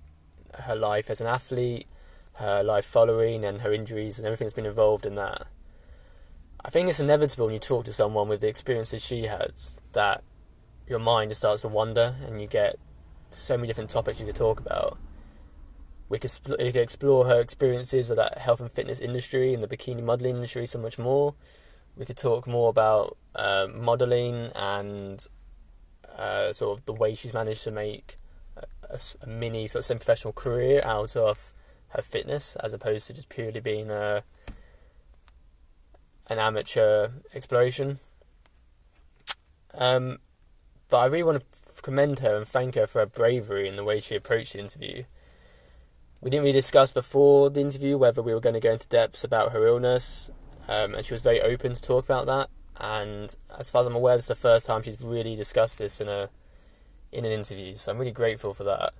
her 0.61 0.77
life 0.77 1.09
as 1.09 1.21
an 1.21 1.27
athlete, 1.27 1.87
her 2.35 2.63
life 2.63 2.85
following, 2.85 3.45
and 3.45 3.63
her 3.63 3.73
injuries 3.73 4.19
and 4.19 4.27
everything 4.27 4.47
that's 4.47 4.55
been 4.55 4.67
involved 4.67 5.07
in 5.07 5.15
that. 5.15 5.47
I 6.65 6.71
think 6.71 6.89
it's 6.89 7.01
inevitable 7.01 7.47
when 7.47 7.55
you 7.55 7.59
talk 7.59 7.87
to 7.87 7.93
someone 7.93 8.29
with 8.29 8.41
the 8.41 8.49
experiences 8.49 9.05
she 9.05 9.25
has 9.25 9.81
that 9.93 10.23
your 10.87 10.99
mind 10.99 11.31
just 11.31 11.41
starts 11.41 11.63
to 11.63 11.69
wander 11.69 12.17
and 12.27 12.41
you 12.41 12.47
get 12.47 12.77
so 13.31 13.57
many 13.57 13.67
different 13.67 13.91
topics 13.91 14.21
you 14.21 14.27
could 14.27 14.37
talk 14.37 14.61
about. 14.61 14.99
We 16.09 16.19
could, 16.19 16.31
we 16.47 16.71
could 16.71 16.83
explore 16.83 17.27
her 17.27 17.41
experiences 17.41 18.11
of 18.11 18.17
that 18.19 18.39
health 18.39 18.61
and 18.61 18.71
fitness 18.71 19.01
industry 19.01 19.55
and 19.55 19.63
the 19.63 19.67
bikini 19.67 20.03
modelling 20.03 20.37
industry 20.37 20.67
so 20.67 20.79
much 20.79 20.99
more. 20.99 21.35
We 21.97 22.05
could 22.05 22.19
talk 22.19 22.47
more 22.47 22.69
about 22.69 23.17
uh, 23.35 23.67
modelling 23.75 24.51
and 24.55 25.27
uh, 26.19 26.53
sort 26.53 26.79
of 26.79 26.85
the 26.85 26.93
way 26.93 27.15
she's 27.15 27.35
managed 27.35 27.65
to 27.65 27.71
make 27.71 28.19
a 28.91 29.27
mini 29.27 29.67
sort 29.67 29.81
of 29.81 29.87
semi-professional 29.87 30.33
career 30.33 30.83
out 30.85 31.17
of 31.17 31.55
her 31.89 32.03
fitness 32.03 32.57
as 32.57 32.73
opposed 32.75 33.07
to 33.07 33.15
just 33.15 33.29
purely 33.29 33.61
being 33.61 33.91
a, 33.91 34.23
an 36.29 36.39
amateur 36.39 37.09
exploration. 37.35 37.99
Um, 39.75 40.19
but 40.91 40.99
I 40.99 41.07
really 41.07 41.23
want 41.23 41.43
to 41.43 41.83
commend 41.83 42.19
her 42.21 42.37
and 42.37 42.47
thank 42.47 42.75
her 42.75 42.87
for 42.87 43.01
her 43.01 43.07
bravery 43.07 43.67
in 43.67 43.77
the 43.77 43.85
way 43.85 44.01
she 44.01 44.15
approached 44.15 44.53
the 44.53 44.61
interview. 44.61 45.05
We 46.21 46.31
didn't 46.31 46.45
really 46.45 46.53
discuss 46.53 46.93
before 46.93 47.51
the 47.51 47.61
interview 47.61 47.97
whether 47.97 48.23
we 48.23 48.33
were 48.33 48.41
going 48.41 48.55
to 48.55 48.61
go 48.61 48.73
into 48.73 48.87
depths 48.89 49.25
about 49.25 49.53
her 49.53 49.67
illness, 49.67 50.31
um, 50.69 50.95
and 50.95 51.05
she 51.05 51.15
was 51.15 51.23
very 51.23 51.41
open 51.41 51.75
to 51.75 51.83
talk 51.83 52.05
about 52.05 52.27
that. 52.27 52.49
And 52.81 53.35
as 53.59 53.71
far 53.71 53.83
as 53.83 53.87
I'm 53.87 53.95
aware, 53.95 54.17
this 54.17 54.25
is 54.25 54.29
the 54.29 54.35
first 54.35 54.67
time 54.67 54.83
she's 54.83 55.01
really 55.01 55.37
discussed 55.37 55.79
this 55.79 56.01
in 56.01 56.09
a 56.09 56.31
in 57.13 57.27
an 57.27 57.33
interview, 57.33 57.75
so 57.75 57.93
I'm 57.93 57.99
really 57.99 58.11
grateful 58.11 58.55
for 58.55 58.65
that. 58.65 58.95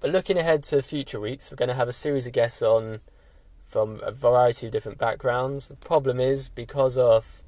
But 0.00 0.10
looking 0.10 0.38
ahead 0.38 0.62
to 0.64 0.82
future 0.82 1.20
weeks, 1.20 1.50
we're 1.50 1.56
going 1.56 1.68
to 1.68 1.74
have 1.74 1.88
a 1.88 1.92
series 1.92 2.26
of 2.26 2.32
guests 2.32 2.62
on 2.62 3.00
from 3.68 4.00
a 4.02 4.10
variety 4.10 4.66
of 4.66 4.72
different 4.72 4.98
backgrounds. 4.98 5.68
The 5.68 5.76
problem 5.76 6.20
is 6.20 6.48
because 6.48 6.96
of 6.96 7.42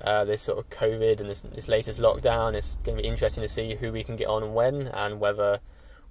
uh, 0.00 0.24
this 0.24 0.42
sort 0.42 0.58
of 0.58 0.70
COVID 0.70 1.20
and 1.20 1.28
this, 1.28 1.40
this 1.40 1.68
latest 1.68 2.00
lockdown, 2.00 2.54
it's 2.54 2.76
going 2.76 2.96
to 2.96 3.02
be 3.02 3.08
interesting 3.08 3.42
to 3.42 3.48
see 3.48 3.76
who 3.76 3.92
we 3.92 4.04
can 4.04 4.16
get 4.16 4.28
on 4.28 4.42
and 4.42 4.54
when, 4.54 4.88
and 4.88 5.20
whether 5.20 5.60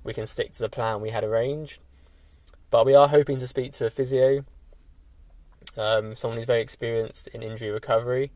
we 0.04 0.14
can 0.14 0.26
stick 0.26 0.52
to 0.54 0.60
the 0.60 0.70
plan 0.70 1.02
we 1.02 1.10
had 1.12 1.24
arranged. 1.24 1.80
But 2.70 2.86
we 2.86 2.96
are 2.96 3.08
hoping 3.08 3.38
to 3.40 3.48
speak 3.48 3.72
to 3.74 3.86
a 3.86 3.90
physio, 3.90 4.46
um, 5.78 6.16
someone 6.16 6.38
who's 6.38 6.48
very 6.48 6.62
experienced 6.62 7.28
in 7.30 7.44
injury 7.44 7.70
recovery, 7.70 8.32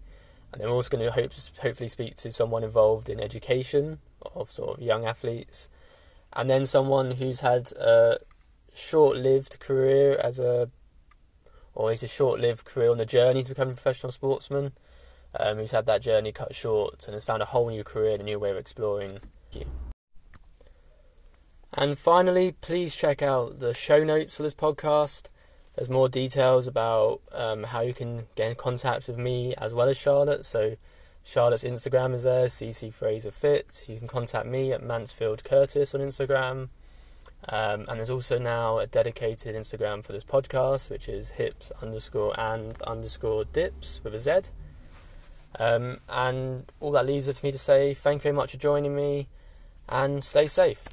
and 0.51 0.61
then 0.61 0.69
we're 0.69 0.75
also 0.75 0.95
going 0.95 1.05
to 1.05 1.11
hope, 1.11 1.31
hopefully 1.61 1.87
speak 1.87 2.15
to 2.15 2.31
someone 2.31 2.63
involved 2.63 3.09
in 3.09 3.19
education 3.19 3.99
of 4.35 4.51
sort 4.51 4.77
of 4.77 4.83
young 4.83 5.05
athletes, 5.05 5.69
and 6.33 6.49
then 6.49 6.65
someone 6.65 7.11
who's 7.11 7.41
had 7.41 7.71
a 7.73 8.17
short-lived 8.73 9.59
career 9.59 10.17
as 10.23 10.39
a, 10.39 10.69
or 11.73 11.89
least 11.89 12.03
a 12.03 12.07
short-lived 12.07 12.65
career 12.65 12.91
on 12.91 12.97
the 12.97 13.05
journey 13.05 13.43
to 13.43 13.49
becoming 13.49 13.73
a 13.73 13.75
professional 13.75 14.11
sportsman 14.11 14.71
um, 15.39 15.57
who's 15.57 15.71
had 15.71 15.85
that 15.85 16.01
journey 16.01 16.31
cut 16.31 16.53
short 16.53 17.05
and 17.05 17.13
has 17.13 17.25
found 17.25 17.41
a 17.41 17.45
whole 17.45 17.69
new 17.69 17.83
career 17.83 18.13
and 18.13 18.21
a 18.21 18.25
new 18.25 18.39
way 18.39 18.51
of 18.51 18.57
exploring. 18.57 19.19
You. 19.51 19.65
And 21.73 21.99
finally, 21.99 22.53
please 22.53 22.95
check 22.95 23.21
out 23.21 23.59
the 23.59 23.73
show 23.73 24.03
notes 24.03 24.37
for 24.37 24.43
this 24.43 24.55
podcast. 24.55 25.29
There's 25.77 25.89
more 25.89 26.09
details 26.09 26.65
about 26.65 27.21
um, 27.33 27.65
how 27.65 27.81
you 27.81 27.93
can 27.93 28.25
get 28.35 28.49
in 28.49 28.55
contact 28.55 29.07
with 29.07 29.19
me 29.19 29.53
as 29.59 29.75
well 29.75 29.87
as 29.87 29.95
Charlotte. 29.95 30.43
So, 30.43 30.75
Charlotte's 31.23 31.63
Instagram 31.63 32.15
is 32.15 32.23
there, 32.23 32.47
CC 32.47 32.91
Fraser 32.91 33.29
Fit. 33.29 33.83
You 33.87 33.99
can 33.99 34.07
contact 34.07 34.47
me 34.47 34.73
at 34.73 34.81
Mansfield 34.81 35.43
Curtis 35.43 35.93
on 35.93 36.01
Instagram. 36.01 36.69
Um, 37.47 37.85
and 37.87 37.99
there's 37.99 38.09
also 38.09 38.39
now 38.39 38.79
a 38.79 38.87
dedicated 38.87 39.55
Instagram 39.55 40.03
for 40.03 40.13
this 40.13 40.23
podcast, 40.23 40.89
which 40.89 41.07
is 41.07 41.31
hips 41.31 41.71
underscore 41.79 42.37
and 42.39 42.81
underscore 42.81 43.45
dips 43.45 44.01
with 44.03 44.15
a 44.15 44.17
Z. 44.17 44.51
Um, 45.59 45.99
and 46.09 46.71
all 46.79 46.91
that 46.93 47.05
leaves 47.05 47.27
is 47.27 47.39
for 47.39 47.45
me 47.45 47.51
to 47.51 47.57
say 47.59 47.93
thank 47.93 48.21
you 48.21 48.23
very 48.23 48.35
much 48.35 48.51
for 48.53 48.57
joining 48.57 48.95
me 48.95 49.27
and 49.87 50.23
stay 50.23 50.47
safe. 50.47 50.87